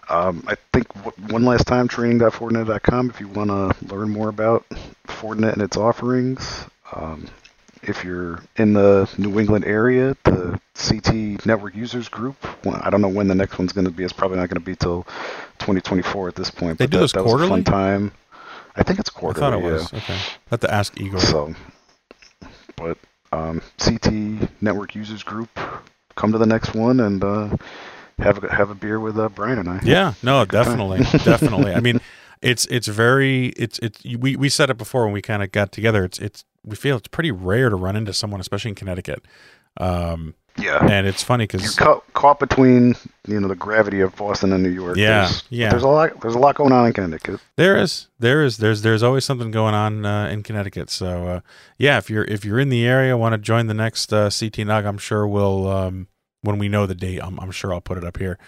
Um, 0.08 0.44
I 0.46 0.54
think 0.72 0.92
w- 1.02 1.32
one 1.32 1.44
last 1.44 1.66
time, 1.66 1.88
training.fortinet.com 1.88 3.10
if 3.10 3.20
you 3.20 3.26
want 3.28 3.50
to 3.50 3.94
learn 3.94 4.10
more 4.10 4.28
about 4.28 4.64
Fortinet 5.06 5.54
and 5.54 5.62
its 5.62 5.76
offerings. 5.76 6.64
Um, 6.92 7.26
if 7.82 8.04
you're 8.04 8.42
in 8.56 8.72
the 8.72 9.08
New 9.18 9.38
England 9.38 9.64
area, 9.64 10.16
the 10.24 10.60
CT 10.74 11.44
Network 11.46 11.74
Users 11.74 12.08
Group, 12.08 12.36
well, 12.64 12.80
I 12.82 12.90
don't 12.90 13.00
know 13.00 13.08
when 13.08 13.28
the 13.28 13.34
next 13.34 13.58
one's 13.58 13.72
going 13.72 13.84
to 13.84 13.90
be. 13.90 14.04
It's 14.04 14.12
probably 14.12 14.38
not 14.38 14.48
going 14.48 14.60
to 14.60 14.64
be 14.64 14.76
till 14.76 15.02
2024 15.58 16.28
at 16.28 16.34
this 16.34 16.50
point. 16.50 16.78
They 16.78 16.86
but 16.86 16.90
do 16.90 16.96
that, 16.98 17.00
those 17.00 17.12
that 17.12 17.24
was 17.24 17.32
a 17.32 17.36
quarterly? 17.36 17.62
fun 17.62 17.64
time. 17.64 18.12
I 18.76 18.82
think 18.82 18.98
it's 18.98 19.10
quarterly. 19.10 19.46
I 19.46 19.50
quarterly. 19.50 19.78
thought 19.78 19.92
it 19.92 19.94
yeah. 19.94 20.08
was 20.08 20.10
okay. 20.10 20.18
Have 20.50 20.60
to 20.60 20.72
ask 20.72 21.00
Igor. 21.00 21.20
So, 21.20 21.54
but 22.76 22.98
um, 23.32 23.62
CT 23.78 24.62
Network 24.62 24.94
Users 24.94 25.22
Group, 25.22 25.50
come 26.14 26.32
to 26.32 26.38
the 26.38 26.46
next 26.46 26.74
one 26.74 27.00
and 27.00 27.22
uh, 27.22 27.56
have 28.18 28.42
a, 28.42 28.52
have 28.52 28.70
a 28.70 28.74
beer 28.74 28.98
with 29.00 29.18
uh, 29.18 29.28
Bryan 29.28 29.58
and 29.58 29.68
I. 29.68 29.80
Yeah, 29.82 30.14
no, 30.22 30.44
definitely, 30.44 30.98
definitely. 31.24 31.74
I 31.74 31.80
mean, 31.80 32.00
it's 32.42 32.66
it's 32.66 32.88
very 32.88 33.48
it's 33.48 33.78
it's 33.80 34.02
we 34.04 34.36
we 34.36 34.48
said 34.48 34.70
it 34.70 34.78
before 34.78 35.04
when 35.04 35.12
we 35.12 35.22
kind 35.22 35.42
of 35.42 35.52
got 35.52 35.72
together. 35.72 36.04
It's 36.04 36.18
it's 36.18 36.44
we 36.64 36.76
feel 36.76 36.96
it's 36.96 37.08
pretty 37.08 37.30
rare 37.30 37.68
to 37.68 37.76
run 37.76 37.96
into 37.96 38.12
someone, 38.12 38.40
especially 38.40 38.70
in 38.70 38.74
Connecticut. 38.74 39.24
Um, 39.78 40.34
Yeah. 40.58 40.86
and 40.86 41.06
it's 41.06 41.22
funny 41.22 41.44
because 41.44 41.62
You're 41.62 41.72
because 41.72 42.02
caught, 42.12 42.38
between 42.38 42.94
you 43.26 43.40
know 43.40 43.48
the 43.48 43.54
gravity 43.54 44.00
of 44.00 44.14
Boston 44.16 44.52
and 44.52 44.62
New 44.62 44.70
York. 44.70 44.96
Yeah, 44.96 45.22
there's, 45.22 45.44
yeah. 45.50 45.70
There's 45.70 45.82
a 45.82 45.88
lot. 45.88 46.20
There's 46.20 46.34
a 46.34 46.38
lot 46.38 46.54
going 46.54 46.72
on 46.72 46.86
in 46.86 46.92
Connecticut. 46.92 47.40
there 47.56 47.76
is 47.76 48.08
there 48.18 48.42
is 48.42 48.56
there's 48.58 48.82
there's 48.82 49.02
always 49.02 49.24
something 49.24 49.50
going 49.50 49.74
on 49.74 50.06
uh, 50.06 50.28
in 50.28 50.42
Connecticut. 50.42 50.90
So 50.90 51.26
uh, 51.26 51.40
yeah, 51.78 51.98
if 51.98 52.08
you're 52.10 52.24
if 52.24 52.44
you're 52.44 52.60
in 52.60 52.68
the 52.68 52.86
area, 52.86 53.16
want 53.16 53.34
to 53.34 53.38
join 53.38 53.66
the 53.66 53.74
next 53.74 54.12
uh, 54.12 54.30
CT 54.30 54.58
NUG, 54.58 54.84
I'm 54.84 54.98
sure 54.98 55.26
we'll 55.26 55.68
um, 55.68 56.08
when 56.42 56.58
we 56.58 56.68
know 56.68 56.86
the 56.86 56.94
date. 56.94 57.20
I'm, 57.22 57.38
I'm 57.40 57.50
sure 57.50 57.72
I'll 57.72 57.80
put 57.80 57.98
it 57.98 58.04
up 58.04 58.18
here. 58.18 58.38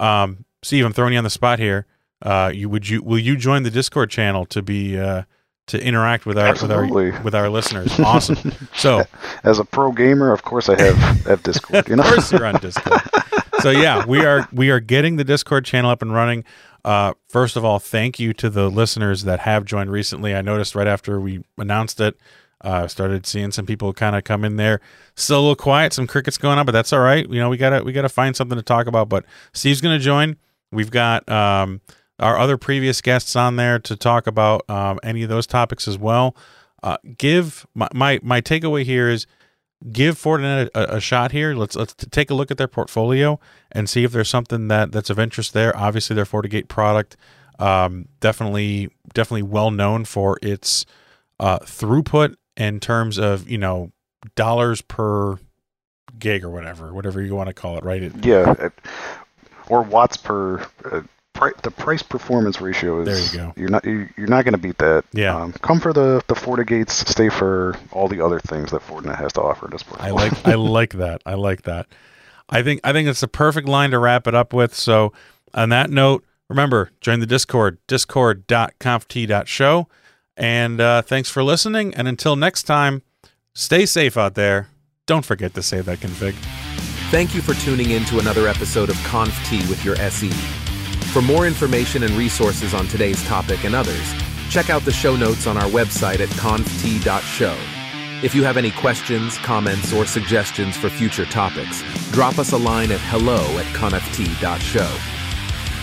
Um, 0.00 0.44
Steve, 0.62 0.84
I'm 0.84 0.92
throwing 0.92 1.12
you 1.12 1.18
on 1.18 1.24
the 1.24 1.30
spot 1.30 1.58
here. 1.58 1.86
Uh, 2.22 2.50
you 2.52 2.68
would 2.68 2.88
you 2.88 3.02
will 3.02 3.18
you 3.18 3.36
join 3.36 3.62
the 3.62 3.70
Discord 3.70 4.10
channel 4.10 4.44
to 4.46 4.62
be 4.62 4.98
uh, 4.98 5.22
to 5.68 5.82
interact 5.82 6.26
with 6.26 6.38
our 6.38 6.52
with 6.52 6.70
our 6.70 7.22
with 7.22 7.34
our 7.34 7.48
listeners? 7.48 7.98
Awesome. 8.00 8.52
So 8.74 9.04
As 9.44 9.58
a 9.58 9.64
pro 9.64 9.92
gamer, 9.92 10.32
of 10.32 10.42
course, 10.42 10.68
I 10.68 10.80
have 10.80 10.96
have 11.26 11.42
Discord. 11.42 11.88
You 11.88 11.96
know. 11.96 12.02
of 12.02 12.08
course 12.10 12.32
you're 12.32 12.46
on 12.46 12.56
Discord. 12.56 13.00
so 13.60 13.70
yeah, 13.70 14.04
we 14.06 14.24
are 14.24 14.48
we 14.52 14.70
are 14.70 14.80
getting 14.80 15.16
the 15.16 15.24
Discord 15.24 15.64
channel 15.64 15.90
up 15.90 16.02
and 16.02 16.12
running. 16.12 16.44
Uh, 16.84 17.12
first 17.28 17.56
of 17.56 17.64
all, 17.64 17.78
thank 17.78 18.18
you 18.18 18.32
to 18.34 18.48
the 18.48 18.70
listeners 18.70 19.24
that 19.24 19.40
have 19.40 19.64
joined 19.64 19.90
recently. 19.90 20.34
I 20.34 20.42
noticed 20.42 20.74
right 20.74 20.86
after 20.86 21.20
we 21.20 21.42
announced 21.58 22.00
it, 22.00 22.16
uh, 22.62 22.86
started 22.86 23.26
seeing 23.26 23.50
some 23.50 23.66
people 23.66 23.92
kind 23.92 24.16
of 24.16 24.24
come 24.24 24.44
in 24.44 24.56
there. 24.56 24.80
Still 25.16 25.38
a 25.38 25.42
little 25.42 25.56
quiet, 25.56 25.92
some 25.92 26.06
crickets 26.06 26.38
going 26.38 26.58
on, 26.58 26.66
but 26.66 26.72
that's 26.72 26.92
all 26.92 27.00
right. 27.00 27.28
You 27.28 27.40
know, 27.40 27.48
we 27.48 27.56
gotta 27.56 27.82
we 27.82 27.92
gotta 27.92 28.08
find 28.08 28.34
something 28.36 28.56
to 28.56 28.62
talk 28.62 28.86
about. 28.86 29.08
But 29.08 29.24
Steve's 29.52 29.80
gonna 29.80 29.98
join. 29.98 30.36
We've 30.70 30.90
got 30.90 31.28
um, 31.28 31.80
our 32.18 32.38
other 32.38 32.56
previous 32.56 33.00
guests 33.00 33.36
on 33.36 33.56
there 33.56 33.78
to 33.80 33.96
talk 33.96 34.26
about 34.26 34.68
um, 34.68 34.98
any 35.02 35.22
of 35.22 35.28
those 35.28 35.46
topics 35.46 35.86
as 35.88 35.98
well. 35.98 36.36
Uh, 36.82 36.96
give 37.16 37.66
my, 37.74 37.88
my 37.92 38.20
my 38.22 38.40
takeaway 38.40 38.84
here 38.84 39.08
is 39.08 39.26
give 39.92 40.16
Fortinet 40.16 40.68
a, 40.74 40.96
a 40.96 41.00
shot 41.00 41.32
here. 41.32 41.54
Let's 41.54 41.76
let's 41.76 41.94
take 41.94 42.30
a 42.30 42.34
look 42.34 42.50
at 42.50 42.56
their 42.56 42.68
portfolio 42.68 43.38
and 43.72 43.88
see 43.88 44.04
if 44.04 44.12
there's 44.12 44.28
something 44.28 44.68
that 44.68 44.92
that's 44.92 45.10
of 45.10 45.18
interest 45.18 45.54
there. 45.54 45.76
Obviously, 45.76 46.14
their 46.14 46.24
FortiGate 46.24 46.68
product 46.68 47.16
um, 47.58 48.06
definitely 48.20 48.90
definitely 49.12 49.42
well 49.42 49.70
known 49.70 50.04
for 50.04 50.38
its 50.42 50.86
uh, 51.40 51.58
throughput 51.60 52.34
in 52.56 52.78
terms 52.80 53.18
of 53.18 53.48
you 53.48 53.58
know 53.58 53.90
dollars 54.36 54.80
per 54.82 55.38
gig 56.18 56.44
or 56.44 56.50
whatever, 56.50 56.92
whatever 56.92 57.22
you 57.22 57.34
want 57.34 57.48
to 57.48 57.54
call 57.54 57.76
it. 57.78 57.84
Right? 57.84 58.02
It, 58.04 58.24
Yeah. 58.24 58.68
or 59.68 59.82
watts 59.82 60.16
per. 60.16 60.60
Uh, 60.84 61.02
pri- 61.38 61.52
the 61.62 61.70
price 61.70 62.02
performance 62.02 62.60
ratio 62.60 63.00
is. 63.00 63.06
There 63.06 63.18
you 63.42 63.48
go. 63.48 63.54
You're 63.60 63.70
not. 63.70 63.84
You, 63.84 64.08
you're 64.16 64.26
not 64.26 64.44
going 64.44 64.52
to 64.52 64.58
beat 64.58 64.78
that. 64.78 65.04
Yeah. 65.12 65.36
Um, 65.36 65.52
come 65.54 65.80
for 65.80 65.92
the 65.92 66.22
the 66.26 66.34
FortiGates. 66.34 66.90
Stay 66.90 67.28
for 67.28 67.76
all 67.92 68.08
the 68.08 68.24
other 68.24 68.40
things 68.40 68.70
that 68.72 68.82
Fortinet 68.82 69.16
has 69.16 69.32
to 69.34 69.42
offer. 69.42 69.66
at 69.66 69.72
This 69.72 69.82
point. 69.82 70.02
I 70.02 70.10
like 70.10 70.46
I 70.46 70.54
like 70.54 70.94
that. 70.94 71.22
I 71.24 71.34
like 71.34 71.62
that. 71.62 71.86
I 72.50 72.62
think 72.62 72.80
I 72.84 72.92
think 72.92 73.08
it's 73.08 73.22
a 73.22 73.28
perfect 73.28 73.68
line 73.68 73.90
to 73.92 73.98
wrap 73.98 74.26
it 74.26 74.34
up 74.34 74.52
with. 74.52 74.74
So 74.74 75.12
on 75.54 75.68
that 75.70 75.90
note, 75.90 76.24
remember, 76.48 76.90
join 77.00 77.20
the 77.20 77.26
Discord, 77.26 77.78
discord.conft.show. 77.86 79.88
And 80.36 80.80
uh, 80.80 81.02
thanks 81.02 81.30
for 81.30 81.42
listening. 81.42 81.94
And 81.94 82.06
until 82.06 82.36
next 82.36 82.62
time, 82.62 83.02
stay 83.54 83.86
safe 83.86 84.16
out 84.16 84.34
there. 84.34 84.68
Don't 85.06 85.24
forget 85.24 85.54
to 85.54 85.62
save 85.62 85.86
that 85.86 85.98
config. 85.98 86.34
Thank 87.10 87.34
you 87.34 87.42
for 87.42 87.54
tuning 87.54 87.90
in 87.90 88.04
to 88.04 88.18
another 88.18 88.46
episode 88.46 88.90
of 88.90 88.96
Conf 89.04 89.34
T 89.48 89.56
with 89.68 89.84
your 89.84 89.96
SE. 89.96 90.67
For 91.12 91.22
more 91.22 91.46
information 91.46 92.02
and 92.02 92.12
resources 92.12 92.74
on 92.74 92.86
today's 92.86 93.22
topic 93.24 93.64
and 93.64 93.74
others, 93.74 94.12
check 94.50 94.68
out 94.68 94.84
the 94.84 94.92
show 94.92 95.16
notes 95.16 95.46
on 95.46 95.56
our 95.56 95.68
website 95.70 96.20
at 96.20 96.28
conft.show. 96.30 97.56
If 98.22 98.34
you 98.34 98.44
have 98.44 98.58
any 98.58 98.70
questions, 98.70 99.38
comments, 99.38 99.92
or 99.92 100.04
suggestions 100.04 100.76
for 100.76 100.90
future 100.90 101.24
topics, 101.24 101.82
drop 102.10 102.38
us 102.38 102.52
a 102.52 102.58
line 102.58 102.92
at 102.92 103.00
hello 103.00 103.40
at 103.58 103.64
conft.show. 103.74 104.98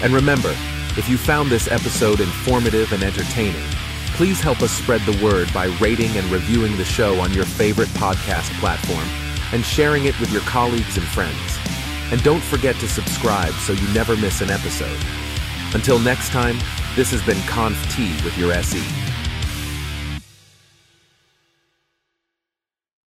And 0.04 0.14
remember, 0.14 0.54
if 0.96 1.10
you 1.10 1.18
found 1.18 1.50
this 1.50 1.72
episode 1.72 2.20
informative 2.20 2.94
and 2.94 3.02
entertaining, 3.02 3.68
please 4.14 4.40
help 4.40 4.62
us 4.62 4.72
spread 4.72 5.02
the 5.02 5.24
word 5.26 5.52
by 5.54 5.66
rating 5.80 6.16
and 6.18 6.26
reviewing 6.32 6.78
the 6.78 6.86
show 6.86 7.20
on 7.20 7.34
your 7.34 7.46
favorite 7.46 7.90
podcast 7.90 8.52
platform 8.60 9.08
and 9.54 9.66
sharing 9.66 10.06
it 10.06 10.20
with 10.20 10.32
your 10.32 10.44
colleagues 10.44 10.98
and 10.98 11.08
friends. 11.08 11.75
And 12.12 12.22
don't 12.24 12.44
forget 12.44 12.76
to 12.78 12.88
subscribe 12.88 13.54
so 13.54 13.74
you 13.74 13.88
never 13.94 14.16
miss 14.16 14.42
an 14.42 14.50
episode. 14.50 15.00
Until 15.74 16.00
next 16.00 16.30
time, 16.30 16.58
this 16.96 17.12
has 17.12 17.22
been 17.24 17.42
Conf 17.48 17.80
T 17.94 18.14
with 18.24 18.38
your 18.38 18.52
SE. 18.54 19.15